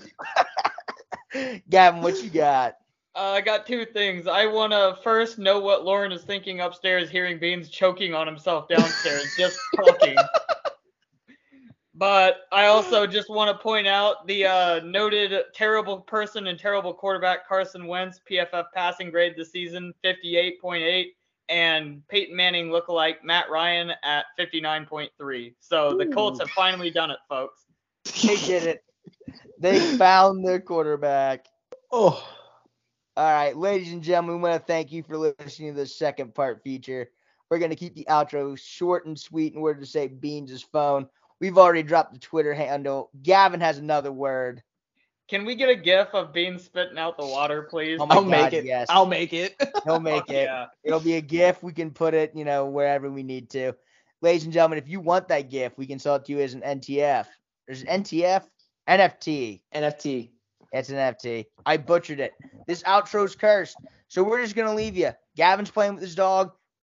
Gavin, 1.71 2.03
what 2.03 2.23
you 2.23 2.29
got? 2.29 2.75
Uh, 3.17 3.33
I 3.33 3.41
got 3.41 3.67
two 3.67 3.87
things. 3.87 4.27
I 4.27 4.45
want 4.45 4.73
to 4.75 4.99
first 5.03 5.39
know 5.39 5.59
what 5.59 5.87
Lauren 5.87 6.13
is 6.13 6.25
thinking 6.25 6.61
upstairs, 6.61 7.09
hearing 7.09 7.39
Beans 7.39 7.71
choking 7.71 8.13
on 8.13 8.27
himself 8.27 8.69
downstairs, 8.69 9.35
just 9.39 9.59
talking. 9.75 10.17
But 11.99 12.43
I 12.53 12.67
also 12.67 13.09
just 13.09 13.29
want 13.29 13.51
to 13.51 13.61
point 13.61 13.89
out 13.89 14.25
the 14.29 14.47
uh, 14.47 14.81
noted 14.85 15.33
terrible 15.53 15.99
person 15.99 16.47
and 16.47 16.57
terrible 16.57 16.95
quarterback 16.95 17.49
Carson 17.49 17.89
Wentz 17.89 18.21
PFF 18.31 18.67
passing 18.73 19.11
grade 19.11 19.35
this 19.37 19.51
season 19.51 19.93
58.8 20.05 21.07
and 21.49 22.07
Peyton 22.07 22.37
Manning 22.37 22.69
lookalike 22.69 23.17
Matt 23.25 23.51
Ryan 23.51 23.91
at 24.05 24.27
59.3. 24.39 25.55
So 25.59 25.97
the 25.99 26.07
Colts 26.07 26.39
Ooh. 26.39 26.45
have 26.45 26.51
finally 26.51 26.91
done 26.91 27.11
it, 27.11 27.19
folks. 27.29 27.65
They 28.23 28.37
did 28.37 28.63
it. 28.63 28.85
They 29.59 29.81
found 29.97 30.47
their 30.47 30.61
quarterback. 30.61 31.47
oh, 31.91 32.25
All 33.17 33.33
right, 33.33 33.57
ladies 33.57 33.93
and 33.93 34.05
gentlemen, 34.05 34.37
we 34.37 34.43
want 34.49 34.55
to 34.61 34.67
thank 34.73 34.93
you 34.93 35.03
for 35.03 35.17
listening 35.17 35.75
to 35.75 35.81
the 35.81 35.87
second 35.87 36.33
part 36.33 36.63
feature. 36.63 37.11
We're 37.51 37.59
going 37.59 37.71
to 37.71 37.77
keep 37.77 37.97
the 37.97 38.07
outro 38.09 38.57
short 38.57 39.07
and 39.07 39.19
sweet 39.19 39.55
in 39.55 39.59
order 39.59 39.81
to 39.81 39.87
say 39.87 40.07
Beans' 40.07 40.53
is 40.53 40.63
phone. 40.63 41.09
We've 41.41 41.59
already 41.59 41.83
dropped 41.83 42.13
the 42.13 42.19
Twitter 42.19 42.55
handle. 42.55 43.11
Gavin 43.23 43.61
has 43.61 43.79
another 43.79 44.13
word. 44.13 44.63
Can 45.29 45.45
we 45.45 45.55
get 45.55 45.69
a 45.69 45.77
gif 45.77 46.09
of 46.15 46.33
Beans 46.33 46.65
spitting 46.65 46.99
out 46.99 47.19
the 47.19 47.27
water, 47.27 47.63
please? 47.63 47.99
Oh 48.01 48.07
I'll 48.09 48.23
God, 48.23 48.31
make 48.31 48.53
it. 48.55 48.65
yes. 48.65 48.87
I'll 48.89 49.07
make 49.07 49.35
it. 49.35 49.55
He'll 49.85 50.01
make 50.01 50.27
Fuck 50.27 50.27
oh, 50.31 50.35
it. 50.35 50.45
Yeah. 50.45 50.67
It'll 50.83 51.01
be 51.01 51.17
a 51.17 51.21
GIF. 51.21 51.63
We 51.63 51.73
can 51.73 51.91
put 51.91 52.15
it, 52.15 52.33
you 52.35 52.45
know, 52.45 52.67
wherever 52.67 53.11
we 53.11 53.23
need 53.23 53.51
to. 53.51 53.75
Ladies 54.23 54.45
and 54.45 54.53
gentlemen, 54.53 54.79
if 54.79 54.89
you 54.89 55.01
want 55.01 55.29
that 55.29 55.51
GIF, 55.51 55.77
we 55.77 55.87
can 55.87 55.99
sell 55.99 56.17
it 56.17 56.25
to 56.25 56.33
you 56.33 56.41
as 56.41 56.55
an 56.55 56.63
NTF. 56.63 57.27
There's 57.67 57.83
an 57.83 58.03
NTF? 58.03 58.45
NFT. 58.89 59.61
NFT. 59.75 60.31
It's 60.73 60.89
an 60.89 60.97
NFT. 60.97 61.47
I 61.67 61.77
butchered 61.77 62.21
it. 62.21 62.33
This 62.67 62.83
outro's 62.85 63.37
cursed. 63.37 63.77
So 64.09 64.25
we're 64.25 64.43
just 64.43 64.57
gonna 64.57 64.75
leave 64.75 64.97
you. 64.97 65.13
Gavin's 65.37 65.71
playing 65.71 65.95
with 65.95 66.03
his 66.03 66.15
dog. 66.15 66.53